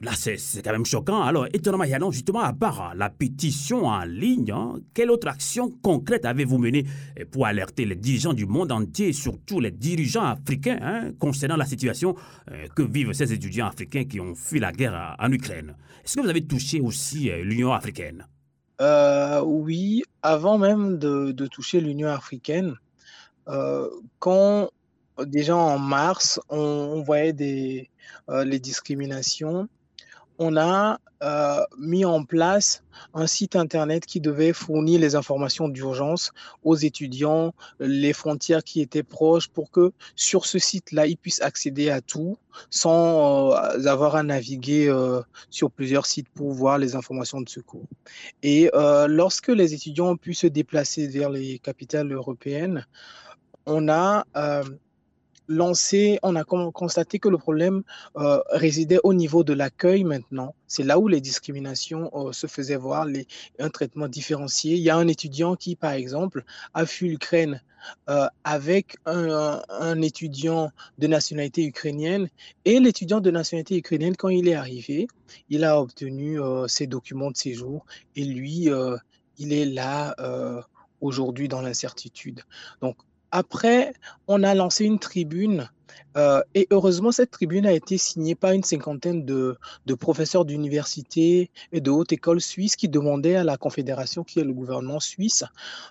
Là, 0.01 0.13
c'est 0.15 0.63
quand 0.63 0.71
même 0.71 0.87
choquant. 0.87 1.23
Alors, 1.23 1.47
étonnamment, 1.53 1.83
Yannon, 1.83 2.13
justement, 2.13 2.41
à 2.41 2.53
part 2.53 2.95
la 2.95 3.11
pétition 3.11 3.87
en 3.87 4.05
ligne, 4.05 4.53
hein, 4.53 4.75
quelle 4.95 5.11
autre 5.11 5.27
action 5.27 5.71
concrète 5.83 6.25
avez-vous 6.25 6.59
menée 6.59 6.85
pour 7.33 7.47
alerter 7.47 7.85
les 7.85 7.97
dirigeants 7.97 8.33
du 8.33 8.47
monde 8.47 8.71
entier, 8.71 9.13
surtout 9.13 9.59
les 9.59 9.73
dirigeants 9.73 10.25
africains, 10.25 10.79
hein, 10.81 11.11
concernant 11.19 11.57
la 11.57 11.67
situation 11.67 12.15
euh, 12.53 12.69
que 12.77 12.83
vivent 12.83 13.13
ces 13.13 13.33
étudiants 13.33 13.67
africains 13.67 14.05
qui 14.05 14.21
ont 14.21 14.37
fui 14.37 14.61
la 14.61 14.71
guerre 14.71 15.17
en 15.19 15.33
Ukraine? 15.33 15.75
Est-ce 16.05 16.17
que 16.17 16.21
vous 16.21 16.29
avez 16.29 16.47
touché 16.47 16.81
aussi 16.81 17.29
euh, 17.31 17.43
l'Union 17.43 17.73
africaine? 17.73 18.25
Euh, 18.81 19.43
Oui, 19.43 20.05
avant 20.23 20.59
même 20.59 20.99
de, 20.99 21.47
toucher 21.49 21.81
l'Union 21.81 22.09
africaine, 22.09 22.77
euh, 23.49 23.91
quand 24.21 24.71
déjà 25.27 25.57
en 25.57 25.81
mars, 25.81 26.39
on, 26.51 26.59
on 26.59 27.03
voyait 27.03 27.33
des, 27.33 27.91
les 28.29 28.61
discriminations 28.61 29.69
on 30.39 30.57
a 30.57 31.01
euh, 31.23 31.65
mis 31.79 32.05
en 32.05 32.25
place 32.25 32.85
un 33.13 33.27
site 33.27 33.57
internet 33.57 34.07
qui 34.07 34.21
devait 34.21 34.53
fournir 34.53 35.01
les 35.01 35.17
informations 35.17 35.69
d'urgence 35.69 36.33
aux 36.63 36.77
étudiants, 36.77 37.55
les 37.81 38.13
frontières 38.13 38.63
qui 38.63 38.81
étaient 38.81 39.03
proches, 39.03 39.49
pour 39.49 39.73
que 39.73 39.93
sur 40.15 40.47
ce 40.47 40.61
site-là, 40.61 41.07
ils 41.07 41.17
puissent 41.17 41.43
accéder 41.43 41.91
à 41.91 42.01
tout 42.01 42.39
sans 42.71 43.53
euh, 43.53 43.87
avoir 43.87 44.15
à 44.15 44.23
naviguer 44.23 44.89
euh, 44.89 45.21
sur 45.51 45.71
plusieurs 45.71 46.07
sites 46.07 46.29
pour 46.29 46.53
voir 46.53 46.79
les 46.79 46.95
informations 46.95 47.41
de 47.41 47.49
secours. 47.49 47.87
Et 48.43 48.71
lorsque 49.09 49.49
les 49.49 49.75
étudiants 49.75 50.11
ont 50.11 50.17
pu 50.17 50.35
se 50.35 50.47
déplacer 50.47 51.09
vers 51.09 51.31
les 51.31 51.59
capitales 51.59 52.13
européennes, 52.13 52.87
on 53.67 53.89
a 53.89 54.25
lancé, 55.49 56.19
on 56.23 56.37
a 56.37 56.45
constaté 56.45 57.19
que 57.19 57.29
le 57.29 57.39
problème 57.39 57.83
euh, 58.17 58.41
résidait 58.51 59.01
au 59.03 59.15
niveau 59.15 59.43
de 59.43 59.55
l'accueil 59.55 60.05
maintenant. 60.05 60.55
C'est 60.67 60.83
là 60.83 60.99
où 60.99 61.09
les 61.09 61.21
discriminations 61.21 62.11
euh, 62.15 62.33
se 62.33 62.47
faisaient 62.47 62.77
voir, 62.77 63.07
un 63.59 63.71
traitement 63.71 64.09
différencié. 64.09 64.75
Il 64.75 64.83
y 64.83 64.91
a 64.91 64.97
un 64.97 65.09
étudiant 65.09 65.57
qui, 65.57 65.75
par 65.75 65.93
exemple, 65.93 66.45
a 66.75 66.85
fui 66.87 67.09
l'Ukraine 67.09 67.63
euh, 68.11 68.27
avec 68.45 68.97
un, 69.07 69.63
un, 69.69 70.03
étudiant 70.03 70.71
de 70.99 71.07
nationalité 71.07 71.65
ukrainienne. 71.65 72.29
Et 72.67 72.79
l'étudiant 72.79 73.21
de 73.21 73.31
nationalité 73.31 73.79
ukrainienne, 73.79 74.17
quand 74.17 74.29
il 74.29 74.49
est 74.49 74.55
arrivé, 74.55 75.09
il 75.49 75.65
a 75.65 75.81
obtenu 75.81 76.39
ses 76.67 76.87
documents 76.87 77.31
de 77.31 77.37
séjour 77.37 77.87
et 78.17 78.25
lui, 78.25 78.69
il 79.39 79.53
est 79.53 79.65
là 79.65 80.15
aujourd'hui 81.01 81.49
dans 81.49 81.61
l'incertitude. 81.61 82.43
Donc, 82.83 82.97
après, 83.31 83.93
on 84.27 84.43
a 84.43 84.55
lancé 84.55 84.85
une 84.85 84.99
tribune 84.99 85.69
euh, 86.17 86.43
et 86.55 86.67
heureusement, 86.71 87.13
cette 87.13 87.31
tribune 87.31 87.67
a 87.67 87.73
été 87.73 87.97
signée 87.97 88.35
par 88.35 88.53
une 88.53 88.65
cinquantaine 88.65 89.25
de, 89.25 89.57
professeurs 90.01 90.45
d'université 90.45 91.51
et 91.73 91.81
de 91.81 91.91
haute 91.91 92.13
école 92.13 92.41
suisse 92.41 92.77
qui 92.77 92.89
demandaient 92.89 93.37
à 93.37 93.45
la 93.45 93.57
Confédération, 93.57 94.25
qui 94.25 94.41
est 94.41 94.45
le 94.45 94.53
gouvernement 94.53 95.01
suisse, 95.01 95.45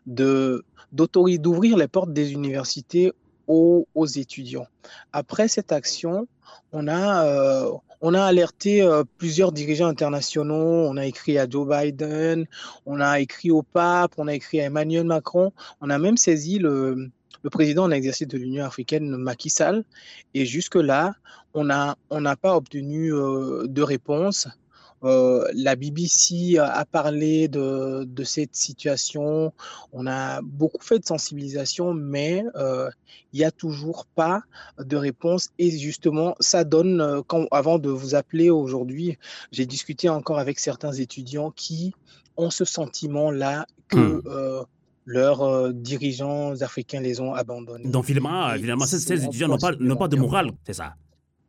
d'ouvrir 0.05 1.77
les 1.77 1.87
portes 1.87 2.13
des 2.13 2.33
universités 2.33 3.13
aux, 3.47 3.85
étudiants. 4.15 4.67
Après 5.13 5.47
cette 5.47 5.71
action, 5.71 6.27
on 6.73 6.89
a, 6.89 7.25
euh, 7.25 7.71
alerté 8.01 8.81
euh, 8.81 9.03
plusieurs 9.17 9.53
dirigeants 9.53 9.87
internationaux, 9.87 10.85
on 10.89 10.97
a 10.97 11.05
écrit 11.05 11.37
à 11.37 11.47
Joe 11.49 11.65
Biden, 11.65 12.45
on 12.85 12.99
a 12.99 13.21
écrit 13.21 13.51
au 13.51 13.63
pape, 13.63 14.11
on 14.17 14.27
a 14.27 14.33
écrit 14.33 14.59
à 14.59 14.65
Emmanuel 14.65 15.05
Macron, 15.05 15.53
on 15.79 15.89
a 15.89 15.97
même 15.97 16.17
saisi 16.17 16.59
le, 16.59 17.09
le 17.43 17.49
président 17.49 17.83
en 17.83 17.91
exercice 17.91 18.27
de 18.27 18.37
l'Union 18.37 18.65
africaine, 18.65 19.15
Macky 19.15 19.49
Sall. 19.49 19.83
Et 20.33 20.45
jusque-là, 20.45 21.15
on 21.53 21.65
n'a 21.65 21.97
on 22.09 22.23
pas 22.35 22.55
obtenu 22.55 23.13
euh, 23.13 23.67
de 23.67 23.81
réponse. 23.81 24.47
Euh, 25.03 25.47
la 25.53 25.75
BBC 25.75 26.57
a 26.57 26.83
parlé 26.85 27.47
de, 27.47 28.03
de, 28.05 28.23
cette 28.23 28.55
situation. 28.55 29.53
On 29.93 30.07
a 30.07 30.41
beaucoup 30.41 30.81
fait 30.81 30.99
de 30.99 31.05
sensibilisation, 31.05 31.93
mais 31.93 32.43
euh, 32.55 32.89
il 33.31 33.39
n'y 33.39 33.45
a 33.45 33.51
toujours 33.51 34.07
pas 34.15 34.41
de 34.79 34.97
réponse. 34.97 35.49
Et 35.59 35.69
justement, 35.69 36.35
ça 36.39 36.63
donne, 36.63 37.01
euh, 37.01 37.21
quand, 37.25 37.45
avant 37.51 37.77
de 37.77 37.89
vous 37.89 38.15
appeler 38.15 38.49
aujourd'hui, 38.49 39.17
j'ai 39.51 39.65
discuté 39.67 40.09
encore 40.09 40.39
avec 40.39 40.59
certains 40.59 40.93
étudiants 40.93 41.51
qui 41.51 41.93
ont 42.35 42.49
ce 42.49 42.65
sentiment-là 42.65 43.67
que 43.89 43.97
mmh 43.97 44.65
leurs 45.07 45.41
euh, 45.41 45.71
dirigeants 45.73 46.61
africains 46.61 47.01
les 47.01 47.19
ont 47.19 47.33
abandonnés. 47.33 47.89
Donc 47.89 48.05
finalement, 48.05 48.53
finalement 48.53 48.85
ces, 48.85 48.99
ces 48.99 49.23
étudiants 49.25 49.47
n'ont 49.47 49.57
pas, 49.57 49.71
pas 49.73 50.07
de 50.07 50.17
morale, 50.17 50.51
c'est 50.65 50.73
ça? 50.73 50.95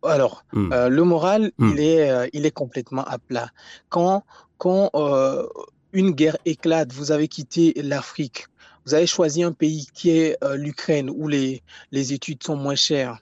Alors, 0.04 0.44
mmh. 0.52 0.72
euh, 0.72 0.88
le 0.88 1.02
moral, 1.02 1.50
mmh. 1.58 1.70
il, 1.72 1.80
est, 1.80 2.08
euh, 2.08 2.28
il 2.32 2.46
est 2.46 2.52
complètement 2.52 3.04
à 3.04 3.18
plat. 3.18 3.50
Quand, 3.88 4.22
quand 4.56 4.90
euh, 4.94 5.44
une 5.92 6.12
guerre 6.12 6.38
éclate, 6.44 6.92
vous 6.92 7.10
avez 7.10 7.26
quitté 7.26 7.74
l'Afrique, 7.82 8.46
vous 8.86 8.94
avez 8.94 9.08
choisi 9.08 9.42
un 9.42 9.50
pays 9.52 9.88
qui 9.92 10.10
est 10.10 10.38
l'Ukraine, 10.54 11.10
où 11.10 11.26
les, 11.26 11.62
les 11.90 12.12
études 12.12 12.44
sont 12.44 12.56
moins 12.56 12.76
chères 12.76 13.18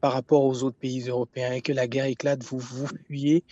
par 0.00 0.14
rapport 0.14 0.44
aux 0.44 0.62
autres 0.64 0.78
pays 0.78 1.08
européens, 1.08 1.52
et 1.52 1.60
que 1.60 1.72
la 1.72 1.86
guerre 1.86 2.06
éclate, 2.06 2.42
vous 2.42 2.58
vous 2.58 2.88
fuyez, 3.06 3.44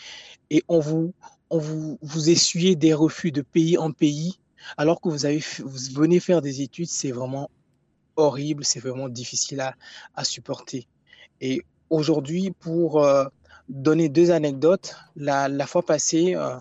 et 0.48 0.64
on 0.66 0.80
vous, 0.80 1.12
on 1.50 1.58
vous, 1.58 1.98
vous 2.00 2.30
essuyez 2.30 2.74
des 2.74 2.94
refus 2.94 3.32
de 3.32 3.42
pays 3.42 3.76
en 3.76 3.92
pays, 3.92 4.38
alors 4.76 5.00
que 5.00 5.08
vous, 5.08 5.24
avez, 5.26 5.42
venez 5.94 6.20
faire 6.20 6.42
des 6.42 6.62
études, 6.62 6.88
c'est 6.88 7.12
vraiment 7.12 7.50
horrible, 8.16 8.64
c'est 8.64 8.80
vraiment 8.80 9.08
difficile 9.08 9.60
à, 10.14 10.24
supporter. 10.24 10.86
Et 11.40 11.62
aujourd'hui, 11.90 12.50
pour 12.50 13.04
euh, 13.04 13.24
donner 13.68 14.08
deux 14.08 14.30
anecdotes, 14.30 14.96
la, 15.16 15.66
fois 15.66 15.84
passée, 15.84 16.34
euh, 16.34 16.56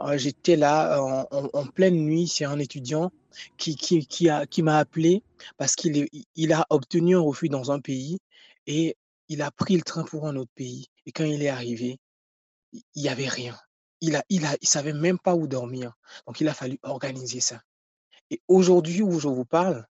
euh, 0.00 0.18
j'étais 0.18 0.56
là 0.56 1.00
en, 1.30 1.66
pleine 1.66 1.96
nuit 1.96 2.28
c'est 2.28 2.44
un 2.44 2.58
étudiant 2.58 3.10
qui, 3.56 4.62
m'a 4.62 4.78
appelé 4.78 5.22
parce 5.56 5.74
qu'il 5.74 6.08
il 6.34 6.52
a 6.52 6.66
obtenu 6.70 7.16
un 7.16 7.20
refus 7.20 7.48
dans 7.48 7.70
un 7.70 7.80
pays 7.80 8.18
et 8.66 8.96
il 9.28 9.42
a 9.42 9.50
pris 9.50 9.76
le 9.76 9.82
train 9.82 10.04
pour 10.04 10.26
un 10.26 10.36
autre 10.36 10.50
pays. 10.54 10.86
Et 11.06 11.12
quand 11.12 11.24
il 11.24 11.42
est 11.42 11.48
arrivé, 11.48 11.98
il 12.72 13.02
n'y 13.02 13.08
avait 13.08 13.28
rien 13.28 13.56
il 14.00 14.16
a, 14.16 14.24
il 14.28 14.46
a, 14.46 14.56
il 14.60 14.68
savait 14.68 14.92
même 14.92 15.18
pas 15.18 15.34
où 15.34 15.46
dormir. 15.46 15.94
Donc, 16.26 16.40
il 16.40 16.48
a 16.48 16.54
fallu 16.54 16.78
organiser 16.82 17.40
ça. 17.40 17.62
Et 18.30 18.40
aujourd'hui 18.48 19.02
où 19.02 19.18
je 19.18 19.28
vous 19.28 19.44
parle, 19.44 19.86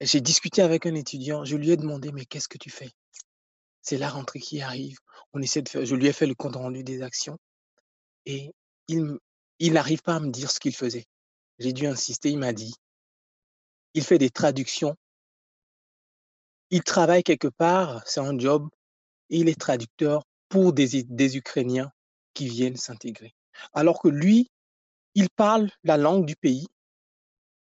j'ai 0.00 0.20
discuté 0.20 0.62
avec 0.62 0.86
un 0.86 0.94
étudiant. 0.94 1.44
Je 1.44 1.56
lui 1.56 1.70
ai 1.70 1.76
demandé, 1.76 2.10
mais 2.12 2.24
qu'est-ce 2.24 2.48
que 2.48 2.58
tu 2.58 2.70
fais? 2.70 2.90
C'est 3.82 3.98
la 3.98 4.08
rentrée 4.08 4.40
qui 4.40 4.62
arrive. 4.62 4.98
On 5.32 5.42
essaie 5.42 5.62
de 5.62 5.68
faire, 5.68 5.84
je 5.84 5.94
lui 5.94 6.06
ai 6.06 6.12
fait 6.12 6.26
le 6.26 6.34
compte 6.34 6.56
rendu 6.56 6.82
des 6.82 7.02
actions 7.02 7.38
et 8.26 8.52
il 8.88 9.18
il 9.60 9.74
n'arrive 9.74 10.00
pas 10.02 10.16
à 10.16 10.20
me 10.20 10.30
dire 10.30 10.50
ce 10.50 10.58
qu'il 10.58 10.74
faisait. 10.74 11.04
J'ai 11.58 11.74
dû 11.74 11.86
insister, 11.86 12.30
il 12.30 12.38
m'a 12.38 12.54
dit, 12.54 12.74
il 13.92 14.02
fait 14.02 14.16
des 14.16 14.30
traductions. 14.30 14.96
Il 16.70 16.82
travaille 16.82 17.22
quelque 17.22 17.48
part, 17.48 18.02
c'est 18.06 18.20
un 18.20 18.38
job, 18.38 18.70
et 19.28 19.38
il 19.38 19.50
est 19.50 19.60
traducteur 19.60 20.24
pour 20.48 20.72
des, 20.72 21.02
des 21.02 21.36
Ukrainiens 21.36 21.92
qui 22.34 22.48
viennent 22.48 22.76
s'intégrer. 22.76 23.34
Alors 23.72 24.00
que 24.00 24.08
lui, 24.08 24.50
il 25.14 25.28
parle 25.30 25.70
la 25.84 25.96
langue 25.96 26.26
du 26.26 26.36
pays, 26.36 26.66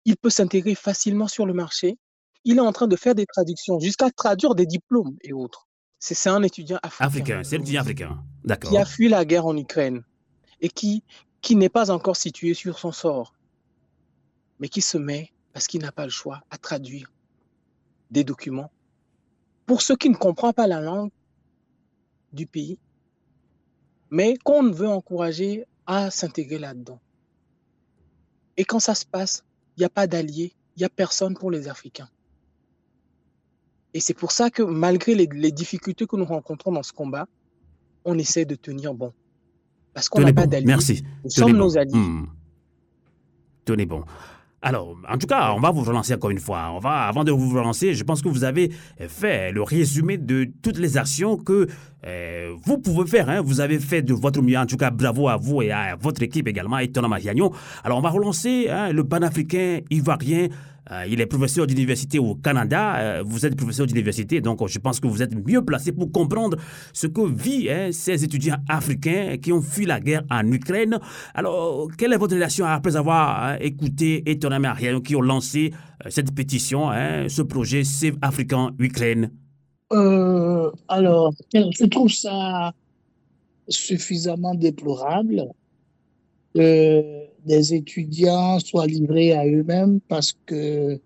il 0.06 0.18
peut 0.18 0.30
s'intégrer 0.30 0.76
facilement 0.76 1.28
sur 1.28 1.46
le 1.46 1.54
marché, 1.54 1.98
il 2.44 2.58
est 2.58 2.62
en 2.62 2.74
train 2.74 2.88
de 2.88 2.96
faire 2.96 3.16
des 3.16 3.26
traductions 3.26 3.80
jusqu'à 3.80 4.12
traduire 4.12 4.56
des 4.56 4.66
diplômes 4.66 5.18
et 5.22 5.34
autres. 5.34 5.68
C'est 6.00 6.30
un 6.30 6.44
étudiant 6.44 6.80
africain. 6.84 7.06
Africain, 7.06 7.44
c'est 7.44 7.58
l'étudiant 7.58 7.82
africain. 7.82 8.24
D'accord. 8.44 8.72
Qui 8.72 8.78
a 8.78 8.86
fui 8.86 9.08
la 9.08 9.24
guerre 9.24 9.46
en 9.46 9.56
Ukraine 9.56 10.04
et 10.60 10.68
qui, 10.68 11.04
qui 11.42 11.56
n'est 11.56 11.70
pas 11.70 11.92
encore 11.92 12.18
situé 12.18 12.54
sur 12.54 12.78
son 12.78 12.92
sort, 12.92 13.34
mais 14.60 14.68
qui 14.68 14.82
se 14.82 14.98
met, 14.98 15.32
parce 15.54 15.68
qu'il 15.68 15.82
n'a 15.82 15.94
pas 15.94 16.04
le 16.04 16.12
choix, 16.12 16.42
à 16.50 16.58
traduire 16.58 17.12
des 18.12 18.26
documents. 18.26 18.72
Pour 19.66 19.82
ceux 19.82 19.96
qui 19.96 20.10
ne 20.10 20.16
comprennent 20.16 20.54
pas 20.54 20.68
la 20.68 20.82
langue 20.82 21.12
du 22.34 22.48
pays, 22.48 22.78
mais 24.14 24.38
qu'on 24.44 24.70
veut 24.70 24.88
encourager 24.88 25.66
à 25.88 26.12
s'intégrer 26.12 26.60
là-dedans. 26.60 27.00
Et 28.58 28.64
quand 28.64 28.80
ça 28.80 28.94
se 28.94 29.08
passe, 29.08 29.44
il 29.76 29.80
n'y 29.80 29.86
a 29.86 29.90
pas 29.90 30.06
d'alliés, 30.06 30.54
il 30.76 30.82
n'y 30.82 30.86
a 30.86 30.90
personne 30.90 31.34
pour 31.34 31.50
les 31.50 31.68
Africains. 31.68 32.08
Et 33.96 34.00
c'est 34.00 34.14
pour 34.14 34.32
ça 34.32 34.52
que 34.52 34.62
malgré 34.62 35.16
les, 35.16 35.28
les, 35.34 35.52
difficultés 35.52 36.06
que 36.06 36.16
nous 36.16 36.26
rencontrons 36.26 36.72
dans 36.72 36.84
ce 36.84 36.94
combat, 36.94 37.28
on 38.06 38.20
essaie 38.20 38.46
de 38.46 38.54
tenir 38.54 38.94
bon. 38.94 39.14
Parce 39.96 40.10
qu'on 40.10 40.22
n'a 40.22 40.32
pas 40.32 40.46
d'alliés. 40.46 40.68
Merci. 40.68 41.04
Nous 41.24 41.32
sommes 41.32 41.54
bon. 41.54 41.58
nos 41.58 41.78
alliés. 41.80 41.98
Hmm. 41.98 42.28
Tenez 43.66 43.88
bon. 43.88 44.04
Alors, 44.66 44.96
en 45.10 45.18
tout 45.18 45.28
cas, 45.28 45.52
on 45.54 45.60
va 45.60 45.72
vous 45.72 45.82
relancer 45.82 46.14
encore 46.14 46.30
une 46.30 46.40
fois. 46.40 46.72
On 46.74 46.80
va, 46.80 47.02
avant 47.02 47.26
de 47.26 47.34
vous 47.34 47.50
relancer, 47.50 47.94
je 47.94 48.04
pense 48.06 48.22
que 48.22 48.30
vous 48.30 48.46
avez 48.46 48.72
fait 49.10 49.52
le 49.52 49.62
résumé 49.62 50.18
de 50.18 50.48
toutes 50.62 50.78
les 50.78 50.96
actions 50.96 51.36
que 51.36 51.68
euh, 52.06 52.54
vous 52.64 52.78
pouvez 52.78 53.06
faire. 53.06 53.30
Hein. 53.30 53.42
Vous 53.42 53.60
avez 53.60 53.78
fait 53.78 54.02
de 54.02 54.14
votre 54.14 54.42
mieux. 54.42 54.58
En 54.58 54.66
tout 54.66 54.78
cas, 54.78 54.90
bravo 54.90 55.28
à 55.28 55.36
vous 55.36 55.62
et 55.62 55.72
à 55.72 55.98
votre 56.00 56.24
équipe 56.24 56.48
également, 56.48 56.78
et 56.78 56.90
Tonama 56.90 57.18
Alors, 57.84 57.98
on 57.98 58.02
va 58.02 58.10
relancer 58.10 58.70
hein, 58.70 58.94
le 58.94 59.04
panafricain 59.04 59.82
ivoirien. 59.90 60.48
Euh, 60.92 61.06
il 61.08 61.22
est 61.22 61.26
professeur 61.26 61.66
d'université 61.66 62.20
au 62.20 62.36
Canada. 62.36 62.96
Euh, 62.98 63.24
vous 63.26 63.46
êtes 63.46 63.56
professeur 63.56 63.88
d'université, 63.88 64.42
donc 64.42 64.68
je 64.68 64.80
pense 64.80 65.00
que 65.00 65.08
vous 65.08 65.22
êtes 65.22 65.34
mieux 65.34 65.64
placé 65.64 65.92
pour 65.94 66.12
comprendre 66.12 66.58
ce 66.92 67.08
que 67.08 67.22
vivent 67.22 67.72
hein, 67.72 67.90
ces 67.92 68.24
étudiants 68.24 68.58
africains 68.68 69.38
qui 69.42 69.54
ont 69.54 69.62
fui 69.62 69.86
la 69.86 70.00
guerre 70.00 70.24
en 70.30 70.46
Ukraine. 70.52 71.00
Alors, 71.34 71.88
quelle 71.98 72.12
est 72.14 72.18
votre 72.18 72.36
réaction 72.36 72.66
après 72.66 72.96
avoir 72.96 73.44
hein, 73.44 73.58
écouté 73.62 74.30
Etoname 74.30 74.64
Mariano 74.64 75.02
qui 75.02 75.16
ont 75.16 75.22
lancé 75.22 75.74
cette 76.10 76.36
pétition, 76.36 76.90
hein, 76.90 77.30
ce 77.30 77.42
projet 77.42 77.84
Save 77.84 78.18
African 78.22 78.72
Ukraine? 78.80 79.32
Alors, 79.92 81.34
je 81.54 81.86
trouve 81.86 82.10
ça 82.10 82.74
suffisamment 83.68 84.56
déplorable. 84.56 85.50
Des 87.46 87.74
étudiants 87.74 88.60
soient 88.60 88.88
livrés 88.88 89.34
à 89.34 89.46
eux-mêmes 89.46 90.00
parce 90.08 90.34
que 90.46 91.00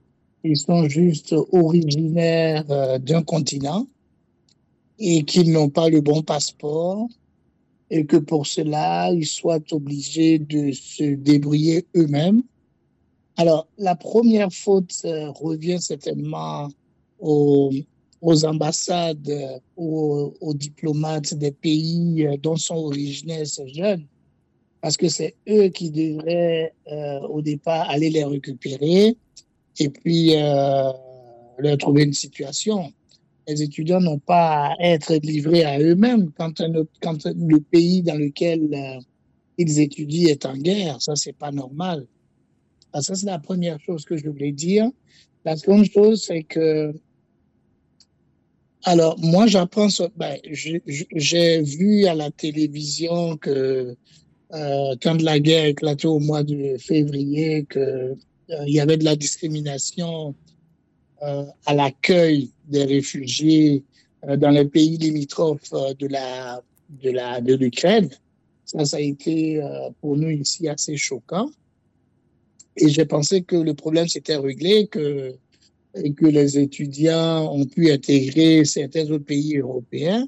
ils 0.43 0.57
sont 0.57 0.87
juste 0.87 1.35
originaires 1.51 2.65
euh, 2.69 2.99
d'un 2.99 3.23
continent 3.23 3.87
et 4.99 5.23
qu'ils 5.23 5.51
n'ont 5.51 5.69
pas 5.69 5.89
le 5.89 6.01
bon 6.01 6.21
passeport 6.21 7.07
et 7.89 8.05
que 8.05 8.17
pour 8.17 8.47
cela, 8.47 9.11
ils 9.11 9.25
soient 9.25 9.63
obligés 9.71 10.39
de 10.39 10.71
se 10.71 11.15
débrouiller 11.15 11.85
eux-mêmes. 11.95 12.43
Alors, 13.37 13.67
la 13.77 13.95
première 13.95 14.51
faute 14.51 14.93
euh, 15.05 15.29
revient 15.31 15.79
certainement 15.79 16.69
aux, 17.19 17.71
ambassades, 18.43 19.61
aux, 19.75 20.33
aux, 20.41 20.53
diplomates 20.53 21.33
des 21.33 21.51
pays 21.51 22.25
euh, 22.25 22.37
dont 22.37 22.57
sont 22.57 22.75
originaires 22.75 23.47
ces 23.47 23.67
jeunes 23.69 24.05
parce 24.81 24.97
que 24.97 25.09
c'est 25.09 25.35
eux 25.49 25.69
qui 25.69 25.91
devraient 25.91 26.73
euh, 26.91 27.19
au 27.21 27.41
départ 27.41 27.89
aller 27.89 28.09
les 28.09 28.23
récupérer 28.23 29.15
et 29.79 29.89
puis 29.89 30.35
euh, 30.35 30.91
leur 31.57 31.77
trouver 31.77 32.03
une 32.03 32.13
situation. 32.13 32.91
Les 33.47 33.63
étudiants 33.63 34.01
n'ont 34.01 34.19
pas 34.19 34.67
à 34.67 34.75
être 34.79 35.15
livrés 35.15 35.63
à 35.63 35.79
eux-mêmes 35.79 36.31
quand, 36.37 36.59
le 36.59 37.59
pays 37.59 38.01
dans 38.01 38.17
lequel 38.17 38.69
euh, 38.73 38.99
ils 39.57 39.79
étudient 39.79 40.29
est 40.29 40.45
en 40.45 40.57
guerre. 40.57 41.01
Ça, 41.01 41.15
c'est 41.15 41.35
pas 41.35 41.51
normal. 41.51 42.05
Alors, 42.93 43.03
ça, 43.03 43.15
c'est 43.15 43.25
la 43.25 43.39
première 43.39 43.79
chose 43.79 44.05
que 44.05 44.17
je 44.17 44.29
voulais 44.29 44.51
dire. 44.51 44.89
La 45.45 45.55
seconde 45.55 45.85
chose, 45.85 46.23
c'est 46.23 46.43
que 46.43 46.93
alors, 48.83 49.19
moi, 49.19 49.47
j'apprends, 49.47 49.87
ben, 50.15 50.37
j'ai 50.45 51.61
vu 51.61 52.05
à 52.05 52.13
la 52.13 52.31
télévision 52.31 53.35
que 53.35 53.97
euh, 54.53 54.95
quand 55.01 55.21
la 55.21 55.39
guerre 55.39 55.65
éclatait 55.65 56.07
au 56.07 56.19
mois 56.19 56.43
de 56.43 56.77
février, 56.77 57.65
qu'il 57.71 57.81
euh, 57.81 58.15
y 58.65 58.79
avait 58.79 58.97
de 58.97 59.03
la 59.03 59.15
discrimination 59.15 60.35
euh, 61.23 61.45
à 61.65 61.73
l'accueil 61.73 62.51
des 62.67 62.85
réfugiés 62.85 63.83
euh, 64.27 64.37
dans 64.37 64.51
les 64.51 64.65
pays 64.65 64.97
limitrophes 64.97 65.73
euh, 65.73 65.93
de 65.95 66.07
la 66.07 66.61
de 67.03 67.09
la 67.09 67.41
de 67.41 67.55
l'Ukraine. 67.55 68.09
Ça, 68.65 68.85
ça 68.85 68.97
a 68.97 68.99
été 69.01 69.61
euh, 69.61 69.89
pour 69.99 70.15
nous 70.15 70.29
ici 70.29 70.67
assez 70.69 70.95
choquant. 70.95 71.49
Et 72.77 72.89
j'ai 72.89 73.05
pensé 73.05 73.41
que 73.41 73.55
le 73.55 73.73
problème 73.73 74.07
s'était 74.07 74.35
réglé, 74.37 74.87
que 74.87 75.35
et 75.95 76.13
que 76.13 76.27
les 76.27 76.59
étudiants 76.59 77.51
ont 77.51 77.65
pu 77.65 77.91
intégrer 77.91 78.63
certains 78.65 79.09
autres 79.09 79.25
pays 79.25 79.57
européens. 79.57 80.27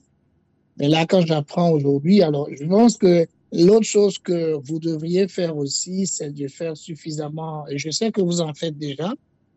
Mais 0.77 0.87
là, 0.87 1.05
quand 1.05 1.25
j'apprends 1.25 1.71
aujourd'hui, 1.71 2.23
alors 2.23 2.49
je 2.51 2.65
pense 2.65 2.97
que 2.97 3.27
L'autre 3.51 3.85
chose 3.85 4.19
que 4.19 4.53
vous 4.63 4.79
devriez 4.79 5.27
faire 5.27 5.57
aussi, 5.57 6.05
c'est 6.05 6.31
de 6.31 6.47
faire 6.47 6.77
suffisamment, 6.77 7.67
et 7.67 7.77
je 7.77 7.89
sais 7.89 8.11
que 8.11 8.21
vous 8.21 8.41
en 8.41 8.53
faites 8.53 8.77
déjà, 8.77 9.13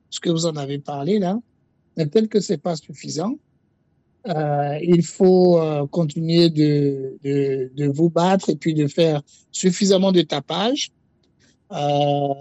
ce 0.09 0.21
que 0.21 0.31
vous 0.31 0.47
en 0.47 0.57
avez 0.57 0.79
parlé 0.79 1.19
là, 1.19 1.39
mais 1.97 2.07
peut-être 2.07 2.29
que 2.29 2.41
c'est 2.41 2.59
pas 2.59 2.77
suffisant. 2.77 3.39
Euh, 4.29 4.79
il 4.83 5.03
faut 5.03 5.59
euh, 5.61 5.87
continuer 5.87 6.49
de, 6.49 7.19
de, 7.25 7.73
de, 7.75 7.87
vous 7.89 8.09
battre 8.09 8.51
et 8.51 8.57
puis 8.57 8.73
de 8.73 8.87
faire 8.87 9.21
suffisamment 9.51 10.13
de 10.13 10.23
tapage 10.23 10.93
euh, 11.73 12.33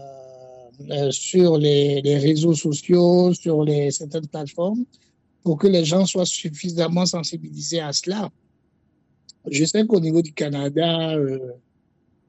sur 1.10 1.57
les, 1.57 2.02
les, 2.02 2.18
réseaux 2.18 2.53
sociaux, 2.53 3.34
sur 3.34 3.64
les, 3.64 3.90
certaines 3.90 4.28
plateformes, 4.28 4.86
pour 5.44 5.57
que 5.57 5.68
les 5.68 5.84
gens 5.84 6.06
soient 6.06 6.26
suffisamment 6.26 7.07
sensibilisés 7.07 7.80
à 7.80 7.94
cela. 7.94 8.30
Je 9.49 9.65
sais 9.65 9.85
qu'au 9.85 9.99
niveau 9.99 10.22
du 10.22 10.34
Canada, 10.34 11.15
euh, 11.15 11.39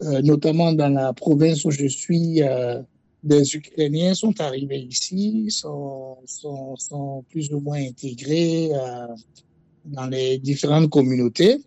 euh, 0.05 0.21
notamment 0.23 0.73
dans 0.73 0.89
la 0.89 1.13
province 1.13 1.65
où 1.65 1.71
je 1.71 1.87
suis, 1.87 2.43
euh, 2.43 2.81
des 3.23 3.55
Ukrainiens 3.55 4.15
sont 4.15 4.41
arrivés 4.41 4.81
ici, 4.81 5.47
sont, 5.51 6.17
sont, 6.27 6.75
sont 6.77 7.25
plus 7.31 7.53
ou 7.53 7.61
moins 7.61 7.81
intégrés 7.81 8.71
euh, 8.73 9.07
dans 9.85 10.07
les 10.07 10.39
différentes 10.39 10.91
communautés, 10.91 11.59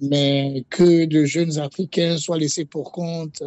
mais 0.00 0.64
que 0.70 1.04
de 1.04 1.24
jeunes 1.24 1.58
Africains 1.58 2.16
soient 2.16 2.38
laissés 2.38 2.64
pour 2.64 2.92
compte 2.92 3.42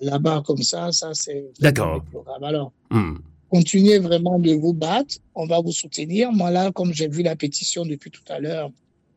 là-bas 0.00 0.42
comme 0.46 0.62
ça, 0.62 0.90
ça 0.92 1.10
c'est 1.12 1.50
d'accord. 1.60 2.02
Alors, 2.40 2.72
hmm. 2.90 3.16
continuez 3.50 3.98
vraiment 3.98 4.38
de 4.38 4.52
vous 4.52 4.72
battre, 4.72 5.16
on 5.34 5.46
va 5.46 5.60
vous 5.60 5.72
soutenir. 5.72 6.30
Moi 6.32 6.50
là, 6.50 6.70
comme 6.72 6.94
j'ai 6.94 7.08
vu 7.08 7.22
la 7.22 7.34
pétition 7.34 7.84
depuis 7.84 8.10
tout 8.10 8.24
à 8.28 8.38
l'heure, 8.38 8.70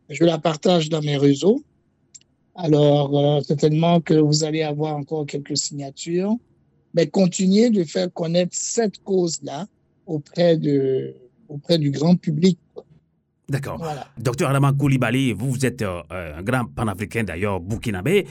je 0.09 0.23
la 0.25 0.37
partage 0.37 0.89
dans 0.89 1.01
mes 1.01 1.17
réseaux. 1.17 1.63
Alors, 2.55 3.17
euh, 3.17 3.41
certainement 3.41 4.01
que 4.01 4.13
vous 4.13 4.43
allez 4.43 4.63
avoir 4.63 4.95
encore 4.95 5.25
quelques 5.25 5.57
signatures, 5.57 6.35
mais 6.93 7.07
continuez 7.07 7.69
de 7.69 7.83
faire 7.83 8.11
connaître 8.11 8.53
cette 8.53 9.01
cause-là 9.03 9.67
auprès, 10.05 10.57
de, 10.57 11.15
auprès 11.47 11.77
du 11.77 11.91
grand 11.91 12.15
public. 12.15 12.59
D'accord. 13.47 13.77
Voilà. 13.77 14.07
Docteur 14.17 14.49
Adama 14.49 14.73
Koulibaly, 14.73 15.31
vous, 15.33 15.51
vous 15.51 15.65
êtes 15.65 15.81
euh, 15.81 16.01
un 16.11 16.43
grand 16.43 16.65
panafricain 16.65 17.23
d'ailleurs, 17.23 17.59
burkinabé. 17.59 18.27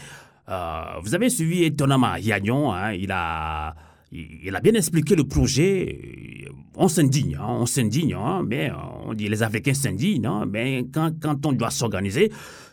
Euh, 0.48 0.82
vous 1.02 1.14
avez 1.14 1.30
suivi 1.30 1.64
étonnamment 1.64 2.16
Yagnon, 2.16 2.72
hein, 2.72 2.92
il 2.92 3.10
a 3.12 3.74
il 4.10 4.54
a 4.54 4.60
bien 4.60 4.74
expliqué 4.74 5.14
le 5.14 5.24
projet. 5.24 6.48
On 6.76 6.88
s'indigne, 6.88 7.36
hein, 7.40 7.46
on 7.48 7.66
s'indigne, 7.66 8.14
hein, 8.14 8.42
mais 8.46 8.70
on 9.04 9.12
dit 9.12 9.28
les 9.28 9.42
Africains 9.42 9.74
s'indignent, 9.74 10.26
hein, 10.26 10.46
mais 10.48 10.86
quand, 10.92 11.12
quand, 11.20 11.44
on 11.44 11.52
doit 11.52 11.70
s'organiser, 11.70 12.30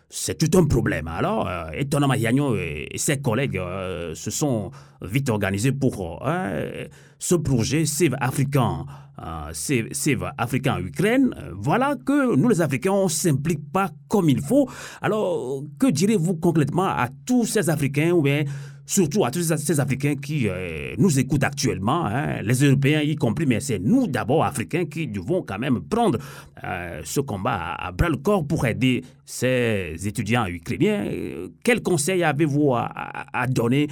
c'est 0.10 0.38
tout 0.38 0.58
un 0.58 0.66
problème. 0.66 1.08
Alors, 1.08 1.48
euh, 1.48 1.72
étonnamment, 1.74 2.14
et, 2.14 2.88
ses 2.96 3.20
collègues 3.20 3.58
euh, 3.58 4.14
se 4.14 4.32
sont 4.32 4.72
vite 5.02 5.30
organisés 5.30 5.72
pour 5.72 6.24
ce 7.20 7.36
projet 7.36 7.86
Save 7.86 8.16
African, 8.22 8.86
Save, 9.54 10.32
African 10.38 10.78
Ukraine. 10.80 11.34
Voilà 11.54 11.96
que 11.96 12.36
nous, 12.36 12.48
les 12.48 12.62
Africains, 12.62 12.92
on 12.92 13.06
ne 13.06 13.10
s'implique 13.10 13.72
pas 13.72 13.90
comme 14.08 14.30
il 14.30 14.42
faut. 14.42 14.70
Alors, 15.02 15.64
que 15.80 15.88
direz-vous 15.88 16.36
concrètement 16.36 16.86
à 16.86 17.10
tous 17.26 17.46
ces 17.46 17.70
Africains 17.70 18.14
surtout 18.86 19.26
à 19.26 19.32
tous 19.32 19.56
ces 19.58 19.80
Africains 19.80 20.16
qui 20.16 20.48
euh, 20.48 20.94
nous 20.98 21.20
écoutent 21.20 21.44
actuellement, 21.44 22.06
hein, 22.06 22.42
les 22.42 22.64
Européens 22.64 23.02
y 23.02 23.16
compris, 23.16 23.46
mais 23.46 23.60
c'est 23.60 23.80
nous 23.80 24.08
d'abord, 24.08 24.44
Africains, 24.44 24.86
qui 24.86 25.08
devons 25.08 25.42
quand 25.42 25.60
même 25.60 25.82
prendre 25.82 26.20
euh, 26.64 27.02
ce 27.04 27.20
combat 27.20 27.74
à, 27.74 27.92
bras 27.92 28.10
le 28.10 28.18
corps 28.18 28.46
pour 28.46 28.66
aider 28.66 29.04
ces 29.26 29.96
étudiants 30.06 30.46
ukrainiens. 30.48 31.10
Quel 31.64 31.82
conseil 31.82 32.24
avez-vous 32.24 32.76
à, 32.76 33.48
donner 33.48 33.88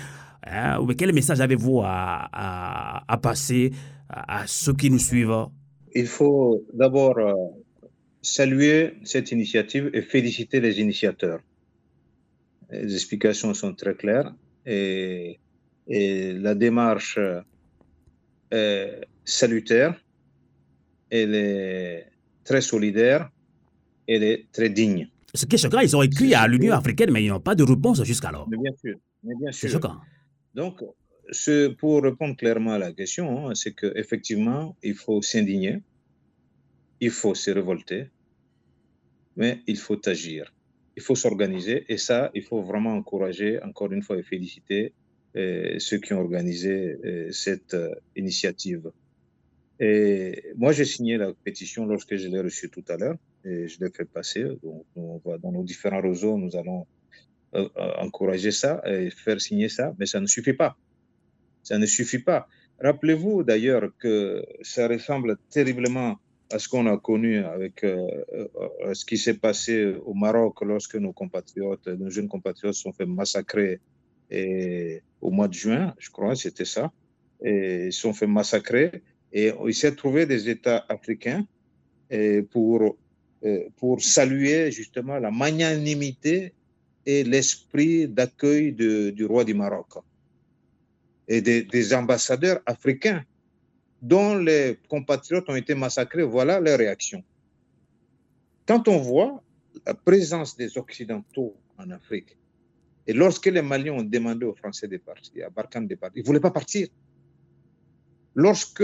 hein, 0.46 0.80
ou 0.80 0.88
quel 0.88 1.14
message 1.14 1.42
avez-vous 1.42 1.82
à, 1.84 3.20
passer 3.22 3.72
à, 4.10 4.46
ceux 4.46 4.74
qui 4.74 4.92
nous 4.92 5.00
suivent? 5.00 5.48
Il 5.96 6.08
faut 6.08 6.64
d'abord 6.74 7.18
euh, 7.18 7.34
saluer 8.22 8.94
cette 9.04 9.32
initiative 9.32 9.90
et 9.94 10.02
féliciter 10.02 10.60
les 10.60 10.80
initiateurs. 10.80 11.40
Les 12.72 12.94
explications 12.94 13.54
sont 13.54 13.74
très 13.74 13.94
claires 13.94 14.34
et, 14.66 15.40
la 15.88 16.56
démarche 16.56 17.20
est 18.52 19.02
salutaire, 19.26 19.96
elle 21.10 21.36
est 21.36 22.08
très 22.44 22.62
solidaire, 22.62 23.30
elle 24.08 24.24
est 24.24 24.52
très 24.52 24.70
digne. 24.70 25.10
Ce 25.34 25.46
qui 25.46 25.56
est 25.56 25.58
choquant, 25.58 25.80
ils 25.80 25.96
ont 25.96 26.02
écrit 26.04 26.34
à 26.34 26.48
l'Union 26.48 26.74
africaine, 26.74 27.12
mais 27.12 27.24
ils 27.24 27.30
n'ont 27.30 27.40
pas 27.40 27.56
de 27.56 27.64
réponse 27.64 28.04
jusqu'alors. 28.04 28.48
Mais 28.50 28.58
bien 28.58 28.72
sûr. 28.80 28.98
bien 29.24 29.52
sûr. 29.52 29.70
C'est 29.70 29.74
choquant. 29.74 29.98
Donc, 30.54 30.82
pour 31.80 32.04
répondre 32.04 32.36
clairement 32.36 32.74
à 32.74 32.78
la 32.78 32.92
question, 32.92 33.50
hein, 33.50 33.56
c'est 33.56 33.74
qu'effectivement, 33.74 34.78
il 34.84 34.94
faut 34.94 35.22
s'indigner, 35.22 35.82
il 37.00 37.10
faut 37.10 37.34
se 37.34 37.52
révolter, 37.52 38.10
mais 39.36 39.62
il 39.68 39.78
faut 39.78 40.00
agir 40.08 40.53
il 40.96 41.02
faut 41.02 41.16
s'organiser 41.16 41.86
et 41.90 41.98
ça, 41.98 42.30
il 42.34 42.44
faut 42.44 42.62
vraiment 42.62 42.94
encourager, 42.94 43.62
encore 43.64 43.92
une 43.92 44.04
fois, 44.04 44.18
et 44.18 44.24
féliciter 44.24 44.94
euh, 45.36 45.80
ceux 45.80 45.98
qui 45.98 46.14
ont 46.14 46.20
organisé 46.20 46.98
euh, 47.04 47.32
cette 47.32 47.74
euh, 47.74 47.96
initiative. 48.16 48.92
Et 49.80 50.44
moi, 50.56 50.72
j'ai 50.72 50.86
signé 50.86 51.18
la 51.18 51.34
pétition 51.34 51.86
lorsque 51.86 52.16
je 52.16 52.28
l'ai 52.28 52.40
reçue 52.40 52.70
tout 52.70 52.86
à 52.88 52.98
l'heure 52.98 53.18
et 53.44 53.68
je 53.68 53.80
l'ai 53.80 53.90
fait 53.90 54.06
passer. 54.06 54.44
Donc, 54.62 54.86
on 54.96 55.20
va, 55.26 55.40
dans 55.40 55.52
nos 55.52 55.64
différents 55.64 56.02
réseaux, 56.02 56.38
nous 56.38 56.56
allons 56.56 56.86
encourager 58.00 58.50
ça 58.50 58.82
et 58.84 59.12
faire 59.12 59.40
signer 59.40 59.70
ça, 59.70 59.94
mais 60.00 60.08
ça 60.08 60.20
ne 60.20 60.26
suffit 60.26 60.54
pas. 60.54 60.76
Ça 61.62 61.78
ne 61.78 61.86
suffit 61.86 62.20
pas. 62.20 62.48
Rappelez-vous 62.82 63.44
d'ailleurs 63.44 63.92
que 64.00 64.44
ça 64.64 64.88
ressemble 64.88 65.38
terriblement 65.52 66.18
à 66.54 66.60
ce 66.60 66.70
qu'on 66.70 66.86
a 66.86 66.98
connu 66.98 67.38
avec 67.40 67.84
euh, 67.84 68.08
euh, 68.34 68.94
ce 68.94 69.04
qui 69.06 69.18
s'est 69.18 69.40
passé 69.48 69.96
au 70.06 70.14
Maroc 70.14 70.62
lorsque 70.62 70.96
nos 70.96 71.12
compatriotes, 71.12 71.88
nos 71.88 72.12
jeunes 72.12 72.28
compatriotes 72.28 72.76
sont 72.76 72.94
fait 72.94 73.08
massacrer 73.08 73.80
au 75.22 75.30
mois 75.30 75.48
de 75.48 75.54
juin, 75.54 75.94
je 76.00 76.10
crois, 76.10 76.36
c'était 76.36 76.66
ça, 76.66 76.92
et 77.44 77.88
ils 77.88 77.94
sont 77.94 78.14
fait 78.14 78.26
massacrer 78.26 79.04
et 79.32 79.52
il 79.68 79.76
s'est 79.76 79.96
trouvé 79.96 80.26
des 80.26 80.50
États 80.50 80.84
africains 80.90 81.46
pour, 82.52 82.98
euh, 83.46 83.60
pour 83.78 84.02
saluer 84.02 84.72
justement 84.72 85.20
la 85.20 85.30
magnanimité 85.30 86.54
et 87.06 87.24
l'esprit 87.24 88.08
d'accueil 88.08 88.74
du 88.74 89.26
roi 89.26 89.44
du 89.44 89.54
Maroc 89.54 89.90
et 91.28 91.42
des 91.42 91.94
ambassadeurs 91.94 92.60
africains 92.66 93.24
dont 94.04 94.38
les 94.38 94.78
compatriotes 94.90 95.50
ont 95.50 95.56
été 95.56 95.74
massacrés, 95.76 96.24
voilà 96.24 96.60
leur 96.60 96.78
réaction. 96.78 97.24
Quand 98.68 98.90
on 98.90 98.98
voit 98.98 99.42
la 99.86 99.94
présence 99.94 100.58
des 100.58 100.78
Occidentaux 100.78 101.56
en 101.78 101.90
Afrique, 101.90 102.38
et 103.08 103.14
lorsque 103.14 103.46
les 103.46 103.62
Maliens 103.62 103.94
ont 103.94 104.04
demandé 104.04 104.46
aux 104.46 104.56
Français 104.56 104.90
de 104.90 104.98
partir, 104.98 105.48
à 105.48 105.50
Barkhane 105.50 105.88
de 105.88 105.96
partir, 105.96 106.18
ils 106.18 106.24
ne 106.24 106.28
voulaient 106.28 106.42
pas 106.42 106.52
partir. 106.52 106.90
Lorsque 108.36 108.84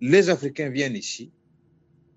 les 0.00 0.28
Africains 0.28 0.68
viennent 0.68 0.96
ici, 0.96 1.30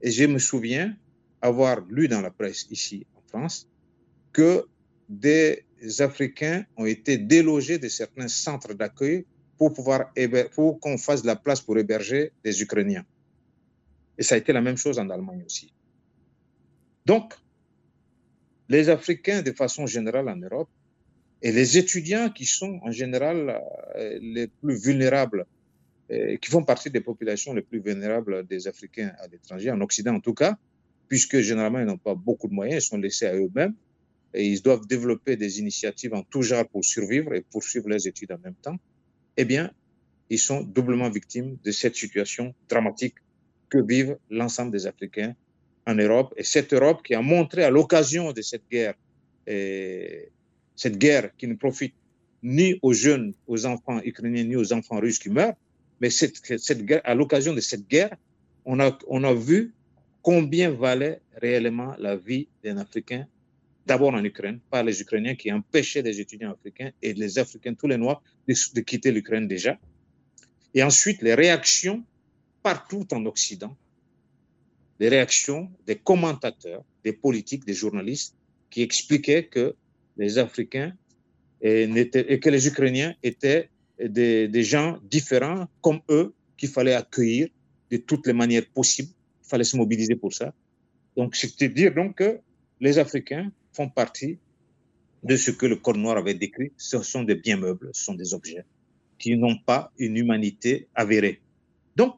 et 0.01 0.09
je 0.09 0.25
me 0.25 0.39
souviens 0.39 0.95
avoir 1.41 1.81
lu 1.87 2.07
dans 2.07 2.21
la 2.21 2.31
presse 2.31 2.65
ici 2.71 3.05
en 3.15 3.21
France 3.27 3.67
que 4.33 4.65
des 5.07 5.63
Africains 5.99 6.65
ont 6.77 6.85
été 6.85 7.19
délogés 7.19 7.77
de 7.77 7.87
certains 7.87 8.27
centres 8.27 8.73
d'accueil 8.73 9.25
pour 9.57 9.73
pouvoir 9.73 10.11
pour 10.53 10.79
qu'on 10.79 10.97
fasse 10.97 11.21
de 11.21 11.27
la 11.27 11.35
place 11.35 11.61
pour 11.61 11.77
héberger 11.77 12.31
des 12.43 12.61
Ukrainiens. 12.61 13.05
Et 14.17 14.23
ça 14.23 14.35
a 14.35 14.37
été 14.37 14.53
la 14.53 14.61
même 14.61 14.77
chose 14.77 14.99
en 14.99 15.09
Allemagne 15.09 15.43
aussi. 15.45 15.71
Donc, 17.05 17.33
les 18.69 18.89
Africains 18.89 19.41
de 19.41 19.51
façon 19.51 19.85
générale 19.85 20.27
en 20.29 20.35
Europe 20.35 20.69
et 21.41 21.51
les 21.51 21.77
étudiants 21.77 22.29
qui 22.29 22.45
sont 22.45 22.79
en 22.83 22.91
général 22.91 23.61
euh, 23.95 24.19
les 24.21 24.47
plus 24.47 24.75
vulnérables, 24.75 25.45
euh, 26.11 26.37
qui 26.37 26.49
font 26.49 26.63
partie 26.63 26.89
des 26.89 27.01
populations 27.01 27.53
les 27.53 27.61
plus 27.61 27.79
vulnérables 27.79 28.45
des 28.47 28.67
Africains 28.67 29.11
à 29.19 29.27
l'étranger, 29.27 29.71
en 29.71 29.79
Occident 29.81 30.15
en 30.15 30.19
tout 30.19 30.33
cas, 30.33 30.57
puisque 31.07 31.39
généralement 31.39 31.79
ils 31.79 31.85
n'ont 31.85 31.97
pas 31.97 32.15
beaucoup 32.15 32.47
de 32.47 32.53
moyens, 32.53 32.83
ils 32.83 32.87
sont 32.87 32.97
laissés 32.97 33.27
à 33.27 33.35
eux-mêmes 33.35 33.75
et 34.33 34.45
ils 34.45 34.61
doivent 34.61 34.85
développer 34.87 35.37
des 35.37 35.59
initiatives 35.59 36.13
en 36.13 36.23
tout 36.23 36.41
genre 36.41 36.67
pour 36.67 36.83
survivre 36.83 37.33
et 37.33 37.41
poursuivre 37.41 37.87
leurs 37.87 38.05
études 38.05 38.31
en 38.31 38.39
même 38.39 38.55
temps 38.55 38.77
eh 39.37 39.45
bien, 39.45 39.71
ils 40.29 40.39
sont 40.39 40.61
doublement 40.61 41.09
victimes 41.09 41.57
de 41.63 41.71
cette 41.71 41.95
situation 41.95 42.53
dramatique 42.67 43.15
que 43.69 43.77
vivent 43.77 44.17
l'ensemble 44.29 44.71
des 44.71 44.87
Africains 44.87 45.35
en 45.85 45.95
Europe. 45.95 46.33
Et 46.37 46.43
cette 46.43 46.73
Europe 46.73 47.01
qui 47.03 47.13
a 47.13 47.21
montré 47.21 47.63
à 47.63 47.69
l'occasion 47.69 48.33
de 48.33 48.41
cette 48.41 48.67
guerre, 48.69 48.95
et 49.45 50.29
cette 50.75 50.97
guerre 50.97 51.31
qui 51.37 51.47
ne 51.47 51.55
profite 51.55 51.93
ni 52.43 52.77
aux 52.81 52.93
jeunes, 52.93 53.33
aux 53.47 53.65
enfants 53.65 54.01
ukrainiens, 54.03 54.43
ni 54.43 54.55
aux 54.55 54.73
enfants 54.73 54.99
russes 54.99 55.19
qui 55.19 55.29
meurent, 55.29 55.55
mais 56.01 56.09
cette 56.09 56.85
guerre, 56.85 57.01
à 57.03 57.15
l'occasion 57.15 57.53
de 57.53 57.61
cette 57.61 57.87
guerre, 57.87 58.15
on 58.65 58.79
a, 58.79 58.97
on 59.07 59.23
a 59.23 59.33
vu 59.33 59.73
combien 60.21 60.71
valait 60.71 61.21
réellement 61.41 61.95
la 61.97 62.15
vie 62.15 62.47
d'un 62.63 62.77
Africain 62.77 63.27
d'abord 63.87 64.13
en 64.13 64.23
Ukraine, 64.23 64.59
par 64.69 64.83
les 64.83 65.01
Ukrainiens 65.01 65.35
qui 65.35 65.51
empêchaient 65.51 66.01
les 66.01 66.19
étudiants 66.19 66.51
africains 66.51 66.91
et 67.01 67.13
les 67.13 67.39
Africains, 67.39 67.73
tous 67.73 67.87
les 67.87 67.97
Noirs, 67.97 68.21
de, 68.47 68.81
quitter 68.81 69.11
l'Ukraine 69.11 69.47
déjà. 69.47 69.79
Et 70.73 70.83
ensuite, 70.83 71.21
les 71.21 71.33
réactions 71.33 72.03
partout 72.61 73.07
en 73.13 73.25
Occident, 73.25 73.75
les 74.99 75.09
réactions 75.09 75.71
des 75.85 75.95
commentateurs, 75.95 76.83
des 77.03 77.13
politiques, 77.13 77.65
des 77.65 77.73
journalistes 77.73 78.35
qui 78.69 78.81
expliquaient 78.81 79.45
que 79.45 79.75
les 80.17 80.37
Africains 80.37 80.93
et, 81.61 81.87
que 82.43 82.49
les 82.49 82.67
Ukrainiens 82.67 83.15
étaient 83.23 83.69
des, 83.99 84.63
gens 84.63 84.99
différents 85.03 85.67
comme 85.81 86.01
eux 86.09 86.33
qu'il 86.57 86.69
fallait 86.69 86.93
accueillir 86.93 87.47
de 87.89 87.97
toutes 87.97 88.27
les 88.27 88.33
manières 88.33 88.67
possibles. 88.73 89.13
Il 89.45 89.49
fallait 89.49 89.63
se 89.63 89.77
mobiliser 89.77 90.15
pour 90.15 90.33
ça. 90.33 90.53
Donc, 91.15 91.35
c'est-à-dire 91.35 91.93
donc 91.93 92.17
que 92.17 92.39
les 92.81 92.99
Africains 92.99 93.49
font 93.77 93.89
partie 93.89 94.33
de 95.23 95.35
ce 95.43 95.51
que 95.51 95.65
le 95.65 95.77
Code 95.77 95.97
noir 95.97 96.17
avait 96.17 96.33
décrit. 96.45 96.71
Ce 96.77 97.01
sont 97.11 97.23
des 97.23 97.35
biens 97.35 97.57
meubles, 97.57 97.89
ce 97.93 98.03
sont 98.07 98.15
des 98.15 98.33
objets 98.33 98.65
qui 99.19 99.35
n'ont 99.35 99.57
pas 99.57 99.91
une 99.97 100.15
humanité 100.17 100.87
avérée. 100.93 101.41
Donc, 101.95 102.15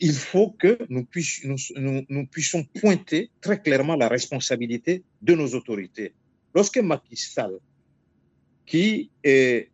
il 0.00 0.14
faut 0.14 0.50
que 0.62 0.78
nous 0.88 1.04
puissions, 1.04 2.64
pointer 2.80 3.30
très 3.40 3.60
clairement 3.60 3.96
la 3.96 4.08
responsabilité 4.08 5.02
de 5.20 5.34
nos 5.34 5.48
autorités. 5.58 6.12
Lorsque 6.54 6.78
Macky 6.78 7.16
Sall, 7.16 7.58
qui 8.64 9.10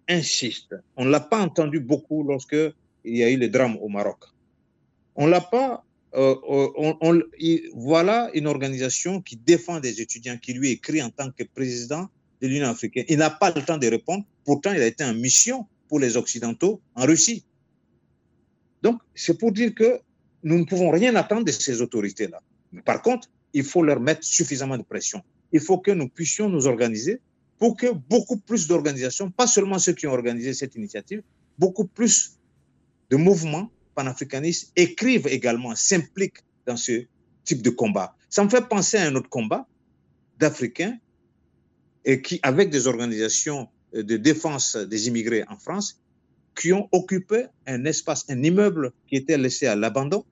insiste, 0.08 0.74
on 0.96 1.04
ne 1.04 1.10
l'a 1.10 1.20
pas 1.20 1.40
entendu 1.40 1.78
beaucoup 1.78 2.22
lorsque 2.24 2.62
il 3.04 3.16
y 3.16 3.22
a 3.22 3.30
eu 3.30 3.36
le 3.36 3.48
drame 3.48 3.76
au 3.76 3.88
Maroc. 3.88 4.24
On 5.14 5.26
l'a 5.26 5.40
pas 5.40 5.83
euh, 6.16 6.36
on, 6.46 7.20
voilà 7.74 8.30
une 8.34 8.46
organisation 8.46 9.20
qui 9.20 9.36
défend 9.36 9.80
des 9.80 10.00
étudiants, 10.00 10.38
qui 10.38 10.52
lui 10.52 10.70
écrit 10.70 11.02
en 11.02 11.10
tant 11.10 11.30
que 11.30 11.42
président 11.42 12.08
de 12.40 12.46
l'Union 12.46 12.68
africaine. 12.68 13.04
Il 13.08 13.18
n'a 13.18 13.30
pas 13.30 13.50
le 13.50 13.62
temps 13.62 13.78
de 13.78 13.86
répondre. 13.88 14.24
Pourtant, 14.44 14.72
il 14.72 14.80
a 14.80 14.86
été 14.86 15.02
en 15.04 15.14
mission 15.14 15.66
pour 15.88 15.98
les 15.98 16.16
Occidentaux 16.16 16.80
en 16.94 17.04
Russie. 17.04 17.44
Donc, 18.82 19.00
c'est 19.14 19.38
pour 19.38 19.50
dire 19.50 19.74
que 19.74 19.98
nous 20.44 20.58
ne 20.58 20.64
pouvons 20.64 20.90
rien 20.90 21.16
attendre 21.16 21.44
de 21.44 21.50
ces 21.50 21.80
autorités-là. 21.80 22.40
Par 22.84 23.02
contre, 23.02 23.28
il 23.52 23.64
faut 23.64 23.82
leur 23.82 23.98
mettre 23.98 24.24
suffisamment 24.24 24.78
de 24.78 24.82
pression. 24.82 25.22
Il 25.52 25.60
faut 25.60 25.78
que 25.78 25.90
nous 25.90 26.08
puissions 26.08 26.48
nous 26.48 26.66
organiser 26.66 27.20
pour 27.58 27.76
que 27.76 27.92
beaucoup 27.92 28.36
plus 28.36 28.68
d'organisations, 28.68 29.30
pas 29.30 29.46
seulement 29.46 29.78
ceux 29.78 29.94
qui 29.94 30.06
ont 30.06 30.12
organisé 30.12 30.52
cette 30.54 30.74
initiative, 30.74 31.22
beaucoup 31.58 31.86
plus 31.86 32.36
de 33.10 33.16
mouvements 33.16 33.70
panafricanistes 33.94 34.72
écrivent 34.76 35.28
également, 35.28 35.74
s'impliquent 35.74 36.42
dans 36.66 36.76
ce 36.76 37.04
type 37.44 37.62
de 37.62 37.70
combat. 37.70 38.16
Ça 38.28 38.42
me 38.44 38.48
fait 38.48 38.66
penser 38.68 38.96
à 38.96 39.06
un 39.06 39.14
autre 39.14 39.28
combat 39.28 39.66
d'Africains 40.38 40.98
et 42.04 42.20
qui, 42.20 42.40
avec 42.42 42.70
des 42.70 42.86
organisations 42.86 43.68
de 43.92 44.16
défense 44.16 44.76
des 44.76 45.08
immigrés 45.08 45.44
en 45.48 45.56
France, 45.56 46.00
qui 46.54 46.72
ont 46.72 46.88
occupé 46.92 47.46
un 47.66 47.84
espace, 47.84 48.24
un 48.28 48.42
immeuble 48.42 48.92
qui 49.06 49.16
était 49.16 49.38
laissé 49.38 49.66
à 49.66 49.76
l'abandon 49.76 50.24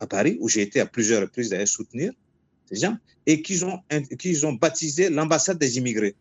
à 0.00 0.06
Paris, 0.06 0.38
où 0.40 0.48
j'ai 0.48 0.62
été 0.62 0.80
à 0.80 0.86
plusieurs 0.86 1.22
reprises 1.22 1.50
d'ailleurs 1.50 1.68
soutenir 1.68 2.12
ces 2.66 2.76
gens, 2.76 2.96
et 3.26 3.42
qu'ils 3.42 3.64
ont, 3.64 3.80
ont 4.44 4.52
baptisé 4.52 5.10
l'ambassade 5.10 5.58
des 5.58 5.76
immigrés. 5.78 6.14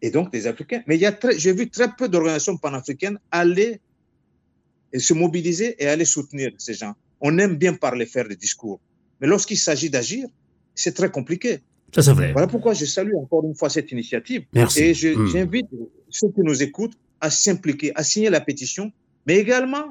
Et 0.00 0.10
donc 0.10 0.32
des 0.32 0.46
Africains. 0.46 0.82
Mais 0.86 0.96
il 0.96 1.00
y 1.00 1.06
a 1.06 1.18
j'ai 1.36 1.52
vu 1.52 1.68
très 1.68 1.94
peu 1.94 2.08
d'organisations 2.08 2.56
panafricaines 2.56 3.18
aller 3.30 3.80
et 4.92 4.98
se 4.98 5.14
mobiliser 5.14 5.76
et 5.82 5.86
aller 5.88 6.04
soutenir 6.04 6.50
ces 6.58 6.74
gens. 6.74 6.94
On 7.20 7.38
aime 7.38 7.56
bien 7.56 7.74
parler, 7.74 8.06
faire 8.06 8.28
des 8.28 8.36
discours. 8.36 8.80
Mais 9.20 9.26
lorsqu'il 9.26 9.58
s'agit 9.58 9.90
d'agir, 9.90 10.28
c'est 10.74 10.94
très 10.94 11.10
compliqué. 11.10 11.58
Ça, 11.94 12.02
c'est 12.02 12.12
vrai. 12.12 12.32
Voilà 12.32 12.46
pourquoi 12.46 12.74
je 12.74 12.84
salue 12.84 13.14
encore 13.14 13.44
une 13.44 13.54
fois 13.54 13.70
cette 13.70 13.90
initiative. 13.92 14.42
Merci. 14.52 14.80
Et 14.80 14.92
Hmm. 15.16 15.26
j'invite 15.26 15.66
ceux 16.10 16.28
qui 16.28 16.40
nous 16.42 16.62
écoutent 16.62 16.96
à 17.20 17.30
s'impliquer, 17.30 17.92
à 17.96 18.02
signer 18.04 18.30
la 18.30 18.40
pétition, 18.40 18.92
mais 19.26 19.36
également, 19.38 19.86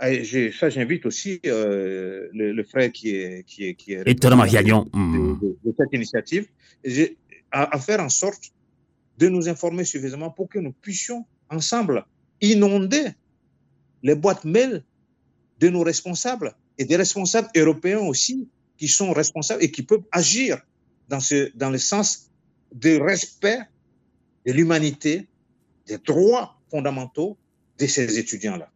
ça 0.00 0.68
j'invite 0.68 1.06
aussi 1.06 1.40
euh, 1.46 2.28
le, 2.32 2.52
le 2.52 2.64
frère 2.64 2.92
qui 2.92 3.10
est, 3.10 3.44
qui 3.46 3.64
est, 3.68 3.74
qui 3.74 3.92
est 3.94 4.02
Et. 4.06 4.14
Hmm. 4.14 5.38
de, 5.42 5.56
de 5.64 5.74
cette 5.76 5.92
initiative, 5.92 6.46
à 7.50 7.78
faire 7.80 8.00
en 8.00 8.08
sorte 8.10 8.52
de 9.18 9.28
nous 9.28 9.48
informer 9.48 9.84
suffisamment 9.84 10.30
pour 10.30 10.48
que 10.48 10.58
nous 10.58 10.72
puissions 10.72 11.24
ensemble 11.50 12.04
inonder 12.40 13.06
les 14.02 14.14
boîtes 14.14 14.44
mail 14.44 14.84
de 15.60 15.68
nos 15.68 15.82
responsables 15.82 16.54
et 16.78 16.84
des 16.84 16.96
responsables 16.96 17.48
européens 17.56 18.00
aussi 18.00 18.48
qui 18.76 18.88
sont 18.88 19.12
responsables 19.12 19.62
et 19.62 19.70
qui 19.70 19.82
peuvent 19.82 20.04
agir 20.12 20.60
dans, 21.08 21.20
ce, 21.20 21.50
dans 21.56 21.70
le 21.70 21.78
sens 21.78 22.30
du 22.72 22.98
respect 22.98 23.58
de 24.46 24.52
l'humanité, 24.52 25.26
des 25.86 25.98
droits 25.98 26.58
fondamentaux 26.70 27.36
de 27.78 27.86
ces 27.86 28.18
étudiants-là. 28.18 28.70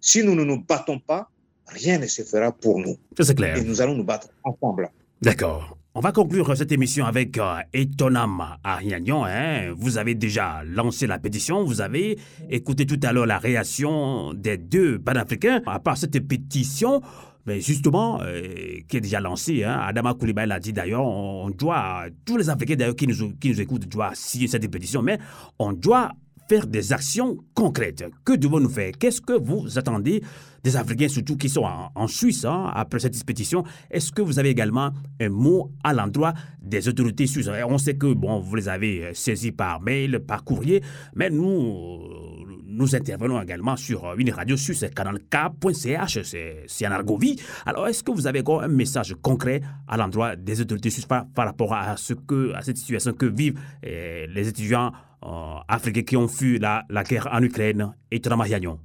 Si 0.00 0.22
nous 0.22 0.34
ne 0.34 0.44
nous 0.44 0.62
battons 0.62 0.98
pas, 0.98 1.30
rien 1.66 1.98
ne 1.98 2.06
se 2.06 2.22
fera 2.22 2.52
pour 2.52 2.78
nous. 2.78 2.96
C'est 3.20 3.34
clair. 3.34 3.56
Et 3.56 3.62
nous 3.62 3.80
allons 3.80 3.94
nous 3.94 4.04
battre 4.04 4.28
ensemble. 4.42 4.90
D'accord. 5.20 5.76
On 5.94 6.00
va 6.00 6.12
conclure 6.12 6.54
cette 6.54 6.70
émission 6.70 7.06
avec 7.06 7.38
euh, 7.38 7.56
Etonam 7.72 8.44
Ariagnon. 8.62 9.24
Hein. 9.24 9.72
Vous 9.74 9.96
avez 9.96 10.14
déjà 10.14 10.62
lancé 10.64 11.06
la 11.06 11.18
pétition, 11.18 11.64
vous 11.64 11.80
avez 11.80 12.18
écouté 12.50 12.84
tout 12.84 13.00
à 13.02 13.12
l'heure 13.12 13.26
la 13.26 13.38
réaction 13.38 14.34
des 14.34 14.58
deux 14.58 14.98
panafricains. 14.98 15.62
À 15.66 15.80
part 15.80 15.96
cette 15.96 16.20
pétition, 16.28 17.00
mais 17.46 17.62
justement, 17.62 18.20
euh, 18.20 18.80
qui 18.86 18.98
est 18.98 19.00
déjà 19.00 19.20
lancée, 19.20 19.64
hein, 19.64 19.80
Adama 19.80 20.12
Koulibaly 20.12 20.46
l'a 20.46 20.60
dit 20.60 20.74
d'ailleurs, 20.74 21.06
on 21.06 21.48
doit, 21.48 22.04
tous 22.26 22.36
les 22.36 22.50
Africains 22.50 22.76
d'ailleurs 22.76 22.94
qui 22.94 23.06
nous, 23.06 23.32
qui 23.36 23.48
nous 23.48 23.60
écoutent 23.60 23.88
doivent 23.88 24.14
signer 24.14 24.46
cette 24.46 24.70
pétition, 24.70 25.00
mais 25.00 25.18
on 25.58 25.72
doit 25.72 26.12
faire 26.48 26.66
des 26.66 26.92
actions 26.92 27.36
concrètes. 27.54 28.04
Que 28.24 28.34
devons-nous 28.34 28.70
faire? 28.70 28.92
Qu'est-ce 28.98 29.20
que 29.20 29.34
vous 29.34 29.78
attendez 29.78 30.22
des 30.64 30.76
Africains, 30.76 31.08
surtout 31.08 31.36
qui 31.36 31.48
sont 31.48 31.64
en, 31.94 32.06
Suisse, 32.08 32.44
hein, 32.44 32.70
après 32.74 32.98
cette 32.98 33.22
pétition 33.24 33.64
Est-ce 33.90 34.10
que 34.10 34.22
vous 34.22 34.38
avez 34.38 34.48
également 34.48 34.90
un 35.20 35.28
mot 35.28 35.70
à 35.84 35.92
l'endroit 35.92 36.34
des 36.60 36.88
autorités 36.88 37.26
suisses? 37.26 37.48
On 37.68 37.78
sait 37.78 37.96
que, 37.96 38.12
bon, 38.12 38.40
vous 38.40 38.56
les 38.56 38.68
avez 38.68 39.04
euh, 39.04 39.14
saisis 39.14 39.52
par 39.52 39.80
mail, 39.80 40.20
par 40.20 40.42
courrier, 40.42 40.82
mais 41.14 41.30
nous, 41.30 41.46
euh, 41.46 42.38
nous 42.66 42.94
intervenons 42.94 43.40
également 43.40 43.76
sur 43.76 44.14
une 44.16 44.30
radio 44.30 44.56
suisse, 44.56 44.84
canalk.ch, 44.94 46.18
c'est 46.22 46.86
en 46.86 46.90
Argovie. 46.90 47.40
Alors, 47.66 47.88
est-ce 47.88 48.02
que 48.02 48.10
vous 48.10 48.26
avez 48.26 48.40
encore 48.40 48.62
un 48.62 48.68
message 48.68 49.14
concret 49.22 49.60
à 49.86 49.96
l'endroit 49.96 50.36
des 50.36 50.60
autorités 50.60 50.90
suisses 50.90 51.06
par, 51.06 51.26
rapport 51.36 51.74
à, 51.74 51.96
ce 51.96 52.14
que, 52.14 52.52
à 52.54 52.62
cette 52.62 52.76
situation 52.76 53.12
que 53.12 53.26
vivent 53.26 53.58
euh, 53.84 54.26
les 54.32 54.48
étudiants 54.48 54.92
euh, 54.92 55.07
africains 55.22 56.02
qui 56.02 56.16
ont 56.16 56.28
fui 56.28 56.58
la, 56.58 56.84
guerre 57.04 57.28
en 57.32 57.42
Ukraine 57.42 57.94
et 58.10 58.20
Tramayagnon 58.20 58.78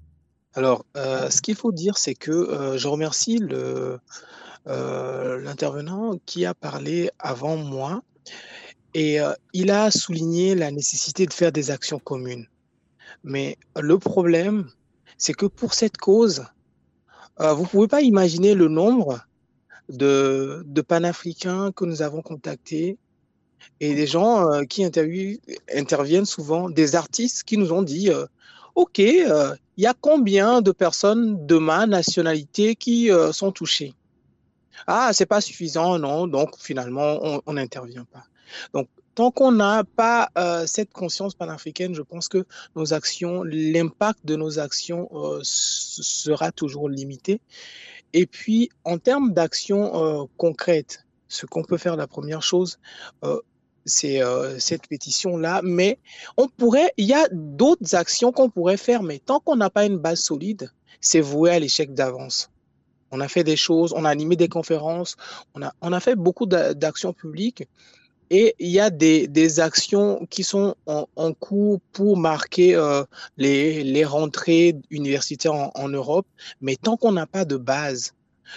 Alors, 0.53 0.85
euh, 0.97 1.29
ce 1.29 1.41
qu'il 1.41 1.55
faut 1.55 1.71
dire, 1.71 1.97
c'est 1.97 2.15
que 2.15 2.31
euh, 2.31 2.77
je 2.77 2.87
remercie 2.87 3.39
euh, 3.51 5.39
l'intervenant 5.41 6.13
qui 6.25 6.45
a 6.45 6.53
parlé 6.53 7.09
avant 7.19 7.57
moi 7.57 8.01
et 8.93 9.19
euh, 9.19 9.33
il 9.53 9.71
a 9.71 9.91
souligné 9.91 10.55
la 10.55 10.71
nécessité 10.71 11.25
de 11.25 11.33
faire 11.33 11.51
des 11.51 11.71
actions 11.71 11.99
communes. 11.99 12.47
Mais 13.23 13.57
le 13.79 13.97
problème, 13.97 14.69
c'est 15.17 15.33
que 15.33 15.45
pour 15.45 15.73
cette 15.73 15.97
cause, 15.97 16.45
euh, 17.39 17.53
vous 17.53 17.63
ne 17.63 17.67
pouvez 17.67 17.87
pas 17.87 18.01
imaginer 18.01 18.53
le 18.53 18.67
nombre 18.67 19.25
de, 19.89 20.63
de 20.65 20.81
panafricains 20.81 21.71
que 21.71 21.85
nous 21.85 22.01
avons 22.01 22.21
contactés 22.21 22.97
et 23.79 23.95
des 23.95 24.07
gens 24.07 24.51
euh, 24.51 24.63
qui 24.63 24.83
interviennent 24.83 26.25
souvent, 26.25 26.69
des 26.69 26.95
artistes 26.95 27.43
qui 27.43 27.57
nous 27.57 27.71
ont 27.73 27.83
dit 27.83 28.09
euh, 28.09 28.25
OK, 28.75 28.99
euh, 28.99 29.55
il 29.77 29.83
y 29.83 29.87
a 29.87 29.93
combien 29.99 30.61
de 30.61 30.71
personnes 30.71 31.45
de 31.45 31.57
ma 31.57 31.85
nationalité 31.85 32.75
qui 32.75 33.11
euh, 33.11 33.31
sont 33.31 33.51
touchées? 33.51 33.93
Ah, 34.87 35.11
c'est 35.13 35.25
pas 35.25 35.41
suffisant, 35.41 35.99
non, 35.99 36.27
donc 36.27 36.57
finalement, 36.59 37.41
on 37.45 37.53
n'intervient 37.53 38.05
pas. 38.05 38.23
Donc, 38.73 38.87
tant 39.15 39.31
qu'on 39.31 39.51
n'a 39.51 39.83
pas 39.83 40.29
euh, 40.37 40.65
cette 40.65 40.91
conscience 40.91 41.35
panafricaine, 41.35 41.93
je 41.93 42.01
pense 42.01 42.27
que 42.27 42.45
nos 42.75 42.93
actions, 42.93 43.43
l'impact 43.43 44.19
de 44.25 44.35
nos 44.35 44.59
actions 44.59 45.09
euh, 45.13 45.39
sera 45.43 46.51
toujours 46.51 46.89
limité. 46.89 47.39
Et 48.13 48.25
puis, 48.25 48.69
en 48.83 48.97
termes 48.97 49.33
d'actions 49.33 50.23
euh, 50.23 50.25
concrètes, 50.37 51.05
ce 51.27 51.45
qu'on 51.45 51.63
peut 51.63 51.77
faire, 51.77 51.95
la 51.95 52.07
première 52.07 52.43
chose, 52.43 52.77
euh, 53.23 53.39
euh, 54.05 54.59
cette 54.59 54.87
pétition-là. 54.87 55.61
Mais 55.63 55.99
on 56.37 56.47
pourrait, 56.47 56.91
il 56.97 57.05
y 57.05 57.13
a 57.13 57.27
d'autres 57.31 57.95
actions 57.95 58.31
qu'on 58.31 58.49
pourrait 58.49 58.77
faire, 58.77 59.03
mais 59.03 59.19
tant 59.19 59.39
qu'on 59.39 59.55
n'a 59.55 59.69
pas 59.69 59.85
une 59.85 59.97
base 59.97 60.19
solide, 60.19 60.71
c'est 61.01 61.21
voué 61.21 61.51
à 61.51 61.59
l'échec 61.59 61.93
d'avance. 61.93 62.49
On 63.11 63.19
a 63.19 63.27
fait 63.27 63.43
des 63.43 63.55
choses, 63.55 63.93
on 63.95 64.05
a 64.05 64.09
animé 64.09 64.35
des 64.35 64.47
conférences, 64.47 65.17
on 65.53 65.61
a, 65.61 65.73
on 65.81 65.93
a 65.93 65.99
fait 65.99 66.15
beaucoup 66.15 66.45
d'a- 66.45 66.73
d'actions 66.73 67.13
publiques. 67.13 67.67
Et 68.29 68.55
il 68.57 68.69
y 68.69 68.79
a 68.79 68.89
des, 68.89 69.27
des 69.27 69.59
actions 69.59 70.25
qui 70.29 70.43
sont 70.43 70.75
en, 70.87 71.33
cours 71.33 71.79
pour 71.91 72.17
marquer 72.17 72.73
euh, 72.73 73.03
les, 73.37 73.83
les 73.83 74.05
rentrées 74.05 74.75
universitaires 74.89 75.69
en 75.75 75.89
Europe. 75.89 76.25
Mais 76.59 76.75
tant 76.75 76.97
qu'on 76.97 77.11
n'a 77.11 77.27
pas 77.27 77.45
de 77.45 77.57
base, 77.57 78.13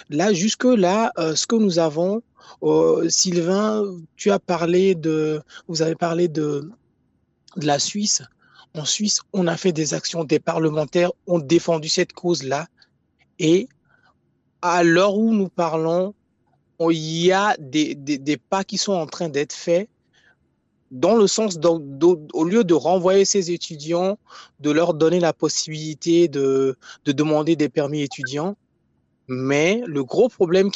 là, 0.09 0.33
jusque-là, 0.33 1.11
euh, 1.17 1.35
ce 1.35 1.47
que 1.47 1.55
nous 1.55 1.79
avons, 1.79 2.21
euh, 2.63 3.09
Sylvain, 3.09 3.83
tu 4.15 4.31
as 4.31 4.39
parlé 4.39 4.95
de, 4.95 5.41
la 7.55 7.79
Suisse. 7.79 8.21
En 8.75 8.85
Suisse, 8.85 9.21
on 9.33 9.47
a 9.47 9.57
fait 9.57 9.71
des 9.71 9.93
actions, 9.93 10.23
des 10.23 10.39
parlementaires 10.39 11.11
ont 11.25 11.39
défendu 11.39 11.89
cette 11.89 12.13
cause-là. 12.13 12.67
Et 13.39 13.67
à 14.61 14.83
l'heure 14.83 15.17
où 15.17 15.33
nous 15.33 15.49
parlons, 15.49 16.13
on- 16.79 16.91
il 16.91 17.25
y 17.25 17.31
a 17.31 17.55
des, 17.59 17.97
pas 18.49 18.63
qui 18.63 18.77
sont 18.77 18.93
en 18.93 19.07
train 19.07 19.29
d'être 19.29 19.53
faits 19.53 19.89
dans 20.91 21.15
le 21.15 21.27
sens 21.27 21.57
au 22.33 22.43
lieu 22.45 22.63
de 22.63 22.73
renvoyer 22.73 23.25
ces 23.25 23.51
étudiants, 23.51 24.17
de 24.59 24.71
leur 24.71 24.93
donner 24.93 25.19
la 25.19 25.33
possibilité 25.33 26.27
de 26.29 26.77
demander 27.05 27.55
des 27.55 27.67
permis 27.69 28.01
étudiants. 28.01 28.55
Mais 29.27 29.81
le 29.85 30.03
gros 30.03 30.29
problème 30.29 30.69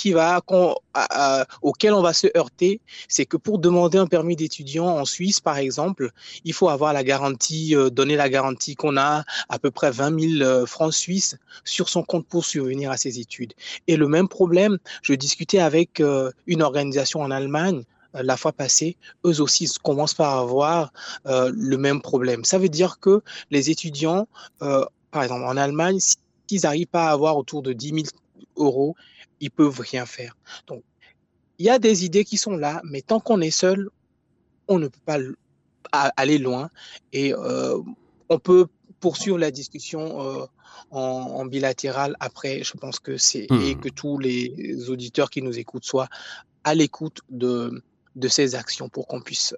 auquel 1.62 1.94
on 1.94 2.02
va 2.02 2.14
se 2.14 2.28
heurter, 2.36 2.82
c'est 3.08 3.26
que 3.26 3.38
pour 3.38 3.60
demander 3.60 3.98
un 3.98 4.08
permis 4.08 4.36
d'étudiant 4.36 4.88
en 4.88 5.06
Suisse, 5.06 5.40
par 5.40 5.58
exemple, 5.58 6.12
il 6.44 6.54
faut 6.54 6.68
avoir 6.68 6.92
la 6.92 7.04
garantie, 7.04 7.76
euh, 7.76 7.90
donner 7.90 8.16
la 8.16 8.30
garantie 8.30 8.76
qu'on 8.76 8.98
a 8.98 9.24
à 9.48 9.60
peu 9.60 9.72
près 9.72 9.92
20 9.92 10.20
000 10.40 10.44
euh, 10.44 10.66
francs 10.66 10.94
suisses 10.94 11.38
sur 11.64 11.88
son 11.88 12.04
compte 12.04 12.28
pour 12.28 12.46
survenir 12.46 12.92
à 12.92 12.98
ses 12.98 13.20
études. 13.20 13.54
Et 13.88 13.96
le 13.96 14.08
même 14.10 14.28
problème, 14.28 14.80
je 15.02 15.14
discutais 15.14 15.60
avec 15.60 16.02
euh, 16.02 16.32
une 16.46 16.62
organisation 16.62 17.22
en 17.22 17.32
Allemagne 17.32 17.84
la 18.14 18.36
fois 18.36 18.52
passée, 18.52 18.98
eux 19.26 19.40
aussi 19.40 19.72
commencent 19.82 20.14
par 20.14 20.38
avoir 20.38 20.92
le 21.24 21.76
même 21.78 22.02
problème. 22.02 22.44
Ça 22.44 22.58
veut 22.58 22.68
dire 22.68 23.00
que 23.00 23.22
les 23.52 23.70
étudiants, 23.70 24.28
par 24.60 25.24
exemple 25.24 25.46
en 25.46 25.56
Allemagne, 25.56 25.98
s'ils 26.02 26.64
n'arrivent 26.64 26.88
pas 26.88 27.08
à 27.08 27.12
avoir 27.12 27.38
autour 27.38 27.62
de 27.62 27.72
10 27.72 27.88
000 27.88 28.00
euros, 28.56 28.96
ils 29.40 29.52
peuvent 29.52 29.80
rien 29.80 30.06
faire. 30.06 30.36
Donc, 30.68 30.84
il 31.58 31.66
y 31.66 31.70
a 31.70 31.80
des 31.80 32.06
idées 32.06 32.26
qui 32.26 32.38
sont 32.38 32.56
là, 32.58 32.82
mais 32.84 33.02
tant 33.02 33.20
qu'on 33.20 33.42
est 33.42 33.52
seul, 33.52 33.90
on 34.68 34.80
ne 34.80 34.88
peut 34.88 35.00
pas 35.06 35.20
aller 35.92 36.38
loin 36.38 36.70
et 37.14 37.34
euh, 37.34 37.78
on 38.30 38.40
peut 38.40 38.68
poursuivre 39.00 39.38
la 39.38 39.52
discussion 39.52 40.22
euh, 40.22 40.46
en, 40.92 41.00
en 41.00 41.46
bilatéral 41.46 42.16
après. 42.20 42.64
Je 42.64 42.74
pense 42.74 43.00
que 43.00 43.18
c'est 43.18 43.48
Hmm. 43.50 43.62
et 43.62 43.76
que 43.76 43.90
tous 43.90 44.18
les 44.18 44.90
auditeurs 44.90 45.30
qui 45.30 45.42
nous 45.42 45.60
écoutent 45.60 45.86
soient 45.86 46.08
à 46.64 46.76
l'écoute 46.76 47.20
de, 47.30 47.84
de 48.16 48.28
ces 48.28 48.56
actions 48.56 48.90
pour 48.90 49.08
qu'on 49.08 49.22
puisse 49.22 49.56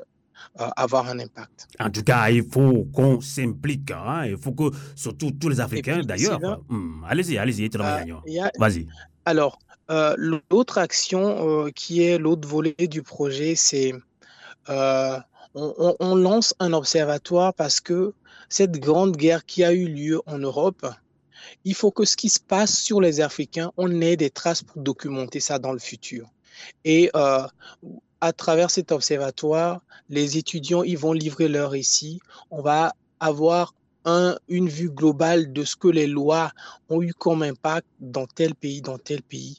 euh, 0.60 0.68
avoir 0.76 1.08
un 1.10 1.20
impact. 1.20 1.68
En 1.80 1.90
tout 1.90 2.04
cas, 2.04 2.30
il 2.30 2.44
faut 2.50 2.86
qu'on 2.94 3.22
s'implique. 3.22 3.92
hein. 3.92 4.26
Il 4.26 4.38
faut 4.38 4.52
que, 4.52 4.72
surtout 4.96 5.32
tous 5.32 5.50
les 5.50 5.60
Africains, 5.60 6.02
d'ailleurs. 6.04 6.40
Hum, 6.70 7.06
allez-y, 7.08 7.38
allez-y, 7.38 7.70
Euh, 7.76 8.50
Vas-y. 8.60 8.88
Alors, 9.26 9.60
euh, 9.90 10.16
l'autre 10.52 10.78
action 10.78 11.66
euh, 11.66 11.70
qui 11.72 12.04
est 12.04 12.18
l'autre 12.18 12.48
volet 12.48 12.76
du 12.88 13.02
projet, 13.02 13.56
c'est 13.56 13.94
on, 15.56 15.96
on, 16.00 16.16
lance 16.16 16.56
un 16.60 16.74
observatoire 16.74 17.54
parce 17.54 17.80
que 17.80 18.14
cette 18.50 18.80
grande 18.80 19.16
guerre 19.18 19.46
qui 19.46 19.64
a 19.64 19.72
eu 19.74 19.88
lieu 19.88 20.22
en 20.26 20.40
Europe, 20.40 20.88
il 21.64 21.76
faut 21.76 21.92
que 21.92 22.06
ce 22.06 22.16
qui 22.16 22.30
se 22.30 22.40
passe 22.40 22.78
sur 22.80 23.02
les 23.02 23.22
Africains, 23.22 23.72
on 23.78 24.02
ait 24.02 24.16
des 24.18 24.30
traces 24.30 24.64
pour 24.64 24.82
documenter 24.82 25.40
ça 25.40 25.60
dans 25.60 25.72
le 25.72 25.80
futur. 25.80 26.30
Et 26.86 27.12
à 28.24 28.32
travers 28.32 28.72
cet 28.72 28.94
observatoire, 28.94 29.82
les 30.08 30.38
étudiants 30.38 30.82
ils 30.82 30.98
vont 30.98 31.12
livrer 31.12 31.50
leur 31.50 31.72
récit. 31.72 32.22
On 32.52 32.62
va 32.62 32.94
avoir 33.20 33.76
un, 34.06 34.38
une 34.48 34.70
vue 34.70 34.90
globale 34.90 35.52
de 35.52 35.66
ce 35.66 35.76
que 35.76 35.90
les 35.90 36.08
lois 36.08 36.54
ont 36.88 37.02
eu 37.02 37.12
comme 37.14 37.44
impact 37.44 37.86
dans 38.00 38.26
tel 38.26 38.56
pays, 38.56 38.82
dans 38.82 38.98
tel 38.98 39.22
pays, 39.22 39.58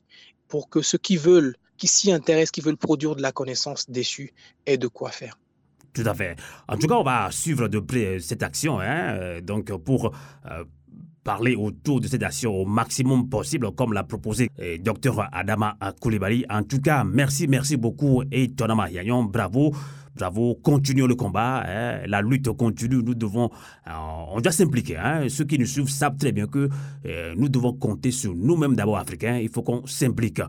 pour 0.48 0.70
que 0.70 0.80
ceux 0.80 0.96
qui 0.96 1.18
veulent, 1.18 1.56
qui 1.76 1.88
s'y 1.88 2.10
intéressent, 2.10 2.52
qui 2.52 2.62
veulent 2.62 2.78
produire 2.78 3.14
de 3.16 3.20
la 3.20 3.32
connaissance 3.32 3.90
déçue, 3.90 4.32
aient 4.64 4.78
de 4.78 4.88
quoi 4.88 5.10
faire. 5.10 5.38
Tout 5.92 6.06
à 6.06 6.14
fait. 6.14 6.34
En 6.66 6.78
tout 6.78 6.86
cas, 6.86 6.94
on 6.94 7.04
va 7.04 7.30
suivre 7.30 7.68
de 7.68 7.80
près 7.80 8.18
cette 8.18 8.42
action, 8.42 8.80
hein, 8.80 9.42
donc 9.42 9.72
pour 9.76 10.16
euh, 10.50 10.64
parler 11.24 11.56
autour 11.56 12.00
de 12.00 12.06
cette 12.06 12.22
action 12.22 12.54
au 12.54 12.66
maximum 12.66 13.28
possible, 13.28 13.70
comme 13.72 13.94
l'a 13.94 14.04
proposé 14.04 14.50
eh, 14.58 14.78
Dr 14.78 15.26
Adama 15.32 15.76
Koulibaly. 16.00 16.44
En 16.50 16.62
tout 16.62 16.80
cas, 16.80 17.02
merci, 17.02 17.48
merci 17.48 17.76
beaucoup 17.76 18.22
et 18.30 18.50
Tonama 18.52 18.90
Yayon, 18.90 19.24
bravo. 19.24 19.72
Bravo, 20.16 20.54
continuons 20.62 21.08
le 21.08 21.16
combat, 21.16 21.64
hein. 21.66 22.02
la 22.06 22.22
lutte 22.22 22.48
continue, 22.52 23.02
nous 23.02 23.16
devons, 23.16 23.50
euh, 23.88 23.90
on 24.32 24.40
doit 24.40 24.52
s'impliquer. 24.52 24.96
Hein. 24.96 25.28
Ceux 25.28 25.44
qui 25.44 25.58
nous 25.58 25.66
suivent 25.66 25.88
savent 25.88 26.16
très 26.16 26.30
bien 26.30 26.46
que 26.46 26.68
euh, 27.04 27.34
nous 27.36 27.48
devons 27.48 27.72
compter 27.72 28.12
sur 28.12 28.32
nous-mêmes 28.32 28.76
d'abord 28.76 28.96
africains, 28.98 29.38
il 29.38 29.48
faut 29.48 29.62
qu'on 29.62 29.84
s'implique. 29.86 30.40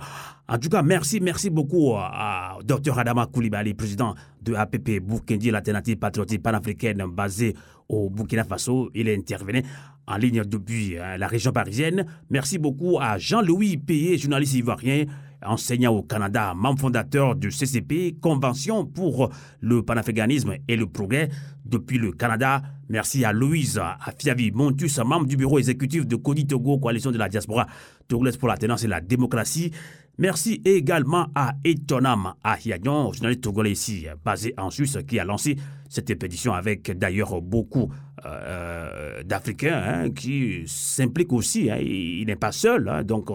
En 0.48 0.60
tout 0.60 0.70
cas, 0.70 0.84
merci, 0.84 1.20
merci 1.20 1.50
beaucoup 1.50 1.96
à, 1.96 2.60
Dr 2.64 3.00
Adama 3.00 3.26
Koulibaly, 3.26 3.74
président 3.74 4.14
de 4.40 4.54
APP 4.54 5.00
Burkindi, 5.02 5.50
l'alternative 5.50 5.98
patriotique 5.98 6.44
panafricaine 6.44 7.04
basée 7.08 7.56
au 7.90 8.12
Burkina 8.12 8.44
Faso. 8.44 8.92
Il 8.94 9.08
est 9.08 9.18
intervenu 9.18 9.64
en 10.08 10.18
ligne 10.18 10.44
depuis 10.46 10.98
hein, 10.98 11.18
la 11.18 11.28
région 11.28 11.52
parisienne. 11.52 12.06
Merci 12.30 12.58
beaucoup 12.58 13.00
à 13.00 13.18
Jean-Louis 13.18 13.78
Payé, 13.78 14.18
journaliste 14.18 14.54
ivoirien, 14.54 15.06
enseignant 15.44 15.94
au 15.94 16.04
Canada, 16.04 16.54
membre 16.56 16.80
fondateur 16.80 17.36
du 17.36 17.50
CCP, 17.52 18.18
Convention 18.22 18.86
pour 18.86 19.30
le 19.62 19.84
panafricanisme 19.84 20.56
et 20.68 20.76
le 20.76 20.88
progrès 20.88 21.30
depuis 21.66 21.98
le 21.98 22.12
Canada. 22.12 22.62
Merci 22.90 23.26
à 23.26 23.34
Louise 23.34 23.82
Afiavi 24.06 24.52
Montus, 24.52 25.00
membre 25.00 25.26
du 25.26 25.38
bureau 25.38 25.58
exécutif 25.58 26.06
de 26.06 26.16
Codi 26.16 26.46
Togo, 26.46 26.78
coalition 26.78 27.12
de 27.12 27.18
la 27.18 27.30
diaspora 27.30 27.68
togolaise 28.08 28.38
pour 28.38 28.48
la 28.48 28.58
tenance 28.58 28.84
et 28.84 28.88
la 28.88 29.02
démocratie. 29.02 29.72
Merci 30.18 30.62
également 30.64 31.28
à 31.36 31.56
Etonam 31.66 32.36
Ahiagnon, 32.44 33.12
journaliste 33.12 33.42
togolais 33.42 33.72
ici, 33.72 34.06
basé 34.24 34.54
en 34.58 34.70
Suisse, 34.70 34.98
qui 35.08 35.20
a 35.20 35.26
lancé 35.26 35.58
cette 35.90 36.10
expédition 36.10 36.54
avec 36.54 36.98
d'ailleurs 36.98 37.42
beaucoup 37.42 37.92
euh, 38.26 39.24
d'Africains 39.24 39.84
hein, 39.86 40.12
qui 40.12 40.64
s'impliquent 40.68 41.34
aussi. 41.34 41.70
Hein. 41.70 41.78
il, 41.80 42.26
n'est 42.26 42.36
pas 42.36 42.52
seul, 42.52 42.90
hein. 42.90 43.04
donc 43.04 43.30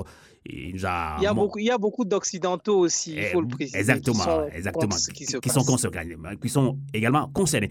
il, 0.46 0.74
nous 0.74 0.86
a... 0.86 1.16
il, 1.18 1.24
y 1.24 1.26
a 1.26 1.34
beaucoup, 1.34 1.58
il 1.58 1.66
y 1.66 1.70
a 1.70 1.78
beaucoup 1.78 2.04
d'Occidentaux 2.04 2.78
aussi, 2.78 3.14
il 3.16 3.24
faut 3.26 3.40
le 3.40 3.48
préciser. 3.48 3.78
Exactement, 3.78 4.18
qui 4.18 4.24
sont, 4.24 4.48
exactement, 4.52 4.96
qui, 4.96 5.26
qui, 5.26 5.40
qui 5.40 5.48
sont 5.48 5.64
concernés, 5.64 6.16
qui 6.40 6.48
sont 6.48 6.78
également 6.92 7.28
concernés. 7.28 7.70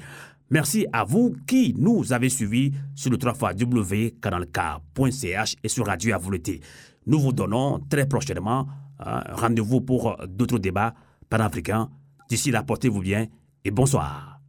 Merci 0.49 0.87
à 0.93 1.03
vous 1.03 1.35
qui 1.45 1.75
nous 1.77 2.11
avez 2.11 2.29
suivis 2.29 2.71
sur 2.95 3.11
le 3.11 3.17
3 3.17 3.53
www.canalk.ch 3.53 5.55
et 5.63 5.67
sur 5.67 5.85
Radio 5.85 6.15
Avouleté. 6.15 6.61
Nous 7.05 7.19
vous 7.19 7.33
donnons 7.33 7.79
très 7.89 8.07
prochainement 8.07 8.67
rendez-vous 8.99 9.81
pour 9.81 10.17
d'autres 10.27 10.59
débats 10.59 10.93
panafricains. 11.29 11.89
D'ici 12.29 12.51
là, 12.51 12.63
portez-vous 12.63 13.01
bien 13.01 13.27
et 13.63 13.71
bonsoir. 13.71 14.39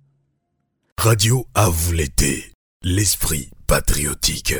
Radio 0.99 1.47
l'été, 1.93 2.53
l'esprit 2.82 3.51
patriotique. 3.66 4.55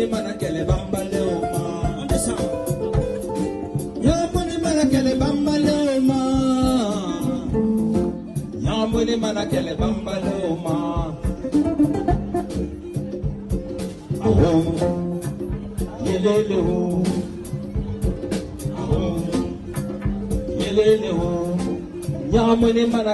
Nyamuni 0.00 0.12
mana 0.12 0.32
kele 0.40 0.64
bambale 0.64 1.20
oma 1.36 1.60
Nyamuni 8.72 9.16
mana 9.16 9.46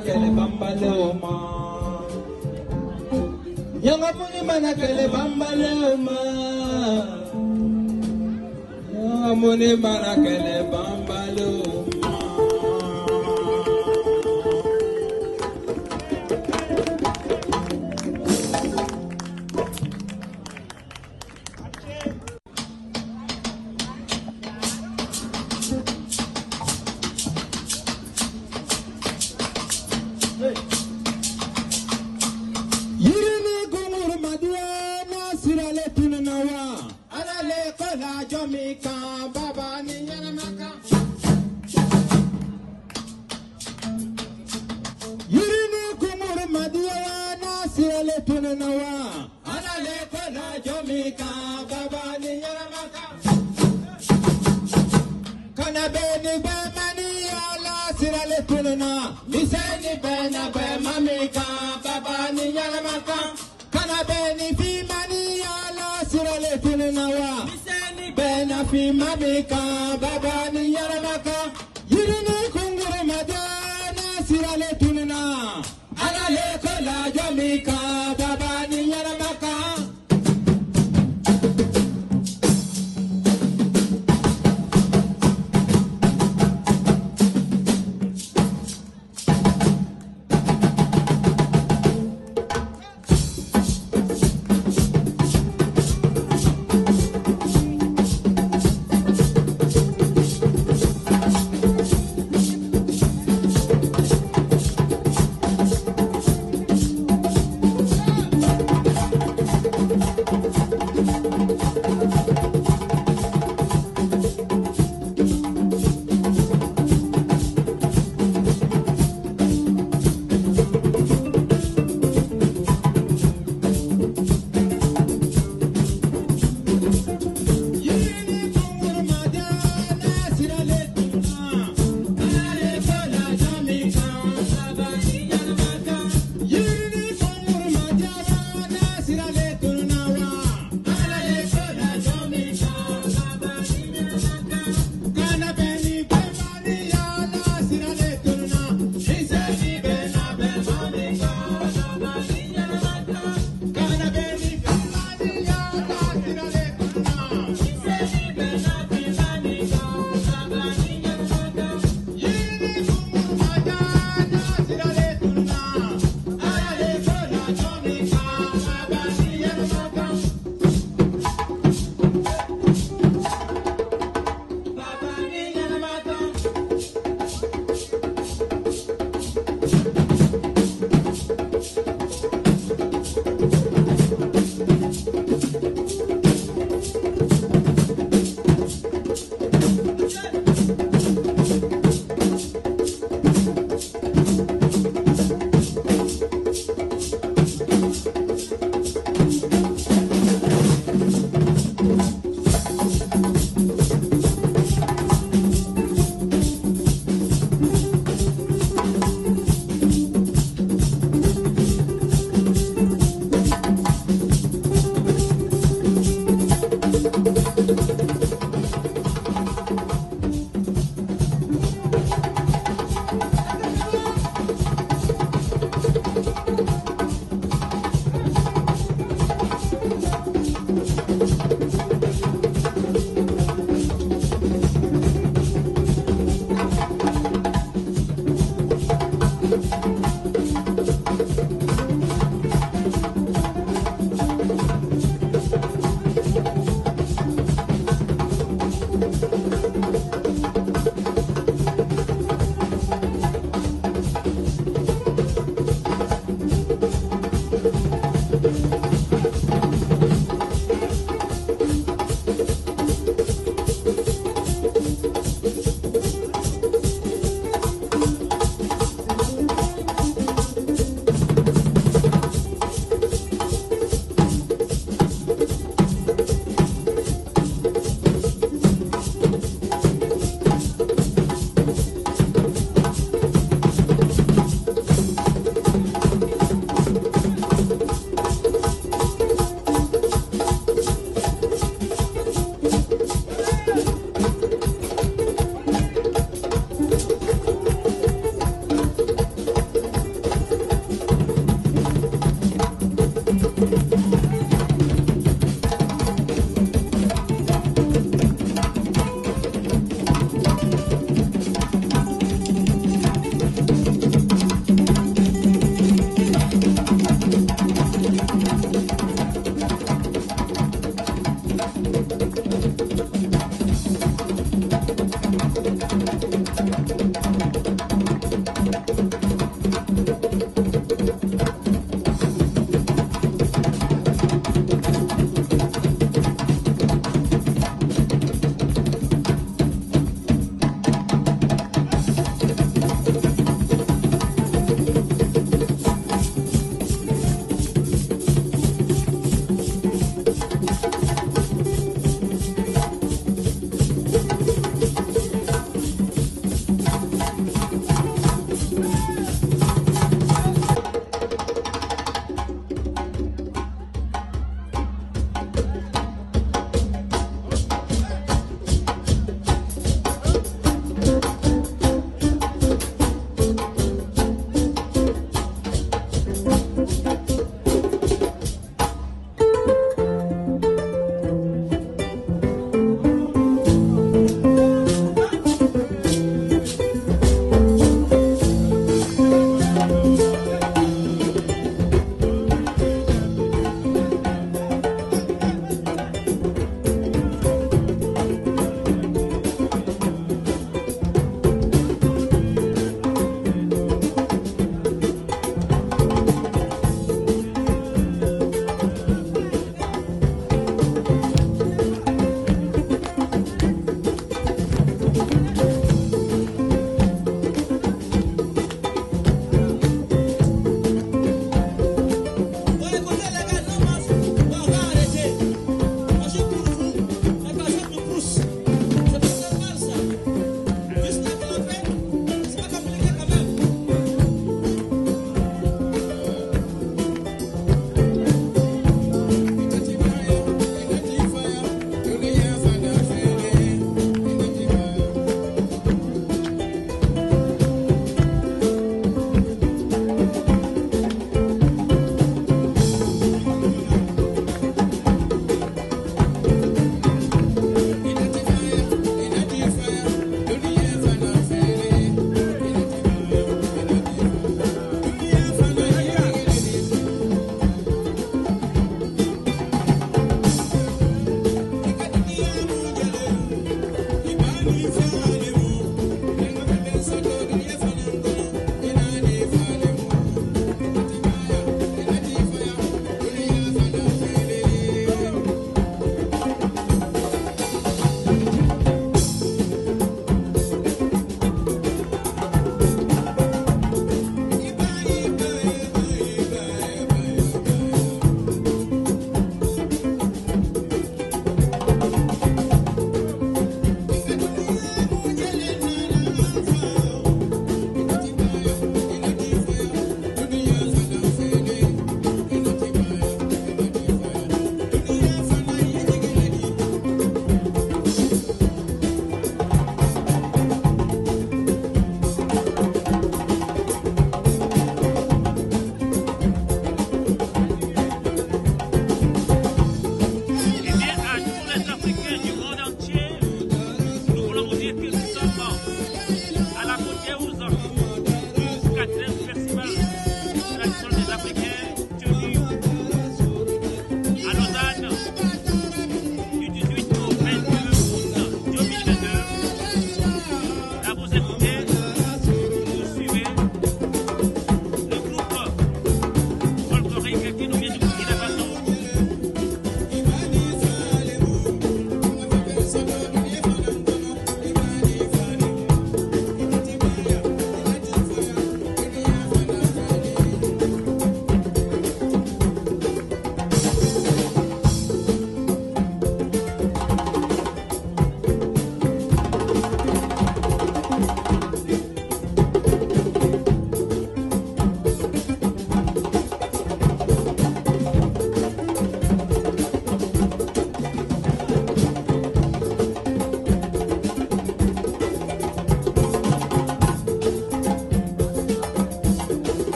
kele 0.00 0.30
bambale 0.36 0.88
oma 0.88 1.32
Nyamuni 3.84 4.40
mana 4.46 4.74
kele 4.74 5.08
bambale 5.08 5.68
amuni 9.28 9.70
mana 9.82 10.12
kɛlɛ 10.24 10.54
ban 10.70 11.03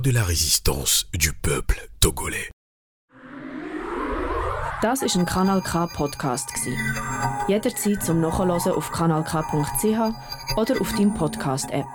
Histoire 0.00 0.14
de 0.14 0.18
la 0.18 0.24
résistance 0.24 1.06
du 1.12 1.32
peuple 1.34 1.76
togolais. 2.00 2.50
Das 4.80 5.02
ist 5.02 5.16
ein 5.16 5.26
Kanal 5.26 5.60
K 5.60 5.86
Podcast 5.88 6.48
Jederzeit 7.48 8.02
zum 8.02 8.20
Nachhören 8.20 8.50
auf 8.50 8.90
kanalk.ch 8.92 10.56
oder 10.56 10.80
auf 10.80 10.92
deinem 10.92 11.12
Podcast 11.12 11.70
App. 11.70 11.86